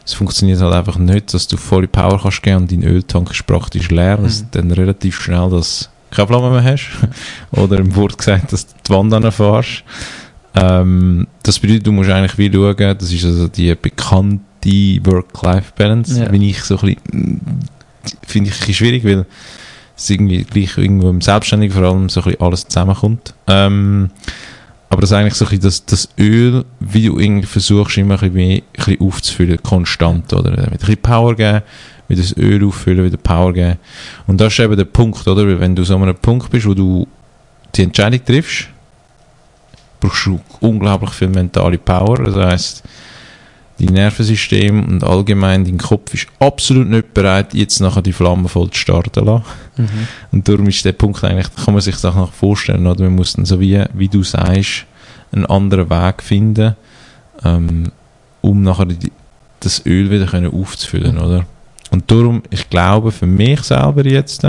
es 0.03 0.15
funktioniert 0.15 0.59
halt 0.59 0.73
einfach 0.73 0.97
nicht, 0.97 1.31
dass 1.35 1.47
du 1.47 1.57
volle 1.57 1.87
Power 1.87 2.19
kannst 2.19 2.41
geben 2.41 2.63
und 2.63 2.71
dein 2.71 2.83
Öltank 2.83 3.29
ist 3.29 3.45
praktisch 3.45 3.91
leer, 3.91 4.17
mhm. 4.17 4.23
dass 4.23 4.49
dann 4.49 4.71
relativ 4.71 5.21
schnell 5.21 5.51
das 5.51 5.91
keine 6.13 6.27
Flamme 6.27 6.49
mehr 6.49 6.63
hast. 6.63 6.89
Oder 7.51 7.79
im 7.79 7.95
Wort 7.95 8.17
gesagt, 8.17 8.53
dass 8.53 8.67
du 8.67 8.73
die 8.87 8.93
Wand 8.93 9.13
anfährst. 9.13 9.83
Ähm, 10.55 11.27
das 11.41 11.59
bedeutet, 11.59 11.87
du 11.87 11.91
musst 11.91 12.09
eigentlich 12.09 12.37
wie 12.37 12.51
schauen, 12.51 12.97
das 12.97 13.11
ist 13.11 13.25
also 13.25 13.47
die 13.47 13.73
bekannte 13.75 14.45
Work-Life-Balance, 15.03 16.23
ja. 16.23 16.31
ich 16.31 16.63
so 16.63 16.77
ein 16.77 16.95
bisschen, 16.95 17.41
finde 18.25 18.49
ich 18.49 18.55
ein 18.55 18.59
bisschen 18.59 18.73
schwierig, 18.73 19.03
weil 19.03 19.25
es 19.97 20.09
irgendwie 20.09 20.43
gleich 20.43 20.77
irgendwo 20.77 21.09
im 21.09 21.21
Selbstständigen 21.21 21.75
vor 21.75 21.83
allem 21.83 22.09
so 22.09 22.21
ein 22.21 22.25
bisschen 22.25 22.41
alles 22.41 22.67
zusammenkommt. 22.67 23.33
Ähm, 23.47 24.11
aber 24.89 25.01
das 25.01 25.09
ist 25.09 25.17
eigentlich 25.17 25.33
so 25.33 25.45
ein 25.45 25.49
bisschen 25.49 25.63
das, 25.63 25.85
das 25.85 26.09
Öl, 26.19 26.65
wie 26.79 27.07
du 27.07 27.17
irgendwie 27.19 27.47
versuchst, 27.47 27.97
immer 27.97 28.13
ein 28.13 28.19
bisschen, 28.19 28.33
mehr, 28.33 28.57
ein 28.57 28.63
bisschen 28.75 29.01
aufzufüllen, 29.01 29.63
konstant, 29.63 30.31
oder? 30.33 30.51
Mit 30.51 30.59
ein 30.59 30.77
bisschen 30.77 30.97
Power 30.97 31.35
geben, 31.35 31.63
wieder 32.13 32.21
das 32.21 32.37
Öl 32.37 32.65
auffüllen, 32.65 33.05
wieder 33.05 33.17
Power 33.17 33.53
geben. 33.53 33.77
Und 34.27 34.39
das 34.39 34.53
ist 34.53 34.59
eben 34.59 34.75
der 34.75 34.85
Punkt, 34.85 35.27
oder? 35.27 35.45
Weil 35.45 35.59
wenn 35.59 35.75
du 35.75 35.83
so 35.83 35.95
an 35.95 36.03
einem 36.03 36.15
Punkt 36.15 36.49
bist, 36.49 36.65
wo 36.65 36.73
du 36.73 37.07
die 37.75 37.83
Entscheidung 37.83 38.23
triffst, 38.23 38.67
brauchst 39.99 40.25
du 40.25 40.39
unglaublich 40.59 41.11
viel 41.11 41.29
mentale 41.29 41.77
Power. 41.77 42.17
Das 42.23 42.35
heisst, 42.35 42.83
dein 43.79 43.93
Nervensystem 43.93 44.85
und 44.85 45.03
allgemein 45.03 45.65
dein 45.65 45.77
Kopf 45.77 46.13
ist 46.13 46.27
absolut 46.39 46.87
nicht 46.87 47.13
bereit, 47.13 47.53
jetzt 47.53 47.79
nachher 47.79 48.01
die 48.01 48.13
Flamme 48.13 48.47
voll 48.47 48.69
zu 48.69 48.79
starten 48.79 49.25
lassen. 49.25 49.45
Mhm. 49.77 50.07
Und 50.31 50.47
darum 50.47 50.67
ist 50.67 50.85
der 50.85 50.93
Punkt 50.93 51.23
eigentlich, 51.23 51.53
kann 51.55 51.73
man 51.73 51.81
sich 51.81 51.95
das 51.95 52.15
noch 52.15 52.33
vorstellen, 52.33 52.85
oder? 52.85 53.01
Wir 53.01 53.09
mussten 53.09 53.45
so 53.45 53.59
wie, 53.59 53.83
wie 53.93 54.09
du 54.09 54.23
sagst, 54.23 54.85
einen 55.31 55.45
anderen 55.45 55.89
Weg 55.89 56.21
finden, 56.21 56.75
ähm, 57.43 57.91
um 58.41 58.61
nachher 58.61 58.85
die, 58.85 59.11
das 59.59 59.85
Öl 59.85 60.11
wieder 60.11 60.27
können 60.27 60.53
aufzufüllen, 60.53 61.15
mhm. 61.15 61.21
oder? 61.21 61.45
Und 61.93 62.09
darum, 62.09 62.41
ich 62.49 62.69
glaube 62.69 63.11
für 63.11 63.27
mich 63.27 63.61
selber 63.61 64.03
jetzt, 64.05 64.45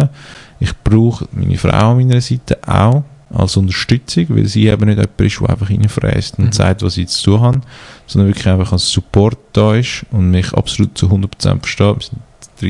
ich 0.60 0.72
brauche 0.82 1.28
meine 1.32 1.58
Frau 1.58 1.90
an 1.90 1.98
meiner 1.98 2.20
Seite 2.22 2.58
auch 2.66 3.04
als 3.28 3.56
Unterstützung, 3.58 4.26
weil 4.30 4.46
sie 4.46 4.68
eben 4.68 4.86
nicht 4.86 4.96
jemand 4.96 5.20
ist, 5.20 5.40
der 5.40 5.50
einfach 5.50 5.68
reinfräst 5.68 6.38
und 6.38 6.46
mhm. 6.46 6.52
sagt, 6.52 6.82
was 6.82 6.96
ich 6.96 7.08
zu 7.08 7.32
tun 7.32 7.40
habe, 7.42 7.60
sondern 8.06 8.28
wirklich 8.30 8.48
einfach 8.48 8.72
als 8.72 8.90
Support 8.90 9.38
da 9.52 9.74
ist 9.74 10.06
und 10.10 10.30
mich 10.30 10.54
absolut 10.54 10.96
zu 10.96 11.06
100% 11.06 11.58
versteht. 11.58 11.96
Wir 11.96 12.00
sind 12.00 12.20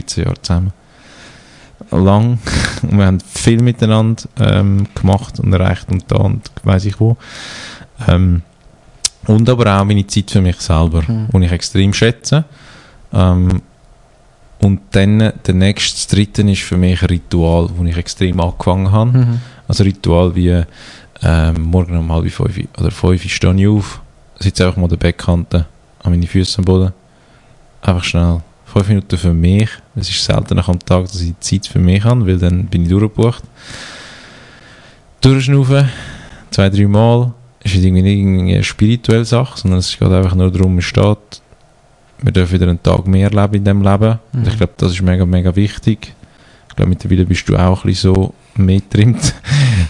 13 0.09 0.25
Jahre 0.25 0.43
zusammen. 0.43 0.73
Lang. 1.93 2.39
Und 2.83 2.99
wir 2.99 3.07
haben 3.07 3.21
viel 3.21 3.63
miteinander 3.63 4.25
ähm, 4.41 4.89
gemacht 4.95 5.39
und 5.39 5.53
erreicht 5.53 5.89
und 5.93 6.05
da 6.09 6.17
und 6.17 6.51
weiss 6.65 6.85
ich 6.85 6.99
wo. 6.99 7.17
Ähm, 8.09 8.43
und 9.27 9.49
aber 9.49 9.81
auch 9.81 9.85
meine 9.85 10.07
Zeit 10.07 10.33
für 10.33 10.41
mich 10.41 10.57
selber, 10.57 11.03
mhm. 11.07 11.29
die 11.33 11.45
ich 11.45 11.53
extrem 11.53 11.93
schätze. 11.93 12.45
Ähm, 13.13 13.63
und 14.65 14.81
dann 14.93 15.19
der 15.47 15.55
nächste, 15.55 15.95
das 15.95 16.07
dritte 16.07 16.43
ist 16.51 16.63
für 16.63 16.79
mich 16.79 17.03
ein 17.03 17.09
Ritual, 17.09 17.69
wo 17.77 17.85
ich 17.85 17.97
extrem 17.97 18.41
angefangen 18.41 18.91
habe. 18.91 19.19
Mhm. 19.19 19.41
Also 19.69 19.85
Ritual 19.85 20.35
wie 20.35 20.63
ähm, 21.23 21.63
morgen 21.63 21.97
um 21.99 22.11
halb 22.11 22.31
fünf 22.31 22.59
oder 22.79 22.91
fünf 22.91 23.23
stehe 23.31 23.55
ich 23.55 23.69
auf, 23.69 24.01
sitze 24.39 24.67
einfach 24.67 24.81
mal 24.81 24.89
der 24.89 24.97
Beckkante 24.97 25.67
an 26.03 26.13
meine 26.13 26.27
Füße 26.27 26.59
am 26.59 26.65
Boden. 26.65 26.93
Einfach 27.83 28.05
schnell 28.05 28.41
fünf 28.65 28.89
Minuten 28.89 29.19
für 29.19 29.35
mich. 29.35 29.69
Es 29.97 30.09
ist 30.09 30.25
selten 30.25 30.59
am 30.59 30.79
Tag, 30.79 31.03
dass 31.03 31.21
ich 31.21 31.39
Zeit 31.41 31.67
für 31.67 31.79
mich 31.79 32.03
habe, 32.03 32.27
weil 32.27 32.39
dann 32.39 32.65
bin 32.65 32.85
ich 32.85 32.89
durchgebucht. 32.89 33.43
Durchschnaufen, 35.21 35.91
zwei, 36.51 36.71
drei 36.71 36.87
Mal. 36.87 37.35
Es 37.61 37.75
ist 37.75 37.85
irgendwie 37.85 38.03
nicht 38.03 38.55
eine 38.55 38.65
spirituelle 38.65 39.25
Sache, 39.27 39.59
sondern 39.59 39.81
es 39.81 39.99
geht 39.99 40.09
einfach 40.09 40.35
nur 40.35 40.51
darum, 40.51 40.75
man 40.75 40.83
steht, 40.83 41.43
wir 42.25 42.33
dürfen 42.33 42.55
wieder 42.55 42.69
einen 42.69 42.83
Tag 42.83 43.07
mehr 43.07 43.31
leben 43.31 43.55
in 43.55 43.65
diesem 43.65 43.83
Leben. 43.83 44.19
Mhm. 44.33 44.41
Und 44.41 44.49
ich 44.49 44.57
glaube, 44.57 44.73
das 44.79 44.93
ist 44.93 45.03
mega, 45.03 45.27
mega 45.27 45.55
wichtig. 45.55 46.15
Ich 46.69 46.77
glaube, 46.77 46.89
mittlerweile 46.89 47.27
bist 47.27 47.49
du 47.49 47.57
auch 47.57 47.85
ein 47.85 47.91
bisschen 47.91 48.15
so 48.15 48.35
mittrimmt, 48.57 49.35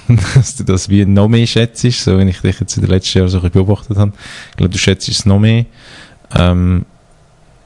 dass 0.34 0.56
du 0.56 0.64
das 0.64 0.88
wie 0.88 1.04
noch 1.06 1.28
mehr 1.28 1.46
schätzt, 1.46 1.82
so 1.82 2.18
wie 2.18 2.28
ich 2.28 2.40
dich 2.40 2.60
jetzt 2.60 2.76
in 2.76 2.82
den 2.82 2.90
letzten 2.90 3.18
Jahren 3.18 3.28
so 3.28 3.38
ein 3.38 3.42
bisschen 3.42 3.64
beobachtet 3.64 3.96
habe. 3.96 4.12
Ich 4.50 4.56
glaube, 4.56 4.72
du 4.72 4.78
schätzt 4.78 5.08
es 5.08 5.24
noch 5.24 5.38
mehr. 5.38 5.64
Ähm, 6.34 6.84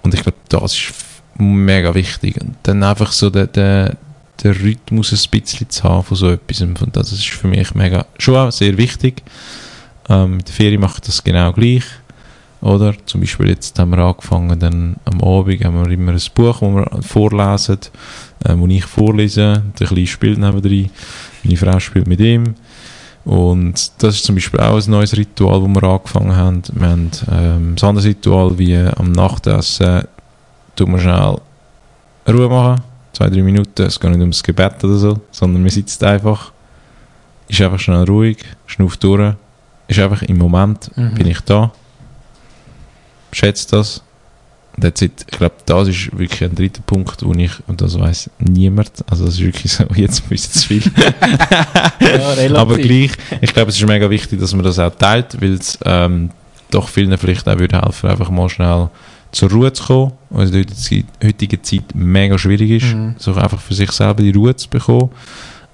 und 0.02 0.14
ich 0.14 0.22
glaube, 0.22 0.38
das 0.48 0.74
ist 0.74 0.92
mega 1.38 1.94
wichtig. 1.94 2.38
Und 2.38 2.56
dann 2.64 2.82
einfach 2.82 3.12
so 3.12 3.30
der, 3.30 3.46
der, 3.46 3.96
der 4.42 4.54
Rhythmus 4.54 5.12
ein 5.12 5.40
bisschen 5.40 5.70
zu 5.70 5.82
haben 5.84 6.04
von 6.04 6.16
so 6.16 6.30
etwas. 6.30 6.60
Und 6.60 6.78
das 6.92 7.12
ist 7.12 7.26
für 7.26 7.48
mich 7.48 7.74
mega, 7.74 8.04
schon 8.18 8.36
auch 8.36 8.52
sehr 8.52 8.76
wichtig. 8.76 9.22
Ähm, 10.10 10.36
mit 10.36 10.48
der 10.48 10.54
Ferien 10.54 10.80
mache 10.80 10.98
ich 11.00 11.06
das 11.06 11.24
genau 11.24 11.52
gleich. 11.52 11.84
Oder? 12.60 12.94
Zum 13.06 13.20
Beispiel 13.20 13.50
jetzt 13.50 13.78
haben 13.78 13.90
wir 13.90 13.98
angefangen, 13.98 14.58
dann 14.58 14.96
am 15.04 15.20
Abend 15.22 15.64
haben 15.64 15.84
wir 15.84 15.90
immer 15.92 16.12
ein 16.12 16.20
Buch, 16.34 16.58
das 16.60 16.62
wir 16.62 17.02
vorlesen, 17.02 17.78
äh, 18.44 18.54
wo 18.56 18.66
ich 18.66 18.84
vorlese. 18.84 19.62
Der 19.78 19.86
Kleine 19.86 20.06
spielt 20.06 20.38
nebenan, 20.38 20.90
meine 21.44 21.56
Frau 21.56 21.78
spielt 21.78 22.08
mit 22.08 22.20
ihm. 22.20 22.54
Und 23.24 23.92
das 24.02 24.16
ist 24.16 24.24
zum 24.24 24.34
Beispiel 24.36 24.58
auch 24.60 24.82
ein 24.82 24.90
neues 24.90 25.16
Ritual, 25.16 25.60
das 25.60 25.68
wir 25.68 25.82
angefangen 25.88 26.34
haben. 26.36 26.62
Wir 26.72 26.88
haben 26.88 27.10
ähm, 27.30 27.74
ein 27.78 27.84
anderes 27.88 28.06
Ritual 28.06 28.58
wie 28.58 28.76
am 28.76 29.12
Nachtessen, 29.12 30.04
tun 30.74 30.92
wir 30.92 30.98
schnell 30.98 31.36
Ruhe 32.28 32.48
machen, 32.48 32.82
zwei, 33.12 33.28
drei 33.28 33.42
Minuten. 33.42 33.82
Es 33.82 34.00
geht 34.00 34.10
nicht 34.10 34.20
ums 34.20 34.42
Gebet 34.42 34.82
oder 34.82 34.96
so, 34.96 35.20
sondern 35.30 35.62
man 35.62 35.70
sitzt 35.70 36.02
einfach, 36.02 36.52
ist 37.48 37.60
einfach 37.60 37.78
schnell 37.78 38.04
ruhig, 38.04 38.38
schnauft 38.66 39.02
durch, 39.04 39.34
ist 39.88 39.98
einfach 39.98 40.22
im 40.22 40.38
Moment, 40.38 40.90
Mhm. 40.96 41.14
bin 41.14 41.26
ich 41.26 41.40
da, 41.42 41.70
schätzt 43.32 43.72
das. 43.72 44.02
That's 44.80 45.02
it. 45.02 45.26
Ich 45.28 45.36
glaube, 45.38 45.56
das 45.66 45.88
ist 45.88 46.16
wirklich 46.16 46.44
ein 46.44 46.54
dritter 46.54 46.82
Punkt, 46.86 47.24
wo 47.24 47.32
ich, 47.34 47.50
und 47.66 47.80
das 47.80 47.98
weiß 47.98 48.30
niemand, 48.38 48.92
also 49.10 49.24
das 49.24 49.34
ist 49.34 49.40
wirklich 49.40 49.72
so, 49.72 49.84
jetzt 49.96 50.22
ein 50.22 50.28
bisschen 50.28 50.52
zu 50.52 50.68
viel. 50.68 50.82
Ja. 52.00 52.54
Aber 52.54 52.76
gleich, 52.78 53.10
ich 53.40 53.52
glaube, 53.52 53.70
es 53.70 53.76
ist 53.76 53.86
mega 53.86 54.08
wichtig, 54.08 54.38
dass 54.40 54.54
man 54.54 54.64
das 54.64 54.78
auch 54.78 54.94
teilt, 54.94 55.40
weil 55.42 55.54
es 55.54 55.78
ähm, 55.84 56.30
doch 56.70 56.88
vielen 56.88 57.16
vielleicht 57.18 57.48
auch 57.48 57.58
würde 57.58 57.80
helfen, 57.82 58.08
einfach 58.08 58.30
mal 58.30 58.48
schnell 58.48 58.88
zur 59.32 59.50
Ruhe 59.50 59.72
zu 59.72 59.84
kommen, 59.84 60.12
was 60.30 60.50
in 60.50 60.52
der 60.52 60.60
heutigen 60.62 60.76
Zeit, 60.76 61.04
heutigen 61.24 61.64
Zeit 61.64 61.82
mega 61.94 62.38
schwierig 62.38 62.70
ist, 62.70 62.94
Mhm. 62.94 63.14
so 63.18 63.34
einfach 63.34 63.60
für 63.60 63.74
sich 63.74 63.90
selber 63.90 64.22
die 64.22 64.30
Ruhe 64.30 64.54
zu 64.56 64.68
bekommen, 64.70 65.10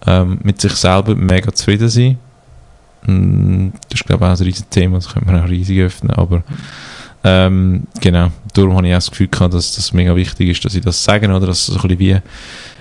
ähm, 0.07 0.39
mit 0.43 0.61
sich 0.61 0.73
selber 0.73 1.15
mega 1.15 1.53
zufrieden 1.53 1.89
sein. 1.89 2.19
Mm, 3.07 3.69
Das 3.91 4.01
ist, 4.01 4.07
glaube 4.07 4.25
ich, 4.25 4.31
auch 4.31 4.39
ein 4.41 4.45
riesiges 4.45 4.69
Thema, 4.71 4.97
das 4.97 5.09
könnte 5.13 5.31
man 5.31 5.43
auch 5.43 5.49
riesig 5.49 5.79
öffnen, 5.81 6.11
aber 6.11 6.43
ähm, 7.25 7.85
genau, 8.01 8.29
darum 8.53 8.77
habe 8.77 8.87
ich 8.87 8.93
auch 8.95 8.99
das 8.99 9.11
Gefühl 9.11 9.29
gehabt, 9.29 9.55
dass 9.55 9.75
das 9.75 9.93
mega 9.93 10.14
wichtig 10.14 10.51
ist, 10.51 10.64
dass 10.64 10.75
ich 10.75 10.83
das 10.85 11.03
sage, 11.03 11.29
oder 11.29 11.47
dass 11.47 11.61
es 11.61 11.66
so 11.66 11.75
ein 11.75 11.89
bisschen 11.89 11.99
wie 11.99 12.16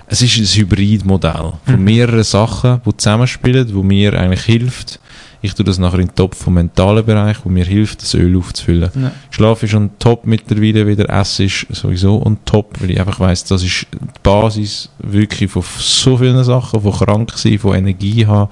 es 0.06 0.20
ist 0.20 0.36
ein 0.36 0.44
Hybridmodell 0.44 1.52
von 1.64 1.76
Mhm. 1.78 1.84
mehreren 1.84 2.22
Sachen, 2.22 2.82
die 2.86 2.96
zusammenspielen, 2.96 3.74
wo 3.74 3.82
mir 3.82 4.12
eigentlich 4.18 4.42
hilft. 4.42 5.00
Ich 5.40 5.54
tue 5.54 5.64
das 5.64 5.78
nachher 5.78 5.98
in 5.98 6.08
den 6.08 6.14
Topf 6.14 6.36
vom 6.44 6.54
mentalen 6.54 7.04
Bereich, 7.04 7.38
wo 7.42 7.48
mir 7.48 7.64
hilft, 7.64 8.02
das 8.02 8.12
Öl 8.14 8.36
aufzufüllen. 8.36 8.90
Ja. 8.94 9.12
Schlaf 9.30 9.62
ist 9.62 9.74
on 9.74 9.90
top 9.98 10.26
mittlerweile 10.26 10.86
wieder, 10.86 11.08
Essen 11.08 11.46
ist 11.46 11.66
sowieso 11.70 12.22
on 12.24 12.36
top, 12.44 12.80
weil 12.80 12.90
ich 12.92 13.00
einfach 13.00 13.18
weiss, 13.20 13.44
das 13.44 13.62
ist 13.62 13.86
die 13.92 13.98
Basis 14.22 14.90
wirklich 14.98 15.50
von 15.50 15.62
so 15.78 16.18
vielen 16.18 16.44
Sachen, 16.44 16.80
von 16.82 16.92
krank 16.92 17.32
sein, 17.36 17.58
von 17.58 17.74
Energie 17.74 18.26
haben, 18.26 18.50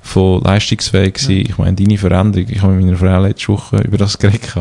von 0.00 0.42
leistungsfähig 0.42 1.18
sein. 1.18 1.44
Ich 1.48 1.58
meine, 1.58 1.74
deine 1.76 1.98
Veränderung, 1.98 2.48
ich 2.50 2.62
habe 2.62 2.72
mit 2.74 2.86
meiner 2.86 2.96
Frau 2.96 3.22
letzte 3.22 3.48
Woche 3.48 3.76
über 3.78 3.98
das 3.98 4.18
geredet, 4.18 4.54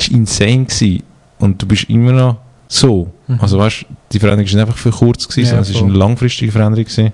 ist 0.00 0.08
insane 0.08 0.64
gewesen. 0.64 1.02
Und 1.38 1.60
du 1.62 1.66
bist 1.66 1.84
immer 1.88 2.12
noch 2.12 2.36
so. 2.68 3.10
Mhm. 3.26 3.38
Also 3.40 3.58
weißt, 3.58 3.86
die 4.12 4.18
Veränderung 4.18 4.46
ist 4.46 4.54
nicht 4.54 4.60
einfach 4.62 4.76
für 4.76 4.90
kurz 4.90 5.26
gewesen, 5.26 5.40
Ja, 5.46 5.46
sondern 5.50 5.62
es 5.62 5.70
ist 5.70 5.78
voll. 5.78 5.88
eine 5.88 5.98
langfristige 5.98 6.52
Veränderung 6.52 6.84
gewesen, 6.84 7.12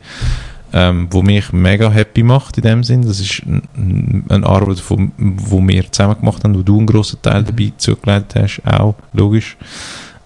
ähm, 0.72 1.06
wo 1.10 1.22
mich 1.22 1.52
mega 1.52 1.88
happy 1.90 2.22
macht 2.22 2.56
in 2.58 2.62
dem 2.64 2.84
Sinn. 2.84 3.02
Das 3.06 3.20
ist 3.20 3.42
eine 3.44 4.46
Arbeit, 4.46 4.80
von, 4.80 5.12
wo 5.16 5.60
wir 5.66 5.90
zusammen 5.92 6.18
gemacht 6.18 6.42
haben, 6.44 6.54
wo 6.56 6.62
du 6.62 6.76
einen 6.78 6.86
grossen 6.86 7.22
Teil 7.22 7.42
Mhm. 7.42 7.46
dabei 7.46 7.72
zugeleitet 7.76 8.34
hast, 8.34 8.62
auch, 8.66 8.94
logisch. 9.12 9.56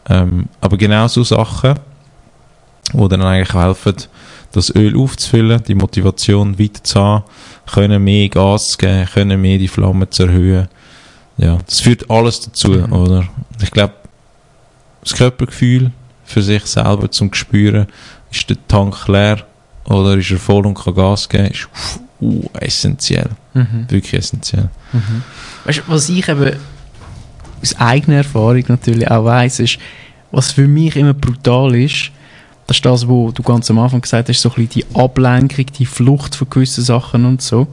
Ähm, 0.08 0.46
aber 0.60 0.76
genau 0.76 1.06
so 1.08 1.22
Sachen, 1.22 1.74
die 2.92 3.08
dann 3.08 3.22
eigentlich 3.22 3.54
helfen, 3.54 3.94
das 4.52 4.74
Öl 4.74 4.96
aufzufüllen, 4.98 5.62
die 5.68 5.76
Motivation 5.76 6.58
weiter 6.58 6.82
zu 6.82 7.00
haben, 7.00 7.24
können 7.72 8.02
mehr 8.02 8.28
Gas 8.28 8.70
zu 8.70 8.78
geben, 8.78 9.06
können 9.12 9.40
mehr 9.40 9.58
die 9.58 9.68
Flamme 9.68 10.10
zu 10.10 10.24
erhöhen. 10.24 10.68
Ja, 11.40 11.58
das 11.66 11.80
führt 11.80 12.10
alles 12.10 12.40
dazu, 12.40 12.70
Mhm. 12.70 12.92
oder? 12.92 13.28
Ich 13.62 13.70
glaube, 13.70 13.94
das 15.02 15.14
Körpergefühl 15.14 15.90
für 16.24 16.42
sich 16.42 16.64
selber 16.66 17.10
zum 17.10 17.32
Spüren, 17.32 17.86
ist 18.30 18.48
der 18.50 18.56
Tank 18.68 19.08
leer 19.08 19.44
oder 19.84 20.16
ist 20.16 20.30
er 20.30 20.38
voll 20.38 20.66
und 20.66 20.74
kann 20.74 20.94
Gas 20.94 21.28
geben, 21.28 21.46
ist 21.46 21.68
uh, 22.20 22.42
essentiell. 22.60 23.30
Mhm. 23.54 23.86
Wirklich 23.88 24.14
essentiell. 24.14 24.68
Mhm. 24.92 25.22
Weißt 25.64 25.78
du, 25.78 25.82
was 25.86 26.08
ich 26.08 26.28
eben 26.28 26.56
aus 27.62 27.76
eigener 27.78 28.18
Erfahrung 28.18 28.64
natürlich 28.68 29.10
auch 29.10 29.24
weiss, 29.24 29.58
ist, 29.60 29.78
was 30.30 30.52
für 30.52 30.68
mich 30.68 30.94
immer 30.96 31.14
brutal 31.14 31.74
ist, 31.74 32.10
das 32.66 32.76
ist 32.76 32.84
das, 32.86 33.08
was 33.08 33.34
du 33.34 33.42
ganz 33.42 33.68
am 33.70 33.78
Anfang 33.80 34.00
gesagt 34.00 34.28
hast, 34.28 34.40
so 34.40 34.50
ein 34.50 34.66
bisschen 34.66 34.84
die 34.92 34.96
Ablenkung, 34.96 35.66
die 35.76 35.86
Flucht 35.86 36.36
von 36.36 36.48
gewissen 36.50 36.84
Sachen 36.84 37.24
und 37.24 37.42
so. 37.42 37.66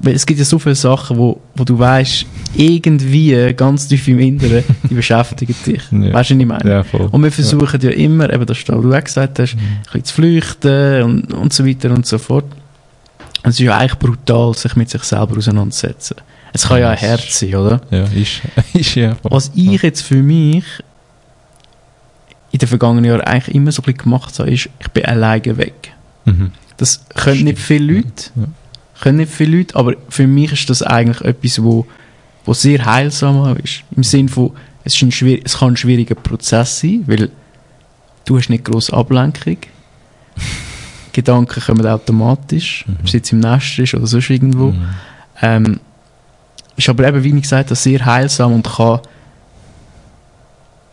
Weil 0.00 0.14
es 0.14 0.24
gibt 0.24 0.38
ja 0.38 0.44
so 0.44 0.58
viele 0.58 0.76
Sachen, 0.76 1.18
wo, 1.18 1.40
wo 1.56 1.64
du 1.64 1.78
weißt, 1.78 2.24
irgendwie 2.54 3.52
ganz 3.54 3.88
tief 3.88 4.06
im 4.08 4.20
Inneren, 4.20 4.62
die 4.90 4.94
beschäftigen 4.94 5.54
dich. 5.66 5.82
Ja. 5.90 6.12
Weißt 6.12 6.30
du, 6.30 6.34
was 6.34 6.40
ich 6.40 6.46
meine? 6.46 6.70
Ja. 6.70 6.84
Und 7.10 7.22
wir 7.22 7.32
versuchen 7.32 7.80
ja, 7.80 7.90
immer, 7.90 8.32
eben 8.32 8.46
das, 8.46 8.58
was 8.58 8.64
du 8.64 8.92
auch 8.94 9.04
gesagt 9.04 9.38
hast, 9.40 9.54
ein 9.54 9.82
bisschen 9.84 10.04
zu 10.04 10.14
flüchten 10.14 11.02
und, 11.02 11.32
und 11.34 11.52
so 11.52 11.66
weiter 11.66 11.90
und 11.90 12.06
so 12.06 12.18
fort. 12.18 12.44
Und 13.42 13.50
es 13.50 13.58
ist 13.58 13.60
ja 13.60 13.76
eigentlich 13.76 13.98
brutal, 13.98 14.54
sich 14.54 14.76
mit 14.76 14.88
sich 14.88 15.02
selber 15.02 15.36
auseinanderzusetzen. 15.36 16.16
Es 16.52 16.66
kann 16.66 16.80
ja 16.80 16.90
ein 16.90 16.96
Herz 16.96 17.38
sein, 17.38 17.54
oder? 17.54 17.80
Ja, 17.90 18.04
ist, 18.04 18.40
ist 18.74 18.94
ja. 18.94 19.16
Was 19.22 19.50
ich 19.54 19.82
jetzt 19.82 20.02
für 20.02 20.22
mich 20.22 20.64
in 22.50 22.58
den 22.58 22.68
vergangenen 22.68 23.04
Jahren 23.04 23.20
eigentlich 23.22 23.54
immer 23.54 23.72
so 23.72 23.82
ein 23.82 23.84
bisschen 23.84 23.98
gemacht 23.98 24.38
habe, 24.38 24.50
ist, 24.50 24.68
ich 24.78 24.88
bin 24.88 25.04
alleine 25.04 25.56
weg. 25.56 25.92
Mhm. 26.24 26.52
Das 26.76 27.04
können 27.14 27.44
nicht 27.44 27.58
viele 27.58 27.94
Leute, 27.94 28.30
Ja. 28.36 28.44
Können 29.00 29.18
nicht 29.18 29.32
viele 29.32 29.58
Leute, 29.58 29.76
aber 29.76 29.94
für 30.08 30.26
mich 30.26 30.52
ist 30.52 30.70
das 30.70 30.82
eigentlich 30.82 31.20
etwas, 31.22 31.62
wo, 31.62 31.86
wo 32.44 32.52
sehr 32.52 32.84
heilsam 32.84 33.56
ist. 33.56 33.82
Im 33.94 34.02
Sinne 34.02 34.28
von, 34.28 34.52
es, 34.84 34.94
ist 34.94 35.02
ein 35.02 35.12
schwier 35.12 35.40
es 35.44 35.58
kann 35.58 35.72
ein 35.72 35.76
schwieriger 35.76 36.14
Prozess 36.14 36.80
sein, 36.80 37.04
weil 37.06 37.30
du 38.24 38.38
hast 38.38 38.48
nicht 38.48 38.64
grosse 38.64 38.92
Ablenkung. 38.92 39.58
Gedanken 41.12 41.60
kommen 41.60 41.86
automatisch, 41.86 42.84
Mhm. 42.86 42.96
ob 43.00 43.06
es 43.06 43.12
jetzt 43.12 43.32
im 43.32 43.40
Nest 43.40 43.78
ist 43.78 43.94
oder 43.94 44.06
sonst 44.06 44.30
irgendwo. 44.30 44.72
Mhm. 44.72 44.88
Ähm, 45.42 45.80
ist 46.76 46.88
aber 46.88 47.08
eben, 47.08 47.24
wie 47.24 47.34
ich 47.34 47.42
gesagt 47.42 47.70
habe, 47.70 47.74
sehr 47.74 48.04
heilsam 48.04 48.52
und 48.52 48.66
kann 48.68 49.00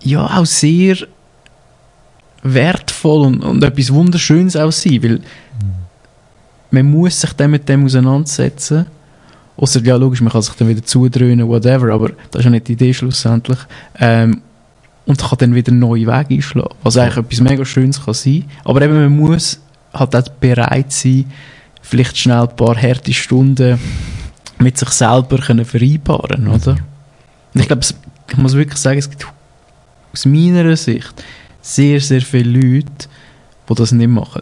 ja 0.02 0.26
auch 0.26 0.46
sehr 0.46 0.98
wertvoll 2.42 3.26
und, 3.26 3.44
und 3.44 3.64
etwas 3.64 3.94
Wunderschönes 3.94 4.56
auch 4.56 4.72
sein, 4.72 5.04
weil 5.04 5.22
man 6.76 6.92
muss 6.92 7.22
sich 7.22 7.34
dann 7.34 7.52
mit 7.52 7.68
dem 7.68 7.86
auseinandersetzen. 7.86 8.86
Außer, 9.58 9.82
ja, 9.84 9.96
logisch, 9.96 10.22
man 10.22 10.32
kann 10.32 10.42
sich 10.42 10.54
dann 10.56 10.68
wieder 10.68 10.84
zudröhnen, 10.84 11.48
whatever, 11.48 11.94
aber 11.94 12.10
das 12.32 12.40
ist 12.40 12.46
ja 12.46 12.52
nicht 12.52 12.68
die 12.68 12.74
Idee 12.74 12.94
schlussendlich. 12.94 13.60
Ähm, 14.00 14.42
und 15.06 15.20
kann 15.20 15.38
dann 15.38 15.56
wieder 15.56 15.72
neue 15.72 16.08
Wege 16.08 16.36
einschlagen. 16.36 16.76
Was 16.84 16.98
eigentlich 16.98 17.18
etwas 17.18 17.40
mega 17.42 17.64
Schönes 17.64 18.04
kann 18.04 18.14
sein. 18.14 18.46
Aber 18.64 18.82
eben, 18.82 18.96
man 18.96 19.16
muss 19.16 19.60
halt 19.94 20.16
auch 20.16 20.28
bereit 20.40 20.92
sein, 20.92 21.26
vielleicht 21.82 22.18
schnell 22.18 22.42
ein 22.42 22.56
paar 22.56 22.76
harte 22.76 23.14
Stunden 23.14 23.80
mit 24.60 24.78
sich 24.78 24.90
selber 24.90 25.38
können 25.38 25.64
vereinbaren, 25.64 26.48
oder? 26.48 26.72
Und 27.54 27.62
ich 27.62 27.68
glaube, 27.68 27.86
ich 28.30 28.38
muss 28.38 28.56
wirklich 28.56 28.80
sagen, 28.80 29.00
es 29.00 29.10
gibt 29.10 29.28
aus 30.12 30.26
meiner 30.26 30.76
Sicht 30.76 31.24
sehr, 31.62 32.02
sehr 32.02 32.22
viele 32.22 32.60
Leute, 32.60 33.08
die 33.70 33.76
das 33.76 33.92
nicht 33.92 34.10
machen. 34.10 34.42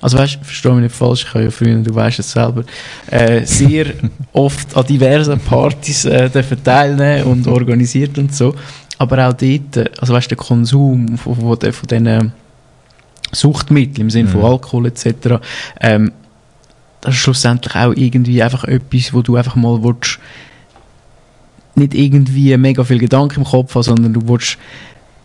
Also 0.00 0.16
weißt, 0.18 0.38
verstehe 0.42 0.72
mich 0.72 0.82
nicht 0.84 0.94
falsch, 0.94 1.24
ich 1.26 1.34
habe 1.34 1.44
ja 1.44 1.50
früher, 1.50 1.74
du 1.82 1.94
weißt 1.94 2.20
es 2.20 2.30
selber, 2.30 2.62
äh, 3.10 3.44
sehr 3.44 3.86
oft 4.32 4.76
an 4.76 4.86
diversen 4.86 5.40
Partys 5.40 6.04
äh, 6.04 6.30
teilnehmen 6.62 7.24
und 7.24 7.46
organisiert 7.48 8.16
und 8.18 8.32
so. 8.34 8.54
Aber 8.98 9.26
auch 9.28 9.32
dort, 9.32 9.76
äh, 9.76 9.90
also 9.98 10.14
weißt, 10.14 10.30
der 10.30 10.36
Konsum 10.36 11.18
von, 11.18 11.34
von, 11.36 11.58
den- 11.58 11.72
von 11.72 11.86
diesen 11.88 12.32
Suchtmitteln 13.32 14.02
im 14.06 14.10
Sinne 14.10 14.28
von 14.28 14.40
Mhm. 14.40 14.46
Alkohol 14.46 14.86
etc., 14.86 15.40
ähm, 15.80 16.12
das 17.00 17.14
ist 17.14 17.20
schlussendlich 17.20 17.74
auch 17.76 17.92
irgendwie 17.94 18.42
einfach 18.42 18.64
etwas, 18.64 19.12
wo 19.12 19.22
du 19.22 19.36
einfach 19.36 19.54
mal 19.54 19.82
willst, 19.82 20.18
nicht 21.76 21.94
irgendwie 21.94 22.56
mega 22.56 22.82
viel 22.82 22.98
Gedanken 22.98 23.40
im 23.40 23.44
Kopf 23.44 23.74
haben, 23.74 23.82
sondern 23.84 24.12
du 24.12 24.28
willst 24.28 24.58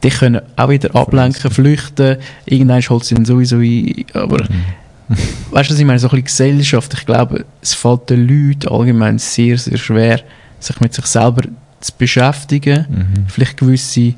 dich 0.04 0.16
können 0.20 0.41
auch 0.56 0.70
wieder 0.70 0.93
ablenken, 0.95 1.49
flüchten, 1.51 2.18
irgendwann 2.45 2.82
holt 2.82 3.06
sie 3.06 3.16
dann 3.16 3.26
sowieso 3.26 3.58
ein, 3.58 4.06
aber 4.14 4.43
Mhm. 4.43 5.16
weißt 5.51 5.70
du, 5.70 5.74
was 5.74 5.80
ich 5.80 5.86
meine, 5.86 5.99
so 5.99 6.08
ein 6.08 6.22
bisschen 6.24 6.26
Gesellschaft, 6.54 6.93
ich 6.93 7.06
glaube, 7.06 7.45
es 7.62 7.74
fällt 7.74 8.10
den 8.10 8.28
Leuten 8.28 8.70
allgemein 8.70 9.20
sehr, 9.20 9.58
sehr 9.58 9.78
schwer, 9.78 10.22
sich 10.60 10.80
mit 10.80 10.93
sich 10.93 11.06
selber 11.06 11.43
zu 11.82 11.91
beschäftigen, 11.97 12.86
Mhm. 12.89 13.26
vielleicht 13.28 13.58
gewisse 13.58 14.14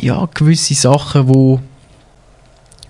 ja, 0.00 0.28
gewisse 0.32 0.74
Sachen, 0.74 1.28
wo 1.28 1.60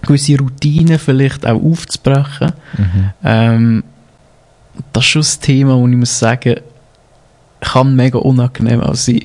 gewisse 0.03 0.39
Routinen 0.39 0.99
vielleicht 0.99 1.47
auch 1.47 1.61
aufzubrechen. 1.63 2.53
Mhm. 2.77 3.11
Ähm, 3.25 3.85
das 4.93 5.05
ist 5.05 5.09
schon 5.11 5.23
das 5.23 5.41
Thema, 5.41 5.77
wo 5.77 5.89
ich 5.89 5.97
muss 5.97 6.19
sagen, 6.19 6.57
kann 7.61 7.97
mega 7.97 8.19
unangenehm 8.19 8.83
auch 8.83 8.95
sein. 8.95 9.23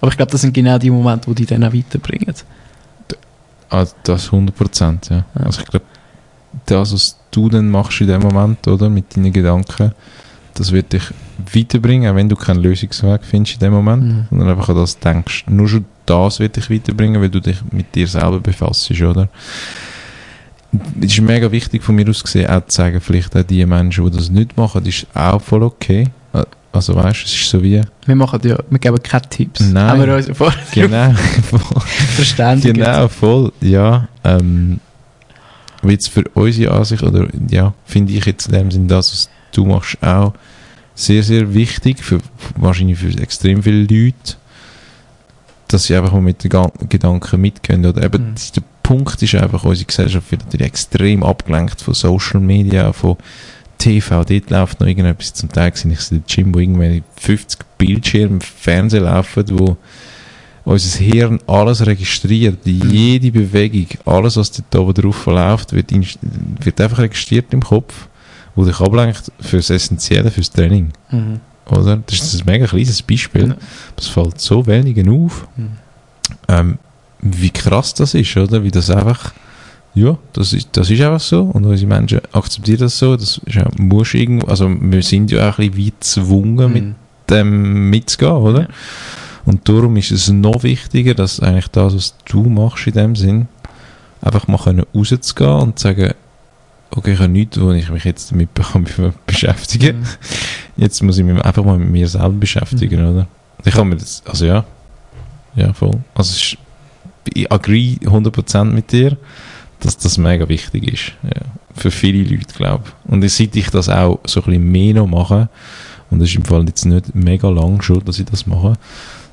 Aber 0.00 0.10
ich 0.10 0.16
glaube, 0.16 0.32
das 0.32 0.40
sind 0.42 0.52
genau 0.52 0.78
die 0.78 0.90
Momente, 0.90 1.28
die 1.30 1.34
dich 1.34 1.46
dann 1.46 1.64
auch 1.64 1.72
weiterbringen. 1.72 2.34
Ah, 3.70 3.86
das 4.04 4.26
100 4.26 4.54
Prozent, 4.54 5.08
ja. 5.10 5.24
Ja. 5.38 5.46
Also 5.46 5.60
ich 5.60 5.66
glaube, 5.66 5.84
das, 6.66 6.92
was 6.92 7.18
du 7.30 7.48
dann 7.48 7.70
machst 7.70 8.00
in 8.00 8.08
dem 8.08 8.22
Moment, 8.22 8.66
oder, 8.68 8.88
mit 8.88 9.16
deinen 9.16 9.32
Gedanken, 9.32 9.92
das 10.54 10.70
wird 10.70 10.92
dich 10.92 11.02
weiterbringen, 11.52 12.10
auch 12.10 12.14
wenn 12.14 12.28
du 12.28 12.36
keinen 12.36 12.62
Lösungsweg 12.62 13.22
findest 13.24 13.54
in 13.54 13.60
dem 13.60 13.72
Moment, 13.72 14.04
Mhm. 14.04 14.26
sondern 14.30 14.48
einfach 14.50 14.68
an 14.68 14.76
das 14.76 14.98
denkst. 14.98 15.46
Nur 15.48 15.68
schon 15.68 15.84
das 16.06 16.38
wird 16.38 16.56
dich 16.56 16.70
weiterbringen, 16.70 17.20
weil 17.20 17.30
du 17.30 17.40
dich 17.40 17.56
mit 17.72 17.94
dir 17.94 18.06
selber 18.06 18.38
befasst, 18.38 18.90
oder? 19.00 19.28
Es 21.00 21.12
ist 21.12 21.20
mega 21.20 21.50
wichtig 21.50 21.82
von 21.82 21.94
mir 21.94 22.08
aus 22.08 22.22
gesehen, 22.22 22.50
auch 22.50 22.66
zu 22.66 22.76
sagen, 22.76 23.00
vielleicht 23.00 23.34
auch 23.36 23.42
die 23.42 23.64
Menschen, 23.64 24.04
die 24.04 24.16
das 24.16 24.30
nicht 24.30 24.56
machen, 24.56 24.84
das 24.84 24.94
ist 24.94 25.06
auch 25.14 25.40
voll 25.40 25.62
okay. 25.62 26.08
Also 26.72 26.94
weißt 26.96 27.20
du, 27.20 27.24
es 27.26 27.32
ist 27.32 27.48
so 27.50 27.62
wie... 27.62 27.80
Wir 28.04 28.14
machen 28.16 28.40
ja, 28.42 28.58
wir 28.68 28.78
geben 28.80 29.00
keine 29.02 29.22
Tipps. 29.28 29.60
Nein. 29.60 29.86
Haben 29.86 30.06
wir 30.06 30.16
uns 30.16 30.28
vorher 30.36 30.60
Genau, 30.72 31.12
verständigt. 32.16 32.74
genau, 32.74 33.06
voll, 33.08 33.52
ja. 33.60 34.08
Ähm, 34.24 34.80
wie 35.82 35.92
jetzt 35.92 36.08
für 36.08 36.24
unsere 36.34 36.72
Ansicht, 36.74 37.02
oder 37.02 37.28
ja, 37.48 37.72
finde 37.84 38.12
ich 38.12 38.24
jetzt 38.26 38.46
in 38.46 38.52
dem 38.54 38.70
Sinn 38.72 38.88
das, 38.88 39.12
was 39.12 39.28
du 39.52 39.64
machst, 39.66 40.02
auch 40.02 40.32
sehr, 40.96 41.22
sehr 41.22 41.54
wichtig, 41.54 42.02
für, 42.02 42.18
wahrscheinlich 42.56 42.98
für 42.98 43.16
extrem 43.20 43.62
viele 43.62 43.82
Leute, 43.82 44.34
dass 45.68 45.84
sie 45.84 45.94
einfach 45.96 46.12
mal 46.12 46.22
mit 46.22 46.42
den 46.42 46.50
Gedanken 46.88 47.40
mitgehen. 47.40 47.84
Oder 47.86 48.02
eben, 48.02 48.30
Mhm. 48.30 48.34
der 48.56 48.62
Punkt 48.82 49.22
ist 49.22 49.34
einfach, 49.36 49.62
unsere 49.64 49.86
Gesellschaft 49.86 50.30
wird 50.30 50.44
natürlich 50.44 50.66
extrem 50.66 51.22
abgelenkt 51.22 51.80
von 51.80 51.94
Social 51.94 52.40
Media, 52.40 52.92
von 52.92 53.16
TV, 53.78 54.24
dort 54.24 54.50
läuft 54.50 54.80
noch 54.80 54.86
irgendetwas. 54.86 55.32
Zum 55.34 55.50
Teil 55.50 55.72
sehe 55.74 55.92
ich 55.92 55.98
es 55.98 56.10
im 56.10 56.22
Gym, 56.26 56.54
wo 56.54 56.58
irgendwelche 56.58 57.02
50 57.16 57.60
Bildschirme 57.78 58.34
im 58.34 58.40
Fernsehen 58.40 59.04
laufen, 59.04 59.44
wo 59.50 59.76
unser 60.64 60.98
Hirn 60.98 61.40
alles 61.46 61.84
registriert, 61.86 62.64
Mhm. 62.66 62.90
jede 62.90 63.30
Bewegung, 63.30 63.86
alles, 64.06 64.36
was 64.36 64.50
dort 64.50 64.74
oben 64.76 64.94
drauf 64.94 65.26
läuft, 65.26 65.72
wird, 65.74 65.92
wird 65.92 66.80
einfach 66.80 66.98
registriert 66.98 67.52
im 67.52 67.62
Kopf, 67.62 68.08
wo 68.54 68.64
dich 68.64 68.80
ablenkt 68.80 69.30
fürs 69.40 69.68
Essentielle, 69.70 70.30
fürs 70.30 70.50
Training. 70.50 70.92
Mhm. 71.10 71.40
Oder? 71.70 71.96
Das 72.06 72.18
ist 72.20 72.40
ein 72.40 72.46
mega 72.46 72.66
kleines 72.66 73.02
Beispiel. 73.02 73.48
Ja. 73.48 73.56
Es 73.98 74.06
fällt 74.06 74.40
so 74.40 74.66
wenigen 74.66 75.08
auf, 75.10 75.46
Mhm. 75.56 75.68
ähm, 76.48 76.78
wie 77.20 77.50
krass 77.50 77.92
das 77.94 78.14
ist, 78.14 78.36
oder? 78.36 78.62
Wie 78.64 78.70
das 78.70 78.90
einfach, 78.90 79.32
ja, 79.94 80.18
das 80.32 80.52
ist, 80.52 80.68
das 80.72 80.90
ist 80.90 81.00
einfach 81.00 81.20
so 81.20 81.42
und 81.42 81.64
unsere 81.64 81.88
Menschen 81.88 82.20
akzeptieren 82.32 82.80
das 82.80 82.98
so. 82.98 83.16
Das 83.16 83.38
ist 83.46 83.58
auch, 83.58 83.70
muss 83.78 84.12
irgendwo, 84.14 84.46
also 84.48 84.68
wir 84.68 85.02
sind 85.02 85.30
ja 85.30 85.48
auch 85.50 85.58
ein 85.58 85.70
bisschen 85.70 85.76
wie 85.76 85.90
gezwungen, 85.90 86.72
mit 86.72 86.84
Mhm. 86.84 86.94
dem 87.30 87.90
mitzugehen, 87.90 88.32
oder? 88.32 88.60
Ja. 88.62 88.68
Und 89.46 89.68
darum 89.68 89.96
ist 89.96 90.10
es 90.10 90.28
noch 90.30 90.62
wichtiger, 90.62 91.14
dass 91.14 91.38
eigentlich 91.40 91.68
das, 91.68 91.94
was 91.94 92.14
du 92.24 92.42
machst 92.44 92.86
in 92.86 92.94
dem 92.94 93.14
Sinn, 93.14 93.46
einfach 94.22 94.48
mal 94.48 94.58
können 94.58 94.84
rauszugehen 94.94 95.50
und 95.60 95.78
zu 95.78 95.82
sagen, 95.88 96.12
okay, 96.90 97.12
ich 97.12 97.18
habe 97.18 97.28
nichts, 97.28 97.60
wo 97.60 97.70
ich 97.72 97.88
mich 97.90 98.04
jetzt 98.04 98.32
damit 98.32 98.52
be- 98.54 99.12
beschäftigen 99.26 99.98
Mhm. 99.98 100.04
Jetzt 100.76 101.02
muss 101.04 101.18
ich 101.18 101.24
mich 101.24 101.40
einfach 101.44 101.62
mal 101.64 101.78
mit 101.78 101.90
mir 101.90 102.08
selber 102.08 102.30
beschäftigen, 102.30 103.00
Mhm. 103.02 103.08
oder? 103.14 103.26
Ich 103.64 103.74
kann 103.74 103.88
mir 103.88 103.96
das, 103.96 104.22
also 104.26 104.44
ja, 104.44 104.64
ja, 105.54 105.72
voll. 105.72 105.92
Also 106.14 106.56
ich 107.32 107.50
agree 107.52 107.96
100% 108.04 108.64
mit 108.64 108.90
dir, 108.92 109.16
dass 109.84 109.96
das 109.98 110.18
mega 110.18 110.48
wichtig 110.48 110.92
ist. 110.92 111.12
Ja. 111.22 111.42
Für 111.74 111.90
viele 111.90 112.28
Leute, 112.28 112.54
glaube 112.54 112.84
ich. 112.86 113.12
Und 113.12 113.28
seit 113.28 113.54
ich 113.56 113.70
das 113.70 113.88
auch 113.88 114.20
so 114.26 114.40
ein 114.40 114.46
bisschen 114.46 114.70
mehr 114.72 114.94
noch 114.94 115.06
mache, 115.06 115.48
und 116.10 116.20
das 116.20 116.28
ist 116.28 116.36
im 116.36 116.44
Fall 116.44 116.64
jetzt 116.66 116.84
nicht 116.84 117.14
mega 117.14 117.48
lang 117.48 117.82
schon, 117.82 118.04
dass 118.04 118.18
ich 118.18 118.26
das 118.26 118.46
mache, 118.46 118.74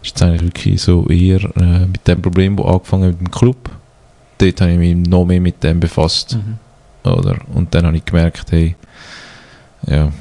ist 0.02 0.10
jetzt 0.10 0.22
eigentlich 0.24 0.42
wirklich 0.44 0.82
so 0.82 1.08
eher 1.08 1.44
äh, 1.58 1.86
mit 1.86 2.08
dem 2.08 2.22
Problem, 2.22 2.58
wo 2.58 2.64
angefangen 2.64 3.10
mit 3.10 3.20
dem 3.20 3.32
Club. 3.32 3.70
Dort 4.40 4.62
habe 4.62 4.72
ich 4.72 4.78
mich 4.80 4.96
noch 4.96 5.26
mehr 5.26 5.42
mit 5.42 5.64
dem 5.64 5.80
befasst. 5.80 6.38
Mhm. 6.38 7.10
Oder? 7.10 7.38
Und 7.54 7.74
dann 7.76 7.86
habe 7.86 7.98
ich 7.98 8.06
gemerkt, 8.06 8.52
hey, 8.52 8.76
ja, 9.88 10.12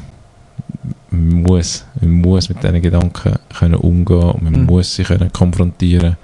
man 1.10 1.42
muss, 1.42 1.84
man 2.00 2.10
muss 2.12 2.48
mit 2.48 2.62
diesen 2.62 2.82
Gedanken 2.82 3.34
können 3.58 3.74
umgehen 3.74 4.22
und 4.30 4.42
man 4.42 4.52
Mhm. 4.60 4.66
muss 4.66 4.94
sie 4.94 5.02
können 5.04 5.32
konfrontieren, 5.32 6.16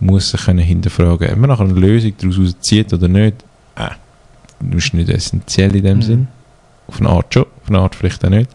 muss 0.00 0.30
sich 0.30 0.44
können 0.44 0.58
hinterfragen, 0.64 1.30
ob 1.30 1.36
man 1.38 1.50
nachher 1.50 1.64
eine 1.64 1.72
Lösung 1.74 2.12
daraus 2.18 2.58
zieht 2.60 2.92
oder 2.92 3.08
nicht. 3.08 3.36
Äh, 3.76 3.90
das 4.60 4.84
ist 4.86 4.94
nicht 4.94 5.08
essentiell 5.08 5.74
in 5.76 5.84
dem 5.84 5.96
Mhm. 5.98 6.02
Sinn. 6.02 6.28
Auf 6.86 7.00
eine 7.00 7.08
Art 7.10 7.32
schon, 7.32 7.44
auf 7.44 7.68
eine 7.68 7.78
Art 7.78 7.94
vielleicht 7.94 8.24
auch 8.24 8.30
nicht. 8.30 8.50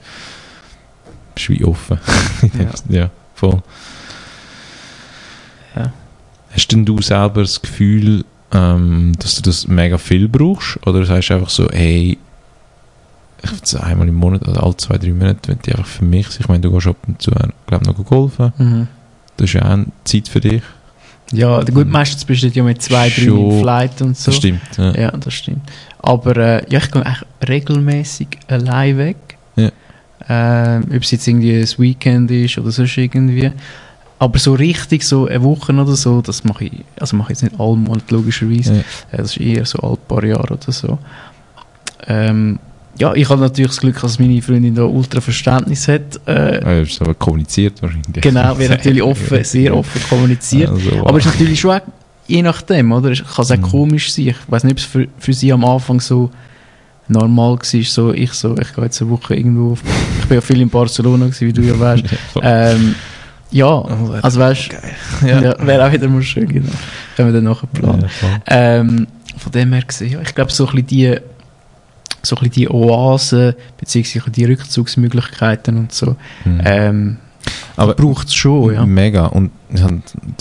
Das 1.36 1.43
ist 1.43 1.49
wie 1.49 1.63
offen. 1.65 1.99
Ja. 2.89 2.99
Ja, 3.01 3.09
voll. 3.36 3.61
Ja. 5.76 5.91
Hast 6.51 6.67
denn 6.72 6.86
du 6.86 7.01
selber 7.01 7.41
das 7.41 7.61
Gefühl, 7.61 8.26
ähm, 8.51 9.13
dass 9.20 9.36
du 9.36 9.41
das 9.43 9.67
mega 9.67 9.97
viel 9.97 10.28
brauchst? 10.28 10.86
Oder 10.88 11.05
sagst 11.05 11.30
du 11.30 11.34
einfach 11.36 11.49
so, 11.49 11.67
hey, 11.72 12.17
ich 13.43 13.51
würd 13.51 13.65
sagen, 13.67 13.86
einmal 13.86 14.07
im 14.07 14.15
Monat 14.15 14.47
oder 14.47 14.63
alle 14.63 14.76
zwei, 14.78 14.97
drei 14.97 15.11
Monate, 15.13 15.49
wenn 15.49 15.59
die 15.59 15.72
einfach 15.72 15.86
für 15.86 16.05
mich 16.05 16.28
sind. 16.28 16.41
Ich 16.41 16.47
meine, 16.49 16.61
du 16.61 16.72
gehst 16.72 16.88
ab 16.88 16.97
und 17.07 17.22
zu, 17.22 17.32
glaube 17.67 17.86
noch 17.86 18.05
golfen. 18.05 18.51
Mhm. 18.57 18.88
Das 19.38 19.45
ist 19.45 19.53
ja 19.53 19.61
auch 19.63 19.70
eine 19.70 19.86
Zeit 20.03 20.28
für 20.28 20.41
dich. 20.41 20.61
Ja, 21.32 21.62
gut, 21.64 21.88
meistens 21.88 22.26
bist 22.26 22.44
du 22.44 22.48
ja 22.48 22.64
mit 22.64 22.82
zwei, 22.82 23.10
drei 23.10 23.26
Schon. 23.26 23.52
im 23.52 23.62
Flight 23.62 24.02
und 24.02 24.18
so. 24.18 24.32
Das 24.32 24.36
stimmt. 24.38 24.62
Ja. 24.78 24.96
Ja, 24.96 25.12
das 25.12 25.34
stimmt. 25.34 25.62
Aber 26.00 26.36
äh, 26.38 26.64
ja, 26.70 26.80
ich 26.80 26.92
gehe 26.92 27.06
eigentlich 27.06 27.24
regelmäßig 27.48 28.28
allein 28.48 28.98
weg. 28.98 29.18
Ja. 29.56 29.72
Ähm, 30.28 30.86
ob 30.90 31.04
es 31.04 31.12
jetzt 31.12 31.28
irgendwie 31.28 31.56
ein 31.56 31.68
Weekend 31.78 32.32
ist 32.32 32.58
oder 32.58 32.72
sonst 32.72 32.98
irgendwie. 32.98 33.52
Aber 34.18 34.38
so 34.38 34.54
richtig, 34.54 35.04
so 35.04 35.28
eine 35.28 35.42
Woche 35.44 35.72
oder 35.72 35.96
so, 35.96 36.22
das 36.22 36.44
mache 36.44 36.66
ich, 36.66 36.72
also 37.00 37.16
mache 37.16 37.32
ich 37.32 37.42
jetzt 37.42 37.52
nicht 37.52 37.60
alle 37.60 37.78
Monate, 37.78 38.14
logischerweise. 38.14 38.74
Ja. 38.74 38.80
Äh, 39.12 39.18
das 39.18 39.38
ist 39.38 39.38
eher 39.38 39.66
so 39.66 39.80
alle 39.80 39.98
paar 39.98 40.24
Jahre 40.24 40.54
oder 40.54 40.72
so. 40.72 40.98
Ähm, 42.08 42.60
ja, 43.00 43.14
ich 43.16 43.30
habe 43.30 43.41
natürlich 43.41 43.72
das 43.72 43.80
Glück, 43.80 44.00
dass 44.02 44.20
meine 44.20 44.41
Freundin 44.41 44.76
da 44.76 44.84
ultra 44.84 45.22
Verständnis 45.22 45.88
hat. 45.88 46.20
Äh, 46.28 46.62
Ja, 46.62 46.82
ist 46.82 47.02
aber 47.02 47.14
kommuniziert 47.16 47.82
wahrscheinlich. 47.82 48.22
genau, 48.22 48.60
wir 48.60 48.70
natürlich 48.70 49.02
offen, 49.12 49.43
sehr 49.43 49.76
offen 49.76 50.02
kommuniziert. 50.10 50.70
Also, 50.70 50.91
wow. 50.91 51.08
Aber 51.08 51.18
es 51.18 51.26
ist 51.26 51.34
natürlich 51.34 51.60
schon 51.60 51.72
auch, 51.72 51.82
je 52.28 52.41
nachdem, 52.41 52.91
oder? 52.91 53.10
Es 53.12 53.24
kann 53.24 53.45
auch 53.45 53.58
Mhm. 53.58 53.62
komisch 53.62 54.12
sein. 54.14 54.28
Ich 54.28 54.36
weiß 54.47 54.64
nicht, 54.66 54.74
ob 54.74 54.78
es 54.80 54.84
für, 54.86 55.08
für 55.18 55.34
sie 55.34 55.52
am 55.54 55.64
Anfang 55.66 56.00
so 56.02 56.30
normal 57.08 57.54
war, 57.58 57.60
so 57.64 58.14
ich 58.14 58.32
so, 58.34 58.56
ich 58.58 58.74
gehe 58.76 58.84
jetzt 58.84 59.02
eine 59.02 59.10
Woche 59.10 59.34
irgendwo 59.36 59.72
auf, 59.72 59.82
ich 60.22 60.28
bin 60.28 60.36
ja 60.36 60.41
viel 60.41 60.62
in 60.62 60.70
Barcelona 60.70 61.26
gewesen, 61.26 61.47
wie 61.47 61.54
du 61.54 61.62
ja 61.64 61.80
weißt. 61.80 62.04
Ähm, 62.41 62.95
ja, 63.52 63.66
Oh, 63.66 64.14
also 64.22 64.39
weißt 64.39 64.70
Ja. 65.26 65.41
ja. 65.41 65.56
wäre 65.66 65.88
auch 65.88 65.91
wieder 65.91 66.08
mal 66.08 66.22
schön, 66.22 66.47
genau. 66.47 66.70
Können 67.16 67.30
wir 67.30 67.34
dann 67.41 67.45
nachher 67.45 67.66
planen. 67.68 68.06
Ja. 68.22 68.41
Ähm, 68.45 69.08
von 69.38 69.52
dem 69.52 69.74
her 69.74 69.82
gesehen, 69.88 70.12
ja, 70.12 70.22
ich 70.22 70.36
glaube, 70.36 70.52
so 70.52 70.68
ein 70.68 70.72
bisschen 70.76 70.88
die, 70.88 71.16
so 72.24 72.36
ein 72.36 72.39
bisschen 72.39 72.53
die 72.53 72.70
Oasen, 72.70 73.53
beziehungsweise 73.78 74.30
die 74.32 74.45
Rückzugsmöglichkeiten 74.45 75.78
und 75.78 75.91
so, 75.93 76.15
Mhm. 76.45 76.61
ähm, 76.65 77.17
Aber 77.78 77.95
braucht 77.95 78.28
es 78.28 78.36
schon, 78.36 78.74
ja. 78.74 78.86
Mega. 78.86 79.26
Und 79.28 79.51
das 79.70 79.82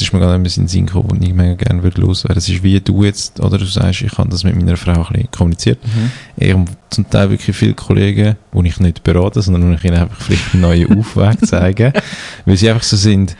ist 0.01 0.13
mir 0.13 0.19
gerade 0.19 0.35
ein 0.35 0.43
bisschen 0.43 0.63
in 0.63 0.67
den 0.67 0.69
Sinn 0.71 0.87
gekommen, 0.87 1.09
wo 1.11 1.25
ich 1.25 1.33
mega 1.33 1.55
gerne 1.55 1.83
würde 1.83 2.01
loswerden. 2.01 2.35
Das 2.35 2.49
ist 2.49 2.63
wie 2.63 2.81
du 2.81 3.05
jetzt, 3.05 3.39
oder 3.41 3.57
du 3.57 3.65
sagst, 3.65 4.03
ich 4.03 4.19
habe 4.19 4.29
das 4.29 4.43
mit 4.43 4.57
meiner 4.57 4.77
Frau 4.77 4.93
ein 4.93 5.07
bisschen 5.13 5.31
kommuniziert. 5.31 5.79
Mhm. 5.87 6.11
Ich 6.37 6.53
habe 6.53 6.65
zum 6.91 7.09
Teil 7.09 7.31
wirklich 7.31 7.57
viele 7.57 7.75
Kollegen, 7.75 8.37
die 8.53 8.67
ich 8.69 8.81
nicht 8.81 9.05
berate, 9.05 9.41
sondern 9.41 9.73
ich 9.75 9.85
ihnen 9.85 9.97
einfach 9.97 10.21
vielleicht 10.21 10.53
einen 10.55 10.63
neuen 10.63 10.99
Aufweg 10.99 11.39
zeige. 11.47 11.93
Weil 12.45 12.57
sie 12.57 12.69
einfach 12.69 12.83
so 12.83 12.97
sind, 12.97 13.37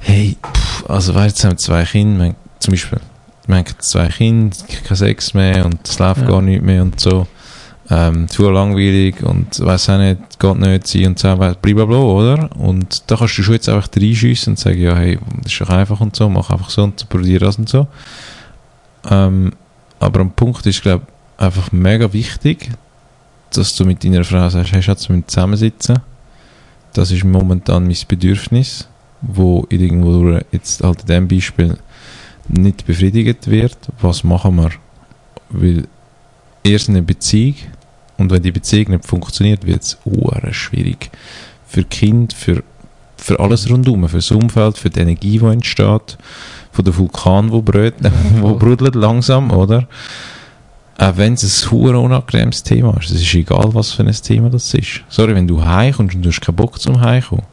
hey, 0.00 0.36
pff, 0.44 0.84
also 0.90 1.14
weißt, 1.14 1.36
jetzt 1.36 1.44
haben 1.44 1.52
wir 1.52 1.58
zwei 1.58 1.84
Kinder, 1.84 2.24
wir 2.24 2.34
zum 2.58 2.72
Beispiel, 2.72 2.98
wir 3.46 3.56
haben 3.56 3.64
zwei 3.78 4.08
Kinder, 4.08 4.56
kein 4.86 4.96
Sex 4.96 5.32
mehr 5.34 5.64
und 5.64 5.78
es 5.88 5.98
läuft 5.98 6.22
Ja. 6.22 6.26
gar 6.26 6.42
nicht 6.42 6.62
mehr 6.62 6.82
und 6.82 6.98
so. 6.98 7.26
Ähm, 7.90 8.28
zu 8.28 8.48
langweilig 8.48 9.22
und 9.22 9.60
weiß 9.60 9.90
auch 9.90 9.98
nicht, 9.98 10.40
geht 10.40 10.56
nicht, 10.56 10.86
sie 10.86 11.06
und 11.06 11.18
so, 11.18 11.36
blablabla, 11.36 11.98
oder? 11.98 12.50
Und 12.56 13.10
da 13.10 13.16
kannst 13.16 13.36
du 13.36 13.42
schon 13.42 13.54
jetzt 13.54 13.68
einfach 13.68 13.90
reinschiessen 13.94 14.52
und 14.52 14.58
sagen, 14.58 14.80
ja, 14.80 14.96
hey, 14.96 15.18
das 15.42 15.52
ist 15.52 15.60
doch 15.60 15.68
einfach 15.68 16.00
und 16.00 16.16
so, 16.16 16.30
mach 16.30 16.48
einfach 16.48 16.70
so 16.70 16.84
und 16.84 17.06
probier 17.10 17.40
das 17.40 17.58
und 17.58 17.68
so. 17.68 17.86
Ähm, 19.10 19.52
aber 20.00 20.20
am 20.20 20.30
Punkt 20.30 20.64
ist, 20.64 20.80
glaube 20.80 21.06
einfach 21.36 21.72
mega 21.72 22.12
wichtig, 22.12 22.70
dass 23.52 23.74
du 23.76 23.84
mit 23.84 24.04
deiner 24.04 24.24
Frau 24.24 24.48
sagst, 24.48 24.72
hey 24.72 24.82
Schatz, 24.82 25.08
wir 25.08 25.16
müssen 25.16 25.28
zusammensitzen. 25.28 25.98
Das 26.92 27.10
ist 27.10 27.24
momentan 27.24 27.86
mein 27.86 27.96
Bedürfnis, 28.08 28.88
wo 29.20 29.66
irgendwo 29.68 30.38
jetzt 30.52 30.82
halt 30.82 31.00
in 31.02 31.06
diesem 31.06 31.28
Beispiel 31.28 31.76
nicht 32.48 32.86
befriedigt 32.86 33.48
wird. 33.48 33.76
Was 34.00 34.24
machen 34.24 34.56
wir? 34.56 34.70
Weil 35.50 35.88
erst 36.62 36.88
eine 36.88 37.02
Beziehung 37.02 37.56
und 38.18 38.30
wenn 38.30 38.42
die 38.42 38.52
Beziehung 38.52 38.90
nicht 38.90 39.04
funktioniert, 39.06 39.66
wird 39.66 39.82
es 39.82 39.98
schwierig. 40.52 41.10
Für 41.66 41.84
Kind, 41.84 42.32
für, 42.32 42.62
für 43.16 43.40
alles 43.40 43.68
rundum, 43.68 44.08
für 44.08 44.16
das 44.16 44.30
Umfeld, 44.30 44.78
für 44.78 44.90
die 44.90 45.00
Energie, 45.00 45.38
die 45.38 45.46
entsteht, 45.46 46.16
von 46.72 46.84
der 46.84 46.96
Vulkan, 46.96 47.50
wo, 47.50 47.62
bröt, 47.62 47.94
wo 48.40 48.54
brudelt 48.58 48.94
langsam, 48.94 49.50
oder? 49.50 49.88
Auch 50.96 51.16
wenn 51.16 51.34
es 51.34 51.42
ein 51.64 51.70
hoher 51.72 52.00
unangenehmes 52.00 52.62
Thema 52.62 52.96
ist. 53.00 53.10
Es 53.10 53.20
ist 53.22 53.34
egal, 53.34 53.74
was 53.74 53.90
für 53.92 54.04
ein 54.04 54.12
Thema 54.12 54.48
das 54.48 54.72
ist. 54.74 55.02
Sorry, 55.08 55.34
wenn 55.34 55.48
du 55.48 55.64
heimkommst 55.64 56.14
und 56.14 56.22
du 56.22 56.28
hast 56.30 56.40
keinen 56.40 56.54
Bock 56.54 56.80
zum 56.80 57.00
Heimkommen. 57.00 57.44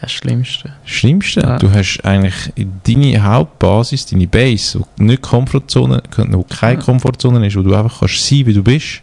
Das 0.00 0.10
Schlimmste. 0.12 0.72
Das 0.82 0.90
Schlimmste, 0.90 1.40
Ja. 1.40 1.58
du 1.58 1.70
hast 1.70 2.00
eigentlich 2.04 2.52
deine 2.84 3.22
Hauptbasis, 3.22 4.06
deine 4.06 4.26
Base, 4.26 4.80
wo 4.80 5.02
nicht 5.02 5.22
Komfortzone, 5.22 6.02
wo 6.30 6.42
keine 6.42 6.74
Ja. 6.80 6.84
Komfortzone 6.84 7.46
ist, 7.46 7.56
wo 7.56 7.62
du 7.62 7.74
einfach 7.74 8.00
kannst 8.00 8.26
sein, 8.26 8.44
wie 8.44 8.52
du 8.52 8.62
bist, 8.62 9.02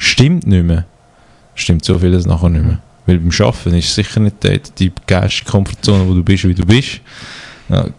stimmt 0.00 0.46
nicht 0.46 0.64
mehr. 0.64 0.84
Stimmt 1.54 1.84
so 1.84 1.98
vieles 1.98 2.24
nachher 2.26 2.48
nicht 2.48 2.64
mehr. 2.64 2.78
Weil 3.06 3.18
beim 3.18 3.30
Arbeiten 3.46 3.74
ist 3.74 3.94
sicher 3.94 4.20
nicht 4.20 4.36
dort 4.42 4.78
die 4.78 4.90
geilste 5.06 5.44
Komfortzone, 5.44 6.06
wo 6.08 6.14
du 6.14 6.22
bist, 6.24 6.44
wie 6.44 6.54
du 6.54 6.64
bist. 6.64 7.00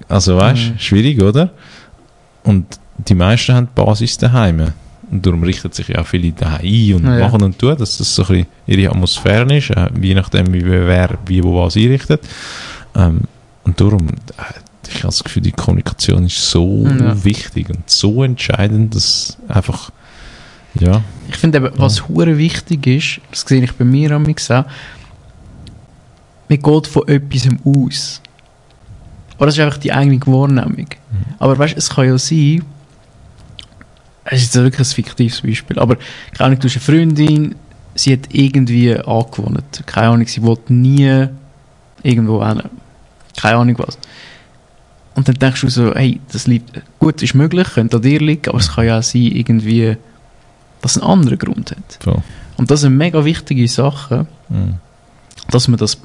Also 0.10 0.36
weißt 0.38 0.62
du, 0.68 0.72
Mhm. 0.74 0.80
schwierig, 0.80 1.22
oder? 1.22 1.52
Und 2.44 2.66
die 2.98 3.14
meisten 3.16 3.54
haben 3.54 3.68
die 3.68 3.82
Basis 3.82 4.18
daheim. 4.18 4.74
Und 5.12 5.26
darum 5.26 5.44
richten 5.44 5.72
sich 5.72 5.90
ja 5.90 6.00
auch 6.02 6.08
viele 6.08 6.32
da 6.32 6.56
ein 6.56 6.94
und 6.96 7.04
Ja, 7.06 7.18
ja. 7.18 7.28
machen 7.28 7.44
und 7.44 7.60
tun, 7.60 7.76
dass 7.78 7.98
das 7.98 8.16
so 8.16 8.24
ein 8.24 8.28
bisschen 8.30 8.48
ihre 8.66 8.92
Atmosphäre 8.92 9.58
ist, 9.58 9.70
äh, 9.72 9.90
je 10.02 10.14
nachdem, 10.16 10.54
wie 10.54 10.66
wer 10.66 11.18
wie 11.26 11.44
wo 11.44 11.64
was 11.64 11.76
einrichtet. 11.76 12.22
Ähm, 12.96 13.22
und 13.64 13.80
darum, 13.80 14.08
äh, 14.08 14.14
ich 14.88 14.96
habe 15.00 15.08
das 15.08 15.24
Gefühl, 15.24 15.44
die 15.44 15.52
Kommunikation 15.52 16.26
ist 16.26 16.50
so 16.50 16.86
Ja. 16.88 17.24
wichtig 17.24 17.70
und 17.70 17.90
so 17.90 18.24
entscheidend, 18.24 18.96
dass 18.96 19.38
einfach, 19.50 19.92
ja, 20.80 21.04
Ich 21.30 21.38
finde 21.38 21.58
eben, 21.58 21.72
was 21.78 22.08
hure 22.08 22.38
wichtig 22.38 22.88
ist, 22.88 23.22
das 23.30 23.42
sehe 23.42 23.64
ich 23.64 23.74
bei 23.74 23.86
mir 23.86 24.12
am 24.12 24.26
auch, 24.26 24.66
man 26.50 26.62
geht 26.62 26.88
von 26.88 27.08
etwas 27.08 27.48
aus. 27.64 28.22
Aber 29.38 29.46
das 29.48 29.56
ist 29.56 29.62
einfach 29.62 29.78
die 29.78 29.92
eigene 29.92 30.20
Wahrnehmung. 30.28 30.88
Aber 31.40 31.58
weißt 31.58 31.74
du, 31.74 31.78
es 31.78 31.90
kann 31.90 32.08
ja 32.08 32.18
sein, 32.18 32.64
es 34.26 34.44
ist 34.44 34.54
jetzt 34.54 34.56
wirklich 34.56 34.88
ein 34.88 34.94
fiktives 34.94 35.42
Beispiel, 35.42 35.80
aber 35.80 35.98
keine 36.34 36.48
Ahnung, 36.48 36.60
du 36.60 36.68
hast 36.68 36.76
eine 36.76 36.82
Freundin, 36.84 37.56
sie 37.96 38.14
hat 38.14 38.34
irgendwie 38.34 38.96
angewohnt. 38.96 39.84
Keine 39.86 40.10
Ahnung, 40.10 40.28
sie 40.28 40.42
wollte 40.44 40.74
nie 40.74 41.28
irgendwo 42.04 42.46
hin. 42.46 42.62
Keine 43.36 43.58
Ahnung 43.58 43.76
was. 43.80 43.98
Und 45.16 45.28
dann 45.28 45.36
denkst 45.36 45.62
du 45.62 45.70
so, 45.70 45.94
hey, 45.94 46.22
das 46.32 46.48
liegt, 46.48 46.82
gut, 47.00 47.22
ist 47.22 47.34
möglich, 47.34 47.68
könnte 47.74 47.98
an 47.98 48.04
dir 48.04 48.20
liegen, 48.20 48.48
aber 48.50 48.60
es 48.60 48.74
kann 48.74 48.86
ja 48.86 49.00
auch 49.00 49.04
sein, 49.04 49.24
irgendwie, 49.24 49.98
dass 50.82 50.96
es 50.96 51.02
einen 51.02 51.12
anderen 51.12 51.38
Grund 51.40 51.72
hat. 51.72 51.98
voll. 52.04 52.22
Und 52.58 52.70
das 52.70 52.82
sind 52.82 52.96
mega 52.98 53.24
wichtige 53.26 53.68
Sachen, 53.68 54.28
Mhm. 54.50 54.76
dass 55.50 55.68
man 55.68 55.78
das 55.80 55.98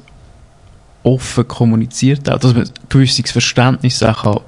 offen 1.03 1.47
kommuniziert, 1.47 2.29
auch, 2.29 2.39
dass 2.39 2.53
man 2.53 2.63
ein 2.63 2.69
gewisses 2.89 3.31
Verständnis 3.31 4.01
auch 4.03 4.23
kann 4.23 4.39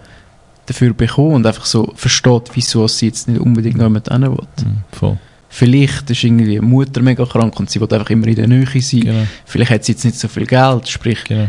dafür 0.66 0.94
bekommen 0.94 1.34
und 1.36 1.46
einfach 1.48 1.66
so 1.66 1.92
versteht, 1.96 2.52
wieso 2.54 2.88
sie 2.88 3.08
jetzt 3.08 3.28
nicht 3.28 3.40
unbedingt 3.42 3.78
jemand 3.82 4.08
hin 4.08 4.22
will. 4.22 4.48
Mhm. 4.64 4.78
Voll. 4.92 5.18
Vielleicht 5.52 6.10
ist 6.12 6.24
irgendwie 6.24 6.60
Mutter 6.60 7.02
mega 7.02 7.26
krank 7.26 7.60
und 7.60 7.70
sie 7.72 7.82
will 7.82 7.92
einfach 7.92 8.10
immer 8.12 8.28
in 8.28 8.36
der 8.36 8.48
Nähe 8.48 8.68
sein. 8.82 9.00
Genau. 9.02 9.24
Vielleicht 9.46 9.72
hat 9.72 9.84
sie 9.84 9.94
jetzt 9.94 10.06
nicht 10.06 10.18
so 10.20 10.28
viel 10.28 10.46
Geld, 10.46 10.88
sprich, 10.88 11.24
genau. 11.24 11.48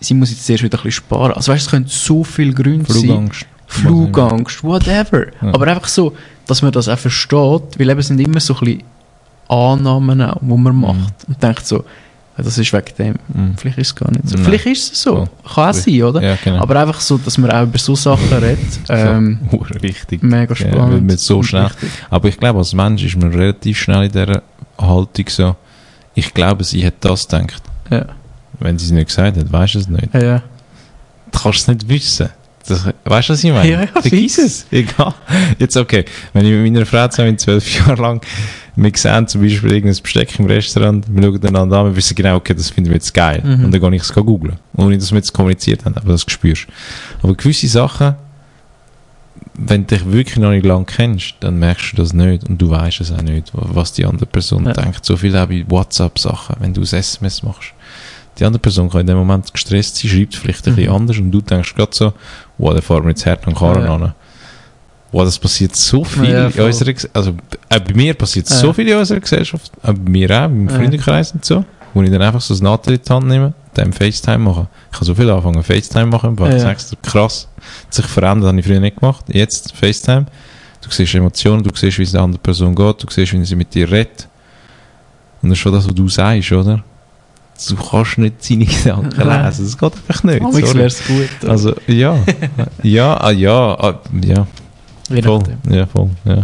sie 0.00 0.14
muss 0.14 0.30
jetzt 0.30 0.48
erst 0.48 0.62
wieder 0.62 0.78
ein 0.78 0.84
bisschen 0.84 1.04
sparen. 1.04 1.32
Also 1.32 1.50
weißt 1.52 1.64
es 1.66 1.70
können 1.70 1.86
so 1.88 2.22
viele 2.22 2.52
Gründe 2.52 2.92
sein. 2.92 3.28
Flugangst. 3.68 4.64
Whatever. 4.64 5.26
Ja. 5.42 5.54
Aber 5.54 5.66
einfach 5.68 5.88
so, 5.88 6.14
dass 6.46 6.62
man 6.62 6.72
das 6.72 6.88
auch 6.88 6.98
versteht, 6.98 7.78
weil 7.78 7.90
eben 7.90 8.02
sind 8.02 8.18
immer 8.20 8.40
so 8.40 8.54
ein 8.54 8.60
bisschen 8.64 8.82
Annahmen 9.48 10.20
auch, 10.22 10.38
die 10.40 10.46
man 10.56 10.74
macht. 10.76 11.14
Und 11.26 11.42
denkt 11.42 11.66
so, 11.66 11.76
ja, 12.36 12.44
das 12.44 12.56
ist 12.58 12.72
wegen 12.72 12.84
dem. 12.98 13.14
Mhm. 13.28 13.56
Vielleicht 13.56 13.78
ist 13.78 13.86
es 13.88 13.94
gar 13.94 14.10
nicht 14.10 14.28
so. 14.28 14.36
Nein. 14.36 14.44
Vielleicht 14.44 14.66
ist 14.66 14.92
es 14.92 15.02
so. 15.02 15.16
Voll. 15.16 15.28
Kann 15.54 15.70
auch 15.70 15.74
sein, 15.74 16.02
oder? 16.02 16.22
Ja, 16.22 16.38
genau. 16.42 16.62
Aber 16.62 16.76
einfach 16.80 17.00
so, 17.00 17.18
dass 17.18 17.36
man 17.38 17.50
auch 17.50 17.62
über 17.64 17.78
so 17.78 17.94
Sachen 17.94 18.28
redet. 18.32 18.58
Ähm, 18.88 19.40
wichtig. 19.80 20.22
mega 20.22 20.54
Ja, 20.54 20.64
weil 20.66 20.72
spannend. 20.72 21.06
man 21.06 21.16
so 21.18 21.42
schnell- 21.42 21.64
wichtig. 21.64 21.90
Aber 22.10 22.28
ich 22.28 22.38
glaube, 22.38 22.58
als 22.60 22.72
Mensch 22.74 23.04
ist 23.04 23.16
man 23.16 23.32
relativ 23.32 23.78
schnell 23.78 24.04
in 24.04 24.12
dieser 24.12 24.42
Haltung 24.78 25.24
so, 25.28 25.56
ich 26.14 26.32
glaube, 26.32 26.64
sie 26.64 26.84
hat 26.86 26.94
das 27.00 27.26
gedacht. 27.28 27.62
Ja. 27.90 28.06
Wenn 28.60 28.78
sie 28.78 28.86
es 28.86 28.90
nicht 28.92 29.06
gesagt 29.08 29.36
hat, 29.36 29.52
weißt 29.52 29.74
du 29.74 29.78
es 29.80 29.88
nicht. 29.88 30.12
Ja, 30.14 30.22
ja. 30.22 30.42
Du 31.32 31.38
kannst 31.40 31.60
es 31.60 31.68
nicht 31.68 31.88
wissen. 31.88 32.28
Das, 32.66 32.84
weißt 33.04 33.28
du, 33.28 33.32
was 33.32 33.44
ich 33.44 33.52
meine? 33.52 33.70
Ja, 33.70 33.80
ja, 33.82 34.02
fix. 34.02 34.38
es. 34.38 34.66
Egal. 34.70 35.14
Jetzt 35.58 35.76
okay. 35.76 36.04
Wenn 36.32 36.44
ich 36.44 36.52
mit 36.52 36.72
meiner 36.72 36.86
Frau 36.86 37.06
zusammen 37.08 37.38
zwölf 37.38 37.78
Jahre 37.78 38.00
lang, 38.00 38.20
wir 38.76 38.92
sehen 38.94 39.26
zum 39.26 39.42
Beispiel 39.42 39.72
irgendein 39.72 40.02
Besteck 40.02 40.38
im 40.38 40.46
Restaurant, 40.46 41.04
wir 41.08 41.22
schauen 41.22 41.44
einander 41.46 41.78
an, 41.78 41.86
wir 41.86 41.96
wissen 41.96 42.14
genau, 42.14 42.36
okay, 42.36 42.54
das 42.54 42.70
finden 42.70 42.90
wir 42.90 42.96
jetzt 42.96 43.12
geil. 43.14 43.42
Mhm. 43.44 43.64
Und 43.66 43.72
dann 43.74 43.80
gehe 43.80 43.94
ich 43.96 44.02
es 44.02 44.12
googeln. 44.12 44.56
Ohne, 44.76 44.98
dass 44.98 45.10
wir 45.10 45.16
jetzt 45.18 45.32
kommuniziert 45.32 45.84
haben, 45.84 45.96
aber 45.96 46.12
das 46.12 46.24
spürst. 46.28 46.66
Aber 47.22 47.34
gewisse 47.34 47.68
Sachen, 47.68 48.14
wenn 49.54 49.86
du 49.86 49.96
dich 49.96 50.06
wirklich 50.12 50.36
noch 50.36 50.50
nicht 50.50 50.64
lange 50.64 50.84
kennst, 50.84 51.34
dann 51.40 51.58
merkst 51.58 51.92
du 51.92 51.96
das 51.96 52.12
nicht 52.12 52.48
und 52.48 52.58
du 52.58 52.70
weißt 52.70 53.00
es 53.00 53.10
auch 53.10 53.22
nicht, 53.22 53.50
was 53.52 53.92
die 53.92 54.04
andere 54.04 54.26
Person 54.26 54.66
Ja. 54.66 54.72
denkt. 54.72 55.04
So 55.04 55.16
viel 55.16 55.36
auch 55.36 55.46
bei 55.46 55.64
WhatsApp-Sachen, 55.66 56.56
wenn 56.60 56.74
du 56.74 56.82
ein 56.82 56.84
SMS 56.84 57.42
machst. 57.42 57.72
Die 58.38 58.44
andere 58.44 58.60
Person 58.60 58.88
kann 58.90 59.00
in 59.02 59.06
dem 59.06 59.16
Moment 59.18 59.52
gestresst 59.52 59.96
sein, 59.96 60.10
schreibt 60.10 60.36
vielleicht 60.36 60.66
ein 60.68 60.74
bisschen 60.74 60.90
Mhm. 60.90 60.96
anders 60.96 61.18
und 61.18 61.30
du 61.30 61.40
denkst 61.40 61.74
gerade 61.74 61.90
so, 61.94 62.12
wow, 62.58 62.72
der 62.72 62.82
fahren 62.82 63.02
wir 63.04 63.10
jetzt 63.10 63.26
hart 63.26 63.46
an 63.46 63.52
den 63.54 63.58
Karren 63.58 63.84
Ja. 63.84 63.94
an. 63.94 64.14
Wow, 65.10 65.24
das 65.24 65.38
passiert 65.38 65.74
so 65.74 66.04
viel 66.04 66.28
Ja, 66.30 66.48
in 66.48 66.60
unserer 66.60 66.92
Gesellschaft. 66.92 67.16
Also, 67.16 67.30
auch 67.70 67.78
bei 67.78 67.94
mir 67.94 68.14
passiert 68.14 68.48
Ja. 68.50 68.56
so 68.56 68.72
viel 68.72 68.88
in 68.88 68.96
unserer 68.98 69.20
Gesellschaft. 69.20 69.72
Auch 69.82 69.94
bei 69.94 70.10
mir 70.10 70.30
auch, 70.30 70.44
im. 70.46 70.68
Freundeskreis 70.68 71.32
und 71.32 71.44
so. 71.44 71.64
Wo 71.94 72.02
ich 72.02 72.10
dann 72.10 72.20
einfach 72.20 72.42
so 72.42 72.52
das 72.52 72.60
Nadel 72.60 72.94
in 72.94 73.00
die 73.02 73.10
Hand 73.12 73.26
nehme, 73.26 73.54
dann 73.72 73.92
FaceTime 73.94 74.38
machen. 74.38 74.68
Ich 74.92 74.98
kann 74.98 75.06
so 75.06 75.14
viel 75.14 75.30
anfangen, 75.30 75.62
FaceTime 75.62 76.06
machen. 76.06 76.36
Ja, 76.38 76.48
Ja, 76.56 76.74
du, 76.74 76.96
krass. 77.10 77.48
Hat 77.86 77.94
sich 77.94 78.04
verändert, 78.06 78.48
habe 78.48 78.60
ich 78.60 78.66
früher 78.66 78.80
nicht 78.80 79.00
gemacht. 79.00 79.24
Jetzt 79.28 79.74
FaceTime. 79.74 80.26
Du 80.82 80.90
siehst 80.90 81.14
Emotionen, 81.14 81.62
du 81.62 81.70
siehst, 81.74 81.98
wie 81.98 82.02
es 82.02 82.12
der 82.12 82.20
anderen 82.20 82.42
Person 82.42 82.74
geht, 82.74 83.02
du 83.02 83.06
siehst, 83.10 83.32
wie 83.32 83.44
sie 83.44 83.56
mit 83.56 83.74
dir 83.74 83.90
redet. 83.90 84.28
Und 85.42 85.48
das 85.48 85.56
ist 85.58 85.62
schon 85.62 85.72
das, 85.72 85.86
was 85.88 85.94
du 85.94 86.08
sagst, 86.08 86.52
oder? 86.52 86.84
Du 87.68 87.74
kannst 87.76 88.18
nicht 88.18 88.44
seine 88.44 88.64
Gedanken 88.66 89.16
lesen. 89.20 89.64
Das 89.64 89.78
geht 89.78 89.92
einfach 89.94 90.22
nicht. 90.22 90.40
Sorry. 90.42 90.74
wäre 90.74 90.86
es 90.86 91.06
gut. 91.06 91.48
Also, 91.48 91.74
ja. 91.88 92.18
ja, 92.82 93.16
ah, 93.16 93.30
ja, 93.30 93.74
ah, 93.74 94.00
ja. 94.22 94.46
Je 95.10 95.22
Voll. 95.22 95.42
Ja, 95.68 95.86
voll. 95.86 96.10
Ja. 96.24 96.42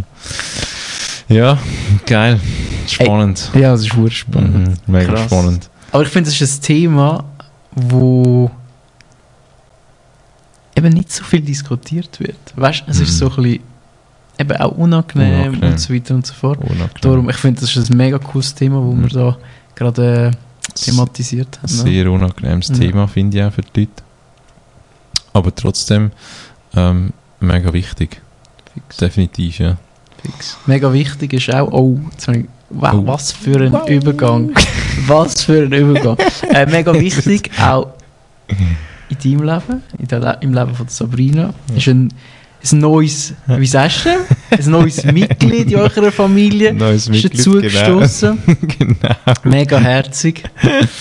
Ja, 1.28 1.58
geil. 2.06 2.40
Spannend. 2.88 3.50
Ja, 3.54 3.72
das 3.72 3.82
ist 3.82 3.92
sehr 3.92 4.10
spannend. 4.10 4.68
Mhm, 4.88 4.92
mega 4.92 5.12
Krass. 5.12 5.24
spannend. 5.26 5.70
Aber 5.92 6.02
ich 6.02 6.08
finde, 6.08 6.30
es 6.30 6.40
ist 6.40 6.58
ein 6.58 6.62
Thema, 6.62 7.24
wo 7.72 8.50
eben 10.76 10.88
nicht 10.92 11.12
so 11.12 11.22
viel 11.24 11.40
diskutiert 11.40 12.18
wird. 12.20 12.36
Weißt 12.56 12.84
du, 12.86 12.90
es 12.90 13.00
ist 13.00 13.12
Mhm. 13.12 13.16
so 13.16 13.30
ein 13.30 13.36
bisschen 13.42 13.60
eben 14.38 14.56
auch 14.56 14.72
unangenehm, 14.72 15.40
Unangenehm. 15.40 15.72
und 15.72 15.80
so 15.80 15.94
weiter 15.94 16.14
und 16.14 16.26
so 16.26 16.34
fort. 16.34 16.58
Unangenehm. 16.58 16.88
Darum, 17.00 17.30
ich 17.30 17.36
finde, 17.36 17.60
das 17.60 17.74
ist 17.76 17.90
ein 17.90 17.96
mega 17.96 18.18
cooles 18.18 18.54
Thema, 18.54 18.82
wo 18.82 18.92
wir 18.92 19.08
da 19.08 19.36
gerade 19.76 20.26
äh, 20.26 20.30
thematisiert 20.74 21.58
haben. 21.62 21.76
ne? 21.76 21.82
Sehr 21.82 22.10
unangenehmes 22.10 22.68
Ja. 22.68 22.74
Thema, 22.76 23.06
finde 23.08 23.38
ich 23.38 23.44
auch 23.44 23.52
für 23.52 23.62
die 23.62 23.80
Leute. 23.80 24.02
Aber 25.32 25.54
trotzdem 25.54 26.10
ähm, 26.76 27.12
mega 27.40 27.72
wichtig. 27.72 28.20
Fix, 28.72 28.96
Definitiv, 28.96 29.58
ja. 29.58 29.76
fix. 30.22 30.56
Mega 30.66 30.92
wichtig 30.92 31.32
ist 31.32 31.52
auch, 31.54 31.70
oh, 31.72 31.98
wow, 32.70 32.94
Oh. 32.94 33.06
was 33.06 33.32
für 33.32 33.60
ein 33.60 33.86
Übergang. 33.88 34.52
Was 35.06 35.42
für 35.44 35.64
ein 35.64 35.72
Übergang. 35.72 36.16
äh, 36.50 36.66
mega 36.66 36.94
wichtig, 36.94 37.50
auch 37.60 37.88
in 38.48 39.36
deinem 39.38 39.42
Leben, 39.46 39.82
in 39.98 40.08
der 40.08 40.18
Le 40.20 40.38
im 40.40 40.54
Leben 40.54 40.74
von 40.74 40.88
Sabrina, 40.88 41.52
ist 41.76 41.88
ein, 41.88 42.12
ein 42.72 42.78
neues, 42.78 43.34
wie 43.46 43.66
sagst 43.66 44.06
du, 44.06 44.10
ein 44.56 44.70
neues 44.70 45.04
Mitglied 45.12 45.70
in 45.70 45.76
eurer 45.76 46.10
Familie 46.10 46.72
Neues 46.72 47.08
ist 47.08 47.24
dazugestoßen. 47.24 48.38
genau. 48.78 49.14
Mega 49.44 49.78
herzig. 49.78 50.42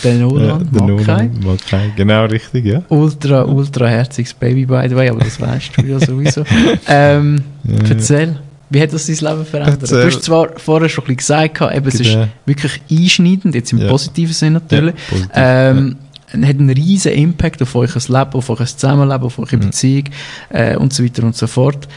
Der 0.04 0.14
Nolan. 0.16 0.68
Nolan, 0.72 1.32
Mackay. 1.44 1.92
Genau 1.96 2.26
richtig, 2.26 2.66
ja. 2.66 2.82
Ultra, 2.90 3.44
ultra 3.46 3.88
herziges 3.88 4.34
Baby, 4.34 4.66
by 4.66 4.86
the 4.90 4.96
way, 4.96 5.10
aber 5.10 5.20
das 5.24 5.40
weißt 5.40 5.72
du 5.78 5.86
ja 5.86 6.00
sowieso. 6.00 6.44
Ähm, 6.88 7.44
ja. 7.64 7.90
erzähl, 7.90 8.40
wie 8.70 8.82
hat 8.82 8.92
das 8.92 9.06
dein 9.06 9.16
Leben 9.16 9.46
verändert? 9.46 9.82
Erzähl. 9.82 10.02
Du 10.02 10.08
hast 10.08 10.24
zwar 10.24 10.50
vorher 10.58 10.90
schon 10.90 11.04
ein 11.06 11.16
bisschen 11.16 11.18
gesagt, 11.18 11.76
eben, 11.76 11.88
es 11.88 11.96
ist 11.96 12.12
Genau. 12.12 12.28
wirklich 12.46 12.82
einschneidend, 12.92 13.56
jetzt 13.56 13.72
im 13.72 13.80
Ja. 13.80 13.88
positiven 13.90 14.34
Sinn 14.34 14.54
natürlich. 14.54 14.96
Ja, 14.96 15.10
positiv, 15.10 15.32
Ähm, 15.36 15.96
hat 16.34 16.60
einen 16.60 16.70
riesen 16.70 17.12
Impact 17.14 17.62
auf 17.62 17.76
euer 17.76 17.88
Leben, 17.88 18.34
auf 18.34 18.50
euer 18.50 18.66
Zusammenleben, 18.66 19.24
auf 19.24 19.40
eure 19.40 19.56
Mhm. 19.58 19.62
Beziehung 19.62 20.04
äh, 20.50 20.76
und 20.76 20.94
so 20.94 21.04
weiter 21.04 21.24
und 21.24 21.36
so 21.36 21.48
fort. 21.48 21.88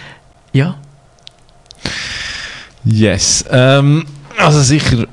Ja, 0.52 0.76
Yes. 2.84 3.44
Ähm, 3.50 4.06
also 4.38 4.60
sicher 4.62 5.06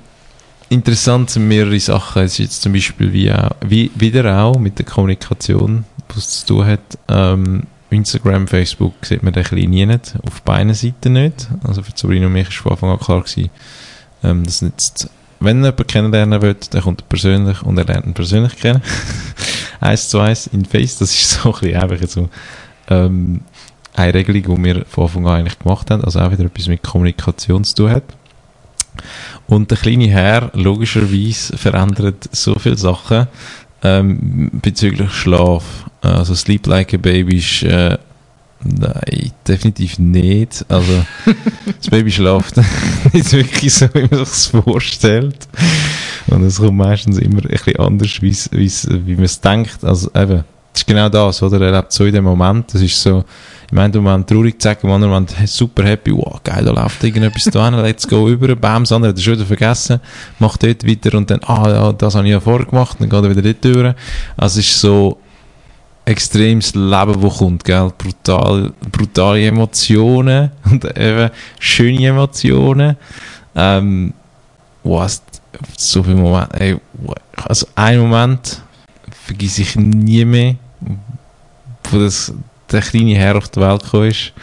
interessant 0.69 1.29
sind 1.31 1.47
mehrere 1.47 1.79
Sachen. 1.79 2.23
Es 2.23 2.33
ist 2.33 2.37
jetzt 2.39 2.61
zum 2.61 2.73
Beispiel 2.73 3.11
wie, 3.13 3.31
auch, 3.31 3.51
wie 3.65 3.91
wieder 3.95 4.39
auch 4.43 4.57
mit 4.59 4.77
der 4.77 4.85
Kommunikation, 4.85 5.85
was 6.09 6.17
es 6.17 6.39
zu 6.45 6.55
tun 6.55 6.65
hat. 6.67 6.81
Ähm, 7.07 7.63
Instagram, 7.89 8.47
Facebook 8.47 8.93
sieht 9.05 9.21
man 9.23 9.33
den 9.33 9.43
kleinen 9.43 9.69
nie 9.69 9.85
nicht, 9.85 10.15
auf 10.25 10.41
beiden 10.41 10.73
Seiten 10.73 11.13
nicht. 11.13 11.47
Also 11.63 11.83
für 11.83 11.91
Sabrina 11.95 12.27
und 12.27 12.33
mich 12.33 12.49
ist 12.49 12.57
von 12.57 12.71
Anfang 12.71 12.91
an 12.91 12.99
klar 12.99 13.21
gewesen, 13.21 13.49
ähm, 14.23 14.43
dass 14.43 14.61
jetzt, 14.61 15.09
wenn 15.43 15.63
er 15.63 15.71
jemanden 15.71 15.87
kennenlernen 15.87 16.41
will, 16.41 16.55
dann 16.71 16.81
kommt 16.81 17.01
er 17.01 17.07
persönlich 17.07 17.61
und 17.63 17.77
er 17.77 17.85
lernt 17.85 18.05
ihn 18.05 18.13
persönlich 18.13 18.55
kennen. 18.55 18.81
eins 19.79 20.09
zu 20.09 20.19
eins 20.19 20.47
in 20.47 20.65
Face, 20.65 20.97
das 20.97 21.11
ist 21.11 21.31
so 21.43 21.53
ein 21.53 21.59
bisschen 21.59 21.81
einfach 21.81 22.07
so, 22.07 22.29
ähm, 22.89 23.41
eine 23.95 24.13
Regelung, 24.13 24.63
die 24.63 24.63
wir 24.63 24.85
von 24.85 25.03
Anfang 25.03 25.27
an 25.27 25.35
eigentlich 25.39 25.59
gemacht 25.59 25.91
haben, 25.91 26.03
also 26.03 26.19
auch 26.19 26.31
wieder 26.31 26.45
etwas 26.45 26.67
mit 26.67 26.81
Kommunikation 26.81 27.63
zu 27.63 27.75
tun 27.75 27.91
hat. 27.91 28.03
Und 29.47 29.71
der 29.71 29.77
kleine 29.77 30.07
Herr, 30.07 30.51
logischerweise, 30.53 31.57
verändert 31.57 32.29
so 32.31 32.55
viele 32.55 32.77
Sachen 32.77 33.27
ähm, 33.83 34.49
bezüglich 34.53 35.11
Schlaf. 35.11 35.85
Also 36.01 36.35
Sleep 36.35 36.65
Like 36.67 36.93
a 36.93 36.97
Baby 36.97 37.37
ist, 37.37 37.63
äh, 37.63 37.97
nein, 38.63 39.31
definitiv 39.47 39.99
nicht. 39.99 40.65
Also 40.69 41.05
das 41.77 41.89
Baby 41.89 42.11
schläft 42.11 42.57
nicht 43.13 43.31
wirklich 43.33 43.73
so, 43.73 43.87
wie 43.93 44.01
man 44.01 44.09
sich 44.09 44.19
das 44.19 44.45
vorstellt. 44.47 45.47
Und 46.27 46.43
es 46.43 46.57
kommt 46.57 46.77
meistens 46.77 47.17
immer 47.17 47.41
ein 47.41 47.49
bisschen 47.49 47.77
anders, 47.77 48.21
wie's, 48.21 48.49
wie's, 48.51 48.87
wie 48.89 49.15
man 49.15 49.25
es 49.25 49.39
denkt. 49.41 49.83
Also 49.83 50.09
eben, 50.15 50.43
das 50.71 50.81
ist 50.81 50.87
genau 50.87 51.09
das, 51.09 51.43
oder? 51.43 51.61
Er 51.61 51.71
lebt 51.71 51.91
so 51.91 52.05
in 52.05 52.13
dem 52.13 52.23
Moment. 52.23 52.73
Das 52.73 52.81
ist 52.81 53.01
so, 53.01 53.23
Im 53.73 53.79
einen 53.79 54.03
Moment 54.03 54.29
traurig 54.29 54.61
zu 54.61 54.67
sagen, 54.67 54.81
im 54.83 54.91
anderen 54.91 55.11
Moment 55.13 55.35
super 55.45 55.83
happy, 55.83 56.11
wow, 56.11 56.39
geil, 56.43 56.63
da 56.63 56.71
läuft 56.71 57.03
irgendetwas 57.03 57.45
da 57.45 57.65
hin, 57.65 57.81
let's 57.81 58.07
go 58.07 58.29
über, 58.29 58.55
bam, 58.55 58.83
das 58.83 58.91
andere 58.91 59.09
hat 59.09 59.17
er 59.17 59.23
schon 59.23 59.33
wieder 59.33 59.45
vergessen, 59.45 59.99
macht 60.37 60.61
dort 60.61 60.87
weiter 60.87 61.17
und 61.17 61.31
dann, 61.31 61.39
ah, 61.45 61.67
ja, 61.67 61.91
das 61.91 62.13
habe 62.13 62.27
ich 62.27 62.33
ja 62.33 62.39
vorher 62.39 62.67
gemacht, 62.67 62.97
dann 62.99 63.09
geht 63.09 63.23
er 63.23 63.29
wieder 63.31 63.41
dort 63.41 63.65
durch. 63.65 63.95
Also 64.37 64.59
es 64.59 64.67
ist 64.67 64.79
so 64.79 65.17
extremes 66.05 66.75
Leben, 66.75 67.21
das 67.21 67.37
kommt, 67.37 67.63
gell, 67.63 67.91
brutal, 67.97 68.73
brutale 68.91 69.45
Emotionen 69.45 70.51
und 70.69 70.85
eben 70.97 71.29
schöne 71.59 72.07
Emotionen. 72.07 72.97
Ähm, 73.55 74.13
was, 74.83 75.23
so 75.77 76.03
viele 76.03 76.15
Momente, 76.15 76.59
ey, 76.59 76.77
also 77.47 77.67
ein 77.75 77.99
Moment 77.99 78.61
vergesse 79.25 79.61
ich 79.61 79.75
nie 79.75 80.25
mehr, 80.25 80.55
wo 81.89 81.99
das, 81.99 82.33
der 82.71 82.81
kleine 82.81 83.15
Herr 83.15 83.37
auf 83.37 83.49
die 83.49 83.61
Welt 83.61 83.83
gekommen 83.83 84.09
ist. 84.09 84.33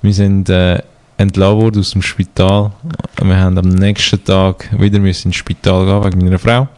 Wir 0.00 0.14
sind 0.14 0.48
äh, 0.48 0.80
entlassen 1.16 1.60
worden 1.60 1.80
aus 1.80 1.90
dem 1.90 2.02
Spital. 2.02 2.72
Wir 3.20 3.36
haben 3.36 3.58
am 3.58 3.68
nächsten 3.68 4.22
Tag 4.24 4.70
wieder 4.78 4.98
ins 4.98 5.34
Spital 5.34 5.84
gehen 5.84 6.04
wegen 6.04 6.24
meiner 6.24 6.38
Frau. 6.38 6.68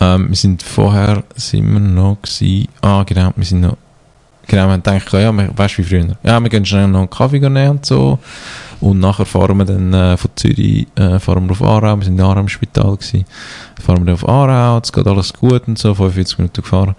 Ähm, 0.00 0.28
wir 0.30 0.36
sind 0.36 0.62
vorher, 0.62 1.22
sind 1.36 1.70
wir 1.72 1.80
noch 1.80 2.18
gewesen, 2.22 2.68
ah 2.80 3.02
genau, 3.04 3.32
wir 3.36 3.44
sind 3.44 3.60
noch, 3.60 3.76
genau, 4.46 4.66
wir 4.66 4.72
haben 4.72 4.82
gedacht, 4.82 5.12
ja, 5.12 5.56
weißt 5.56 5.78
du 5.78 5.82
wie 5.82 5.86
früher, 5.86 6.16
ja, 6.22 6.40
wir 6.40 6.48
gehen 6.48 6.64
schnell 6.64 6.88
noch 6.88 7.00
einen 7.00 7.10
Kaffee 7.10 7.38
nehmen 7.38 7.70
und 7.70 7.86
so. 7.86 8.18
Und 8.80 8.98
nachher 8.98 9.26
fahren 9.26 9.58
wir 9.58 9.66
dann 9.66 9.92
äh, 9.92 10.16
von 10.16 10.30
Zürich 10.36 10.86
äh, 10.96 11.18
fahren 11.18 11.44
wir 11.44 11.52
auf 11.52 11.62
Aarau, 11.62 11.96
wir 11.96 12.04
sind 12.04 12.18
in 12.18 12.24
Aarau 12.24 12.40
im 12.40 12.48
Spital 12.48 12.96
gewesen. 12.96 13.26
Fahren 13.78 13.98
wir 13.98 14.06
dann 14.06 14.14
auf 14.14 14.26
Aarau, 14.26 14.80
es 14.82 14.90
geht 14.90 15.06
alles 15.06 15.34
gut 15.34 15.68
und 15.68 15.78
so, 15.78 15.94
45 15.94 16.38
Minuten 16.38 16.62
gefahren. 16.62 16.96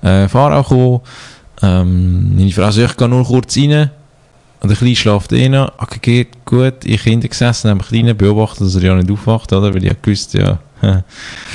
Äh, 0.00 0.26
auf 0.26 0.36
Aarau 0.36 0.62
gekommen, 0.62 1.00
ähm, 1.62 2.36
meine 2.36 2.52
Frau 2.52 2.70
sagt, 2.70 2.92
ich 2.92 2.96
gehe 2.96 3.08
nur 3.08 3.24
kurz 3.24 3.56
rein. 3.56 3.90
Und 4.60 4.70
der 4.70 4.76
Kleine 4.78 4.96
schläft 4.96 5.32
eh 5.32 5.48
noch. 5.48 5.72
Okay, 5.76 5.98
geht 6.00 6.44
gut. 6.44 6.84
Ich 6.84 7.02
hinten 7.02 7.28
gesessen, 7.28 7.68
habe 7.68 7.80
den 7.80 7.86
Kleinen 7.86 8.16
beobachtet, 8.16 8.62
dass 8.62 8.76
er 8.76 8.82
ja 8.82 8.94
nicht 8.94 9.10
aufwacht, 9.10 9.52
oder? 9.52 9.74
Weil 9.74 9.84
ich 9.84 10.02
gewusst, 10.02 10.34
ja, 10.34 10.58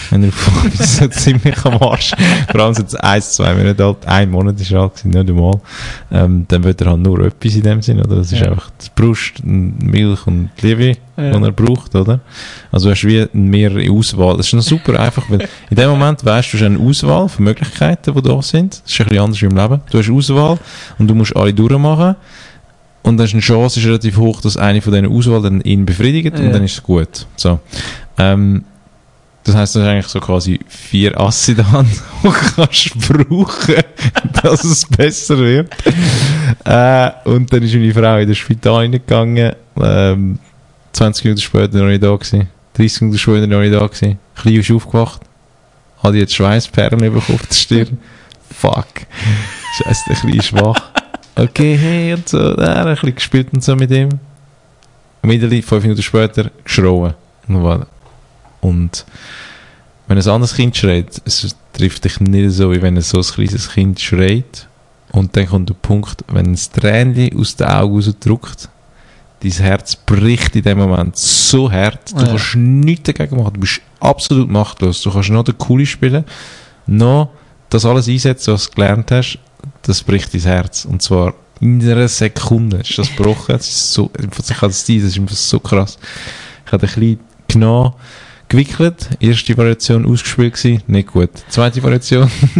wenn 0.09 0.23
er 0.23 0.29
aufwacht, 0.29 0.79
ist 0.79 1.01
er 1.01 1.11
ziemlich 1.11 1.65
am 1.65 1.81
Arsch. 1.81 2.13
Vor 2.51 2.61
allem 2.61 2.73
sind 2.73 2.87
es 2.87 2.95
ein, 2.95 3.21
zwei 3.21 3.53
Monate 3.53 3.85
alt, 3.85 4.05
ein 4.05 4.31
Monat 4.31 4.59
ist 4.59 4.71
er 4.71 4.81
alt 4.81 4.95
gewesen, 4.95 5.09
nicht 5.09 5.29
einmal. 5.29 5.59
Ähm, 6.11 6.45
dann 6.47 6.63
wird 6.63 6.81
er 6.81 6.91
halt 6.91 6.99
nur 6.99 7.19
etwas 7.19 7.55
in 7.55 7.63
dem 7.63 7.81
Sinn, 7.81 7.99
oder? 7.99 8.15
Das 8.15 8.31
ist 8.31 8.39
ja. 8.39 8.47
einfach 8.47 8.69
die 8.81 8.89
Brust, 8.95 9.43
Milch 9.43 10.25
und 10.27 10.49
Liebe, 10.61 10.97
ja. 11.17 11.37
die 11.37 11.43
er 11.43 11.51
braucht, 11.51 11.95
oder? 11.95 12.19
Also 12.71 12.87
du 12.87 12.91
hast 12.91 13.05
wie 13.05 13.27
mehrere 13.33 13.91
Auswahl. 13.91 14.37
Das 14.37 14.47
ist 14.47 14.53
noch 14.53 14.61
super 14.61 14.99
einfach, 14.99 15.29
weil 15.29 15.47
in 15.69 15.75
dem 15.75 15.89
Moment 15.89 16.23
weißt 16.25 16.53
du, 16.53 16.57
du 16.57 16.63
hast 16.63 16.71
eine 16.71 16.79
Auswahl 16.79 17.29
von 17.29 17.45
Möglichkeiten, 17.45 18.13
die 18.13 18.21
da 18.21 18.41
sind. 18.41 18.81
Das 18.83 18.91
ist 18.91 18.99
ein 18.99 19.07
bisschen 19.07 19.23
anders 19.23 19.41
wie 19.41 19.45
im 19.45 19.55
Leben. 19.55 19.81
Du 19.91 19.99
hast 19.99 20.09
Auswahl 20.09 20.57
und 20.97 21.07
du 21.07 21.15
musst 21.15 21.35
alle 21.35 21.53
durchmachen. 21.53 22.15
Und 23.01 23.17
dann 23.17 23.25
ist 23.25 23.33
eine 23.33 23.41
Chance 23.41 23.79
ist 23.79 23.85
relativ 23.85 24.17
hoch, 24.17 24.41
dass 24.41 24.57
eine 24.57 24.81
von 24.81 24.93
diesen 24.93 25.07
Auswahl 25.07 25.41
dann 25.41 25.61
ihn 25.61 25.85
befriedigt 25.85 26.37
ja. 26.37 26.45
und 26.45 26.51
dann 26.51 26.63
ist 26.63 26.73
es 26.73 26.83
gut. 26.83 27.25
So. 27.37 27.59
Ähm, 28.17 28.65
das 29.43 29.55
heisst, 29.55 29.75
du 29.75 29.79
hast 29.79 29.87
eigentlich 29.87 30.07
so 30.07 30.19
quasi 30.19 30.59
vier 30.67 31.19
Asse 31.19 31.55
da, 31.55 31.85
die 32.23 32.29
kannst 32.29 32.91
brauchen, 32.99 33.75
dass 34.41 34.63
es 34.63 34.85
besser 34.85 35.37
wird. 35.37 35.73
äh, 36.65 37.11
und 37.25 37.51
dann 37.51 37.63
ist 37.63 37.73
meine 37.73 37.93
Frau 37.93 38.17
in 38.17 38.27
das 38.27 38.37
Spital 38.37 38.75
reingegangen, 38.75 39.53
ähm, 39.81 40.39
20 40.91 41.23
Minuten 41.25 41.41
später 41.41 41.77
noch 41.77 41.87
nicht 41.87 42.03
da 42.03 42.15
gewesen, 42.15 42.49
30 42.73 43.01
Minuten 43.01 43.19
später 43.19 43.47
noch 43.47 43.59
nicht 43.61 43.73
da 43.73 43.87
gewesen. 43.87 44.19
Klein 44.35 44.55
ist 44.55 44.71
aufgewacht, 44.71 45.21
hat 46.03 46.13
jetzt 46.13 46.35
Schweißperlen 46.35 46.99
bekommen 46.99 47.39
auf 47.39 47.47
der 47.47 47.55
Stirn. 47.55 47.97
Fuck. 48.51 48.87
Scheiße, 49.77 50.01
der 50.09 50.15
Kleine 50.17 50.37
ist 50.37 50.45
schwach. 50.45 50.81
Okay, 51.35 51.77
hey, 51.77 52.13
und 52.13 52.27
so, 52.27 52.53
da, 52.53 52.83
ein 52.83 52.93
bisschen 52.93 53.15
gespielt 53.15 53.47
und 53.53 53.63
so 53.63 53.75
mit 53.75 53.91
ihm. 53.91 54.09
Immediately, 55.23 55.61
fünf 55.61 55.83
Minuten 55.83 56.01
später, 56.01 56.51
geschrauen. 56.65 57.13
Und 57.47 57.85
wenn 58.61 60.17
ein 60.17 60.27
anderes 60.27 60.55
Kind 60.55 60.75
schreit, 60.75 61.21
es 61.25 61.55
trifft 61.73 62.03
dich 62.03 62.19
nicht 62.19 62.51
so, 62.51 62.71
wie 62.71 62.81
wenn 62.81 62.97
ein 62.97 63.01
so 63.01 63.17
ein 63.17 63.23
kleines 63.23 63.71
Kind 63.71 63.99
schreit. 63.99 64.67
Und 65.11 65.35
dann 65.35 65.47
kommt 65.47 65.69
der 65.69 65.75
Punkt, 65.75 66.23
wenn 66.27 66.47
ein 66.47 66.55
Tränchen 66.55 67.39
aus 67.39 67.55
den 67.55 67.67
Augen 67.67 67.95
rausdrückt, 67.95 68.69
dein 69.41 69.51
Herz 69.51 69.95
bricht 69.95 70.55
in 70.55 70.63
dem 70.63 70.79
Moment 70.79 71.15
so 71.15 71.71
hart, 71.71 72.11
du 72.11 72.21
ja. 72.21 72.27
kannst 72.27 72.55
nichts 72.55 73.11
dagegen 73.11 73.37
machen, 73.37 73.53
du 73.53 73.59
bist 73.61 73.81
absolut 73.99 74.49
machtlos. 74.49 75.01
Du 75.01 75.11
kannst 75.11 75.29
noch 75.29 75.43
den 75.43 75.57
Coole 75.57 75.85
spielen, 75.85 76.25
noch 76.87 77.29
das 77.69 77.85
alles 77.85 78.07
einsetzen, 78.07 78.53
was 78.53 78.65
du 78.69 78.75
gelernt 78.75 79.11
hast, 79.11 79.39
das 79.83 80.03
bricht 80.03 80.33
dein 80.33 80.41
Herz. 80.41 80.85
Und 80.85 81.01
zwar 81.01 81.33
in 81.61 81.81
einer 81.81 82.07
Sekunde 82.07 82.77
ist 82.77 82.97
das 82.97 83.09
gebrochen. 83.15 83.55
Das 83.55 83.67
ist 83.67 83.93
so, 83.93 84.11
ich 84.17 84.57
kann 84.57 84.69
das, 84.69 84.85
das 84.85 84.87
ist 84.87 85.49
so 85.49 85.59
krass. 85.59 85.97
Ich 86.65 86.71
habe 86.71 86.85
ein 86.85 86.93
bisschen 86.93 87.19
genommen, 87.47 87.93
gewickelt. 88.49 89.09
Erste 89.19 89.57
Variation 89.57 90.05
ausgespielt 90.05 90.55
gewesen, 90.55 90.83
nicht 90.87 91.09
gut. 91.09 91.29
Zweite 91.47 91.81
Variation, 91.81 92.29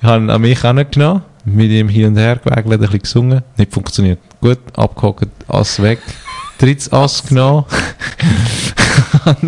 ich 0.00 0.06
habe 0.06 0.32
an 0.32 0.40
mich 0.40 0.60
genommen, 0.60 1.22
mit 1.44 1.70
ihm 1.70 1.88
hin 1.88 2.06
und 2.06 2.16
her 2.16 2.36
gewackelt, 2.36 2.74
ein 2.74 2.80
bisschen 2.80 3.00
gesungen, 3.00 3.42
nicht 3.56 3.72
funktioniert. 3.72 4.20
Gut, 4.40 4.58
abgehakt, 4.74 5.28
Ass 5.48 5.82
weg. 5.82 5.98
Drittes 6.58 6.92
Ass 6.92 7.26
genommen. 7.26 7.64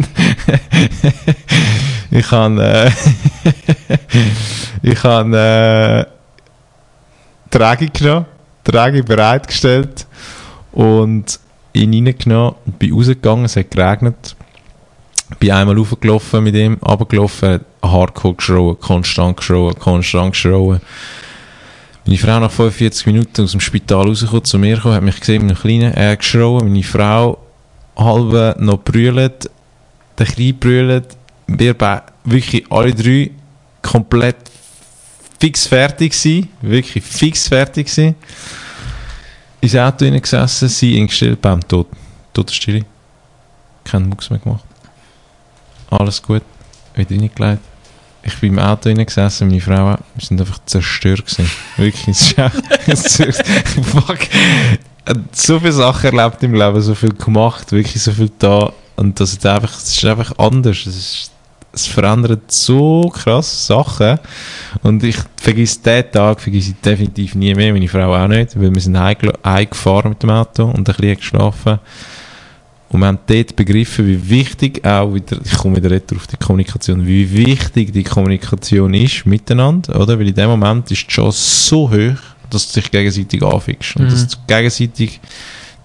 ich 2.11 2.31
habe, 2.31 2.63
äh, 2.63 2.91
ich 4.83 5.05
habe, 5.05 6.07
äh, 6.09 6.19
Träge 7.51 7.89
genommen, 7.91 8.27
Träge 8.65 9.03
bereitgestellt 9.03 10.07
und 10.73 11.41
ihn 11.73 11.95
reingenommen 11.95 12.55
und 12.67 12.79
bin 12.79 12.93
rausgegangen, 12.93 13.47
es 13.47 13.57
hat 13.57 13.71
geregnet 13.71 14.37
bin 15.39 15.51
einmal 15.51 15.77
raufgelaufen 15.77 16.45
mit 16.45 16.55
ihm, 16.55 16.79
runtergelaufen, 16.83 17.61
hardcore 17.83 18.35
geschrauen, 18.35 18.79
konstant 18.81 19.37
geschrauen, 19.37 19.79
konstant 19.79 20.33
geschrauen. 20.33 20.81
Meine 22.07 22.19
Frau 22.19 22.41
nach 22.41 22.51
45 22.51 23.07
Minuten 23.07 23.43
aus 23.43 23.51
dem 23.51 23.61
Spital 23.61 24.07
rausgekommen, 24.07 24.45
zu 24.45 24.59
mir 24.59 24.77
gekommen, 24.77 24.95
hat 24.95 25.03
mich 25.03 25.21
gesehen 25.21 25.47
mit 25.47 25.51
einem 25.51 25.61
Kleinen, 25.61 25.93
er 25.93 26.13
hat 26.13 26.21
geschrauen, 26.21 26.69
meine 26.69 26.83
Frau 26.83 27.39
halb 27.97 28.59
noch 28.61 28.79
brüllt, 28.79 29.51
der 30.17 30.27
Kleine 30.27 30.55
brüllt, 30.55 31.17
wir 31.47 31.77
wirklich 32.25 32.71
alle 32.71 32.95
drei 32.95 33.31
komplett 33.83 34.37
fix 35.39 35.67
fertig 35.67 36.13
gewesen, 36.13 36.49
wirklich 36.63 37.05
fix 37.05 37.49
fertig 37.49 37.87
gewesen. 37.87 38.15
Ins 39.61 39.77
Auto 39.77 40.11
gesessen, 40.11 40.69
sie 40.69 40.99
eingestellt, 40.99 41.41
bam, 41.43 41.67
tot, 41.67 41.89
tote 42.33 42.55
Stille. 42.55 42.85
Keinen 43.85 44.09
Mucks 44.09 44.31
mehr 44.31 44.39
gemacht 44.39 44.68
alles 45.91 46.23
gut, 46.23 46.43
wieder 46.95 47.11
reingelegt. 47.11 47.63
Ich 48.23 48.37
bin 48.39 48.55
im 48.55 48.59
Auto 48.59 48.93
gesessen, 48.93 49.49
meine 49.49 49.61
Frau, 49.61 49.87
wir 49.87 50.25
sind 50.25 50.41
einfach 50.41 50.59
zerstört 50.67 51.25
gewesen. 51.25 51.51
Wirklich, 51.77 52.09
es 52.09 52.35
ist 52.87 53.21
echt, 53.21 53.45
fuck. 53.85 54.19
So 55.33 55.59
viele 55.59 55.73
Sachen 55.73 56.19
erlebt 56.19 56.43
im 56.43 56.55
Leben, 56.55 56.81
so 56.83 56.95
viel 56.95 57.15
gemacht, 57.15 57.73
wirklich 57.73 58.03
so 58.03 58.13
viel 58.13 58.31
da. 58.39 58.73
Und 58.97 59.19
das 59.21 59.33
ist 59.33 59.47
einfach, 59.47 59.75
es 59.75 59.97
ist 59.97 60.05
einfach 60.05 60.33
anders. 60.37 60.85
Es, 60.85 60.97
ist, 60.97 61.31
es 61.73 61.87
verändert 61.87 62.51
so 62.51 63.11
krass 63.15 63.67
Sachen. 63.67 64.19
Und 64.83 65.03
ich 65.05 65.17
vergesse 65.37 65.79
diesen 65.81 66.13
Tag, 66.13 66.41
vergesse 66.41 66.71
ich 66.73 66.81
definitiv 66.81 67.35
nie 67.35 67.55
mehr, 67.55 67.73
meine 67.73 67.89
Frau 67.89 68.15
auch 68.15 68.29
nicht, 68.29 68.61
weil 68.61 68.75
wir 68.75 68.83
sind 68.83 68.99
heimgefahren 68.99 70.11
mit 70.11 70.23
dem 70.23 70.31
Auto 70.31 70.65
und 70.65 70.79
ein 70.81 70.85
bisschen 70.85 71.17
geschlafen. 71.17 71.79
Und 72.91 73.01
wir 73.01 73.07
haben 73.07 73.19
dort 73.27 73.55
begriffen, 73.55 74.07
wie 74.07 74.31
wichtig 74.31 74.85
auch 74.85 75.13
wieder, 75.13 75.39
ich 75.45 75.59
komme 75.59 75.77
wieder 75.77 75.95
auf 76.17 76.27
die 76.27 76.37
Kommunikation, 76.39 77.07
wie 77.07 77.31
wichtig 77.31 77.93
die 77.93 78.03
Kommunikation 78.03 78.95
ist 78.95 79.27
miteinander, 79.27 80.01
oder? 80.01 80.19
Weil 80.19 80.29
in 80.29 80.35
dem 80.35 80.49
Moment 80.49 80.91
ist 80.91 81.03
die 81.03 81.09
Chance 81.09 81.39
so 81.69 81.91
hoch, 81.91 82.19
dass 82.49 82.73
du 82.73 82.81
dich 82.81 82.91
gegenseitig 82.91 83.43
anfickst. 83.43 83.97
Und 83.97 84.07
mhm. 84.07 84.11
dass 84.11 84.29
du 84.29 84.37
gegenseitig 84.47 85.21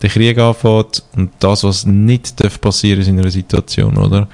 den 0.01 0.09
Krieg 0.09 0.37
anfängt 0.37 1.03
und 1.15 1.31
das, 1.39 1.63
was 1.63 1.85
nicht 1.85 2.41
darf 2.41 2.59
passieren 2.59 3.05
in 3.05 3.19
einer 3.19 3.31
Situation, 3.31 3.97
oder? 3.97 4.27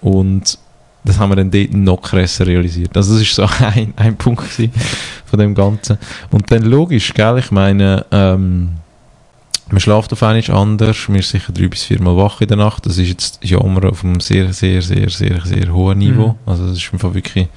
Und 0.00 0.58
das 1.04 1.18
haben 1.18 1.30
wir 1.30 1.36
dann 1.36 1.50
dort 1.50 1.72
noch 1.72 2.00
krasser 2.00 2.46
realisiert. 2.46 2.96
Also 2.96 3.14
das 3.14 3.22
ist 3.22 3.34
so 3.34 3.42
ein, 3.60 3.92
ein 3.96 4.16
Punkt 4.16 4.44
von 5.24 5.38
dem 5.38 5.54
Ganzen. 5.54 5.98
Und 6.30 6.50
dann 6.50 6.62
logisch, 6.62 7.12
gell, 7.12 7.38
ich 7.38 7.50
meine, 7.50 8.06
ähm, 8.10 8.70
man 9.72 9.80
schläft 9.80 10.12
auf 10.12 10.22
einmal 10.22 10.50
anders, 10.50 11.08
man 11.08 11.18
ist 11.18 11.30
sicher 11.30 11.52
drei 11.52 11.68
bis 11.68 11.84
viermal 11.84 12.16
wach 12.16 12.40
in 12.40 12.48
der 12.48 12.58
Nacht. 12.58 12.86
Das 12.86 12.98
ist 12.98 13.08
jetzt 13.08 13.38
Jammer 13.42 13.88
auf 13.88 14.04
einem 14.04 14.20
sehr, 14.20 14.52
sehr, 14.52 14.82
sehr, 14.82 15.08
sehr, 15.08 15.40
sehr 15.44 15.72
hohen 15.72 15.98
Niveau. 15.98 16.28
Mhm. 16.28 16.34
Also 16.46 16.66
das 16.66 16.76
ist 16.76 16.92
einfach 16.92 17.14
wirklich, 17.14 17.48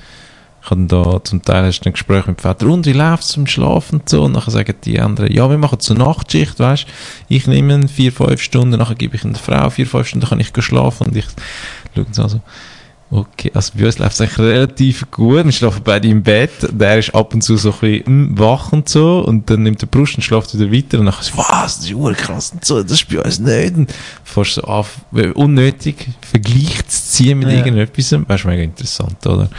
ich 0.64 0.72
habe 0.72 0.86
da 0.86 1.24
zum 1.24 1.42
Teil 1.44 1.66
hast 1.66 1.82
du 1.82 1.90
ein 1.90 1.94
Gespräch 1.94 2.26
mit 2.26 2.40
dem 2.40 2.42
Vater, 2.42 2.68
und 2.68 2.86
wie 2.86 2.94
läuft 2.94 3.24
es 3.24 3.30
zum 3.30 3.46
Schlafen 3.46 4.00
und 4.00 4.10
so? 4.10 4.24
Und 4.24 4.34
dann 4.34 4.44
sagen 4.50 4.76
die 4.84 5.00
anderen, 5.00 5.32
ja, 5.32 5.50
wir 5.50 5.58
machen 5.58 5.80
zur 5.80 5.98
Nachtschicht, 5.98 6.60
weißt 6.60 6.88
ich 7.28 7.48
nehme 7.48 7.88
vier, 7.88 8.12
fünf 8.12 8.42
Stunden, 8.42 8.80
nachher 8.80 8.96
gebe 8.96 9.16
ich 9.16 9.22
der 9.22 9.36
Frau 9.36 9.70
vier, 9.70 9.86
fünf 9.86 10.08
Stunden, 10.08 10.22
dann 10.22 10.30
kann 10.30 10.40
ich 10.40 10.64
schlafen 10.64 11.08
und 11.08 11.16
ich 11.16 11.26
schaue 11.94 12.06
so, 12.12 12.24
also, 12.24 12.42
Okay, 13.12 13.52
also 13.54 13.74
bei 13.78 13.86
uns 13.86 14.00
läuft 14.00 14.14
es 14.14 14.22
eigentlich 14.22 14.40
relativ 14.40 15.12
gut. 15.12 15.46
Wir 15.46 15.52
schlafen 15.52 15.82
beide 15.84 16.08
im 16.08 16.24
Bett. 16.24 16.50
Der 16.72 16.98
ist 16.98 17.14
ab 17.14 17.34
und 17.36 17.42
zu 17.44 17.56
so 17.56 17.72
ein 17.72 17.80
bisschen 17.80 18.32
mm, 18.34 18.40
wach 18.40 18.72
und 18.74 18.90
so. 18.90 19.20
Und 19.20 19.48
dann 19.50 19.62
nimmt 19.64 19.82
er 19.84 19.88
Brust 19.88 20.16
und 20.16 20.24
schläft 20.24 20.58
wieder 20.58 20.72
weiter. 20.72 21.00
Und 21.00 21.06
dann 21.06 21.16
so, 21.22 21.38
was, 21.38 21.78
das 21.78 21.86
ist 21.86 21.94
urkrass 21.94 22.52
und 22.54 22.66
so. 22.66 22.82
Das 22.82 22.92
ist 22.94 23.08
bei 23.08 23.22
uns 23.22 23.40
nicht. 23.40 23.76
Und 23.76 23.94
fast 24.24 24.56
so 24.56 24.64
auf, 24.64 24.98
äh, 25.16 25.28
unnötig 25.30 26.08
Vergleich 26.22 26.86
zu 26.88 27.04
ziehen 27.04 27.40
mit 27.40 27.50
Ja. 27.50 27.58
irgendetwas. 27.58 28.12
Wäre 28.12 28.38
schon 28.40 28.52
mega 28.52 28.64
interessant, 28.64 29.26
oder? 29.28 29.50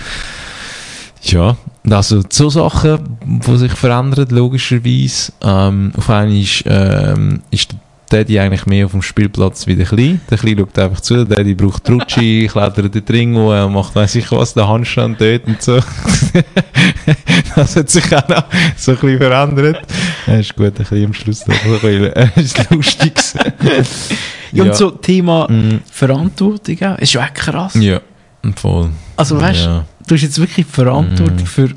Ja, 1.22 1.56
also 1.88 2.22
so 2.28 2.50
Sachen, 2.50 3.18
die 3.24 3.56
sich 3.56 3.72
verändern, 3.72 4.28
logischerweise. 4.30 5.32
Ähm, 5.42 5.92
auf 5.96 6.10
einmal 6.10 6.36
ist, 6.36 6.64
ähm, 6.66 7.42
ist 7.50 7.72
der 7.72 7.78
Daddy 8.08 8.38
eigentlich 8.38 8.66
mehr 8.66 8.86
auf 8.86 8.92
dem 8.92 9.02
Spielplatz 9.02 9.66
wie 9.66 9.74
der 9.74 9.86
Kleine. 9.86 10.20
Der 10.30 10.38
Kleine 10.38 10.60
schaut 10.60 10.78
einfach 10.78 11.00
zu, 11.00 11.24
der 11.24 11.36
Daddy 11.38 11.54
braucht 11.54 11.88
Rutschi, 11.90 12.48
klettert 12.52 12.94
den 12.94 13.02
Ring 13.08 13.34
und 13.36 13.72
macht 13.72 13.94
weiss 13.96 14.14
ich 14.14 14.30
was, 14.30 14.54
den 14.54 14.66
Handstand 14.66 15.20
dort 15.20 15.46
und 15.46 15.60
so. 15.60 15.80
das 17.56 17.76
hat 17.76 17.90
sich 17.90 18.04
auch 18.16 18.28
noch 18.28 18.44
so 18.76 18.92
ein 18.92 18.98
bisschen 18.98 19.18
verändert. 19.18 19.80
Ja, 20.26 20.34
ist 20.36 20.54
gut, 20.54 20.66
ein 20.66 20.72
bisschen 20.74 21.04
am 21.06 21.14
Schluss 21.14 21.46
noch 21.46 21.54
ein 21.64 21.70
bisschen, 21.72 22.12
ist 22.36 22.70
lustig. 22.70 23.20
Ja, 24.52 24.64
und 24.64 24.74
so 24.76 24.90
Thema 24.92 25.46
Mm, 25.50 25.80
Verantwortung 25.90 26.76
auch. 26.82 26.98
Ist 26.98 27.12
ja 27.12 27.24
auch 27.24 27.34
krass. 27.34 27.74
ja, 27.74 28.00
voll. 28.54 28.90
Also 29.16 29.40
weißt 29.40 29.64
ja. 29.64 29.84
du, 30.06 30.14
hast 30.14 30.22
jetzt 30.22 30.38
wirklich 30.38 30.66
Verantwortung 30.66 31.36
Mhm. 31.36 31.46
für, 31.46 31.68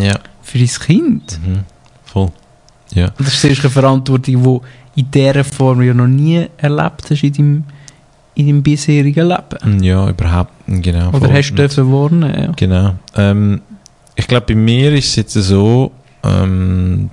Ja, 0.00 0.18
für 0.42 0.58
dein 0.58 0.68
Kind. 0.68 1.38
mhm. 1.46 1.60
voll. 2.04 2.30
Ja. 2.94 3.06
Und 3.18 3.26
das 3.26 3.42
ist 3.42 3.60
eine 3.60 3.70
Verantwortung, 3.70 4.22
die 4.42 4.60
in 4.94 5.10
dieser 5.10 5.44
Form 5.44 5.82
ja 5.82 5.94
noch 5.94 6.06
nie 6.06 6.46
erlebt 6.56 7.10
hast 7.10 7.22
in 7.22 7.32
deinem, 7.32 7.64
in 8.34 8.46
deinem 8.46 8.62
bisherigen 8.62 9.28
Leben. 9.28 9.82
Ja, 9.82 10.08
überhaupt, 10.08 10.52
genau. 10.66 11.08
Oder 11.08 11.20
voll. 11.20 11.32
hast 11.32 11.50
du 11.50 11.54
dürfen 11.54 11.92
warnen? 11.92 12.34
Ja. 12.34 12.52
Genau. 12.56 12.94
Ähm, 13.16 13.62
ich 14.14 14.26
glaube, 14.26 14.46
bei 14.48 14.54
mir 14.54 14.92
ist 14.92 15.08
es 15.08 15.16
jetzt 15.16 15.32
so, 15.32 15.92
ähm, 16.22 17.10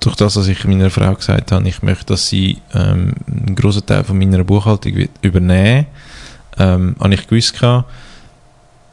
durch 0.00 0.16
das, 0.16 0.36
was 0.36 0.48
ich 0.48 0.64
meiner 0.64 0.90
Frau 0.90 1.14
gesagt 1.14 1.52
habe, 1.52 1.68
ich 1.68 1.82
möchte, 1.82 2.06
dass 2.06 2.28
sie 2.28 2.58
ähm, 2.74 3.12
einen 3.26 3.54
grossen 3.54 3.84
Teil 3.84 4.02
von 4.02 4.18
meiner 4.18 4.42
Buchhaltung 4.42 5.08
übernehmen, 5.20 5.86
ähm, 6.58 6.96
habe 6.98 7.14
ich 7.14 7.28
gewusst 7.28 7.58
gehabt, 7.58 7.88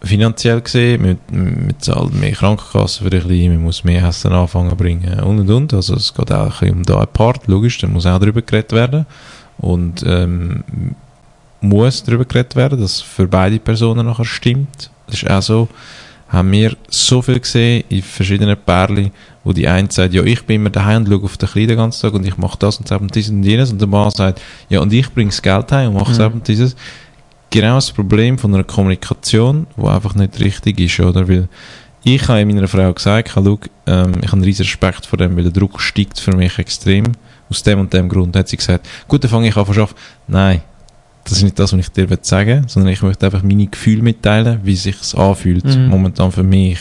finanziell 0.08 0.62
gesehen, 0.62 1.02
man, 1.02 1.18
man 1.32 1.74
zahlt 1.80 2.14
mehr 2.14 2.32
Krankenkassen 2.32 3.08
für 3.08 3.16
ein 3.16 3.28
bisschen, 3.28 3.54
man 3.54 3.64
muss 3.64 3.84
mehr 3.84 4.04
Essen 4.08 4.32
anfangen 4.32 4.76
bringen 4.76 5.20
und 5.22 5.40
und 5.40 5.50
und. 5.50 5.74
Also 5.74 5.96
es 5.96 6.14
geht 6.14 6.32
auch 6.32 6.46
ein 6.46 6.50
bisschen 6.50 6.72
um 6.76 6.84
da 6.84 7.00
ein 7.02 7.08
Part, 7.12 7.48
logisch, 7.48 7.78
da 7.80 7.88
muss 7.88 8.06
auch 8.06 8.20
darüber 8.20 8.42
geredet 8.42 8.72
werden. 8.72 9.06
Und 9.60 10.04
ähm, 10.06 10.64
muss 11.62 12.04
darüber 12.04 12.26
geredet 12.26 12.56
werden, 12.56 12.80
dass 12.80 12.96
es 12.96 13.02
für 13.02 13.28
beide 13.28 13.60
Personen 13.60 14.06
nachher 14.06 14.26
stimmt. 14.26 14.92
Das 15.08 15.24
ist 15.24 15.30
auch 15.30 15.42
so, 15.42 15.68
haben 16.30 16.52
wir 16.52 16.76
so 16.90 17.22
viel 17.22 17.40
gesehen 17.40 17.84
in 17.90 18.02
verschiedenen 18.02 18.58
Pärchen, 18.58 19.12
wo 19.44 19.54
die 19.54 19.68
eine 19.68 19.88
sagt, 19.90 20.14
ja, 20.14 20.24
ich 20.24 20.46
bin 20.46 20.58
immer 20.58 20.70
daheim 20.70 21.04
und 21.04 21.10
schaue 21.10 21.24
auf 21.24 21.38
den 21.38 21.50
Kleinen 21.50 21.68
den 21.70 21.78
ganzen 21.78 22.02
Tag 22.02 22.14
und 22.14 22.26
ich 22.28 22.38
mache 22.38 22.58
das 22.60 22.78
und 22.78 22.92
das 22.92 23.00
und 23.00 23.16
dieses 23.16 23.32
und 23.32 23.44
jenes 23.44 23.72
und 23.72 23.80
der 23.80 23.88
Mann 23.88 24.12
sagt, 24.12 24.42
ja, 24.70 24.82
und 24.82 24.92
ich 24.92 25.12
bringe 25.12 25.30
das 25.30 25.42
Geld 25.42 25.72
heim 25.72 25.90
und 25.90 25.96
mache 25.96 26.14
das 26.14 26.20
Mhm. 26.20 26.36
und 26.36 26.48
dieses. 26.48 26.76
Genau 27.50 27.76
das 27.76 27.92
Problem 27.92 28.38
von 28.38 28.54
einer 28.54 28.64
Kommunikation, 28.64 29.68
wo 29.76 29.88
einfach 29.88 30.16
nicht 30.16 30.40
richtig 30.40 30.80
ist, 30.80 31.00
oder? 31.00 31.28
Weil 31.28 31.48
ich 32.04 32.28
habe 32.28 32.46
meiner 32.46 32.68
Frau 32.68 32.94
gesagt, 32.94 33.32
schau, 33.34 33.60
ähm, 33.86 34.14
ich 34.22 34.28
habe 34.28 34.34
einen 34.34 34.44
riesen 34.44 34.64
Respekt 34.64 35.06
vor 35.06 35.18
dem, 35.18 35.36
weil 35.36 35.44
der 35.44 35.52
Druck 35.52 35.82
steigt 35.82 36.20
für 36.20 36.36
mich 36.36 36.58
extrem. 36.60 37.06
Aus 37.50 37.64
dem 37.64 37.80
und 37.80 37.94
dem 37.94 38.10
Grund 38.10 38.36
hat 38.36 38.50
sie 38.50 38.58
gesagt, 38.58 38.88
gut, 39.08 39.24
dann 39.24 39.32
fange 39.32 39.48
ich 39.48 39.56
an 39.56 39.66
zu. 39.66 39.94
Nein, 40.28 40.62
das 41.24 41.38
ist 41.38 41.44
nicht 41.44 41.58
das, 41.60 41.72
was 41.74 41.80
ich 41.80 41.90
dir 41.90 42.08
sagen 42.22 42.62
will, 42.64 42.70
sondern 42.70 42.92
ich 42.92 43.02
möchte 43.02 43.26
einfach 43.26 43.44
meine 43.44 43.68
Gefühle 43.68 44.02
mitteilen, 44.04 44.60
wie 44.64 44.76
sich 44.76 45.00
es 45.02 45.16
anfühlt, 45.16 45.64
Mhm. 45.66 45.88
momentan 45.88 46.32
für 46.32 46.44
mich. 46.44 46.80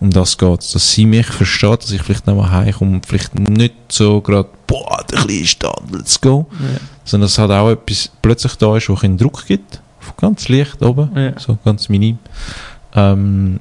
Um 0.00 0.10
das 0.10 0.38
geht 0.38 0.74
Dass 0.74 0.92
sie 0.92 1.04
mich 1.04 1.26
versteht, 1.26 1.82
dass 1.82 1.90
ich 1.90 2.02
vielleicht 2.02 2.26
noch 2.26 2.34
mal 2.36 2.50
heimkomme 2.50 2.94
und 2.96 3.06
vielleicht 3.06 3.38
nicht 3.38 3.74
so 3.90 4.20
gerade, 4.22 4.48
boah, 4.66 5.04
der 5.10 5.18
Kleine 5.20 5.46
da, 5.58 5.72
let's 5.92 6.20
go. 6.20 6.46
Ja. 6.58 6.80
Sondern 7.10 7.26
dass 7.26 7.32
es 7.32 7.38
halt 7.38 7.50
auch 7.50 7.70
etwas 7.70 8.10
plötzlich 8.22 8.54
da 8.56 8.76
ist, 8.76 8.88
wo 8.88 8.96
ein 9.02 9.16
Druck 9.18 9.46
gibt. 9.46 9.80
Ganz 10.16 10.48
leicht 10.48 10.82
oben, 10.82 11.10
Ja. 11.16 11.38
so 11.38 11.58
ganz 11.64 11.88
minim. 11.88 12.18
Ähm, 12.94 13.60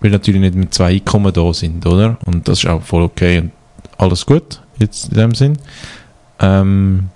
weil 0.00 0.10
natürlich 0.10 0.40
nicht 0.40 0.54
mit 0.54 0.74
zwei 0.74 0.92
Einkommen 0.94 1.32
da 1.32 1.52
sind, 1.52 1.84
oder? 1.86 2.16
Und 2.24 2.48
das 2.48 2.58
ist 2.58 2.66
auch 2.68 2.82
voll 2.82 3.02
okay 3.02 3.38
und 3.38 3.52
alles 3.98 4.26
gut, 4.26 4.60
jetzt 4.78 5.08
in 5.10 5.18
dem 5.18 5.34
Sinn. 5.34 5.58
Ähm, 6.40 7.08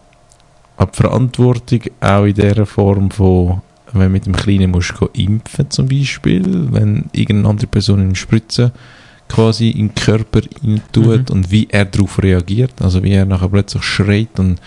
aber 0.76 0.90
die 0.92 0.96
Verantwortung 0.96 1.80
auch 2.00 2.24
in 2.24 2.34
der 2.34 2.64
Form 2.66 3.10
von, 3.10 3.60
wenn 3.92 4.02
du 4.02 4.08
mit 4.10 4.26
dem 4.26 4.36
Kleinen 4.36 4.70
musst 4.70 4.94
gehen 4.98 5.08
impfen 5.30 5.70
zum 5.70 5.88
Beispiel, 5.88 6.44
wenn 6.72 7.06
irgendeine 7.12 7.48
andere 7.50 7.66
Person 7.66 8.00
eine 8.00 8.14
Spritze 8.14 8.72
quasi 9.28 9.70
in 9.70 9.88
den 9.88 9.94
Körper 9.94 10.40
tut 10.92 11.28
Mhm. 11.30 11.34
und 11.36 11.50
wie 11.50 11.66
er 11.70 11.84
darauf 11.86 12.22
reagiert, 12.22 12.74
also 12.80 13.02
wie 13.02 13.12
er 13.12 13.24
nachher 13.26 13.48
plötzlich 13.48 13.82
schreit 13.82 14.38
und 14.38 14.60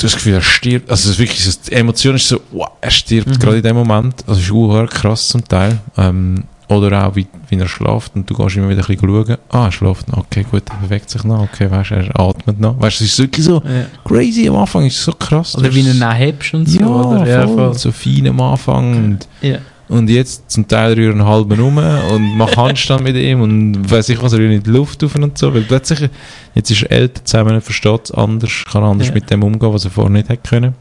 du 0.00 0.06
hast 0.06 0.14
das 0.14 0.14
Gefühl, 0.14 0.34
er 0.34 0.42
stirbt, 0.42 0.90
also 0.90 1.08
es 1.08 1.14
ist 1.14 1.18
wirklich, 1.18 1.44
so, 1.44 1.58
die 1.68 1.72
Emotion 1.72 2.14
ist 2.16 2.28
so, 2.28 2.40
wow, 2.52 2.68
er 2.80 2.90
stirbt 2.90 3.28
Mhm. 3.28 3.38
gerade 3.38 3.56
in 3.58 3.62
dem 3.62 3.76
Moment, 3.76 4.16
also 4.26 4.40
es 4.40 4.46
ist 4.46 4.52
auch 4.52 4.86
krass 4.88 5.28
zum 5.28 5.46
Teil, 5.46 5.78
ähm, 5.96 6.44
oder 6.68 7.04
auch 7.06 7.16
wie, 7.16 7.26
wie 7.48 7.56
er 7.58 7.66
schläft 7.66 8.14
und 8.14 8.30
du 8.30 8.34
gehst 8.34 8.56
immer 8.56 8.68
wieder 8.68 8.80
ein 8.82 8.86
bisschen 8.86 9.08
schauen, 9.08 9.36
ah, 9.50 9.64
er 9.66 9.72
schläft 9.72 10.08
noch, 10.08 10.18
okay, 10.18 10.46
gut, 10.48 10.62
er 10.70 10.76
bewegt 10.76 11.10
sich 11.10 11.24
noch, 11.24 11.40
okay, 11.42 11.68
weißt 11.68 11.90
du, 11.90 11.94
er 11.96 12.20
atmet 12.20 12.60
noch, 12.60 12.80
weißt 12.80 13.00
du, 13.00 13.04
es 13.04 13.10
ist 13.12 13.18
wirklich 13.18 13.44
so 13.44 13.60
Ja. 13.64 13.86
crazy 14.04 14.48
am 14.48 14.54
Anfang, 14.56 14.86
ist 14.86 15.02
so 15.02 15.12
krass. 15.12 15.56
Oder 15.58 15.74
wie 15.74 15.82
du 15.82 15.90
ihn 15.90 16.10
hebst 16.12 16.54
und 16.54 16.68
so. 16.68 16.78
ja, 16.78 16.86
oder? 16.86 17.26
Ja, 17.26 17.46
voll, 17.48 17.56
voll. 17.56 17.74
so 17.74 17.90
fein 17.90 18.28
am 18.28 18.40
Anfang 18.40 18.94
und, 19.04 19.28
Ja. 19.42 19.58
Und 19.90 20.08
jetzt 20.08 20.50
zum 20.50 20.66
Teil 20.68 20.94
rühren 20.94 21.20
einen 21.20 21.28
halben 21.28 21.60
rum 21.60 21.76
und 21.78 22.36
mach 22.36 22.56
Handstand 22.56 23.02
mit 23.02 23.16
ihm 23.16 23.42
und 23.42 23.90
weiß 23.90 24.08
ich 24.08 24.22
was, 24.22 24.32
er 24.32 24.38
rührt 24.38 24.52
in 24.52 24.62
die 24.62 24.70
Luft 24.70 25.02
auf 25.04 25.14
und 25.16 25.36
so, 25.36 25.52
weil 25.52 25.62
plötzlich, 25.62 26.08
jetzt 26.54 26.70
ist 26.70 26.82
er 26.84 26.92
älter 26.92 27.24
zusammen, 27.24 27.54
er 27.54 27.60
versteht 27.60 28.04
es 28.04 28.10
anders, 28.12 28.64
kann 28.70 28.84
anders 28.84 29.08
Ja. 29.08 29.14
mit 29.14 29.30
dem 29.30 29.42
umgehen, 29.42 29.72
was 29.72 29.84
er 29.84 29.90
vorher 29.90 30.10
nicht 30.10 30.28
hätte 30.28 30.48
können. 30.48 30.74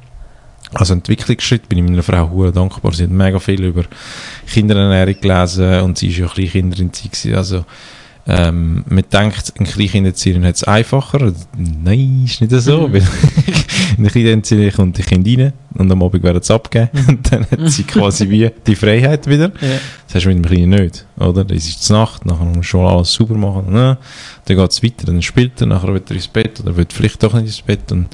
Also 0.73 0.93
Entwicklungsschritt 0.93 1.67
bin 1.67 1.79
ich 1.79 1.83
meiner 1.89 2.03
Frau 2.03 2.29
hure 2.29 2.51
dankbar. 2.51 2.93
Sie 2.93 3.03
hat 3.03 3.09
mega 3.09 3.39
viel 3.39 3.63
über 3.63 3.85
Kinderernährung 4.45 5.15
gelesen 5.19 5.81
und 5.81 5.97
sie 5.97 6.09
ist 6.09 6.17
ja 6.17 6.25
ein 6.27 6.31
Kleinkinderin 6.31 6.91
gewesen. 6.91 7.33
Also 7.35 7.65
ähm, 8.31 8.83
man 8.87 9.03
denkt, 9.11 9.53
ein 9.59 9.65
Kleinkinderzieherin 9.65 10.45
hat 10.45 10.55
es 10.55 10.63
einfacher. 10.63 11.33
Nein, 11.57 12.25
ist 12.25 12.41
nicht 12.41 12.51
so. 12.61 12.87
Mhm. 12.87 12.93
Weil 12.93 13.01
in 13.97 14.03
der 14.03 14.11
Kinderzieherin 14.11 14.71
kommt 14.71 14.97
die 14.99 15.01
Kind 15.01 15.27
rein 15.27 15.53
und 15.73 15.91
am 15.91 16.03
Abend 16.03 16.21
werden 16.21 16.43
sie 16.43 16.53
abgeben. 16.53 16.89
Und 17.07 17.31
dann 17.31 17.47
hat 17.49 17.69
sie 17.71 17.83
quasi 17.83 18.29
wie 18.29 18.51
die 18.67 18.75
Freiheit 18.75 19.25
wieder. 19.25 19.51
Ja. 19.61 19.79
Das 20.05 20.15
hast 20.15 20.25
du 20.25 20.29
mit 20.29 20.37
dem 20.37 20.45
Kleinen 20.45 20.69
nicht, 20.69 21.07
oder? 21.17 21.43
Das 21.43 21.57
ist 21.57 21.89
Nacht, 21.89 22.23
nachher 22.27 22.45
muss 22.45 22.55
man 22.55 22.63
schon 22.63 22.85
alles 22.85 23.13
sauber 23.13 23.35
machen, 23.35 23.73
ne? 23.73 23.97
dann 24.45 24.57
geht 24.57 24.71
es 24.71 24.83
weiter, 24.83 25.05
dann 25.05 25.21
spielt 25.21 25.59
er, 25.61 25.67
nachher 25.67 25.93
wird 25.93 26.09
er 26.09 26.15
ins 26.15 26.27
Bett 26.27 26.59
oder 26.59 26.75
wird 26.75 26.93
vielleicht 26.93 27.21
doch 27.21 27.33
nicht 27.33 27.45
ins 27.45 27.61
Bett 27.61 27.91
und, 27.91 28.07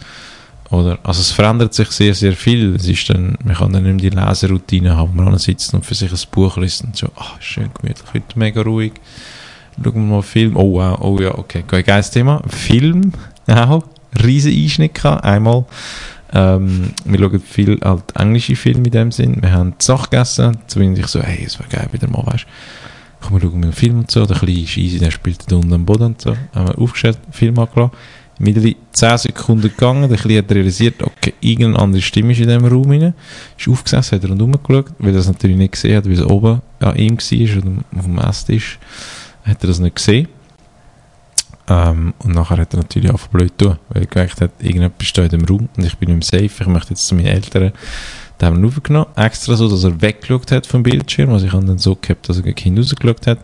oder, 0.70 0.98
also 1.04 1.22
es 1.22 1.32
verändert 1.32 1.74
sich 1.74 1.90
sehr, 1.92 2.14
sehr 2.14 2.34
viel, 2.34 2.76
es 2.76 2.88
ist 2.88 3.10
dann, 3.10 3.38
man 3.44 3.56
kann 3.56 3.72
dann 3.72 3.84
nicht 3.84 4.02
mehr 4.02 4.12
die 4.12 4.18
Leseroutine 4.18 4.96
haben, 4.96 5.12
wo 5.16 5.22
man 5.22 5.38
sitzt 5.38 5.74
und 5.74 5.86
für 5.86 5.96
sich 5.96 6.12
ein 6.12 6.20
Buch 6.32 6.58
liest 6.58 6.84
und 6.84 6.96
so, 6.98 7.08
ah, 7.16 7.36
schön 7.40 7.70
gemütlich, 7.74 8.14
heute 8.14 8.40
mega 8.40 8.62
ruhig, 8.62 8.94
schauen 9.84 9.94
wir 9.94 10.16
mal 10.16 10.22
Film, 10.22 10.56
oh 10.56 10.74
wow, 10.74 11.00
oh 11.02 11.20
ja, 11.20 11.38
okay, 11.38 11.64
geiles 11.68 12.12
Thema, 12.12 12.42
Film, 12.48 13.12
auch, 13.48 13.84
riesen 14.24 14.54
Einschnitt 14.54 14.94
gehabt, 14.94 15.24
einmal, 15.24 15.66
ähm, 16.36 16.92
wir 17.06 17.20
schauen 17.20 17.40
viel 17.40 17.80
halt 17.82 18.04
englische 18.16 18.56
Filme 18.56 18.86
in 18.86 18.92
dem 18.92 19.12
Sinn. 19.12 19.42
Wir 19.42 19.54
haben 19.54 19.74
die 19.80 19.84
Sache 19.84 20.10
gegessen. 20.10 20.58
Zumindest 20.68 21.06
ich 21.06 21.12
so, 21.12 21.22
hey, 21.22 21.44
es 21.46 21.58
wäre 21.60 21.70
geil, 21.70 21.88
wieder 21.92 22.10
mal, 22.10 22.26
weißt 22.26 22.46
Komm, 23.22 23.42
wir 23.42 23.42
schauen 23.42 23.64
einen 23.64 23.74
Film 23.74 24.00
und 24.00 24.12
so. 24.12 24.26
Der 24.26 24.38
Kleine 24.38 24.60
ist 24.60 24.78
easy, 24.78 25.00
der 25.00 25.12
spielt 25.12 25.50
da 25.50 25.56
unten 25.56 25.74
am 25.74 25.86
Boden 25.86 26.04
und 26.04 26.22
so. 26.22 26.36
Haben 26.54 26.68
wir 26.68 26.78
aufgestellt, 26.78 27.18
Film 27.32 27.58
angelassen. 27.58 27.96
Mittlerweile 28.38 28.76
10 28.92 29.18
Sekunden 29.18 29.70
gegangen. 29.70 30.10
Der 30.10 30.18
Kleine 30.18 30.40
hat 30.40 30.52
realisiert, 30.52 31.02
okay, 31.02 31.34
irgendeine 31.40 31.80
andere 31.82 32.02
Stimme 32.02 32.34
ist 32.34 32.40
in 32.40 32.48
diesem 32.48 32.66
Raum 32.66 32.92
rein. 32.92 33.14
Ist 33.58 33.70
aufgesessen, 33.70 34.18
hat 34.18 34.24
er 34.24 34.30
rundherum 34.30 34.52
geschaut, 34.62 34.92
weil 35.00 35.12
er 35.12 35.18
das 35.18 35.28
natürlich 35.28 35.58
nicht 35.58 35.72
gesehen 35.72 35.98
hat, 35.98 36.06
weil 36.06 36.14
es 36.14 36.26
oben 36.26 36.62
an 36.82 36.96
ihm 36.98 37.18
war 37.18 37.58
oder 37.58 37.72
auf 37.98 38.06
dem 38.06 38.18
Esstisch. 38.20 38.78
Hat 39.46 39.64
er 39.64 39.68
das 39.68 39.80
nicht 39.80 39.96
gesehen. 39.96 40.28
Ähm, 41.68 42.14
und 42.20 42.36
nachher 42.36 42.58
hat 42.58 42.74
er 42.74 42.78
natürlich 42.78 43.12
auch 43.12 43.28
blöd 43.28 43.58
tun, 43.58 43.78
weil 43.90 44.04
er 44.04 44.08
gemerkt 44.08 44.42
hat, 44.42 44.52
irgendetwas 44.60 45.08
steht 45.08 45.32
dem 45.32 45.46
Raum 45.46 45.68
und 45.76 45.84
ich 45.84 45.98
bin 45.98 46.12
mehr 46.12 46.22
safe, 46.22 46.46
ich 46.46 46.68
möchte 46.68 46.92
jetzt 46.92 47.08
zu 47.08 47.16
meinen 47.16 47.28
Eltern. 47.28 47.72
Da 48.38 48.48
haben 48.48 48.58
wir 48.58 48.64
ihn 48.64 48.68
aufgenommen, 48.68 49.08
extra 49.16 49.56
so, 49.56 49.68
dass 49.70 49.84
er 49.84 50.00
weggeschaut 50.02 50.52
hat 50.52 50.68
vom 50.68 50.84
Bildschirm, 50.84 51.32
also 51.32 51.46
ich 51.46 51.54
habe 51.54 51.66
dann 51.66 51.80
so 51.80 51.96
gehabt, 51.96 52.30
dass 52.30 52.38
er 52.38 52.44
gegen 52.44 52.56
Kind 52.56 52.78
rausgeschaut 52.80 53.26
hat. 53.26 53.40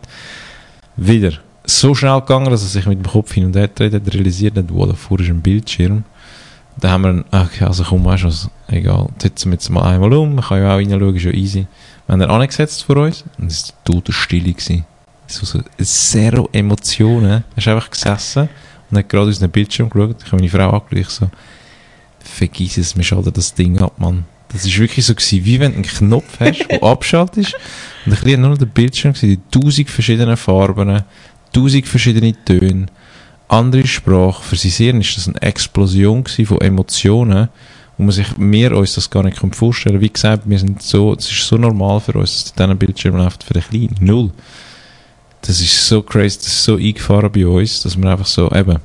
Wieder 0.96 1.32
so 1.64 1.94
schnell 1.94 2.20
gegangen, 2.20 2.50
dass 2.50 2.62
er 2.62 2.68
sich 2.68 2.86
mit 2.86 2.98
dem 2.98 3.10
Kopf 3.10 3.32
hin 3.32 3.46
und 3.46 3.56
her 3.56 3.68
dreht 3.68 3.94
hat, 3.94 4.14
realisiert 4.14 4.56
hat, 4.56 4.66
wo 4.68 4.86
davor 4.86 5.18
ist 5.18 5.28
ein 5.28 5.40
Bildschirm. 5.40 6.04
Da 6.78 6.90
haben 6.90 7.02
wir 7.02 7.12
dann, 7.12 7.24
okay, 7.46 7.64
also 7.64 7.84
komm, 7.84 8.04
weißt 8.04 8.22
du 8.22 8.28
was, 8.28 8.50
egal, 8.68 9.08
setzen 9.20 9.50
wir 9.50 9.54
jetzt 9.54 9.68
mal 9.68 9.82
einmal 9.82 10.12
um, 10.12 10.36
man 10.36 10.44
kann 10.44 10.58
ja 10.58 10.72
auch 10.72 10.78
reinschauen, 10.78 11.16
ist 11.16 11.24
ja 11.24 11.32
easy. 11.32 11.66
Wir 12.06 12.12
haben 12.12 12.22
ihn 12.22 12.30
angesetzt 12.30 12.84
vor 12.84 12.96
uns 12.98 13.24
und 13.38 13.50
es 13.50 13.68
war 13.68 13.84
Totenstille. 13.84 14.52
gewesen. 14.52 14.84
So, 15.32 15.46
so 15.46 15.60
zero 15.82 16.48
Emotionen. 16.52 17.44
Er 17.54 17.58
ist 17.58 17.68
einfach 17.68 17.90
gesessen 17.90 18.48
und 18.90 18.98
hat 18.98 19.08
gerade 19.08 19.30
aus 19.30 19.38
dem 19.38 19.50
Bildschirm 19.50 19.88
geschaut. 19.88 20.16
Ich 20.20 20.26
habe 20.26 20.36
meine 20.36 20.50
Frau 20.50 20.70
angeschaut, 20.70 20.98
ich 20.98 21.08
so, 21.08 21.30
vergiss 22.20 22.76
es, 22.76 22.94
mir 22.94 23.04
schadet 23.04 23.36
das 23.36 23.54
Ding 23.54 23.78
ab, 23.80 23.94
Mann. 23.98 24.24
Das 24.52 24.66
ist 24.66 24.78
wirklich 24.78 25.06
so 25.06 25.14
gewesen, 25.14 25.44
wie 25.44 25.60
wenn 25.60 25.72
du 25.72 25.76
einen 25.76 25.86
Knopf 25.86 26.38
hast, 26.38 26.70
der 26.70 26.82
abschaltet 26.82 27.54
und 28.04 28.12
bisschen 28.12 28.40
nur 28.40 28.50
noch 28.50 28.58
der 28.58 28.66
Bildschirm 28.66 29.14
gewesen, 29.14 29.40
die 29.50 29.60
tausend 29.60 29.88
verschiedene 29.88 30.36
Farben, 30.36 31.02
tausend 31.52 31.86
verschiedene 31.86 32.34
Töne, 32.44 32.86
andere 33.48 33.86
Sprache. 33.86 34.42
Für 34.42 34.56
sein 34.56 34.70
Hirn 34.72 35.00
ist 35.00 35.16
das 35.16 35.28
eine 35.28 35.40
Explosion 35.40 36.24
von 36.26 36.60
Emotionen, 36.60 37.48
wo 37.96 38.04
man 38.04 38.12
sich, 38.12 38.26
wir 38.36 38.76
uns 38.76 38.94
das 38.94 39.08
gar 39.08 39.22
nicht 39.22 39.38
vorstellen 39.54 40.00
Wie 40.00 40.12
gesagt, 40.12 40.42
wir 40.44 40.58
sind 40.58 40.82
so, 40.82 41.14
es 41.14 41.30
ist 41.30 41.46
so 41.46 41.56
normal 41.56 42.00
für 42.00 42.12
uns, 42.12 42.44
dass 42.44 42.54
diesen 42.54 42.78
Bildschirm 42.78 43.16
läuft 43.16 43.44
für 43.44 43.54
den 43.54 43.62
Kleinen. 43.62 43.96
Null. 44.00 44.32
Das 45.42 45.60
ist 45.60 45.86
so 45.88 46.02
crazy, 46.02 46.38
das 46.38 46.46
ist 46.46 46.64
so 46.64 46.76
eingefahren 46.76 47.30
bei 47.32 47.46
uns, 47.46 47.82
dass 47.82 47.96
wir 48.00 48.08
einfach 48.10 48.26
so, 48.26 48.50
eben, 48.52 48.78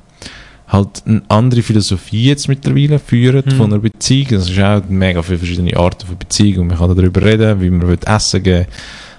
halt 0.67 1.03
eine 1.05 1.21
andere 1.29 1.61
Philosophie 1.61 2.25
jetzt 2.25 2.47
mittlerweile 2.49 2.99
führen 2.99 3.43
Mhm. 3.45 3.51
von 3.51 3.71
einer 3.71 3.79
Beziehung. 3.81 4.27
Das 4.31 4.49
ist 4.49 4.59
auch 4.59 4.81
mega 4.89 5.21
viele 5.21 5.37
verschiedene 5.37 5.77
Arten 5.77 6.05
von 6.07 6.17
Beziehung 6.17 6.61
und 6.63 6.67
man 6.67 6.77
kann 6.77 6.95
darüber 6.95 7.21
reden, 7.21 7.61
wie 7.61 7.69
man 7.69 7.87
will 7.87 7.97
Essen 8.05 8.43
geben 8.43 8.65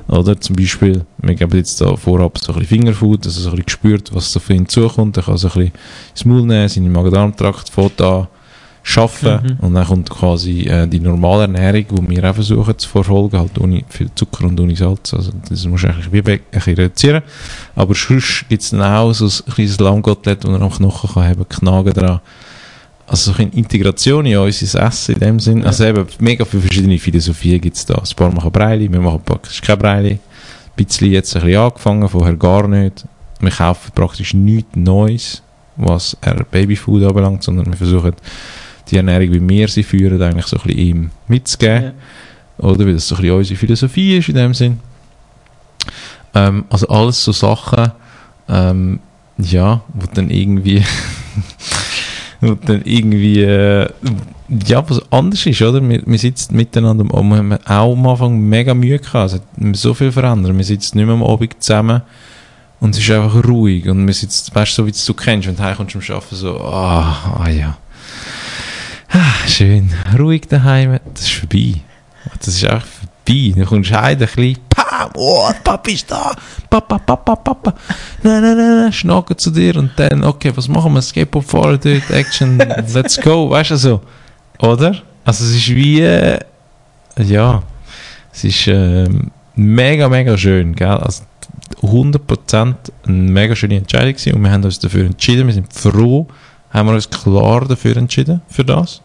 oder 0.08 0.38
zum 0.40 0.56
Beispiel, 0.56 1.04
wir 1.18 1.34
geben 1.34 1.56
jetzt 1.56 1.80
da 1.80 1.94
vorab 1.96 2.38
so 2.38 2.52
ein 2.52 2.58
bisschen 2.60 2.80
Fingerfood, 2.80 3.24
dass 3.24 3.36
er 3.36 3.42
so 3.42 3.48
ein 3.50 3.56
bisschen 3.56 3.68
spürt, 3.70 4.14
was 4.14 4.32
so 4.32 4.40
für 4.40 4.54
ihn 4.54 4.68
zukommt. 4.68 5.16
Er 5.18 5.22
kann 5.22 5.36
so 5.38 5.48
ein 5.48 5.52
bisschen 5.54 5.72
ins 6.12 6.24
Maul 6.24 6.42
nehmen, 6.42 6.68
seinen 6.68 6.92
Magen-Darm-Trakt 6.92 7.68
Foto 7.70 8.26
schaffen 8.88 9.40
Mhm. 9.42 9.56
und 9.66 9.74
dann 9.74 9.86
kommt 9.86 10.08
quasi 10.08 10.62
äh, 10.62 10.86
die 10.86 10.98
normale 11.00 11.42
Ernährung, 11.42 12.06
die 12.06 12.16
wir 12.16 12.30
auch 12.30 12.34
versuchen 12.34 12.78
zu 12.78 12.88
verfolgen, 12.88 13.38
halt 13.38 13.58
ohne 13.58 13.82
viel 13.90 14.08
Zucker 14.14 14.46
und 14.46 14.58
ohne 14.58 14.74
Salz. 14.74 15.12
Also 15.12 15.30
das 15.48 15.66
muss 15.66 15.84
eigentlich 15.84 16.10
wie 16.10 16.18
ein 16.18 16.40
bisschen 16.50 16.74
reduzieren. 16.74 17.22
Aber 17.76 17.94
sonst 17.94 18.46
gibt 18.48 18.62
es 18.62 18.70
dann 18.70 18.80
auch 18.82 19.12
so 19.12 19.26
ein 19.26 19.52
kleines 19.52 19.78
Lammgottlet, 19.78 20.42
das 20.42 20.50
am 20.50 20.70
Knochen 20.70 21.10
kann 21.12 21.24
haben, 21.28 21.48
knagen 21.48 21.92
dran. 21.92 22.20
Also 23.06 23.32
so 23.32 23.38
eine 23.38 23.50
Integration 23.52 24.24
in 24.24 24.38
unser 24.38 24.82
Essen 24.82 25.14
in 25.14 25.20
dem 25.20 25.40
Sinn. 25.40 25.58
Ja. 25.60 25.66
Also 25.66 25.84
eben, 25.84 26.06
mega 26.18 26.46
viele 26.46 26.62
verschiedene 26.62 26.98
Philosophien 26.98 27.60
gibt 27.60 27.76
es 27.76 27.84
da. 27.84 27.94
Ein 27.94 28.16
paar 28.16 28.32
machen 28.32 28.50
Breili, 28.50 28.90
wir 28.90 29.00
machen 29.00 29.20
praktisch 29.22 29.60
kein 29.60 29.78
Breili. 29.78 30.12
Ein 30.12 30.18
bisschen 30.76 31.12
jetzt 31.12 31.36
ein 31.36 31.42
bisschen 31.42 31.60
angefangen, 31.60 32.08
vorher 32.08 32.36
gar 32.36 32.66
nicht. 32.66 33.04
Wir 33.40 33.50
kaufen 33.50 33.90
praktisch 33.94 34.32
nichts 34.32 34.74
Neues, 34.74 35.42
was 35.76 36.16
Babyfood 36.50 37.02
anbelangt, 37.04 37.42
sondern 37.42 37.66
wir 37.66 37.76
versuchen 37.76 38.12
die 38.90 38.96
Ernährung, 38.96 39.32
wie 39.32 39.48
wir 39.48 39.68
sie 39.68 39.82
führen, 39.82 40.20
eigentlich 40.22 40.46
so 40.46 40.56
ein 40.56 40.62
bisschen 40.62 40.78
ihm 40.78 41.10
mitzugeben. 41.28 41.84
Ja. 42.58 42.64
Oder 42.64 42.86
weil 42.86 42.94
das 42.94 43.06
so 43.06 43.14
ein 43.16 43.22
bisschen 43.22 43.36
unsere 43.36 43.58
Philosophie 43.58 44.16
ist 44.18 44.28
in 44.28 44.34
dem 44.34 44.54
Sinn. 44.54 44.80
Ähm, 46.34 46.64
also 46.70 46.88
alles 46.88 47.22
so 47.22 47.32
Sachen, 47.32 47.92
ähm, 48.48 49.00
ja, 49.38 49.82
wo 49.94 50.06
dann 50.12 50.30
irgendwie, 50.30 50.82
wo 52.40 52.54
dann 52.54 52.82
irgendwie, 52.84 53.42
äh, 53.42 53.88
ja, 54.66 54.88
was 54.88 55.00
anders 55.12 55.44
ist, 55.46 55.62
oder? 55.62 55.86
Wir, 55.86 56.02
wir 56.04 56.18
sitzen 56.18 56.56
miteinander, 56.56 57.12
und 57.12 57.28
wir 57.28 57.36
haben 57.36 57.52
auch 57.52 57.92
am 57.92 58.06
Anfang 58.06 58.40
mega 58.40 58.74
Mühe 58.74 58.98
gehabt, 58.98 59.32
es 59.32 59.34
hat 59.34 59.76
so 59.76 59.94
viel 59.94 60.10
verändert. 60.10 60.56
Wir 60.56 60.64
sitzen 60.64 60.98
nicht 60.98 61.06
mehr 61.06 61.14
am 61.14 61.22
Abend 61.22 61.62
zusammen 61.62 62.02
und 62.80 62.94
es 62.94 63.00
ist 63.00 63.10
einfach 63.10 63.44
ruhig 63.44 63.88
und 63.88 64.06
wir 64.06 64.14
sitzen, 64.14 64.54
weißt 64.54 64.72
du, 64.72 64.82
so 64.82 64.86
wie 64.86 64.92
du 64.92 64.96
es 64.96 65.16
kennst, 65.16 65.48
wenn 65.48 65.56
du 65.56 65.62
heimkommst 65.62 65.92
zum 65.92 66.14
Arbeiten, 66.14 66.36
so, 66.36 66.60
ah, 66.60 67.40
ah 67.40 67.50
ja. 67.50 67.76
Ah, 69.10 69.46
schön, 69.46 69.90
ruhig 70.18 70.48
daheim, 70.48 70.98
das 71.14 71.22
ist 71.22 71.32
vorbei. 71.32 71.74
Das 72.38 72.48
ist 72.48 72.64
einfach 72.64 72.86
vorbei. 72.86 73.54
Dann 73.56 73.66
kommst 73.66 73.90
du 73.90 74.00
heim, 74.00 74.12
ein 74.12 74.18
bisschen, 74.18 74.58
pam, 74.68 75.10
oh, 75.14 75.50
Papa 75.64 75.90
ist 75.90 76.10
da, 76.10 76.32
Papa, 76.68 76.98
Papa, 76.98 77.36
Papa, 77.36 77.74
nein, 78.22 78.42
nein, 78.42 78.56
nein, 78.56 78.80
nein, 78.82 78.92
schnacken 78.92 79.36
zu 79.38 79.50
dir 79.50 79.76
und 79.76 79.92
dann, 79.96 80.24
okay, 80.24 80.52
was 80.54 80.68
machen 80.68 80.92
wir, 80.92 81.02
Skateboard 81.02 81.44
fahren 81.44 81.78
dort, 81.82 82.10
Action, 82.10 82.58
let's 82.92 83.20
go, 83.20 83.50
weißt 83.50 83.70
du 83.72 83.76
so, 83.76 84.00
oder? 84.60 84.96
Also 85.24 85.44
es 85.44 85.56
ist 85.56 85.68
wie, 85.68 86.00
äh, 86.00 86.38
ja, 87.18 87.62
es 88.32 88.44
ist 88.44 88.66
ähm, 88.68 89.30
mega, 89.54 90.08
mega 90.08 90.36
schön, 90.36 90.74
gell, 90.74 90.88
also 90.88 91.24
100% 91.82 92.74
eine 93.06 93.16
mega 93.16 93.54
schöne 93.54 93.76
Entscheidung 93.76 94.12
gewesen 94.12 94.34
und 94.34 94.42
wir 94.42 94.50
haben 94.50 94.64
uns 94.64 94.78
dafür 94.78 95.06
entschieden, 95.06 95.46
wir 95.46 95.54
sind 95.54 95.72
froh, 95.72 96.26
haben 96.70 96.88
wir 96.88 96.94
uns 96.94 97.08
klar 97.08 97.64
dafür 97.66 97.96
entschieden, 97.96 98.40
für 98.48 98.64
das. 98.64 99.00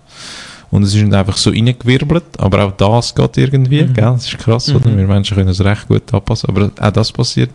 Und 0.72 0.84
es 0.84 0.96
ist 0.96 1.04
nicht 1.04 1.14
einfach 1.14 1.38
so 1.38 1.52
reingewirbelt, 1.52 2.40
aber 2.40 2.64
auch 2.66 2.72
das 2.72 3.14
geht 3.14 3.38
irgendwie, 3.38 3.84
Mhm. 3.84 3.94
gell? 3.94 4.06
Das 4.06 4.26
ist 4.28 4.38
krass, 4.40 4.68
Mhm. 4.70 4.76
oder? 4.78 4.98
Wir 4.98 5.08
Menschen 5.08 5.38
können 5.38 5.50
es 5.50 5.64
recht 5.64 5.88
gut 5.88 6.12
anpassen, 6.14 6.50
aber 6.50 6.72
auch 6.80 6.92
das 6.92 7.12
passiert, 7.12 7.52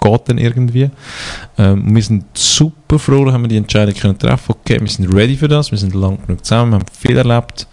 geht 0.00 0.20
dann 0.26 0.38
irgendwie. 0.38 0.90
Ähm, 1.58 1.94
wir 1.94 2.02
sind 2.02 2.24
super 2.32 2.98
froh, 2.98 3.24
dass 3.26 3.38
wir 3.38 3.48
die 3.48 3.58
Entscheidung 3.58 3.94
können 3.94 4.18
treffen 4.18 4.54
Okay, 4.60 4.80
wir 4.80 4.88
sind 4.88 5.12
ready 5.14 5.36
für 5.36 5.48
das, 5.48 5.70
wir 5.70 5.78
sind 5.78 5.94
lang 5.94 6.18
genug 6.26 6.44
zusammen, 6.44 6.72
wir 6.72 6.78
haben 6.78 6.86
viel 6.98 7.16
erlebt. 7.18 7.66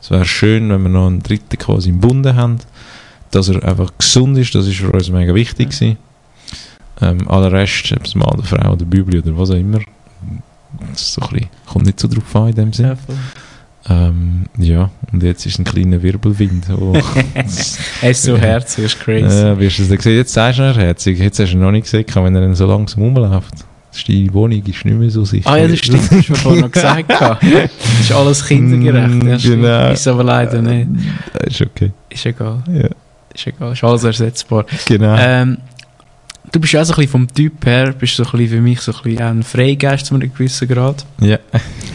Es 0.00 0.10
wäre 0.10 0.24
schön, 0.24 0.68
wenn 0.68 0.82
wir 0.82 0.88
noch 0.90 1.06
einen 1.06 1.22
dritten 1.22 1.56
quasi 1.58 1.88
im 1.88 2.00
Bunde 2.00 2.34
haben, 2.36 2.58
dass 3.30 3.48
er 3.48 3.64
einfach 3.64 3.90
gesund 3.96 4.36
ist, 4.36 4.54
das 4.54 4.66
ist 4.66 4.76
für 4.76 4.92
uns 4.92 5.08
mega 5.10 5.34
wichtig 5.34 5.70
gewesen. 5.70 5.96
Ähm, 7.00 7.26
aller 7.28 7.50
Rest, 7.50 7.90
ob 7.96 8.04
es 8.04 8.14
Mann 8.14 8.28
oder 8.34 8.42
Frau 8.42 8.72
oder 8.72 8.84
Bibel 8.84 9.18
oder 9.18 9.36
was 9.38 9.50
auch 9.50 9.54
immer, 9.54 9.78
das 10.90 11.02
ist 11.02 11.12
so 11.14 11.22
ein 11.22 11.28
bisschen, 11.30 11.48
kommt 11.66 11.86
nicht 11.86 12.00
so 12.00 12.08
drauf 12.08 12.36
an 12.36 12.48
in 12.48 12.54
dem 12.54 12.72
Sinn. 12.72 12.86
Ja. 12.86 12.96
Ähm, 13.88 14.44
ja, 14.58 14.90
und 15.12 15.22
jetzt 15.24 15.44
ist 15.44 15.58
ein 15.58 15.64
kleiner 15.64 16.00
Wirbelwind. 16.02 16.66
Oh, 16.70 16.92
das- 17.34 17.78
Er 18.00 18.10
ist 18.10 18.22
so 18.22 18.36
herzig, 18.38 18.84
ist 18.84 19.00
crazy. 19.00 19.24
äh, 19.44 19.58
wirst 19.58 19.78
du 19.78 19.82
es 19.82 19.88
dann 19.88 19.98
sehen? 19.98 20.16
Jetzt 20.16 20.32
sagst 20.32 20.58
du, 20.60 20.62
er 20.62 20.74
herzig. 20.76 21.18
Jetzt 21.18 21.40
hast 21.40 21.50
du 21.50 21.56
ihn 21.56 21.60
noch 21.62 21.72
nicht 21.72 21.84
gesehen, 21.90 22.04
wenn 22.14 22.34
er 22.36 22.54
so 22.54 22.66
langsam 22.66 23.02
rumläuft. 23.02 23.54
Das 23.90 24.04
Deine 24.04 24.32
Wohnung 24.32 24.62
ist 24.64 24.84
nicht 24.86 24.98
mehr 24.98 25.10
so 25.10 25.24
sicher. 25.24 25.50
Ah 25.50 25.56
ja, 25.58 25.68
das 25.68 25.80
stimmt, 25.80 25.98
das 26.04 26.10
hast 26.12 26.28
du 26.28 26.32
mir 26.32 26.38
vorhin 26.38 26.60
noch 26.62 26.70
gesagt. 26.72 27.10
Das 27.10 27.38
ist 28.00 28.12
alles 28.12 28.46
kindergerecht. 28.46 29.22
Ja, 29.24 29.38
stimmt. 29.38 29.62
Genau. 29.62 29.90
Ist 29.90 30.06
aber 30.08 30.24
leider 30.24 30.62
nicht. 30.62 30.88
Das 31.34 31.52
ist 31.52 31.60
okay. 31.62 31.90
Ist 32.08 32.24
egal. 32.24 32.62
Ja, 32.72 32.88
Ist 33.34 33.46
egal. 33.48 33.72
Ist 33.72 33.84
alles 33.84 34.04
ersetzbar. 34.04 34.64
genau. 34.86 35.14
Ähm, 35.18 35.58
du 36.52 36.60
bist 36.60 36.72
ja 36.74 36.82
auch 36.82 36.84
so 36.84 36.92
ein 36.92 36.96
bisschen 36.96 37.10
vom 37.10 37.32
Typ 37.32 37.64
her, 37.64 37.92
bist 37.92 38.16
so 38.16 38.24
ein 38.24 38.30
bisschen 38.32 38.48
für 38.48 38.60
mich 38.60 38.80
so 38.80 38.92
ein 38.92 39.02
bisschen 39.02 39.22
ein 39.22 39.42
Freigeist 39.42 40.06
zu 40.06 40.14
einem 40.14 40.32
gewissen 40.32 40.68
Grad. 40.68 41.04
ja, 41.20 41.38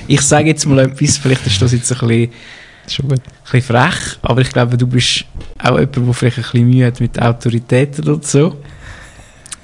Ich 0.08 0.22
sage 0.22 0.48
jetzt 0.48 0.66
mal 0.66 0.80
etwas, 0.80 1.18
vielleicht 1.18 1.46
ist 1.46 1.62
das 1.62 1.72
jetzt 1.72 1.92
ein 1.92 2.08
bisschen, 2.08 2.24
ein 2.24 2.90
schon 2.90 3.08
gut. 3.08 3.22
bisschen 3.44 3.62
frech, 3.62 4.18
aber 4.24 4.42
ich 4.42 4.50
glaube, 4.50 4.78
du 4.78 4.88
bist 4.88 5.26
auch 5.60 5.80
jemand, 5.80 5.96
der 5.96 6.14
vielleicht 6.14 6.38
ein 6.38 6.44
bisschen 6.44 6.70
Mühe 6.70 6.86
hat 6.88 7.00
mit 7.00 7.22
Autoritäten 7.22 8.08
oder 8.10 8.24
so. 8.24 8.58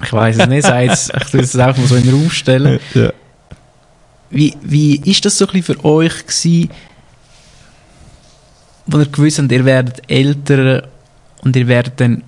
Ich 0.02 0.12
weiß 0.12 0.38
es 0.38 0.46
nicht, 0.48 0.68
jetzt, 0.68 1.12
ich 1.20 1.30
tue 1.30 1.40
es 1.40 1.56
einfach 1.56 1.78
mal 1.78 1.88
so 1.88 1.96
in 1.96 2.04
den 2.04 2.14
Raum 2.14 2.30
stellen. 2.30 2.78
Ja. 2.94 3.12
Wie, 4.30 4.54
wie 4.62 4.96
ist 5.10 5.24
das 5.24 5.38
so 5.38 5.46
ein 5.46 5.52
bisschen 5.52 5.76
für 5.76 5.84
euch 5.84 6.26
gewesen, 6.26 6.70
wo 8.86 8.98
ihr 8.98 9.06
gewusst 9.06 9.38
habt, 9.38 9.50
ihr 9.50 9.64
werdet 9.64 10.02
älter 10.10 10.88
und 11.42 11.56
ihr 11.56 11.66
werdet 11.68 12.00
dann 12.00 12.22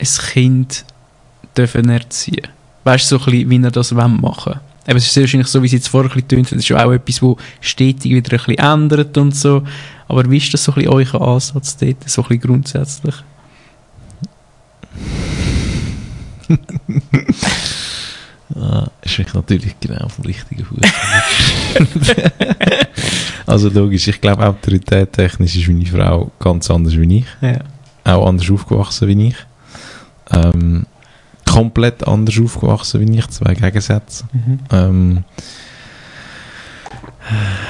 ein 0.00 0.06
Kind 0.32 0.84
dürfen 1.56 1.88
erziehen? 1.88 2.48
Weißt 2.84 3.10
du, 3.10 3.18
so 3.18 3.24
ein 3.24 3.30
bisschen, 3.30 3.50
wie 3.50 3.56
ihr 3.56 3.70
das 3.70 3.92
machen 3.92 4.60
Eben, 4.86 4.98
es 4.98 5.06
ist 5.06 5.14
sehr 5.14 5.22
wahrscheinlich 5.22 5.48
so, 5.48 5.62
wie 5.62 5.66
es 5.66 5.72
jetzt 5.72 5.88
vorher 5.88 6.10
ein 6.10 6.14
bisschen 6.14 6.28
tönt, 6.28 6.52
das 6.52 6.58
ist 6.58 6.72
auch 6.72 6.90
etwas, 6.90 7.20
das 7.20 7.36
stetig 7.60 8.10
wieder 8.10 8.32
ein 8.32 8.38
bisschen 8.38 8.58
ändert 8.58 9.16
und 9.16 9.36
so. 9.36 9.62
Aber 10.08 10.28
wie 10.28 10.38
ist 10.38 10.52
das 10.52 10.64
so 10.64 10.72
ein 10.72 10.82
bisschen 10.82 10.92
euer 10.92 11.20
Ansatz 11.20 11.76
dort, 11.76 12.10
so 12.10 12.22
ein 12.22 12.28
bisschen 12.28 12.40
grundsätzlich? 12.40 13.14
Ah, 18.54 18.86
ist 19.00 19.18
ich 19.18 19.32
natürlich 19.32 19.80
genau 19.80 20.08
vom 20.08 20.24
richtigen 20.26 20.64
Fuß. 20.64 20.78
also 23.46 23.70
logisch, 23.70 24.08
ich 24.08 24.20
glaube, 24.20 24.46
Autorität 24.46 25.12
technisch 25.12 25.56
ist 25.56 25.68
meine 25.68 25.86
Frau 25.86 26.30
ganz 26.38 26.70
anders 26.70 26.96
wie 26.98 27.18
ich. 27.18 27.24
Ja. 27.40 27.60
Auch 28.04 28.26
anders 28.26 28.50
aufgewachsen 28.50 29.08
wie 29.08 29.28
ich. 29.28 29.36
Ähm, 30.32 30.86
komplett 31.52 32.06
anders 32.08 32.40
aufgewachsen 32.40 33.00
wie 33.00 33.18
ich, 33.18 33.28
zwei 33.28 33.54
Gegensätze. 33.54 34.24
Mhm. 34.32 34.58
Ähm, 34.70 35.24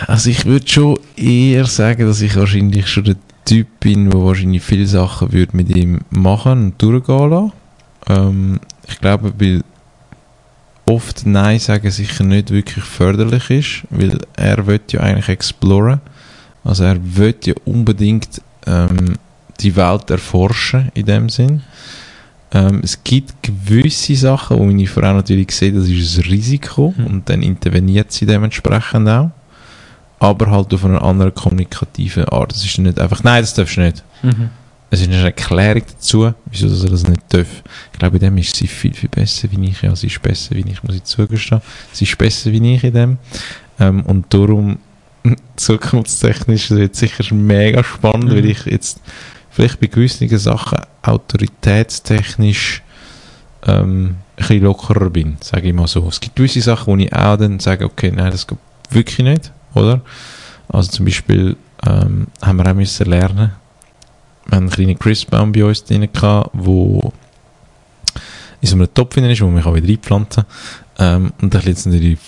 also 0.07 0.31
ich 0.31 0.45
würde 0.47 0.69
schon 0.69 0.99
eher 1.17 1.67
sagen, 1.67 2.07
dass 2.07 2.21
ich 2.21 2.37
wahrscheinlich 2.37 2.87
schon 2.87 3.05
der 3.05 3.17
Typ 3.45 3.81
bin, 3.81 4.09
der 4.11 4.23
wahrscheinlich 4.23 4.63
viele 4.63 4.87
Sachen 4.87 5.33
würde 5.33 5.57
mit 5.57 5.75
ihm 5.75 6.01
machen 6.11 6.67
und 6.67 6.83
durchgehen 6.83 7.31
lassen. 7.31 7.53
Ähm, 8.09 8.61
ich 8.89 9.01
glaube, 9.01 9.33
weil 9.39 9.65
oft 10.87 11.27
Nein 11.27 11.59
sagen 11.59 11.91
sicher 11.91 12.25
nicht 12.25 12.51
wirklich 12.51 12.85
förderlich 12.85 13.51
ist, 13.51 13.83
weil 13.91 14.19
er 14.37 14.65
will 14.67 14.81
ja 14.91 15.01
eigentlich 15.01 15.29
exploren. 15.29 16.01
Also 16.63 16.85
er 16.85 16.99
will 17.17 17.35
ja 17.45 17.55
unbedingt 17.65 18.41
ähm, 18.67 19.17
die 19.61 19.75
Welt 19.75 20.11
erforschen 20.11 20.91
in 20.95 21.07
dem 21.07 21.29
Sinn. 21.29 21.63
Ähm, 22.55 22.81
es 22.85 23.03
gibt 23.03 23.43
gewisse 23.43 24.15
Sachen, 24.15 24.59
wo 24.59 24.65
meine 24.65 24.87
Frau 24.87 25.01
natürlich 25.13 25.51
sieht, 25.53 25.75
das 25.77 25.89
ist 25.89 26.19
ein 26.19 26.25
Risiko 26.25 26.93
Mhm. 26.97 27.07
und 27.07 27.29
dann 27.29 27.43
interveniert 27.43 28.13
sie 28.13 28.27
dementsprechend 28.27 29.09
auch. 29.09 29.31
Aber 30.19 30.51
halt 30.51 30.73
auf 30.75 30.85
einer 30.85 31.03
anderen 31.03 31.35
kommunikativen 31.35 32.27
Art. 32.27 32.53
Es 32.53 32.65
ist 32.65 32.79
nicht 32.79 32.99
einfach, 33.01 33.25
nein, 33.25 33.43
das 33.43 33.55
darfst 33.55 33.77
du 33.77 33.81
nicht. 33.81 34.05
Mhm. 34.23 34.51
Es 34.91 35.01
ist 35.01 35.09
eine 35.09 35.23
Erklärung 35.23 35.83
dazu, 35.91 36.35
wieso 36.51 36.69
dass 36.69 36.85
er 36.85 36.91
das 36.91 37.09
nicht 37.09 37.23
darf. 37.31 37.47
Ich 37.95 37.99
glaube, 37.99 38.19
in 38.19 38.21
dem 38.25 38.37
ist 38.37 38.55
sie 38.55 38.67
viel, 38.67 38.93
viel 38.93 39.09
besser 39.09 39.49
wie 39.51 39.69
ich. 39.71 39.81
Ja, 39.81 39.97
sie 39.97 40.09
ist 40.09 40.21
besser 40.21 40.55
wie 40.55 40.65
ich, 40.71 40.83
muss 40.83 40.95
ich 40.95 41.05
zugestehen. 41.05 41.63
Sie 41.93 42.05
ist 42.05 42.19
besser 42.19 42.53
wie 42.53 42.75
ich 42.75 42.85
in 42.85 42.93
dem. 42.93 43.19
Ähm, 43.81 44.03
und 44.03 44.27
darum 44.35 44.77
zukunftstechnisch 45.57 46.71
wird 46.71 46.95
sicher 46.95 47.35
mega 47.35 47.83
spannend, 47.83 48.25
Mhm. 48.31 48.35
weil 48.37 48.45
ich 48.47 48.65
jetzt 48.67 49.01
vielleicht 49.53 49.81
bei 49.81 49.87
gewissen 49.87 50.29
Sachen 50.39 50.79
autoritätstechnisch 51.03 52.83
ähm, 53.67 54.05
ein 54.05 54.17
bisschen 54.37 54.63
lockerer 54.63 55.11
bin, 55.11 55.37
sage 55.41 55.69
ich 55.69 55.75
mal 55.75 55.87
so. 55.87 56.09
Es 56.09 56.21
gibt 56.21 56.37
gewisse 56.37 56.63
Sachen, 56.63 56.87
wo 56.87 56.97
ich 56.97 57.13
auch 57.13 57.37
dann 57.37 57.61
sage, 57.61 57.85
okay, 57.85 58.11
nein, 58.11 58.31
das 58.31 58.47
geht 58.47 58.59
wirklich 58.91 59.19
nicht, 59.19 59.53
oder? 59.75 60.01
Also 60.69 60.91
zum 60.91 61.05
Beispiel 61.05 61.57
ähm, 61.87 62.27
haben 62.41 62.57
wir 62.57 62.71
auch 62.71 62.75
müssen 62.75 63.07
lernen, 63.07 63.53
wir 64.47 64.57
haben 64.57 64.65
einen 64.65 64.71
kleinen 64.71 64.99
Christbaum 64.99 65.53
bei 65.53 65.65
uns 65.65 65.85
drin 65.85 66.09
gehabt, 66.13 66.51
wo 66.53 67.13
in 68.61 68.69
so 68.69 68.75
einem 68.75 68.93
Topf 68.93 69.15
drin 69.15 69.25
ist, 69.25 69.41
wo 69.41 69.47
man 69.47 69.75
wieder 69.75 69.89
einpflanzen 69.89 70.45
kann. 70.97 71.25
Ähm, 71.25 71.33
und 71.41 71.55
da 71.55 71.59
ich 71.59 71.67
jetzt 71.67 71.87
natürlich 71.87 72.19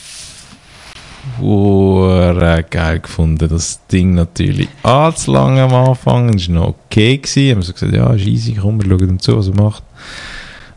hure 1.41 2.65
geil 2.69 3.01
gefunden, 3.01 3.49
das 3.49 3.81
Ding 3.87 4.15
natürlich 4.15 4.69
allzu 4.83 5.33
lang 5.33 5.59
am 5.59 5.75
Anfang, 5.75 6.33
das 6.33 6.49
war 6.49 6.55
noch 6.55 6.69
okay 6.69 7.19
gewesen, 7.19 7.51
haben 7.57 7.63
so 7.63 7.73
gesagt, 7.73 7.93
ja, 7.93 8.13
ist 8.13 8.27
easy, 8.27 8.55
komm, 8.55 8.83
wir 8.83 8.89
schauen 8.89 9.09
ihm 9.09 9.19
zu, 9.19 9.37
was 9.37 9.49
er 9.49 9.55
macht. 9.55 9.83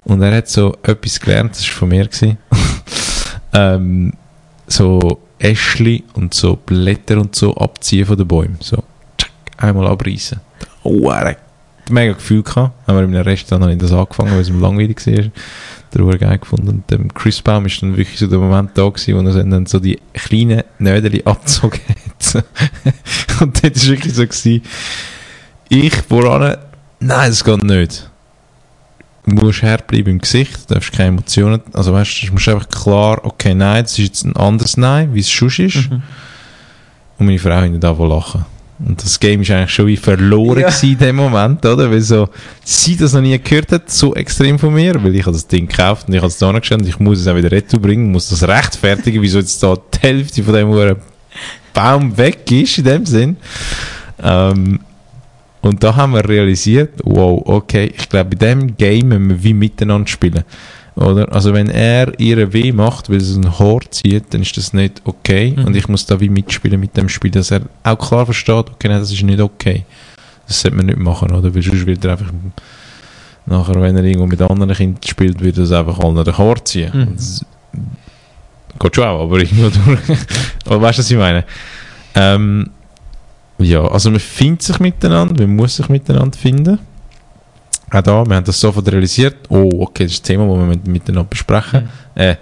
Und 0.04 0.22
er 0.22 0.36
hat 0.36 0.48
so 0.48 0.76
etwas 0.84 1.20
gelernt, 1.20 1.52
das 1.52 1.68
war 1.68 1.74
von 1.74 1.90
mir 1.90 2.10
ähm, 3.54 4.14
so 4.68 5.20
Äschli 5.40 6.04
und 6.14 6.34
so 6.34 6.56
Blätter 6.56 7.20
und 7.20 7.36
so 7.36 7.56
abziehen 7.56 8.06
von 8.06 8.18
den 8.18 8.28
Bäumen, 8.28 8.58
so, 8.62 8.84
tschack, 9.18 9.32
einmal 9.58 9.88
abreißen. 9.88 10.40
Hat 11.82 11.92
mega 11.92 12.14
Gefühl 12.14 12.44
gehabt, 12.44 12.74
haben 12.88 12.98
wir 12.98 13.04
in 13.04 13.16
einem 13.16 13.24
Restaurant 13.24 13.62
noch 13.62 13.70
nicht 13.70 13.82
das 13.82 13.92
angefangen, 13.92 14.32
weil 14.32 14.42
es 14.42 14.50
ihm 14.50 14.62
langweilig 14.62 15.06
war. 15.06 15.26
Der 15.94 16.04
wurde 16.04 16.18
geil 16.18 16.38
gefunden. 16.38 16.68
Und 16.68 16.92
dem 16.92 17.14
Chris 17.14 17.42
Baum 17.42 17.66
ist 17.66 17.82
dann 17.82 17.96
wirklich 17.96 18.20
so 18.20 18.28
der 18.28 18.40
Moment 18.40 18.72
da 18.76 18.88
gewesen, 18.88 19.16
wo 19.16 19.28
er 19.28 19.44
dann 19.44 19.66
so 19.66 19.80
die 19.80 20.00
kleinen 20.14 20.64
Nödeli 20.80 21.22
abgezogen 21.24 21.80
hat. 21.88 22.44
und 23.42 23.64
dort 23.64 23.76
war 23.76 23.88
wirklich 23.88 24.14
so 24.14 24.24
gewesen, 24.24 24.62
ich 25.70 25.96
voran, 25.96 26.58
nein, 27.00 27.30
das 27.30 27.44
geht 27.44 27.64
nicht. 27.64 28.10
Du 29.26 29.36
musst 29.36 29.62
herbleiben 29.62 30.14
im 30.14 30.20
Gesicht, 30.20 30.70
du 30.70 30.76
darfst 30.76 30.94
keine 30.94 31.10
Emotionen, 31.10 31.62
also 31.74 31.92
weißt 31.92 32.24
du, 32.24 32.28
du 32.28 32.34
musst 32.34 32.48
einfach 32.48 32.70
klar, 32.70 33.20
okay, 33.26 33.54
nein, 33.54 33.84
das 33.84 33.92
ist 33.94 33.98
jetzt 33.98 34.24
ein 34.24 34.38
anderes 34.38 34.78
Nein, 34.78 35.14
wie 35.14 35.20
es 35.20 35.30
schon 35.30 35.50
ist. 35.50 35.90
Mhm. 35.92 36.02
Und 37.18 37.26
meine 37.26 37.40
Frau 37.40 37.60
hinten 37.60 37.82
da 37.82 37.92
lachen. 37.92 38.46
Und 38.80 39.04
das 39.04 39.20
Game 39.20 39.42
ist 39.42 39.50
eigentlich 39.50 39.72
schon 39.72 39.88
wie 39.88 39.98
verloren 39.98 40.60
Ja. 40.62 40.70
in 40.84 40.98
dem 40.98 41.16
Moment, 41.16 41.66
oder? 41.66 41.90
Weil 41.90 42.02
so, 42.02 42.30
sie 42.64 42.96
das 42.96 43.14
noch 43.14 43.22
nie 43.22 43.38
gehört 43.40 43.72
hat, 43.72 43.90
so 43.90 44.14
extrem 44.14 44.60
von 44.60 44.74
mir, 44.74 45.04
weil 45.04 45.16
ich 45.16 45.24
habe 45.26 45.34
das 45.34 45.48
Ding 45.48 45.68
gekauft 45.68 46.08
und 46.08 46.14
ich 46.14 46.20
habe 46.20 46.28
es 46.28 46.38
da 46.38 46.52
gestellt 46.52 46.82
und 46.82 46.88
ich 46.88 47.00
muss 47.00 47.20
es 47.20 47.28
auch 47.28 47.36
wieder 47.36 47.52
retour 47.52 47.82
bringen, 47.82 48.12
muss 48.12 48.30
das 48.30 48.48
rechtfertigen, 48.48 49.22
wieso 49.22 49.40
jetzt 49.40 49.62
da 49.64 49.76
die 49.76 50.00
Hälfte 50.00 50.44
von 50.44 50.54
dem 50.54 50.96
Baum 51.74 52.18
weg 52.18 52.52
ist, 52.52 52.78
in 52.78 52.84
dem 52.84 53.06
Sinn. 53.06 53.38
Ähm, 54.22 54.80
und 55.62 55.84
da 55.84 55.96
haben 55.96 56.14
wir 56.14 56.28
realisiert, 56.28 56.92
wow, 57.04 57.42
okay, 57.46 57.92
ich 57.98 58.08
glaube, 58.10 58.36
bei 58.36 58.48
dem 58.48 58.78
Game 58.78 59.10
müssen 59.10 59.30
wir 59.30 59.44
wie 59.44 59.54
miteinander 59.54 60.08
spielen. 60.08 60.44
Oder? 60.98 61.32
Also 61.32 61.54
wenn 61.54 61.70
er 61.70 62.20
ihre 62.20 62.54
weh 62.54 62.72
macht, 62.72 63.10
weil 63.10 63.18
es 63.18 63.36
ein 63.36 63.60
Haar 63.60 63.82
zieht, 63.92 64.34
dann 64.34 64.42
ist 64.42 64.58
das 64.58 64.74
nicht 64.74 65.02
okay. 65.06 65.54
Mhm. 65.56 65.66
Und 65.66 65.76
ich 65.76 65.88
muss 65.88 66.08
da 66.08 66.20
wie 66.20 66.30
mitspielen 66.30 66.80
mit 66.80 66.98
dem 66.98 67.08
Spiel, 67.08 67.30
dass 67.30 67.52
er 67.52 67.62
auch 67.84 68.00
klar 68.00 68.26
versteht, 68.26 68.72
okay, 68.72 68.88
nein, 68.90 69.00
das 69.00 69.12
ist 69.12 69.22
nicht 69.22 69.40
okay. 69.40 69.86
Das 70.48 70.60
sollte 70.60 70.76
man 70.76 70.88
nicht 70.88 70.98
machen, 70.98 71.32
oder? 71.32 71.54
Weil 71.54 71.62
sonst 71.62 71.86
wird 71.86 72.04
er 72.04 72.14
einfach 72.14 72.34
nachher, 73.46 73.80
wenn 73.80 73.96
er 73.96 74.04
irgendwo 74.04 74.26
mit 74.26 74.42
anderen 74.42 74.74
Kindern 74.74 75.04
spielt, 75.06 75.40
wird 75.40 75.58
er 75.58 75.66
es 75.66 75.72
einfach 75.72 76.00
allen 76.00 76.24
den 76.24 76.38
Haar 76.38 76.66
ziehen. 76.66 76.92
Mhm. 76.92 77.16
Das 77.16 77.46
geht 78.80 78.96
schon 78.96 79.04
auch, 79.04 79.24
aber 79.24 79.38
irgendwo 79.38 79.70
durch. 79.70 80.00
aber 80.66 80.82
weißt 80.82 80.98
du, 80.98 81.02
was 81.04 81.12
ich 81.12 81.18
meine? 81.18 81.44
Ähm, 82.16 82.72
ja, 83.60 83.84
also 83.84 84.10
man 84.10 84.20
findet 84.20 84.64
sich 84.64 84.80
miteinander, 84.80 85.46
man 85.46 85.56
muss 85.56 85.76
sich 85.76 85.90
miteinander 85.90 86.38
finden. 86.38 86.80
Auch 87.92 88.02
da, 88.02 88.26
wir 88.26 88.36
haben 88.36 88.44
das 88.46 88.60
sofort 88.60 88.92
realisiert. 88.92 89.36
Oh, 89.50 89.70
okay, 89.82 90.04
das 90.04 90.14
ist 90.14 90.24
ein 90.24 90.28
Thema, 90.28 90.48
das 90.48 90.58
wir 90.58 90.66
mit- 90.66 90.88
miteinander 90.88 91.30
besprechen. 91.30 91.90
Äh, 92.16 92.36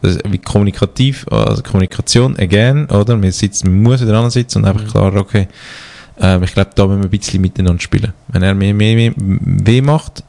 das 0.00 0.18
wie 0.28 0.38
kommunikativ, 0.38 1.26
also 1.30 1.62
Kommunikation, 1.62 2.36
again, 2.38 2.86
oder? 2.86 3.16
Man, 3.16 3.30
sitzt, 3.32 3.64
man 3.64 3.82
muss 3.82 4.00
miteinander 4.00 4.30
sitzen 4.30 4.58
und 4.58 4.64
einfach 4.66 4.84
Mhm. 4.84 4.88
klar, 4.90 5.16
okay, 5.16 5.48
ähm, 6.20 6.42
ich 6.42 6.52
glaube, 6.54 6.70
da 6.74 6.86
müssen 6.86 7.00
wir 7.02 7.06
ein 7.08 7.10
bisschen 7.10 7.40
miteinander 7.40 7.80
spielen. 7.80 8.12
Wenn 8.28 8.42
er 8.42 8.54
mehr, 8.54 8.74
mehr, 8.74 8.94
mehr 8.96 9.12
weh 9.16 9.80
macht, 9.80 10.22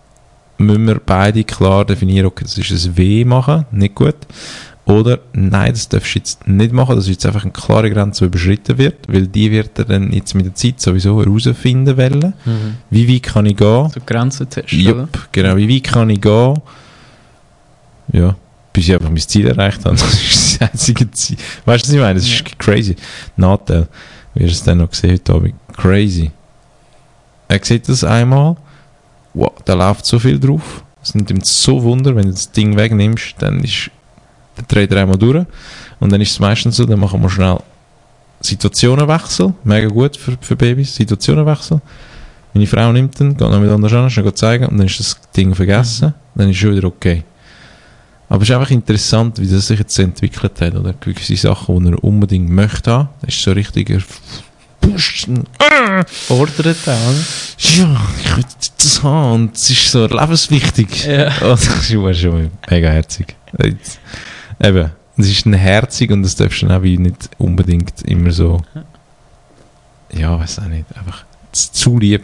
müssen 0.58 0.86
wir 0.88 1.02
beide 1.06 1.44
klar 1.44 1.86
definieren, 1.86 2.28
okay, 2.28 2.44
das 2.46 2.58
ist 2.58 2.86
ein 2.86 2.98
Weh 2.98 3.26
machen, 3.26 3.66
nicht 3.72 3.96
gut. 3.96 4.16
Oder, 4.86 5.20
nein, 5.32 5.72
das 5.72 5.88
darfst 5.88 6.14
du 6.14 6.20
jetzt 6.20 6.46
nicht 6.46 6.74
machen, 6.74 6.98
dass 6.98 7.08
jetzt 7.08 7.26
einfach 7.26 7.44
eine 7.44 7.54
klare 7.54 7.90
Grenze 7.90 8.26
überschritten 8.26 8.78
wird, 8.78 9.08
weil 9.08 9.28
die 9.28 9.50
wird 9.50 9.80
er 9.80 9.86
dann 9.86 10.12
jetzt 10.12 10.36
mit 10.36 10.46
der 10.46 10.56
Zeit 10.56 10.82
sowieso 10.82 11.24
herausfinden 11.24 11.96
wollen. 11.96 12.34
Mhm. 12.44 12.76
Wie 12.90 13.14
weit 13.14 13.24
kann 13.24 13.46
ich 13.46 13.56
gehen? 13.56 13.90
So 13.90 14.02
Grenzentest, 14.06 14.74
oder? 14.74 14.82
Jupp, 14.82 15.30
genau. 15.32 15.56
Wie 15.56 15.74
weit 15.74 15.84
kann 15.84 16.10
ich 16.10 16.20
gehen? 16.20 16.60
Ja, 18.12 18.36
bis 18.74 18.90
ich 18.90 18.94
einfach 18.94 19.10
mein 19.10 19.18
Ziel 19.20 19.48
erreicht 19.48 19.86
habe. 19.86 19.96
Das 20.02 20.14
ist 20.22 20.62
das 20.62 20.70
einzige 20.70 21.10
Ziel. 21.12 21.38
Weißt 21.64 21.86
du, 21.86 21.88
was 21.88 21.94
ich 21.94 22.02
meine? 22.02 22.16
Das 22.16 22.26
ist 22.26 22.60
crazy. 22.60 22.96
Nachteil, 23.38 23.88
wie 24.34 24.44
es 24.44 24.64
dann 24.64 24.80
noch 24.80 24.90
gesehen 24.90 25.12
heute 25.12 25.34
Abend. 25.34 25.54
Crazy. 25.78 26.32
Er 27.48 27.60
sieht 27.64 27.88
das 27.88 28.04
einmal. 28.04 28.58
Wow, 29.34 29.54
da 29.64 29.76
läuft 29.76 30.06
so 30.06 30.20
viel 30.20 30.40
drauf. 30.40 30.84
Es 31.02 31.16
nimmt 31.16 31.32
ihm 31.32 31.42
so 31.42 31.84
Wunder, 31.84 32.16
wenn 32.16 32.26
du 32.26 32.32
das 32.32 32.52
Ding 32.52 32.76
wegnimmst, 32.76 33.36
dann 33.40 33.64
ist 33.64 33.90
der 34.58 34.64
dreht 34.64 34.92
er 34.92 35.02
einmal 35.02 35.18
durch. 35.18 35.46
Und 36.00 36.12
dann 36.12 36.22
ist 36.22 36.32
es 36.32 36.40
meistens 36.40 36.78
so, 36.78 36.86
dann 36.86 37.00
machen 37.00 37.22
wir 37.22 37.30
schnell 37.30 37.60
Situationenwechsel. 38.42 39.54
Mega 39.64 39.88
gut 39.88 40.18
für, 40.18 40.38
für 40.40 40.56
Babys. 40.56 40.96
Situationenwechsel. 40.96 41.82
Meine 42.54 42.68
Frau 42.68 42.92
nimmt 42.92 43.20
ihn, 43.20 43.36
geht 43.36 43.50
noch 43.50 43.60
mit 43.60 43.72
anders 43.72 43.94
an, 43.94 44.10
schnell 44.10 44.34
zeigen 44.34 44.66
und 44.68 44.78
dann 44.78 44.86
ist 44.86 45.00
das 45.00 45.18
Ding 45.36 45.56
vergessen. 45.56 46.14
Dann 46.36 46.50
ist 46.50 46.56
es 46.56 46.62
schon 46.62 46.76
wieder 46.76 46.88
okay. 46.88 47.24
Aber 48.30 48.42
es 48.44 48.50
ist 48.50 48.56
einfach 48.56 48.72
interessant, 48.72 49.40
wie 49.40 49.48
das 49.48 49.68
sich 49.68 49.80
jetzt 49.80 49.98
entwickelt 50.00 50.60
hat. 50.62 50.76
Oder 50.76 50.94
gewisse 50.94 51.36
Sachen, 51.36 51.84
die 51.84 51.92
er 51.92 52.04
unbedingt 52.04 52.50
möchte 52.50 52.92
haben. 52.92 53.10
Das 53.22 53.36
ist 53.36 53.44
so 53.44 53.52
richtiger 53.52 54.00
Pusten. 54.82 55.46
Fordert 56.06 56.78
auch, 56.88 57.10
oder? 57.10 57.24
Ja, 57.60 58.02
ich 58.24 58.38
will 58.38 58.46
das 58.78 59.04
haben. 59.04 59.34
Und 59.34 59.56
es 59.56 59.70
ist 59.70 59.92
so 59.92 60.06
lebenswichtig. 60.06 61.06
Ja. 61.06 61.32
Das 61.40 61.68
ist 61.68 61.88
schon 61.90 62.52
mega 62.70 62.90
herzig. 62.90 63.36
Eben, 64.62 64.92
es 65.18 65.28
ist 65.30 65.46
ein 65.46 65.54
herzig 65.54 66.12
und 66.12 66.24
das 66.24 66.36
darfst 66.36 66.62
du 66.64 66.68
auch 66.70 66.82
wie 66.82 66.98
nicht 66.98 67.30
unbedingt 67.38 68.02
immer 68.04 68.32
so, 68.32 68.62
ja, 70.12 70.40
weiß 70.40 70.60
auch 70.60 70.66
nicht, 70.66 70.86
einfach 70.98 71.24
zu- 71.52 71.98
lieb 72.00 72.24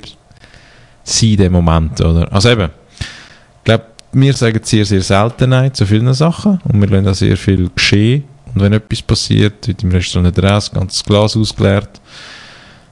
sein 1.03 1.29
in 1.29 1.37
dem 1.37 1.53
Moment, 1.53 1.99
oder? 2.01 2.31
Also 2.31 2.49
eben, 2.49 2.69
ich 2.99 3.63
glaube, 3.63 3.85
wir 4.11 4.33
sagen 4.33 4.59
sehr, 4.63 4.85
sehr 4.85 5.01
selten 5.01 5.49
Nein 5.51 5.73
zu 5.73 5.85
vielen 5.85 6.13
Sachen 6.13 6.59
und 6.63 6.79
wir 6.81 6.87
lassen 6.87 7.07
auch 7.07 7.13
sehr 7.15 7.37
viel 7.37 7.69
geschehen 7.69 8.23
und 8.53 8.61
wenn 8.61 8.73
etwas 8.73 9.01
passiert, 9.03 9.67
wird 9.67 9.83
im 9.83 9.91
Restaurant 9.91 10.35
nicht 10.35 10.43
raus, 10.43 10.71
ganzes 10.71 11.03
Glas 11.03 11.37
ausgeleert, 11.37 12.01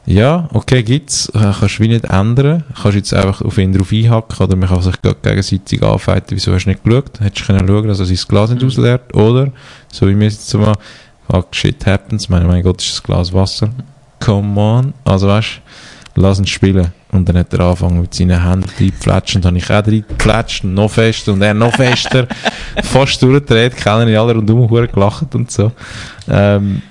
ja, 0.08 0.48
okay, 0.54 0.84
gibt's. 0.84 1.28
Äh, 1.36 1.52
Kannst 1.60 1.78
du 1.80 1.84
wie 1.84 1.90
nicht 1.90 2.06
ändern. 2.06 2.64
Kannst 2.82 2.96
jetzt 2.96 3.14
einfach 3.14 3.42
auf 3.42 3.58
ihn 3.58 3.74
drauf 3.74 3.92
einhacken 3.92 4.42
oder 4.44 4.56
man 4.56 4.70
kann 4.70 4.82
sich 4.82 4.96
geg- 4.96 5.22
gegenseitig 5.22 5.84
anfeiten, 5.84 6.36
wieso 6.36 6.54
hast 6.54 6.64
du 6.66 6.70
nicht 6.70 6.84
geschaut? 6.84 7.20
Hättest 7.20 7.42
du 7.50 7.54
können 7.54 7.68
schauen, 7.68 7.88
dass 7.90 8.00
er 8.00 8.06
sein 8.06 8.18
Glas 8.28 8.50
nicht 8.50 8.62
Mhm. 8.62 8.68
ausleert? 8.70 9.14
Oder, 9.14 9.52
so 9.92 10.08
wie 10.08 10.18
wir 10.18 10.28
jetzt 10.28 10.54
mal, 10.56 10.74
fuck, 11.30 11.48
shit 11.54 11.86
happens, 11.86 12.30
mein, 12.30 12.48
mein 12.48 12.64
Gott, 12.64 12.82
ist 12.82 12.92
das 12.94 13.04
Glas 13.04 13.34
Wasser. 13.34 13.70
Come 14.20 14.60
on. 14.60 14.94
Also 15.04 15.28
weißt 15.28 15.62
du, 16.16 16.22
lass 16.22 16.40
ihn 16.40 16.48
spielen. 16.48 16.92
Und 17.12 17.28
dann 17.30 17.38
hat 17.38 17.54
er 17.54 17.60
angefangen 17.62 18.02
mit 18.02 18.14
seinen 18.14 18.42
Händen 18.44 18.70
reinzufletschen. 18.80 19.40
Und 19.40 19.46
dann 19.46 19.56
habe 19.56 19.58
ich 19.58 19.70
auch 19.70 19.92
reingefletscht 20.10 20.64
und 20.64 20.74
noch 20.74 20.90
fester 20.92 21.34
und 21.34 21.42
er 21.42 21.54
noch 21.54 21.74
fester. 21.74 22.28
fast 22.84 23.22
durchgedreht, 23.22 23.76
kennen 23.78 24.16
alle 24.16 24.36
rundum 24.36 24.70
hure 24.70 24.88
gelacht 24.88 25.34
und 25.36 25.52
so. 25.52 25.72
Ähm, 26.30 26.82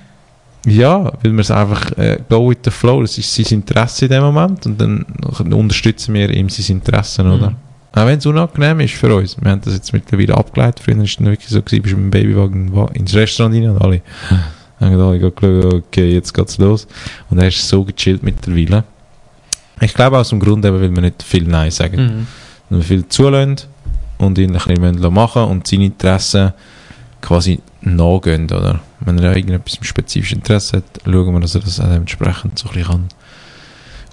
ja, 0.66 1.12
weil 1.22 1.32
wir 1.32 1.40
es 1.40 1.51
einfach 1.51 1.90
äh, 1.97 2.18
go 2.28 2.51
with 2.51 2.59
the 2.64 2.70
flow, 2.70 3.01
das 3.02 3.16
ist 3.18 3.34
sein 3.34 3.47
Interesse 3.60 4.06
in 4.06 4.10
dem 4.10 4.22
Moment 4.24 4.66
und 4.66 4.80
dann 4.80 5.05
unterstützen 5.52 6.14
wir 6.14 6.28
ihm 6.30 6.48
sein 6.48 6.76
Interesse, 6.76 7.22
oder? 7.22 7.51
Mhm. 7.51 7.56
Auch 7.93 8.06
wenn 8.06 8.18
es 8.18 8.26
unangenehm 8.26 8.80
ist 8.80 8.94
für 8.94 9.14
uns. 9.14 9.36
Wir 9.40 9.51
haben 9.51 9.60
das 9.62 9.72
jetzt 9.72 9.90
mittlerweile 9.94 10.36
abgeleitet. 10.36 10.80
Früher 10.84 10.98
war 10.98 11.05
es 11.05 11.16
dann 11.16 11.26
wirklich 11.28 11.48
so, 11.48 11.62
gewesen, 11.62 11.82
bist 11.82 11.94
du 11.94 11.98
mit 11.98 12.05
dem 12.06 12.10
Babywagen 12.10 12.76
wa- 12.76 12.90
ins 12.93 13.14
Restaurant 13.14 13.55
rein 13.55 13.70
und 13.70 13.80
alle 13.80 14.02
haben 14.80 15.01
alle 15.01 15.18
geschaut, 15.18 15.72
okay, 15.74 16.12
jetzt 16.12 16.34
geht's 16.34 16.59
los. 16.59 16.86
Und 17.30 17.38
er 17.38 17.48
ist 17.48 17.66
so 17.66 17.84
gechillt 17.84 18.22
mittlerweile. 18.22 18.84
Ich 19.80 19.94
glaube 19.94 20.18
aus 20.18 20.28
dem 20.28 20.40
Grund 20.40 20.62
eben, 20.66 20.78
weil 20.78 20.94
wir 20.94 21.01
nicht 21.02 21.22
viel 21.22 21.44
Nein 21.44 21.70
sagen. 21.70 21.97
Mhm. 22.02 22.26
Wenn 22.68 22.78
wir 22.80 22.84
viel 22.84 23.09
zulassen 23.09 23.56
und 24.18 24.36
ihn 24.36 24.55
ein 24.55 24.74
bisschen 24.74 25.14
machen 25.14 25.44
und 25.44 25.66
seine 25.66 25.86
Interessen 25.86 26.52
quasi 27.22 27.60
nachgehen, 27.94 28.44
oder? 28.46 28.80
Wenn 29.00 29.18
er 29.18 29.36
irgendetwas 29.36 29.78
spezifisches 29.82 30.36
Interesse 30.38 30.78
hat, 30.78 30.84
schauen 31.04 31.32
wir, 31.34 31.40
dass 31.40 31.54
er 31.54 31.60
das 31.60 31.80
auch 31.80 31.84
dementsprechend 31.88 32.58
so 32.58 32.68
ein 32.68 32.74
bisschen 32.74 32.90
kann 32.90 33.08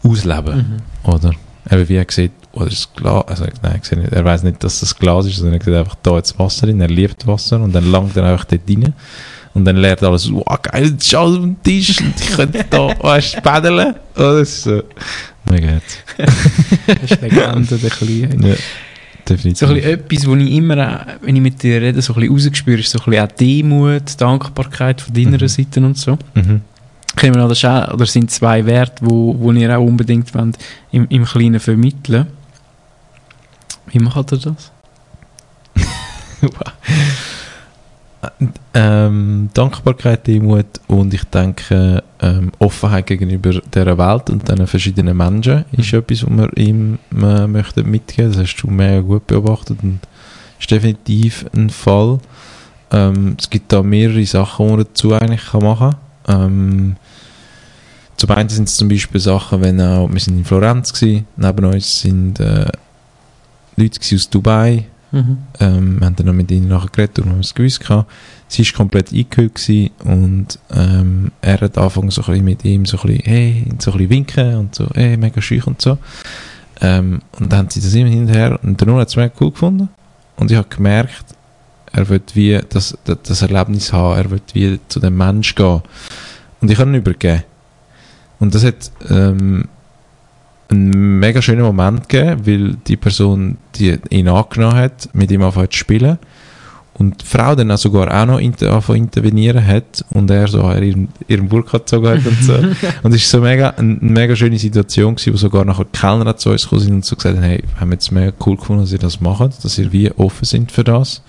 ausleben 0.04 0.58
Mhm. 1.04 1.10
oder? 1.12 1.32
Eben 1.72 1.90
wie 1.90 1.96
er 1.96 2.06
sieht, 2.10 2.32
oder 2.52 2.66
das 2.70 2.90
Glas, 2.94 3.24
also 3.28 3.46
nein, 3.62 3.82
er, 3.90 3.98
nicht, 3.98 4.12
er 4.12 4.26
weiß 4.26 4.44
nicht, 4.44 4.64
dass 4.64 4.82
das 4.82 4.96
Glas 4.98 5.26
ist, 5.26 5.38
sondern 5.38 5.60
er 5.60 5.64
sieht 5.64 5.74
einfach, 5.74 5.96
da 6.04 6.18
jetzt 6.18 6.38
Wasser 6.38 6.68
drin, 6.68 6.82
er 6.82 6.90
liebt 6.90 7.26
Wasser 7.26 7.60
und 7.62 7.74
dann 7.74 7.90
langt 7.90 8.16
er 8.18 8.26
einfach 8.26 8.46
dort 8.46 8.62
rein 8.70 8.94
Und 9.54 9.66
dann 9.66 9.78
lernt 9.78 10.04
alles, 10.04 10.32
wow, 10.32 10.62
geil, 10.62 10.92
das 10.92 11.06
ist 11.08 11.16
alles 11.16 11.38
auf 11.38 11.42
dem 11.44 11.64
Tisch 11.64 12.02
und 12.02 12.14
ich 12.20 12.36
könnte 12.36 12.66
da, 12.70 12.90
weißt 13.02 13.38
du, 13.38 13.42
paddeln. 13.42 13.96
Oh, 14.16 14.20
das 14.20 14.42
ist 14.50 14.64
so, 14.64 14.84
mega 15.50 15.68
herzig. 15.68 16.04
Das 16.86 17.12
ist 17.12 17.22
Legende, 17.22 17.78
der 17.78 17.90
Kleine. 17.90 18.50
Ja, 18.50 18.56
definitiv. 19.28 19.60
So 19.60 19.68
ein 19.68 19.76
bisschen 19.76 19.92
etwas, 20.00 20.28
wo 20.28 20.36
ich 20.36 20.52
immer, 20.52 20.78
auch, 20.78 21.06
wenn 21.22 21.36
ich 21.36 21.42
mit 21.42 21.62
dir 21.64 21.82
rede, 21.82 22.02
so 22.02 22.14
ein 22.14 22.20
bisschen 22.22 22.34
rausgespürt, 22.36 22.80
ist 22.80 22.92
so 22.92 23.00
ein 23.00 23.06
bisschen 23.06 23.26
auch 23.26 23.32
Demut, 23.32 24.22
Dankbarkeit 24.22 25.02
von 25.02 25.14
deiner 25.14 25.42
Mhm. 25.42 25.48
Seite 25.48 25.80
und 25.82 25.98
so. 25.98 26.18
mhm. 26.34 26.62
Können 27.16 27.36
wir 27.36 27.42
noch 27.42 27.50
das 27.50 27.64
auch, 27.64 27.94
oder 27.94 28.06
sind 28.08 28.32
zwei 28.32 28.66
Werte, 28.66 29.06
wo, 29.06 29.36
wo 29.38 29.52
ihr 29.52 29.78
auch 29.78 29.84
unbedingt 29.86 30.34
wollt, 30.34 30.58
im, 30.92 31.06
im 31.10 31.26
Kleinen 31.26 31.60
vermitteln 31.60 32.26
Wie 33.92 34.00
macht 34.00 34.32
ihr 34.34 34.40
das? 34.40 34.72
ähm, 38.74 39.50
Dankbarkeit, 39.54 40.28
Demut 40.28 40.66
und 40.88 41.14
ich 41.14 41.24
denke 41.26 42.04
ähm, 42.22 42.52
Offenheit 42.60 43.08
gegenüber 43.08 43.62
der 43.74 43.98
Welt 43.98 44.30
und 44.30 44.48
den 44.48 44.66
verschiedenen 44.68 45.18
Menschen 45.18 45.66
ist 45.72 45.94
etwas, 45.94 46.24
was 46.24 46.38
wir 46.38 46.58
ihm 46.58 47.00
äh, 47.12 47.48
möchten 47.48 47.90
mitgeben. 47.90 48.32
Das 48.32 48.42
hast 48.42 48.56
du 48.58 48.68
mega 48.68 49.02
gut 49.02 49.28
beobachtet 49.28 49.80
und 49.84 50.00
ist 50.60 50.72
definitiv 50.72 51.46
ein 51.56 51.70
Fall. 51.70 52.20
Ähm, 52.92 53.36
es 53.40 53.50
gibt 53.50 53.72
da 53.72 53.84
mehrere 53.84 54.26
Sachen, 54.26 54.68
die 54.68 54.72
man 54.74 54.86
dazu 54.86 55.14
eigentlich 55.14 55.46
kann 55.46 55.64
machen 55.64 55.96
kann. 56.26 56.42
Ähm, 56.42 56.96
zum 58.16 58.32
einen 58.32 58.50
sind 58.50 58.70
es 58.70 58.78
zum 58.78 58.88
Beispiel 58.88 59.20
Sachen, 59.20 59.62
wenn 59.62 59.82
auch, 59.82 60.10
wir 60.10 60.20
sind 60.20 60.38
in 60.38 60.46
Florenz 60.46 60.94
gewesen, 60.94 61.26
neben 61.36 61.66
uns 61.66 62.02
sind 62.02 62.40
äh, 62.40 62.68
Leute 63.76 64.16
aus 64.16 64.30
Dubai, 64.30 64.86
Mhm. 65.14 65.38
ähm, 65.60 66.00
wir 66.00 66.08
haben 66.08 66.16
dann 66.16 66.26
noch 66.26 66.34
mit 66.34 66.50
ihnen 66.50 66.68
nachher 66.68 66.90
geredet 66.92 67.20
und 67.20 67.30
haben 67.30 67.40
es 67.40 67.54
gewusst 67.54 67.82
gehabt. 67.82 68.12
Sie 68.48 68.66
war 68.66 68.74
komplett 68.74 69.14
eingehüllt 69.14 69.54
gewesen 69.56 69.92
und 70.04 70.60
ähm, 70.72 71.32
er 71.40 71.62
hat 71.62 71.78
angefangen 71.78 72.10
so 72.10 72.24
ein 72.24 72.28
bisschen 72.32 72.46
mit 72.46 72.66
ihm 72.66 72.86
so 72.88 72.98
ein 72.98 73.08
bisschen, 73.08 73.22
hey, 73.24 73.66
so 73.78 73.92
ein 73.92 73.98
bisschen 73.98 74.10
winken 74.10 74.56
und 74.56 74.76
so, 74.76 74.88
hey, 74.96 75.16
mega 75.16 75.40
schüch 75.40 75.68
und 75.68 75.80
so. 75.80 76.00
Ähm, 76.82 77.22
und 77.40 77.52
dann 77.52 77.60
haben 77.60 77.70
sie 77.70 77.80
das 77.80 77.94
immer 77.94 78.10
hinterher 78.10 78.60
und 78.64 78.82
der 78.82 78.88
Null 78.88 79.02
hat 79.02 79.10
es 79.10 79.16
mega 79.16 79.32
cool 79.40 79.52
gefunden 79.52 79.90
und 80.38 80.50
ich 80.50 80.58
habe 80.58 80.68
gemerkt, 80.68 81.26
er 81.92 82.10
wird 82.10 82.36
wie 82.36 82.60
das, 82.70 82.98
das, 83.06 83.18
das 83.22 83.42
Erlebnis 83.44 83.94
haben, 83.94 84.18
er 84.18 84.32
wird 84.32 84.56
wie 84.56 84.80
zu 84.88 85.00
dem 85.00 85.16
Mensch 85.16 85.54
gehen. 85.54 85.84
Und 86.60 86.72
ich 86.72 86.80
habe 86.80 86.90
ihn 86.90 86.96
übergeben. 86.96 87.44
Und 88.40 88.56
das 88.56 88.66
hat 88.66 88.92
ähm, 89.10 89.70
einen 90.74 91.20
mega 91.20 91.42
schönen 91.42 91.64
Moment 91.64 92.10
gegeben, 92.10 92.46
weil 92.46 92.76
die 92.88 92.98
Person, 92.98 93.58
die 93.76 93.98
ihn 94.10 94.28
angenommen 94.28 94.76
hat, 94.76 95.10
mit 95.14 95.32
ihm 95.32 95.42
angefangen 95.42 95.72
zu 95.72 95.78
spielen 95.78 96.18
und 96.96 97.22
die 97.22 97.26
Frau 97.26 97.56
dann 97.56 97.72
auch 97.72 97.78
sogar 97.78 98.14
auch 98.14 98.26
noch 98.26 98.40
inter, 98.40 98.82
intervenieren 98.94 99.66
hat 99.66 100.06
und 100.12 100.30
er 100.30 100.48
so 100.48 100.60
ihren, 100.72 101.10
ihren 101.28 101.50
Burka 101.50 101.80
gezogen 101.80 102.08
hat 102.08 102.26
und 102.26 102.44
so. 102.44 102.54
und 103.04 103.14
es 103.14 103.34
war 103.34 103.40
so 103.40 103.42
mega, 103.42 103.70
eine, 103.72 104.00
eine 104.00 104.12
mega 104.12 104.36
schöne 104.36 104.60
Situation 104.60 105.16
gewesen, 105.16 105.34
wo 105.34 105.38
sogar 105.38 105.66
nachher 105.66 105.86
die 105.86 106.00
Kellner 106.00 106.38
zu 106.38 106.52
uns 106.52 106.64
gekommen 106.64 106.82
sind 106.82 106.94
und 106.94 107.06
so 107.06 107.16
gesagt 107.16 107.38
haben, 107.38 107.44
hey, 107.44 107.64
wir 107.74 107.82
haben 107.82 107.92
jetzt 107.92 108.12
mega 108.12 108.32
cool 108.46 108.58
gefunden, 108.58 108.84
dass 108.84 108.92
ihr 108.92 109.00
das 109.00 109.22
macht, 109.22 109.64
dass 109.64 109.78
ihr 109.80 109.92
wie 109.92 110.12
offen 110.12 110.46
sind 110.46 110.72
für 110.72 110.84
das. 110.84 111.24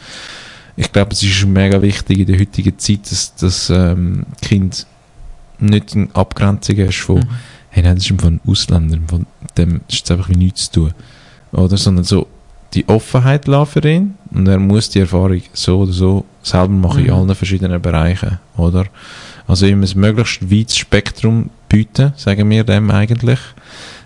Ich 0.76 0.92
glaube, 0.92 1.12
es 1.12 1.22
ist 1.22 1.46
mega 1.46 1.80
wichtig 1.80 2.18
in 2.18 2.26
der 2.26 2.38
heutigen 2.38 2.78
Zeit, 2.78 3.10
dass 3.10 3.34
das 3.36 3.70
ähm, 3.70 4.26
Kind 4.42 4.86
nicht 5.60 5.94
eine 5.94 6.08
Abgrenzung 6.12 6.76
hast 6.78 6.98
von 6.98 7.16
Mhm. 7.16 7.28
Hey, 7.74 7.82
nein, 7.82 7.96
das 7.96 8.08
ist 8.08 8.20
von 8.20 8.40
Ausländern, 8.46 9.02
von 9.08 9.26
dem 9.58 9.80
ist 9.88 9.98
jetzt 9.98 10.10
einfach 10.12 10.28
wie 10.28 10.36
nichts 10.36 10.70
zu 10.70 10.80
tun. 10.80 10.94
Oder, 11.50 11.76
sondern 11.76 12.04
so 12.04 12.28
die 12.72 12.88
Offenheit 12.88 13.44
für 13.44 13.88
ihn 13.88 14.14
und 14.32 14.46
er 14.46 14.58
muss 14.58 14.90
die 14.90 15.00
Erfahrung 15.00 15.42
so 15.52 15.80
oder 15.80 15.92
so 15.92 16.24
selber 16.42 16.72
machen 16.72 17.00
in 17.04 17.06
Mhm. 17.06 17.12
allen 17.12 17.34
verschiedenen 17.34 17.82
Bereichen, 17.82 18.38
oder? 18.56 18.86
Also 19.46 19.66
ihm 19.66 19.82
ein 19.82 19.90
möglichst 19.96 20.50
weites 20.50 20.76
Spektrum 20.76 21.50
bieten, 21.68 22.12
sagen 22.16 22.48
wir 22.48 22.64
dem 22.64 22.90
eigentlich. 22.90 23.40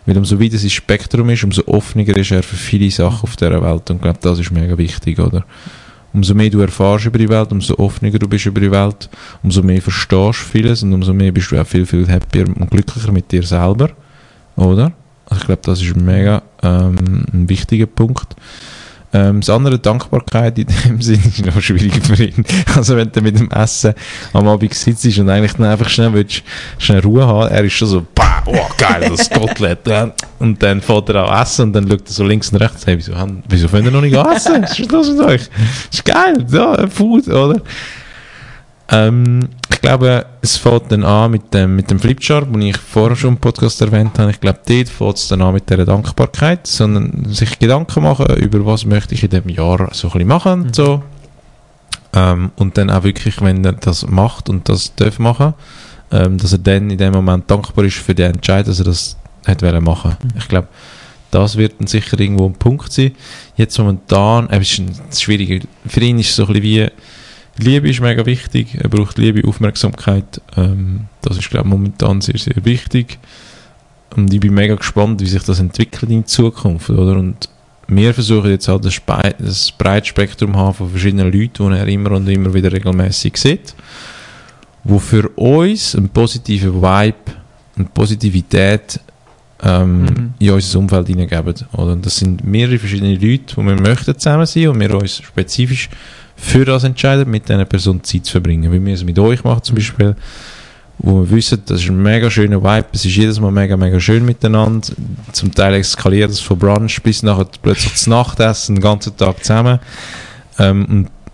Weil 0.06 0.16
umso 0.16 0.40
weiter 0.40 0.56
sein 0.56 0.70
Spektrum 0.70 1.28
ist, 1.28 1.44
umso 1.44 1.62
offener 1.66 2.16
ist 2.16 2.30
er 2.30 2.42
für 2.42 2.56
viele 2.56 2.90
Sachen 2.90 3.24
auf 3.24 3.36
dieser 3.36 3.62
Welt 3.62 3.90
und 3.90 3.96
ich 3.96 4.02
glaube, 4.02 4.18
das 4.22 4.38
ist 4.38 4.50
mega 4.50 4.76
wichtig, 4.78 5.18
oder? 5.18 5.44
Umso 6.12 6.34
mehr 6.34 6.50
du 6.50 6.60
erfährst 6.60 7.06
über 7.06 7.18
die 7.18 7.28
Welt, 7.28 7.52
umso 7.52 7.74
offener 7.78 8.10
du 8.10 8.28
bist 8.28 8.46
über 8.46 8.60
die 8.60 8.70
Welt, 8.70 9.08
umso 9.42 9.62
mehr 9.62 9.82
verstehst 9.82 10.40
du 10.40 10.44
vieles 10.52 10.82
und 10.82 10.92
umso 10.92 11.12
mehr 11.12 11.32
bist 11.32 11.50
du 11.50 11.60
auch 11.60 11.66
viel, 11.66 11.84
viel 11.84 12.08
happier 12.08 12.46
und 12.46 12.70
glücklicher 12.70 13.12
mit 13.12 13.30
dir 13.30 13.42
selber, 13.42 13.90
oder? 14.56 14.92
Ich 15.30 15.44
glaube, 15.44 15.60
das 15.62 15.82
ist 15.82 15.94
mega 15.94 16.42
ähm, 16.62 17.24
ein 17.32 17.48
wichtiger 17.48 17.86
Punkt. 17.86 18.34
Ähm, 19.12 19.40
das 19.40 19.48
andere, 19.48 19.78
Dankbarkeit 19.78 20.58
in 20.58 20.66
dem 20.66 21.00
Sinn, 21.00 21.20
ist 21.24 21.44
noch 21.44 21.60
schwierig 21.60 22.04
für 22.04 22.22
ihn. 22.22 22.44
Also 22.76 22.96
wenn 22.96 23.10
du 23.10 23.22
mit 23.22 23.38
dem 23.38 23.50
Essen 23.50 23.94
am 24.32 24.46
Abend 24.48 24.74
sitzt 24.74 25.18
und 25.18 25.30
eigentlich 25.30 25.54
dann 25.54 25.66
einfach 25.66 25.88
schnell 25.88 26.12
willst, 26.12 26.42
schnell 26.78 27.00
Ruhe 27.00 27.26
haben, 27.26 27.50
er 27.50 27.64
ist 27.64 27.72
schon 27.72 27.88
so, 27.88 28.06
bah, 28.14 28.42
oh 28.44 28.68
geil, 28.76 29.06
das 29.08 29.30
Kotelett. 29.30 29.78
Und 30.38 30.62
dann 30.62 30.80
fährt 30.80 31.08
er 31.08 31.24
auch 31.24 31.40
essen 31.40 31.62
und 31.62 31.72
dann 31.72 31.88
schaut 31.88 32.06
er 32.06 32.12
so 32.12 32.24
links 32.24 32.50
und 32.50 32.58
rechts, 32.58 32.86
hey, 32.86 32.98
wieso, 32.98 33.12
wieso 33.48 33.68
können 33.68 33.84
wir 33.84 33.92
noch 33.92 34.02
nicht 34.02 34.14
essen? 34.14 34.62
Was 34.62 34.78
ist 34.78 34.92
los 34.92 35.10
mit 35.10 35.20
euch? 35.20 35.48
ist 35.90 36.04
geil, 36.04 36.46
ja, 36.50 36.86
Food, 36.88 37.28
oder? 37.28 37.62
Ähm, 38.90 39.48
ich 39.70 39.80
glaube, 39.80 40.26
es 40.40 40.56
fängt 40.56 40.90
dann 40.90 41.04
an 41.04 41.30
mit 41.30 41.52
dem, 41.52 41.76
mit 41.76 41.90
dem 41.90 42.00
Flipchart, 42.00 42.52
den 42.52 42.62
ich 42.62 42.76
vorher 42.78 43.16
schon 43.16 43.34
im 43.34 43.36
Podcast 43.36 43.80
erwähnt 43.80 44.18
habe. 44.18 44.30
Ich 44.30 44.40
glaube, 44.40 44.60
dort 44.66 44.88
fängt 44.88 45.16
es 45.16 45.28
dann 45.28 45.42
an 45.42 45.54
mit 45.54 45.68
dieser 45.68 45.84
Dankbarkeit, 45.84 46.66
sondern 46.66 47.26
sich 47.32 47.58
Gedanken 47.58 48.02
machen, 48.02 48.26
über 48.36 48.64
was 48.64 48.84
möchte 48.86 49.14
ich 49.14 49.22
in 49.22 49.30
dem 49.30 49.48
Jahr 49.50 49.90
so 49.92 50.08
ein 50.08 50.12
bisschen 50.12 50.28
machen 50.28 50.62
und 50.62 50.74
so. 50.74 51.02
Ähm, 52.14 52.50
und 52.56 52.78
dann 52.78 52.90
auch 52.90 53.04
wirklich, 53.04 53.40
wenn 53.42 53.64
er 53.64 53.72
das 53.74 54.06
macht 54.06 54.48
und 54.48 54.68
das 54.68 54.94
darf 54.96 55.18
machen, 55.18 55.52
ähm, 56.10 56.38
dass 56.38 56.52
er 56.52 56.58
dann 56.58 56.88
in 56.90 56.96
dem 56.98 57.12
Moment 57.12 57.50
dankbar 57.50 57.84
ist 57.84 57.98
für 57.98 58.14
den 58.14 58.32
Entscheid, 58.32 58.66
dass 58.66 58.78
er 58.78 58.86
das 58.86 59.16
hat 59.46 59.62
wollen 59.62 59.84
machen. 59.84 60.16
Ich 60.38 60.48
glaube, 60.48 60.68
das 61.30 61.56
wird 61.58 61.78
dann 61.78 61.86
sicher 61.86 62.18
irgendwo 62.18 62.46
ein 62.46 62.54
Punkt 62.54 62.90
sein. 62.90 63.12
Jetzt 63.56 63.78
momentan, 63.78 64.48
äh, 64.48 64.58
es 64.58 64.72
ist 64.72 64.78
ein- 64.78 64.96
schwierig, 65.14 65.68
für 65.86 66.00
ihn 66.00 66.18
ist 66.18 66.30
es 66.30 66.36
so 66.36 66.46
ein 66.46 66.54
bisschen 66.54 66.62
wie, 66.62 66.88
Liebe 67.58 67.88
ist 67.88 68.00
mega 68.00 68.24
wichtig, 68.24 68.76
er 68.80 68.88
braucht 68.88 69.18
Liebe, 69.18 69.46
Aufmerksamkeit, 69.46 70.40
ähm, 70.56 71.06
das 71.22 71.38
ist 71.38 71.50
glaube 71.50 71.68
ich 71.68 71.72
momentan 71.72 72.20
sehr, 72.20 72.38
sehr 72.38 72.64
wichtig. 72.64 73.18
Und 74.16 74.32
ich 74.32 74.40
bin 74.40 74.54
mega 74.54 74.74
gespannt, 74.74 75.20
wie 75.20 75.26
sich 75.26 75.42
das 75.42 75.60
entwickelt 75.60 76.10
in 76.10 76.26
Zukunft, 76.26 76.88
oder? 76.90 77.18
Und 77.18 77.48
wir 77.88 78.14
versuchen 78.14 78.50
jetzt 78.50 78.68
halt 78.68 78.84
das, 78.84 79.00
das 79.38 79.72
breites 79.72 80.08
Spektrum 80.08 80.56
haben 80.56 80.74
von 80.74 80.90
verschiedenen 80.90 81.32
Leuten, 81.32 81.70
die 81.70 81.76
er 81.76 81.86
immer 81.88 82.12
und 82.12 82.28
immer 82.28 82.52
wieder 82.52 82.72
regelmäßig 82.72 83.36
sieht, 83.36 83.74
wo 84.84 84.98
für 84.98 85.28
uns 85.30 85.94
einen 85.94 86.08
positiven 86.08 86.74
Vibe, 86.80 87.16
eine 87.76 87.84
Positivität 87.86 89.00
ähm, 89.62 90.02
Mhm. 90.02 90.34
in 90.38 90.50
unser 90.50 90.78
Umfeld 90.78 91.08
hineingeben. 91.08 91.54
Oder? 91.72 91.92
Und 91.92 92.06
das 92.06 92.16
sind 92.16 92.44
mehrere 92.44 92.78
verschiedene 92.78 93.14
Leute, 93.14 93.54
die 93.56 93.56
wir 93.56 93.80
möchten 93.80 94.18
zusammen 94.18 94.46
sein 94.46 94.68
und 94.68 94.80
wir 94.80 94.94
uns 94.94 95.16
spezifisch 95.16 95.88
für 96.38 96.64
das 96.64 96.84
entscheiden, 96.84 97.30
mit 97.30 97.48
dieser 97.48 97.64
Person 97.64 98.02
Zeit 98.04 98.24
zu 98.24 98.32
verbringen. 98.32 98.72
Wie 98.72 98.84
wir 98.84 98.94
es 98.94 99.04
mit 99.04 99.18
euch 99.18 99.42
machen 99.44 99.62
zum 99.62 99.74
Beispiel, 99.74 100.14
wo 100.98 101.20
wir 101.20 101.30
wissen, 101.30 101.62
das 101.66 101.82
ist 101.82 101.88
ein 101.90 102.02
mega 102.02 102.30
schöner 102.30 102.62
Vibe, 102.62 102.86
es 102.92 103.04
ist 103.04 103.14
jedes 103.16 103.38
Mal 103.40 103.52
mega, 103.52 103.76
mega 103.76 104.00
schön 104.00 104.24
miteinander. 104.24 104.88
Zum 105.32 105.54
Teil 105.54 105.74
eskaliert 105.74 106.30
es 106.30 106.40
von 106.40 106.58
Brunch 106.58 107.02
bis 107.02 107.22
nachher 107.22 107.46
plötzlich 107.62 107.92
das 107.92 108.06
Nachtessen, 108.06 108.76
den 108.76 108.82
ganzen 108.82 109.16
Tag 109.16 109.44
zusammen. 109.44 109.78
Ähm, 110.58 110.84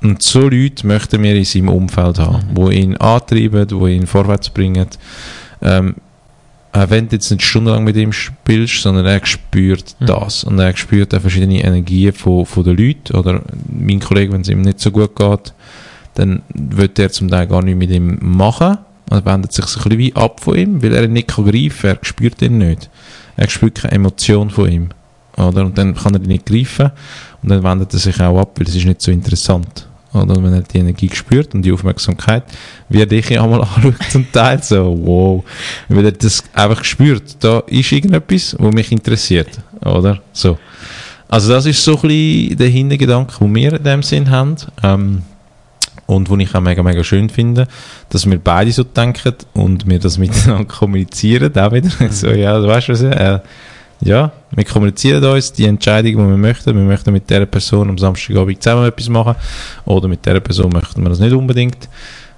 und, 0.02 0.08
und 0.08 0.22
so 0.22 0.48
Leute 0.48 0.86
möchten 0.86 1.22
wir 1.22 1.34
in 1.34 1.44
seinem 1.44 1.68
Umfeld 1.70 2.18
haben, 2.18 2.46
Mhm. 2.50 2.56
wo 2.56 2.70
ihn 2.70 2.96
antreiben, 2.96 3.66
wo 3.70 3.86
ihn 3.86 4.06
vorwärts 4.06 4.50
bringen. 4.50 4.86
Ähm, 5.62 5.94
auch 6.76 6.90
wenn 6.90 7.08
du 7.08 7.14
jetzt 7.14 7.30
nicht 7.30 7.42
stundenlang 7.42 7.84
mit 7.84 7.96
ihm 7.96 8.12
spielst, 8.12 8.82
sondern 8.82 9.06
er 9.06 9.24
spürt 9.24 9.94
Mhm. 10.00 10.06
das. 10.06 10.42
Und 10.44 10.58
er 10.58 10.76
spürt 10.76 11.14
auch 11.14 11.20
verschiedene 11.20 11.62
Energien 11.62 12.12
von, 12.12 12.44
von 12.44 12.64
den 12.64 12.76
Leuten. 12.76 13.16
Oder 13.16 13.42
mein 13.70 14.00
Kollege, 14.00 14.32
wenn 14.32 14.40
es 14.40 14.48
ihm 14.48 14.62
nicht 14.62 14.80
so 14.80 14.90
gut 14.90 15.14
geht, 15.14 15.54
dann 16.14 16.42
wird 16.52 16.98
er 16.98 17.10
zum 17.10 17.28
Teil 17.28 17.46
gar 17.46 17.62
nicht 17.62 17.76
mit 17.78 17.90
ihm 17.90 18.18
machen. 18.20 18.78
Er 19.10 19.24
wendet 19.24 19.52
sich 19.52 19.64
so 19.66 19.78
ein 19.78 19.82
bisschen 19.84 19.98
wie 19.98 20.16
ab 20.16 20.40
von 20.40 20.56
ihm, 20.56 20.82
weil 20.82 20.94
er 20.94 21.04
ihn 21.04 21.12
nicht 21.12 21.28
kann 21.28 21.44
greifen 21.44 21.80
kann. 21.80 21.90
Er 21.90 22.04
spürt 22.04 22.42
ihn 22.42 22.58
nicht. 22.58 22.90
Er 23.36 23.48
spürt 23.48 23.76
keine 23.76 23.94
Emotion 23.94 24.50
von 24.50 24.68
ihm. 24.68 24.88
Oder? 25.36 25.64
Und 25.66 25.78
dann 25.78 25.94
kann 25.94 26.14
er 26.14 26.20
ihn 26.22 26.26
nicht 26.28 26.46
greifen. 26.46 26.90
Und 27.42 27.50
dann 27.50 27.62
wendet 27.62 27.92
er 27.92 28.00
sich 28.00 28.20
auch 28.20 28.40
ab, 28.40 28.58
weil 28.58 28.66
es 28.66 28.74
ist 28.74 28.84
nicht 28.84 29.00
so 29.00 29.12
interessant. 29.12 29.86
Oder? 30.14 30.42
Wenn 30.42 30.52
er 30.52 30.62
die 30.62 30.78
Energie 30.78 31.10
spürt 31.12 31.54
und 31.54 31.62
die 31.62 31.72
Aufmerksamkeit, 31.72 32.44
wie 32.88 33.00
er 33.00 33.06
dich 33.06 33.38
einmal 33.38 33.60
anschaut 33.74 33.94
zum 34.10 34.30
Teil, 34.32 34.62
so, 34.62 34.96
wow. 35.04 35.44
Weil 35.88 36.06
er 36.06 36.12
das 36.12 36.44
einfach 36.54 36.84
spürt, 36.84 37.36
da 37.40 37.60
ist 37.66 37.92
irgendetwas, 37.92 38.56
was 38.58 38.74
mich 38.74 38.92
interessiert. 38.92 39.50
Oder? 39.84 40.20
So. 40.32 40.58
Also 41.28 41.52
das 41.52 41.66
ist 41.66 41.82
so 41.82 41.96
ein 41.96 42.02
bisschen 42.02 42.56
der 42.56 42.68
Hintergedanke, 42.68 43.34
den 43.40 43.54
wir 43.54 43.72
in 43.74 43.82
dem 43.82 44.02
Sinn 44.02 44.30
haben. 44.30 44.56
Ähm, 44.82 45.22
und 46.06 46.28
wo 46.28 46.36
ich 46.36 46.54
auch 46.54 46.60
mega, 46.60 46.82
mega 46.82 47.02
schön 47.02 47.30
finde, 47.30 47.66
dass 48.10 48.28
wir 48.28 48.38
beide 48.38 48.70
so 48.72 48.84
denken 48.84 49.34
und 49.54 49.88
wir 49.88 49.98
das 49.98 50.18
miteinander 50.18 50.66
kommunizieren, 50.66 51.56
auch 51.56 51.72
wieder. 51.72 51.90
So, 52.10 52.28
ja, 52.28 52.58
du 52.58 52.66
weißt 52.66 52.90
was, 52.90 53.02
äh, 53.02 53.40
ja, 54.00 54.32
wir 54.54 54.64
kommunizieren 54.64 55.24
uns 55.24 55.52
die 55.52 55.66
Entscheidung, 55.66 56.12
die 56.12 56.18
wir 56.18 56.36
möchten. 56.36 56.74
Wir 56.74 56.84
möchten 56.84 57.12
mit 57.12 57.28
dieser 57.28 57.46
Person 57.46 57.88
am 57.88 57.98
Samstagabend 57.98 58.62
zusammen 58.62 58.86
etwas 58.86 59.08
machen 59.08 59.36
oder 59.84 60.08
mit 60.08 60.24
dieser 60.24 60.40
Person 60.40 60.72
möchten 60.72 61.02
wir 61.02 61.08
das 61.08 61.20
nicht 61.20 61.32
unbedingt. 61.32 61.88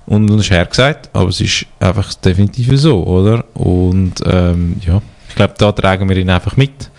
Und 0.06 0.28
das 0.28 0.42
ist 0.42 0.50
hergesagt, 0.50 1.10
aber 1.12 1.30
es 1.30 1.40
ist 1.40 1.66
einfach 1.80 2.14
definitiv 2.14 2.78
so, 2.78 3.04
oder? 3.04 3.44
Und 3.54 4.14
ähm, 4.24 4.76
ja, 4.86 5.02
ich 5.28 5.34
glaube, 5.34 5.54
da 5.58 5.72
tragen 5.72 6.08
wir 6.08 6.16
ihn 6.16 6.30
einfach 6.30 6.56
mit. 6.56 6.90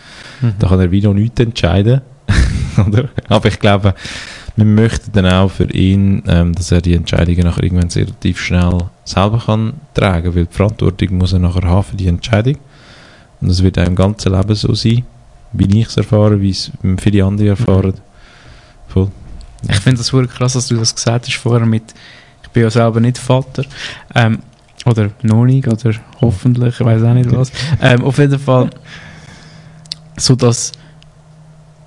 Mhm. 0.42 0.54
Da 0.60 0.68
kann 0.68 0.80
er 0.80 0.92
wie 0.92 1.02
noch 1.02 1.14
nichts 1.14 1.40
entscheiden. 1.40 2.02
oder? 2.86 3.08
Aber 3.30 3.48
ich 3.48 3.60
glaube, 3.60 3.96
wir 4.58 4.66
möchten 4.66 5.12
dann 5.14 5.28
auch 5.28 5.52
für 5.52 5.72
ihn, 5.72 6.24
ähm, 6.28 6.54
dass 6.54 6.72
er 6.72 6.82
die 6.82 6.96
Entscheidungen 6.96 7.44
nachher 7.44 7.64
irgendwann 7.64 7.90
relativ 7.90 8.40
schnell 8.40 8.80
selber 9.06 9.42
kann 9.46 9.74
tragen, 9.94 10.36
weil 10.36 10.46
die 10.46 10.54
Verantwortung 10.54 11.18
muss 11.18 11.32
er 11.32 11.40
nachher 11.40 11.64
haben 11.64 11.84
für 11.84 11.96
die 11.96 12.08
Entscheidung. 12.08 12.58
Und 13.42 13.50
das 13.50 13.62
wird 13.64 13.78
auch 13.80 13.86
im 13.86 13.96
ganzen 13.96 14.34
Leben 14.34 14.56
so 14.56 14.74
sein, 14.74 15.04
wie 15.54 15.80
ich 15.80 15.88
es 15.88 15.98
erfahre, 15.98 16.40
wie 16.42 16.50
es 16.50 16.72
viele 17.00 17.24
andere 17.26 17.50
erfahren. 17.50 17.94
Voll. 18.88 19.10
Ich 19.70 19.76
finde 19.80 19.98
das 20.00 20.12
wirklich 20.14 20.36
krass, 20.38 20.54
dass 20.54 20.68
du 20.68 20.76
das 20.78 20.94
gesagt 20.96 21.28
hast 21.28 21.36
vorher 21.36 21.66
mit, 21.66 21.84
ich 22.44 22.50
bin 22.50 22.64
ja 22.64 22.70
selber 22.70 23.00
nicht 23.00 23.18
Vater, 23.18 23.64
ähm, 24.16 24.40
oder 24.86 25.10
noch 25.24 25.46
nicht, 25.46 25.68
oder 25.68 25.94
hoffentlich, 26.22 26.80
ich 26.80 26.86
weiß 26.86 27.04
auch 27.04 27.14
nicht 27.14 27.32
was. 27.36 27.52
Ähm, 27.82 28.04
auf 28.04 28.18
jeden 28.18 28.40
Fall, 28.40 28.70
so 30.18 30.36
dass 30.36 30.72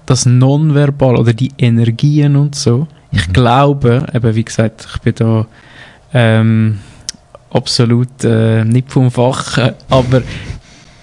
das 0.06 0.26
Nonverbal 0.26 1.16
oder 1.16 1.32
die 1.32 1.52
Energien 1.58 2.36
und 2.36 2.54
so, 2.54 2.86
ich 3.12 3.26
Mhm. 3.28 3.32
glaube, 3.32 4.06
eben 4.12 4.34
wie 4.34 4.44
gesagt, 4.44 4.86
ich 4.92 5.00
bin 5.00 5.14
da 5.16 5.46
ähm, 6.12 6.78
absolut 7.50 8.24
äh, 8.24 8.64
nicht 8.64 8.90
vom 8.90 9.10
Fach, 9.10 9.58
äh, 9.58 9.74
aber 9.88 10.22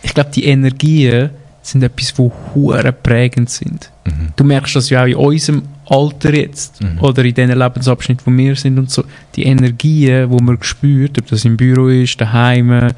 ich 0.08 0.14
glaube, 0.14 0.32
die 0.32 0.46
Energien 0.46 1.30
sind 1.62 1.84
etwas, 1.84 2.14
die 2.14 2.32
hure 2.56 2.92
prägend 2.94 3.50
sind. 3.50 3.92
Mhm. 4.06 4.30
Du 4.36 4.44
merkst 4.46 4.76
das 4.78 4.90
ja 4.90 5.04
auch 5.04 5.08
in 5.08 5.16
unserem 5.16 5.64
Alter 5.86 6.34
jetzt 6.34 6.82
Mhm. 6.82 7.00
oder 7.02 7.26
in 7.26 7.34
den 7.34 7.52
Lebensabschnitt, 7.58 8.26
wo 8.26 8.32
wir 8.32 8.56
sind 8.56 8.78
und 8.80 8.90
so. 8.90 9.04
Die 9.36 9.44
Energien, 9.44 10.30
die 10.32 10.44
man 10.44 10.58
spürt, 10.62 11.18
ob 11.20 11.28
das 11.28 11.44
im 11.46 11.58
Büro 11.58 11.88
ist, 11.90 12.20
daheim, 12.22 12.92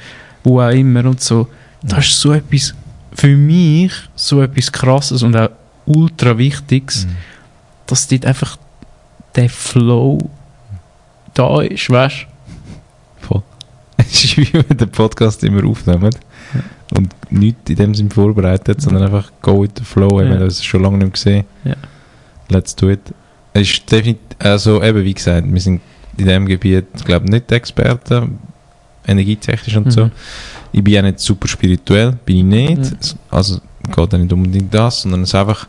wo 0.43 0.61
auch 0.61 0.69
immer 0.69 1.03
und 1.05 1.19
so. 1.21 1.47
Das 1.81 2.05
ist 2.05 2.19
so 2.19 2.31
etwas, 2.33 2.73
für 3.13 3.35
mich, 3.35 3.91
so 4.15 4.41
etwas 4.41 4.71
Krasses 4.71 5.23
und 5.23 5.35
auch 5.35 5.49
ultra 5.85 6.37
Wichtiges, 6.37 7.05
Mhm. 7.07 7.15
dass 7.87 8.07
dort 8.07 8.25
einfach 8.27 8.57
der 9.35 9.49
Flow 9.49 10.19
da 11.33 11.61
ist, 11.61 11.89
weißt 11.89 12.27
Voll. 13.21 13.41
Es 13.97 14.23
ist 14.25 14.37
wie 14.37 14.53
wenn 14.53 14.69
wir 14.69 14.75
den 14.77 14.89
Podcast 14.89 15.43
immer 15.43 15.65
aufnehmen 15.65 16.11
und 16.99 17.13
nichts 17.31 17.69
in 17.69 17.75
dem 17.75 17.95
Sinn 17.95 18.09
vorbereitet, 18.11 18.81
sondern 18.81 19.03
einfach 19.03 19.31
go 19.41 19.63
with 19.63 19.71
the 19.77 19.83
flow. 19.83 20.21
Ja. 20.21 20.27
Ja. 20.33 20.37
Das 20.39 20.53
ist 20.55 20.65
schon 20.65 20.83
lange 20.83 20.97
nicht 20.99 21.13
gesehen. 21.13 21.45
Ja. 21.63 21.75
Let's 22.49 22.75
do 22.75 22.89
it. 22.89 23.01
Es 23.53 23.61
ist 23.69 23.91
definitiv, 23.91 24.21
also 24.39 24.81
eben 24.83 25.03
wie 25.03 25.13
gesagt, 25.13 25.51
wir 25.51 25.61
sind 25.61 25.81
in 26.17 26.25
diesem 26.25 26.45
Gebiet, 26.45 26.85
glaube 27.05 27.25
ich, 27.25 27.31
nicht 27.31 27.51
Experten, 27.51 28.37
energietechnisch 29.07 29.75
und 29.77 29.91
so. 29.91 30.05
Mhm. 30.05 30.11
Ich 30.71 30.83
bin 30.83 30.93
ja 30.93 31.01
nicht 31.01 31.19
super 31.19 31.47
spirituell, 31.47 32.17
bin 32.25 32.37
ich 32.37 32.43
nicht. 32.43 32.77
Mhm. 32.91 32.97
Es- 32.99 33.15
Also 33.31 33.59
geht 33.95 34.13
ja 34.13 34.19
nicht 34.19 34.31
unbedingt 34.33 34.73
das, 34.73 35.01
sondern 35.01 35.23
es 35.23 35.29
ist 35.29 35.35
einfach 35.35 35.67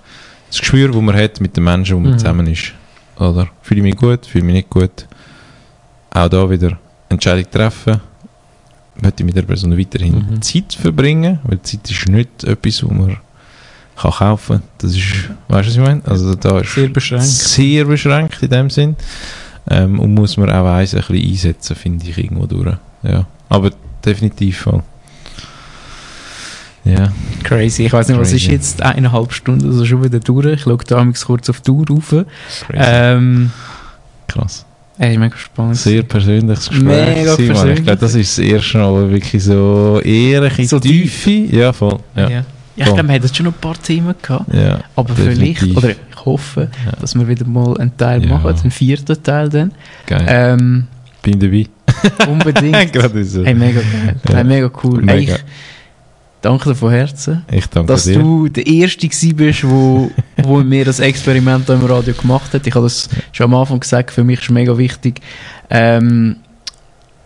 das 0.49 0.59
Gespür, 0.59 0.89
das 0.89 1.01
man 1.01 1.15
hat 1.17 1.41
mit 1.41 1.57
den 1.57 1.65
Menschen, 1.65 1.97
wo 1.97 2.01
man 2.01 2.13
Mhm. 2.13 2.19
zusammen 2.19 2.47
ist. 2.49 2.73
Oder? 3.19 3.49
Fühle 3.63 3.81
ich 3.81 3.85
mich 3.85 3.97
gut, 3.97 4.27
fühle 4.27 4.45
mich 4.45 4.55
nicht 4.55 4.71
gut. 4.71 5.07
Auch 6.11 6.29
da 6.29 6.49
wieder 6.51 6.79
Entscheidung 7.09 7.51
treffen. 7.51 8.01
Möchte 9.03 9.23
ich 9.23 9.27
mit 9.27 9.37
der 9.37 9.43
Person 9.43 9.79
weiterhin 9.79 10.27
Mhm. 10.31 10.43
Zeit 10.43 10.75
verbringen, 10.75 11.39
weil 11.45 11.61
Zeit 11.63 11.91
ist 11.91 12.09
nicht 12.09 12.45
etwas, 12.45 12.83
was 12.83 12.91
man 12.91 13.17
kann 13.97 14.11
kaufen 14.13 14.57
kann. 14.61 14.63
Das 14.79 14.93
ist, 14.97 15.05
weißt 15.49 15.67
du, 15.69 15.71
was 15.71 15.77
ich 15.77 15.79
meine? 15.79 16.03
Also 16.07 16.35
da 16.35 16.59
ist 16.61 16.75
Sehr 16.75 16.89
beschränkt. 16.89 17.25
sehr 17.27 17.85
beschränkt 17.85 18.43
in 18.43 18.51
dem 18.51 18.71
Sinn. 18.71 18.97
Ähm, 19.69 20.01
und 20.01 20.15
muss 20.15 20.37
man 20.37 20.51
auch 20.51 20.67
eins 20.67 20.95
ein 20.95 21.01
bisschen 21.07 21.31
einsetzen, 21.31 21.77
finde 21.77 22.07
ich, 22.09 22.17
irgendwo 22.19 22.47
durch. 22.47 22.77
Ja. 23.03 23.27
Aber 23.49 23.71
definitiv 24.05 24.59
voll. 24.61 24.83
Ja. 26.85 27.13
Crazy. 27.45 27.85
Ich 27.85 27.93
weiß 27.93 28.09
nicht, 28.09 28.19
was 28.19 28.33
ist 28.33 28.43
Crazy. 28.45 28.53
jetzt 28.53 28.83
eineinhalb 28.83 29.33
Stunden 29.33 29.67
also 29.67 29.85
schon 29.85 30.03
wieder 30.03 30.19
durch. 30.19 30.47
Ich 30.47 30.63
schaue 30.63 30.79
da 30.87 31.05
kurz 31.25 31.51
auf 31.51 31.61
die 31.61 31.71
Uhr 31.71 31.87
rauf. 31.89 32.09
Crazy. 32.09 32.25
Ähm, 32.75 33.51
Krass. 34.27 34.65
Ey, 35.01 35.19
mega 35.19 35.37
spannend. 35.37 35.77
Sehr 35.77 36.03
persönliches 36.05 36.69
Gespräch. 36.69 37.17
Mega 37.17 37.31
Mann. 37.37 37.47
persönlich. 37.47 37.79
Ich 37.79 37.85
glaube, 37.85 37.99
das 38.01 38.15
ist 38.15 38.39
das 38.39 38.45
erste 38.45 38.79
Mal, 38.79 39.11
wirklich 39.11 39.43
so 39.43 40.01
ehrliche 40.05 40.65
So 40.67 40.79
Tiefe. 40.79 41.31
Ja, 41.31 41.73
voll. 41.73 41.99
Ja. 42.15 42.29
Ja. 42.29 42.45
Ja. 42.77 42.87
ich 42.87 42.95
glaube, 42.95 43.09
wir 43.09 43.15
hatten 43.17 43.35
schon 43.35 43.47
noch 43.47 43.53
ein 43.53 43.61
paar 43.61 43.83
Themen 43.83 44.15
gehabt. 44.23 44.55
ja. 44.55 44.79
Aber 44.97 45.13
Definitiv. 45.15 45.59
vielleicht, 45.59 45.77
oder 45.77 45.91
ich 45.91 46.25
hoffe, 46.25 46.69
Ja. 46.87 46.93
dass 47.01 47.15
wir 47.15 47.27
wieder 47.29 47.47
mal 47.47 47.77
einen 47.79 47.97
Teil 47.97 48.21
machen, 48.27 48.55
einen 48.63 48.71
vierten 48.71 49.23
Teil 49.23 49.49
dann. 49.49 49.73
Geil. 50.07 50.25
Ähm, 50.29 50.87
Bin 51.23 51.39
dabei. 51.41 51.67
unbedingt. 52.29 52.93
Gerade 52.93 53.25
so. 53.25 53.45
hey, 53.45 53.55
mega 53.55 53.81
geil. 53.81 54.17
Hey, 54.33 54.45
mega 54.45 54.71
cool. 54.85 54.99
Hey, 55.07 55.17
Mega. 55.21 55.35
ich 55.35 55.41
danke 56.43 56.71
dir 56.71 56.75
von 56.75 56.91
Herzen, 56.91 57.45
Ich 57.51 57.67
danke 57.67 57.93
dass 57.93 58.05
dir. 58.05 58.19
du 58.19 58.49
der 58.49 58.67
Erste 58.67 59.07
gewesen 59.09 59.37
bist, 59.37 59.69
wo, 59.69 60.11
wo 60.43 60.59
mir 60.59 60.85
das 60.85 61.01
Experiment 61.01 61.69
im 61.69 61.85
Radio 61.85 62.15
gemacht 62.15 62.53
hat. 62.55 62.67
Ich 62.67 62.75
habe 62.75 62.87
das 62.87 63.09
schon 63.33 63.45
am 63.45 63.55
Anfang 63.55 63.81
gesagt, 63.81 64.11
für 64.11 64.25
mich 64.25 64.41
ist 64.41 64.51
mega 64.51 64.77
wichtig, 64.77 65.21
ähm, 65.71 66.37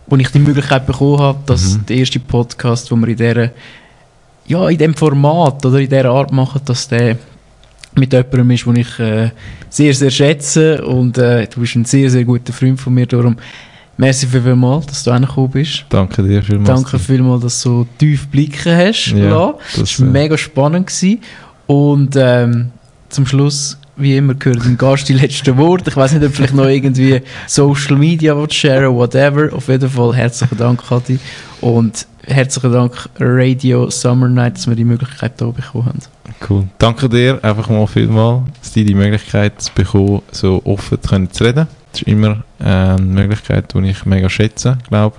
wo 0.07 0.15
ich 0.17 0.29
die 0.29 0.39
Möglichkeit 0.39 0.85
bekommen 0.85 1.19
habe, 1.19 1.39
dass 1.45 1.75
Mhm. 1.77 1.85
der 1.87 1.97
erste 1.97 2.19
Podcast, 2.19 2.91
wo 2.91 2.95
wir 2.95 3.07
in 3.07 3.15
dieser, 3.17 3.49
ja, 4.47 4.69
in 4.69 4.77
dem 4.77 4.93
Format 4.93 5.65
oder 5.65 5.79
in 5.79 5.89
dieser 5.89 6.05
Art 6.11 6.31
machen, 6.31 6.61
dass 6.65 6.87
der 6.87 7.17
mit 7.95 8.11
jemandem 8.13 8.51
ist, 8.51 8.65
den 8.65 8.75
ich 8.75 8.99
äh, 8.99 9.31
sehr, 9.69 9.93
sehr 9.93 10.11
schätze 10.11 10.85
und 10.85 11.17
äh, 11.17 11.47
du 11.47 11.61
bist 11.61 11.75
ein 11.75 11.85
sehr, 11.85 12.09
sehr 12.09 12.25
guter 12.25 12.51
Freund 12.53 12.79
von 12.79 12.93
mir, 12.93 13.05
darum 13.07 13.37
merci 13.97 14.27
vielmals, 14.27 14.85
dass 14.87 15.03
du 15.03 15.11
hergekommen 15.11 15.51
bist. 15.51 15.85
Danke 15.89 16.23
dir 16.23 16.43
vielmals. 16.43 16.67
Danke 16.67 16.99
vielmals, 16.99 17.43
dass 17.43 17.61
du 17.61 17.69
so 17.69 17.87
tief 17.97 18.27
blicken 18.27 18.75
hast 18.75 19.07
Ja. 19.07 19.53
Das, 19.75 19.99
war 19.99 20.07
mega 20.07 20.37
spannend. 20.37 20.87
Gewesen. 20.87 21.21
Und 21.67 22.15
ähm, 22.15 22.71
zum 23.09 23.25
Schluss, 23.25 23.77
wie 23.95 24.17
immer, 24.17 24.33
gehört 24.33 24.65
dem 24.65 24.77
Gast 24.77 25.09
die 25.09 25.13
letzten 25.13 25.57
Worte. 25.57 25.89
Ich 25.89 25.97
weiß 25.97 26.13
nicht, 26.13 26.25
ob 26.25 26.35
vielleicht 26.35 26.53
noch 26.53 26.67
irgendwie 26.67 27.21
Social 27.47 27.97
Media 27.97 28.35
sharen 28.49 28.93
whatever. 28.95 29.53
Auf 29.53 29.67
jeden 29.67 29.89
Fall 29.89 30.15
herzlichen 30.15 30.57
Dank, 30.57 30.87
Kathi. 30.87 31.19
Und 31.61 32.05
herzlichen 32.27 32.71
Dank 32.71 33.09
Radio 33.19 33.89
Summer 33.89 34.27
Night, 34.27 34.57
dass 34.57 34.67
wir 34.67 34.75
die 34.75 34.85
Möglichkeit 34.85 35.33
hier 35.39 35.51
bekommen 35.51 35.85
haben. 35.85 35.99
Cool. 36.47 36.67
Danke 36.77 37.07
dir 37.07 37.39
einfach 37.43 37.69
mal 37.69 37.87
vielmal, 37.87 38.43
dass 38.59 38.73
du 38.73 38.83
die 38.83 38.93
Möglichkeit 38.93 39.71
bekommen, 39.73 40.21
so 40.31 40.61
offen 40.65 40.99
zu 41.31 41.43
reden. 41.43 41.67
Das 41.95 42.01
ist 42.01 42.09
immer 42.09 42.43
eine 42.59 42.97
Möglichkeit, 42.99 43.73
die 43.73 43.89
ich 43.89 44.05
mega 44.05 44.29
schätze, 44.29 44.77
glaube 44.89 45.15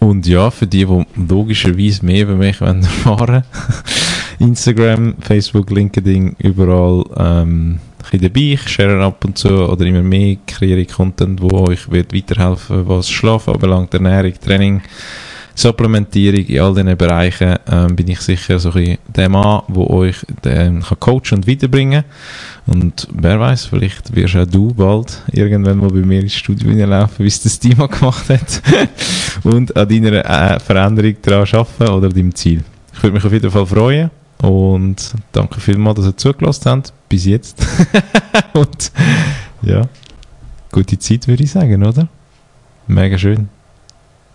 Und 0.00 0.26
ja, 0.26 0.50
für 0.50 0.66
die, 0.66 0.84
die 0.84 1.06
logischerweise 1.28 2.04
mehr 2.04 2.24
über 2.24 2.34
mich 2.34 2.60
wollen 2.60 2.82
erfahren 2.82 3.44
Instagram, 4.40 5.14
Facebook, 5.20 5.70
LinkedIn, 5.70 6.34
überall 6.38 7.04
ähm, 7.16 7.78
ein 8.10 8.20
dabei. 8.20 8.40
Ich 8.40 8.68
share 8.68 9.04
ab 9.04 9.24
und 9.24 9.38
zu 9.38 9.68
oder 9.68 9.86
immer 9.86 10.02
mehr, 10.02 10.36
kreiere 10.48 10.84
Content, 10.84 11.40
wo 11.40 11.68
euch 11.68 11.88
wird 11.92 12.12
weiterhelfen 12.12 12.88
was 12.88 13.08
Schlaf 13.08 13.46
anbelangt, 13.46 13.94
Ernährung, 13.94 14.32
Training, 14.44 14.82
Supplementierung 15.60 16.46
in 16.46 16.60
all 16.60 16.74
diesen 16.74 16.96
Bereichen 16.96 17.56
ähm, 17.70 17.94
bin 17.94 18.08
ich 18.08 18.20
sicher 18.20 18.58
so 18.58 18.72
ein 18.72 18.96
der 19.14 19.28
Mann, 19.28 19.62
der 19.68 19.90
euch 19.90 20.16
ähm, 20.44 20.82
kann 20.82 21.00
coachen 21.00 21.38
und 21.38 21.46
weiterbringen 21.46 22.04
Und 22.66 23.06
wer 23.12 23.38
weiß, 23.38 23.66
vielleicht 23.66 24.14
wirst 24.14 24.36
auch 24.36 24.46
du 24.46 24.72
bald 24.72 25.22
irgendwann 25.32 25.78
mal 25.78 25.90
bei 25.90 26.00
mir 26.00 26.20
ins 26.20 26.34
Studio 26.34 26.72
laufen, 26.86 27.24
wie 27.24 27.28
es 27.28 27.42
das 27.42 27.58
Team 27.58 27.76
gemacht 27.76 28.30
hat 28.30 28.62
und 29.44 29.76
an 29.76 29.88
deiner 29.88 30.24
äh, 30.24 30.60
Veränderung 30.60 31.16
daran 31.20 31.48
arbeiten 31.52 31.88
oder 31.88 32.08
deinem 32.08 32.34
Ziel. 32.34 32.64
Ich 32.94 33.02
würde 33.02 33.14
mich 33.14 33.24
auf 33.24 33.32
jeden 33.32 33.50
Fall 33.50 33.66
freuen 33.66 34.10
und 34.40 35.14
danke 35.32 35.60
vielmals, 35.60 35.96
dass 35.96 36.06
ihr 36.06 36.16
zugelassen 36.16 36.70
habt 36.70 36.92
bis 37.08 37.26
jetzt. 37.26 37.66
und 38.54 38.92
ja, 39.60 39.82
gute 40.72 40.98
Zeit 40.98 41.28
würde 41.28 41.44
ich 41.44 41.50
sagen, 41.50 41.84
oder? 41.84 42.08
Mega 42.86 43.18
schön. 43.18 43.59